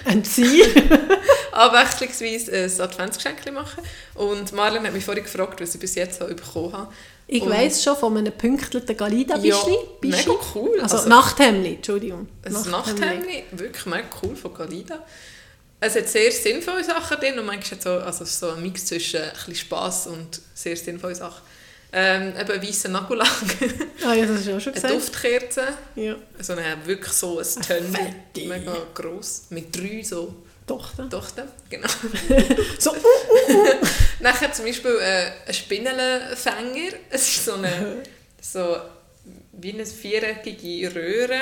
sie. 0.06 0.14
Und 0.14 0.28
sie. 0.28 0.64
abwechslungsweise 1.56 2.52
ein 2.54 2.82
Adventsgeschenk 2.82 3.52
machen. 3.54 3.84
Und 4.16 4.52
Marlene 4.54 4.88
hat 4.88 4.94
mich 4.94 5.06
vorhin 5.06 5.24
gefragt, 5.24 5.62
was 5.62 5.74
ich 5.74 5.80
bis 5.80 5.96
jetzt 5.96 6.22
auch 6.22 6.28
bekommen 6.28 6.74
habe. 6.74 6.94
Ich 7.28 7.42
Und- 7.42 7.50
weiss 7.50 7.84
schon 7.84 7.96
von 7.98 8.16
einem 8.18 8.34
pünktlichen 8.34 8.96
Galida-Bischli. 8.96 9.74
Ja, 10.04 10.18
mega 10.18 10.32
cool. 10.54 10.80
Also, 10.82 10.98
Also- 10.98 11.10
Nachthemdli, 11.10 11.76
Entschuldigung. 11.76 12.28
Ein 12.44 12.54
Nachthemd, 12.70 13.26
wirklich 13.52 13.86
mega 13.88 14.08
cool 14.22 14.36
von 14.36 14.54
Galida. 14.54 15.04
Es 15.80 15.96
hat 15.96 16.08
sehr 16.08 16.32
sinnvolle 16.32 16.84
Sachen 16.84 17.18
drin 17.20 17.38
und 17.40 17.46
manchmal 17.46 17.82
so, 17.82 17.90
also 17.92 18.26
so 18.26 18.52
ein 18.52 18.62
Mix 18.62 18.86
zwischen 18.86 19.22
ein 19.22 19.30
bisschen 19.34 19.56
Spass 19.56 20.08
und 20.08 20.42
sehr 20.54 20.76
sinnvolle 20.78 21.16
Sachen. 21.16 21.42
Ähm, 21.98 22.34
eben 22.40 22.62
weiße 22.62 22.90
Nagellack, 22.90 23.28
Ah 24.06 24.14
ja, 24.14 24.26
das 24.26 24.38
hast 24.38 24.48
du 24.48 24.56
auch 24.58 24.60
schon 24.60 24.74
eine 24.74 24.82
gesagt. 24.82 24.94
Duftkerze, 24.94 25.64
Ja. 25.96 26.16
so 26.42 26.54
eine, 26.54 26.78
wirklich 26.86 27.14
so 27.14 27.40
ein 27.40 27.46
Tönn, 27.62 27.94
fette. 27.94 28.48
mega 28.48 28.76
gross, 28.94 29.44
mit 29.50 29.76
drei 29.76 30.04
so 30.04 30.36
Tochter. 30.68 31.10
Tochter, 31.10 31.48
genau. 31.70 31.88
So, 32.80 32.92
uh, 32.92 32.96
Nachher 34.20 34.52
zum 34.52 34.66
Beispiel 34.66 34.98
äh, 35.00 35.32
ein 35.48 35.54
Spinnenfänger. 35.54 36.94
Es 37.10 37.28
ist 37.28 37.46
so 37.46 37.54
eine 37.54 38.04
so 38.42 38.78
wie 39.54 39.74
eine 39.74 39.86
viereckige 39.86 40.94
Röhre. 40.94 41.40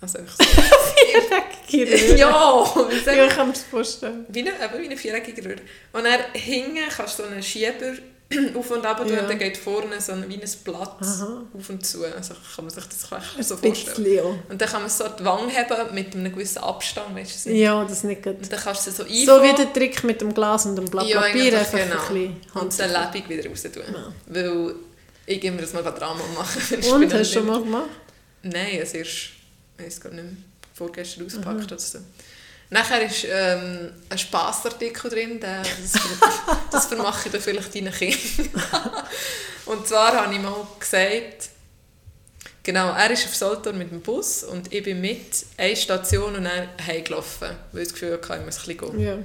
Also 0.00 0.18
einfach 0.18 0.36
so, 0.36 0.44
viereckige 0.44 1.90
Röhre. 1.92 2.18
ja, 2.18 2.90
wie 2.90 3.00
sagen 3.00 3.18
Ja, 3.18 3.26
ich 3.26 3.32
kann 3.34 3.46
mir 3.48 3.52
das 3.52 3.62
vorstellen. 3.62 4.26
wie 4.28 4.40
eine, 4.40 4.50
eben 4.50 4.82
wie 4.82 4.86
eine 4.86 4.96
viereckige 4.96 5.44
Röhre. 5.44 5.60
Und 5.92 6.04
dann 6.04 6.20
hinten 6.32 6.78
kannst 6.88 7.18
du 7.18 7.22
so 7.24 7.28
einen 7.28 7.42
Schieber 7.42 7.94
auf 8.54 8.70
und 8.70 8.84
ab 8.84 9.02
Ja. 9.08 9.22
dann 9.22 9.38
geht 9.38 9.56
vorne 9.56 10.00
so 10.00 10.12
ein, 10.12 10.28
wie 10.28 10.34
ein 10.34 10.50
Blatt 10.64 10.96
Aha. 11.00 11.44
auf 11.56 11.70
und 11.70 11.86
zu. 11.86 12.04
Also 12.04 12.34
kann 12.54 12.64
man 12.66 12.74
sich 12.74 12.84
das 12.84 13.10
echt 13.10 13.44
so 13.48 13.54
Ein 13.54 13.60
vorstellen. 13.60 13.96
bisschen, 14.04 14.14
ja. 14.14 14.22
Und 14.22 14.60
dann 14.60 14.68
kann 14.68 14.82
man 14.82 14.90
so 14.90 15.04
die 15.08 15.24
Wange 15.24 15.52
haben 15.54 15.94
mit 15.94 16.14
einem 16.14 16.32
gewissen 16.32 16.58
Abstand, 16.58 17.14
weißt 17.16 17.46
du? 17.46 17.50
Ja, 17.52 17.82
das 17.84 18.04
nicht 18.04 18.22
gut. 18.22 18.36
Und 18.36 18.52
dann 18.52 18.60
kannst 18.60 18.86
du 18.86 18.90
so 18.90 19.04
So 19.04 19.08
einfangen. 19.08 19.42
wie 19.42 19.56
der 19.56 19.72
Trick 19.72 20.04
mit 20.04 20.20
dem 20.20 20.34
Glas 20.34 20.66
und 20.66 20.76
dem 20.76 20.84
Blatt 20.84 21.06
Ja, 21.06 21.20
Papier, 21.22 21.58
einfach 21.58 21.78
genau. 21.78 21.94
ein 21.94 22.36
bisschen 22.40 22.62
Und 22.62 22.78
dann 22.78 22.90
lebendig 22.90 23.28
wieder 23.30 23.48
raus 23.48 23.62
tun. 23.62 23.82
Ja. 23.94 24.12
Weil 24.26 24.74
ich 25.26 25.44
immer 25.44 25.60
das 25.62 25.72
mal 25.72 25.82
Drama 25.82 26.22
machen. 26.36 26.62
Und, 26.92 27.12
hast 27.14 27.30
du 27.30 27.38
schon 27.38 27.46
mal 27.46 27.60
gemacht? 27.60 27.88
Nein, 28.42 28.78
es 28.80 28.94
ist, 28.94 29.30
ich 29.78 29.84
weiß 29.84 30.00
gar 30.00 30.10
nicht 30.12 30.24
mehr, 30.24 30.32
vorgestern 30.74 31.26
ausgepackt 31.26 31.64
oder 31.72 31.78
so. 31.78 31.98
Nachher 32.70 33.02
ist 33.06 33.24
ähm, 33.30 33.92
ein 34.10 34.18
Spassartikel 34.18 35.10
drin, 35.10 35.40
der, 35.40 35.62
das, 35.62 35.92
das 36.70 36.86
vermache 36.86 37.26
ich 37.28 37.32
dann 37.32 37.40
vielleicht 37.40 37.74
deinen 37.74 37.92
Kindern. 37.92 38.62
und 39.66 39.86
zwar 39.88 40.12
habe 40.14 40.34
ich 40.34 40.40
mal 40.40 40.66
gesagt, 40.78 41.48
genau, 42.62 42.92
er 42.92 43.10
ist 43.10 43.24
auf 43.26 43.34
Solothurn 43.34 43.78
mit 43.78 43.90
dem 43.90 44.02
Bus 44.02 44.44
und 44.44 44.72
ich 44.72 44.82
bin 44.82 45.00
mit 45.00 45.46
eine 45.56 45.74
Station 45.76 46.36
und 46.36 46.44
dann 46.44 46.68
heimgelaufen, 46.86 47.48
weil 47.72 47.82
ich 47.82 47.88
das 47.88 47.94
Gefühl 47.94 48.12
hatte, 48.12 48.38
ich 48.38 48.44
muss 48.44 48.68
ein 48.68 48.76
bisschen 48.76 49.00
Ja. 49.00 49.18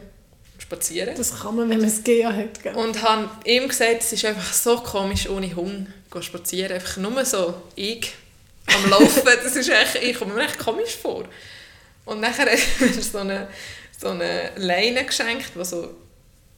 spazieren. 0.58 1.14
Das 1.18 1.38
kann 1.42 1.56
man, 1.58 1.70
wenn 1.70 1.80
man 1.80 1.88
es 1.88 2.02
GA 2.02 2.32
hat. 2.32 2.64
Gell? 2.64 2.76
Und 2.76 3.02
habe 3.02 3.30
ihm 3.44 3.68
gesagt, 3.68 4.04
es 4.04 4.14
ist 4.14 4.24
einfach 4.24 4.54
so 4.54 4.78
komisch, 4.78 5.28
ohne 5.28 5.54
Hunger 5.54 5.88
zu 6.10 6.22
spazieren. 6.22 6.72
Einfach 6.72 6.96
nur 6.98 7.26
so, 7.26 7.54
ich 7.76 8.14
am 8.68 8.90
Laufen, 8.90 9.22
das 9.26 9.54
ist 9.58 9.68
echt, 9.70 9.96
ich 10.02 10.18
komme 10.18 10.34
mir 10.34 10.46
echt 10.46 10.58
komisch 10.58 10.96
vor. 10.96 11.26
Und 12.06 12.20
nachher 12.20 12.46
hat 12.52 12.60
er 12.80 12.88
mir 12.88 13.02
so 13.02 13.18
eine, 13.20 13.48
so 14.00 14.10
eine 14.10 14.52
Leine 14.56 15.06
geschenkt, 15.06 15.52
die 15.56 15.66
so 15.66 15.96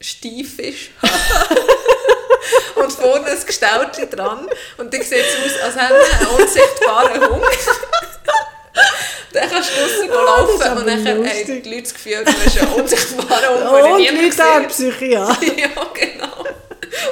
steif 0.00 0.58
ist. 0.58 0.90
und 2.76 2.92
vorne 2.92 3.26
ein 3.26 3.46
Gestaltchen 3.46 4.10
dran. 4.10 4.48
Und 4.76 4.92
dann 4.92 5.02
sieht 5.02 5.18
es 5.18 5.54
aus, 5.54 5.60
als 5.62 5.76
hätte 5.76 5.94
man 5.94 6.20
einen 6.20 6.42
unsichtbaren 6.42 7.30
Hund. 7.30 7.44
dann 9.32 9.50
kannst 9.50 9.70
du 9.70 9.80
draussen 9.80 10.08
laufen 10.08 10.62
aber 10.62 10.80
und 10.80 10.86
dann 10.86 11.06
haben 11.06 11.22
die 11.24 11.68
Leute 11.68 11.82
das 11.82 11.94
Gefühl, 11.94 12.24
du 12.24 12.32
hast 12.32 12.58
einen 12.58 12.72
unsichtbaren 12.72 13.48
Hund, 13.48 13.66
Oh, 13.70 13.76
den 13.76 13.92
und 13.92 13.98
niemand 13.98 14.22
Leute 14.22 14.42
haben 14.42 14.70
sieht. 14.70 14.90
Psychiater. 14.98 15.42
Ja, 15.56 15.68
genau. 15.94 16.44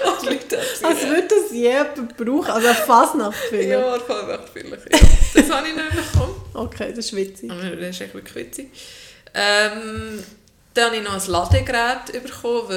Und 0.06 0.22
Leute 0.24 0.58
Als 0.82 1.02
würde 1.02 1.28
das 1.28 1.52
jemand 1.52 2.16
brauchen, 2.16 2.50
also 2.50 2.66
eine 2.66 2.76
Fasnachtfilm. 2.76 3.70
Ja, 3.70 3.98
voll 3.98 4.30
echt 4.30 4.48
vielleicht. 4.52 4.92
Ja. 4.92 5.08
Das 5.34 5.50
habe 5.50 5.68
ich 5.68 5.74
nicht 5.74 6.12
bekommen. 6.12 6.43
Okay, 6.54 6.90
das 6.94 7.06
ist 7.06 7.16
witzig. 7.16 7.50
Aber 7.50 7.62
das 7.76 7.90
ist 7.90 8.00
echt 8.00 8.14
wirklich 8.14 8.34
witzig. 8.46 8.70
Ähm, 9.34 10.22
dann 10.74 10.86
habe 10.86 10.96
ich 10.96 11.02
noch 11.02 11.12
ein 11.14 11.30
Ladegerät 11.30 12.12
bekommen, 12.22 12.68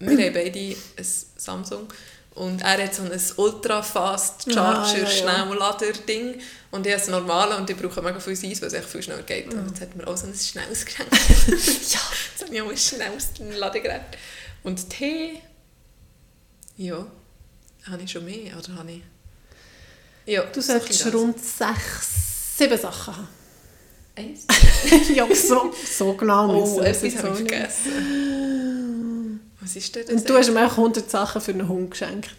weil 0.00 0.16
wir 0.16 0.26
haben 0.26 0.34
beide 0.34 0.58
ein 0.58 1.06
Samsung 1.36 1.88
und 2.34 2.60
er 2.62 2.82
hat 2.84 2.94
so 2.94 3.02
ein 3.02 3.20
ultra-fast 3.36 4.52
Charger, 4.52 4.82
Ah, 4.82 4.92
ja, 4.92 4.98
ja. 4.98 5.06
Schnelllader-Ding 5.06 6.38
und 6.70 6.86
ich 6.86 6.92
habe 6.92 7.00
das 7.02 7.08
normale 7.08 7.56
und 7.56 7.68
ich 7.70 7.76
brauche 7.76 8.02
mega 8.02 8.20
viel 8.20 8.32
Eis, 8.34 8.60
weil 8.60 8.68
es 8.68 8.74
echt 8.74 8.88
viel 8.88 9.02
schneller 9.02 9.22
geht. 9.22 9.52
Und 9.52 9.68
jetzt 9.68 9.80
hat 9.80 9.96
mir 9.96 10.06
auch 10.06 10.16
so 10.16 10.26
ein 10.26 10.34
schnelles 10.34 10.84
geschenkt. 10.84 11.12
ja, 11.12 12.00
jetzt 12.00 12.42
habe 12.42 12.54
ich 12.54 12.60
auch 12.62 12.68
ein 12.70 12.76
schnelles 12.76 13.30
Ladegerät. 13.58 14.02
Und 14.62 14.88
Tee, 14.90 15.40
ja, 16.76 17.06
habe 17.90 18.02
ich 18.02 18.10
schon 18.10 18.24
mehr, 18.26 18.56
oder 18.58 18.74
habe 18.76 18.92
ich... 18.92 19.02
Ja, 20.26 20.42
Du 20.44 20.60
solltest 20.60 21.06
rund 21.14 21.38
sechs, 21.42 22.35
sieben 22.56 22.78
Sachen 22.78 23.16
haben. 23.16 23.28
Eins. 24.16 24.46
ja, 25.14 25.26
so, 25.34 25.74
so 25.84 26.14
genau 26.14 26.48
Oh, 26.48 26.60
müssen 26.60 26.84
es 26.84 27.02
etwas 27.02 27.22
habe 27.22 27.28
ich 27.28 27.36
vergessen. 27.48 29.40
Was 29.60 29.76
ist 29.76 29.94
denn 29.94 30.06
das? 30.06 30.14
Und 30.14 30.28
du 30.28 30.36
hast 30.36 30.48
ihm 30.48 30.56
auch 30.56 30.70
100 30.70 31.10
Sachen 31.10 31.40
für 31.40 31.52
einen 31.52 31.68
Hund 31.68 31.90
geschenkt. 31.90 32.30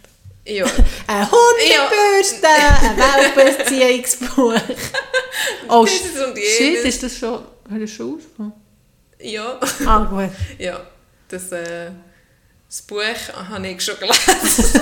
Ja. 0.45 0.65
Eine 1.07 1.29
Hundebürste, 1.29 2.47
ein 2.47 2.97
Welpenbeziehungsbuch. 2.97 4.55
Oh, 5.69 5.85
shit, 5.85 6.03
ist 6.83 7.03
das 7.03 7.17
schon... 7.17 7.43
Hat 7.69 7.81
das 7.81 7.91
schon 7.91 8.15
ausgekommen? 8.15 8.53
Ja. 9.19 9.59
Ah, 9.85 10.05
gut. 10.05 10.31
ja. 10.57 10.79
Das, 11.27 11.51
äh, 11.51 11.91
das 12.67 12.81
Buch 12.81 13.03
habe 13.49 13.67
ich 13.67 13.81
schon 13.81 13.95
gelesen. 13.99 14.81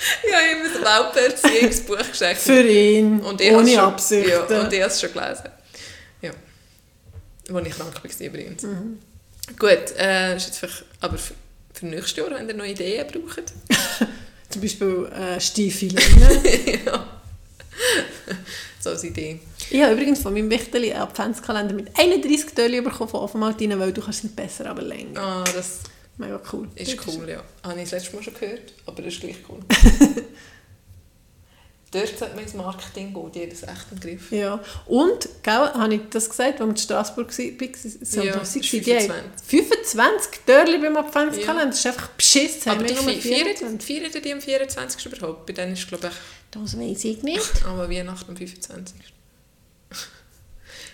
ich 0.22 0.34
habe 0.34 0.46
ein 0.46 1.14
Welpenbeziehungsbuch 1.14 2.10
geschenkt. 2.10 2.40
Für 2.40 2.62
ihn, 2.62 3.20
Und 3.20 3.40
ich 3.40 3.52
ohne 3.52 3.68
schon, 3.70 3.80
Absichten. 3.80 4.30
Ja, 4.30 4.60
und 4.60 4.72
ich 4.72 4.80
habe 4.80 4.90
es 4.90 5.00
schon 5.00 5.12
gelesen. 5.12 5.48
Ja. 6.22 6.30
Als 7.54 7.66
ich 7.66 7.74
krank 7.74 7.94
war 8.02 8.26
übrigens. 8.26 8.62
Mhm. 8.62 8.98
Gut, 9.58 9.96
äh, 9.98 10.36
ist 10.36 10.46
jetzt 10.46 10.58
vielleicht, 10.58 10.84
aber 11.00 11.18
für, 11.18 11.34
für 11.74 11.86
nächstes 11.86 12.16
Jahr, 12.16 12.30
wenn 12.30 12.48
ihr 12.48 12.54
noch 12.54 12.64
Ideen 12.64 13.06
braucht. 13.06 13.52
Zum 14.48 14.62
Beispiel 14.62 15.06
äh, 15.06 15.40
Stiefel. 15.40 15.90
Ja. 16.86 17.06
So 18.78 18.90
als 18.90 19.04
Idee. 19.04 19.40
ich 19.70 19.82
habe 19.82 19.92
übrigens 19.92 20.20
von 20.20 20.32
meinem 20.32 20.50
Wichterli 20.50 20.92
einen 20.92 21.02
Adventskalender 21.02 21.74
mit 21.74 21.88
31 21.98 22.54
Türchen 22.54 22.84
bekommen 22.84 23.10
von 23.10 23.20
Offenmaltine, 23.20 23.78
weil 23.78 23.92
du 23.92 24.00
kannst 24.00 24.24
nicht 24.24 24.36
besser 24.36 24.66
aber 24.66 24.82
länger. 24.82 25.20
Ah, 25.20 25.44
das 25.54 25.80
Mega 26.20 26.40
cool. 26.52 26.68
ist 26.76 27.06
cool, 27.06 27.28
ja. 27.28 27.42
Habe 27.62 27.80
ich 27.80 27.88
das 27.88 27.92
letzte 28.02 28.16
Mal 28.16 28.22
schon 28.22 28.34
gehört, 28.34 28.74
aber 28.84 29.00
das 29.02 29.14
ist 29.14 29.20
gleich 29.20 29.36
cool. 29.48 29.60
Dort 31.92 32.06
sollte 32.16 32.34
man 32.36 32.44
ins 32.44 32.54
Marketing 32.54 33.12
gehen, 33.12 33.32
die 33.32 33.40
haben 33.40 33.50
das 33.50 33.62
echt 33.64 33.86
im 33.90 33.98
Griff. 33.98 34.30
Ja. 34.30 34.62
Und, 34.86 35.28
gell, 35.42 35.54
habe 35.54 35.94
ich 35.94 36.02
das 36.10 36.28
gesagt, 36.30 36.60
als 36.60 36.60
wir 36.60 36.68
in 36.68 36.76
Straßburg 36.76 37.36
waren? 37.36 37.58
Ja, 37.58 38.22
Ja, 38.22 38.36
das 38.36 38.54
ist 38.54 38.70
die 38.72 38.78
haben 38.78 39.10
25. 39.40 39.46
25 39.46 40.40
Türchen 40.46 40.82
beim 40.82 40.96
Adventskalender. 40.98 41.66
Das 41.66 41.78
ist 41.80 41.86
einfach 41.86 42.08
beschiss. 42.10 42.66
Aber 42.68 42.76
haben 42.76 42.86
die 42.86 42.94
feiern 42.94 43.20
24. 43.20 43.82
feiern 43.82 44.22
die 44.22 44.32
am 44.32 44.40
24. 44.40 45.06
überhaupt? 45.06 45.46
Bei 45.46 45.52
denen 45.52 45.72
ist 45.72 45.88
glaube 45.88 46.06
ich 46.08 46.14
Das 46.52 46.78
weiß 46.78 47.04
ich 47.06 47.22
nicht. 47.24 47.64
aber 47.66 47.90
Weihnachten 47.90 48.30
am 48.30 48.36
25. 48.36 48.94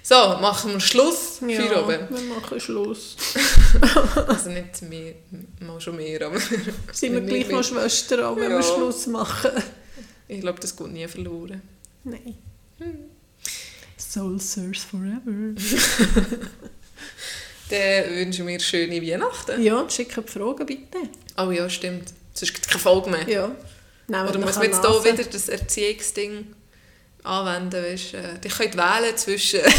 So, 0.08 0.14
machen 0.40 0.72
wir 0.74 0.78
Schluss 0.80 1.40
Ja, 1.44 1.82
oben. 1.82 2.06
wir 2.08 2.34
machen 2.34 2.60
Schluss. 2.60 3.16
Also 4.28 4.50
nicht 4.50 4.80
mehr, 4.82 5.14
mal 5.58 5.80
schon 5.80 5.96
mehr, 5.96 6.24
aber 6.26 6.38
Sind 6.92 7.12
wir 7.12 7.20
gleich 7.22 7.48
noch 7.48 7.64
Schwestern, 7.64 8.20
auch 8.22 8.36
wenn 8.36 8.52
Ja. 8.52 8.58
wir 8.58 8.62
Schluss 8.62 9.08
machen? 9.08 9.50
Ich 10.28 10.40
glaube, 10.40 10.60
das 10.60 10.76
geht 10.76 10.92
nie 10.92 11.08
verloren. 11.08 11.60
Nein. 12.04 12.38
Soul 13.98 14.40
Sirs 14.40 14.84
Forever. 14.84 15.20
Dann 17.70 18.14
wünschen 18.14 18.46
wir 18.46 18.60
schöne 18.60 19.02
Weihnachten. 19.02 19.60
Ja, 19.60 19.80
und 19.80 19.92
schicken 19.92 20.24
die 20.24 20.32
Fragen 20.32 20.66
bitte. 20.66 20.98
Oh 21.36 21.50
ja, 21.50 21.68
stimmt. 21.68 22.12
Sonst 22.32 22.54
gibt 22.54 22.66
es 22.66 22.70
keine 22.70 22.80
Folge 22.80 23.10
mehr. 23.10 23.28
Ja. 23.28 23.50
Nehmen 24.06 24.28
Oder 24.28 24.38
muss 24.38 24.54
man 24.54 24.66
jetzt 24.66 24.86
hier 24.86 25.04
wieder 25.04 25.24
das 25.24 25.48
Erziehungsding 25.48 26.46
anwenden? 27.26 27.82
Weißt, 27.82 28.14
äh, 28.14 28.48
könnt 28.48 28.76
wählen 28.76 29.16
zwischen... 29.16 29.60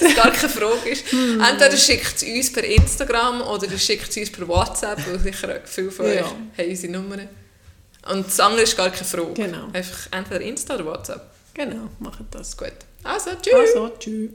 dass 0.00 0.14
gar 0.14 0.30
keine 0.30 0.48
Frage 0.48 0.88
ist. 0.90 1.10
Hm. 1.10 1.40
Entweder 1.40 1.76
schickt 1.76 2.16
es 2.16 2.22
uns 2.22 2.52
per 2.52 2.64
Instagram 2.64 3.42
oder 3.42 3.78
schickt 3.78 4.10
es 4.10 4.16
uns 4.16 4.30
per 4.30 4.48
WhatsApp, 4.48 5.06
weil 5.06 5.18
sicher 5.18 5.60
viele 5.64 5.90
von 5.90 6.06
euch 6.06 6.16
Ja. 6.16 6.24
haben 6.24 6.68
unsere 6.68 6.92
Nummern. 6.92 7.28
Und 8.10 8.26
das 8.26 8.40
andere 8.40 8.62
ist 8.62 8.76
gar 8.76 8.90
keine 8.90 9.04
Frage. 9.04 9.34
Genau. 9.34 9.68
Einfach 9.72 10.08
entweder 10.12 10.40
Insta 10.40 10.74
oder 10.74 10.86
WhatsApp. 10.86 11.30
Genau, 11.54 11.88
machen 11.98 12.26
das. 12.30 12.56
Gut. 12.56 12.72
Also, 13.02 13.30
tschüss. 13.42 13.54
Also, 13.54 13.88
tschüss. 13.98 14.30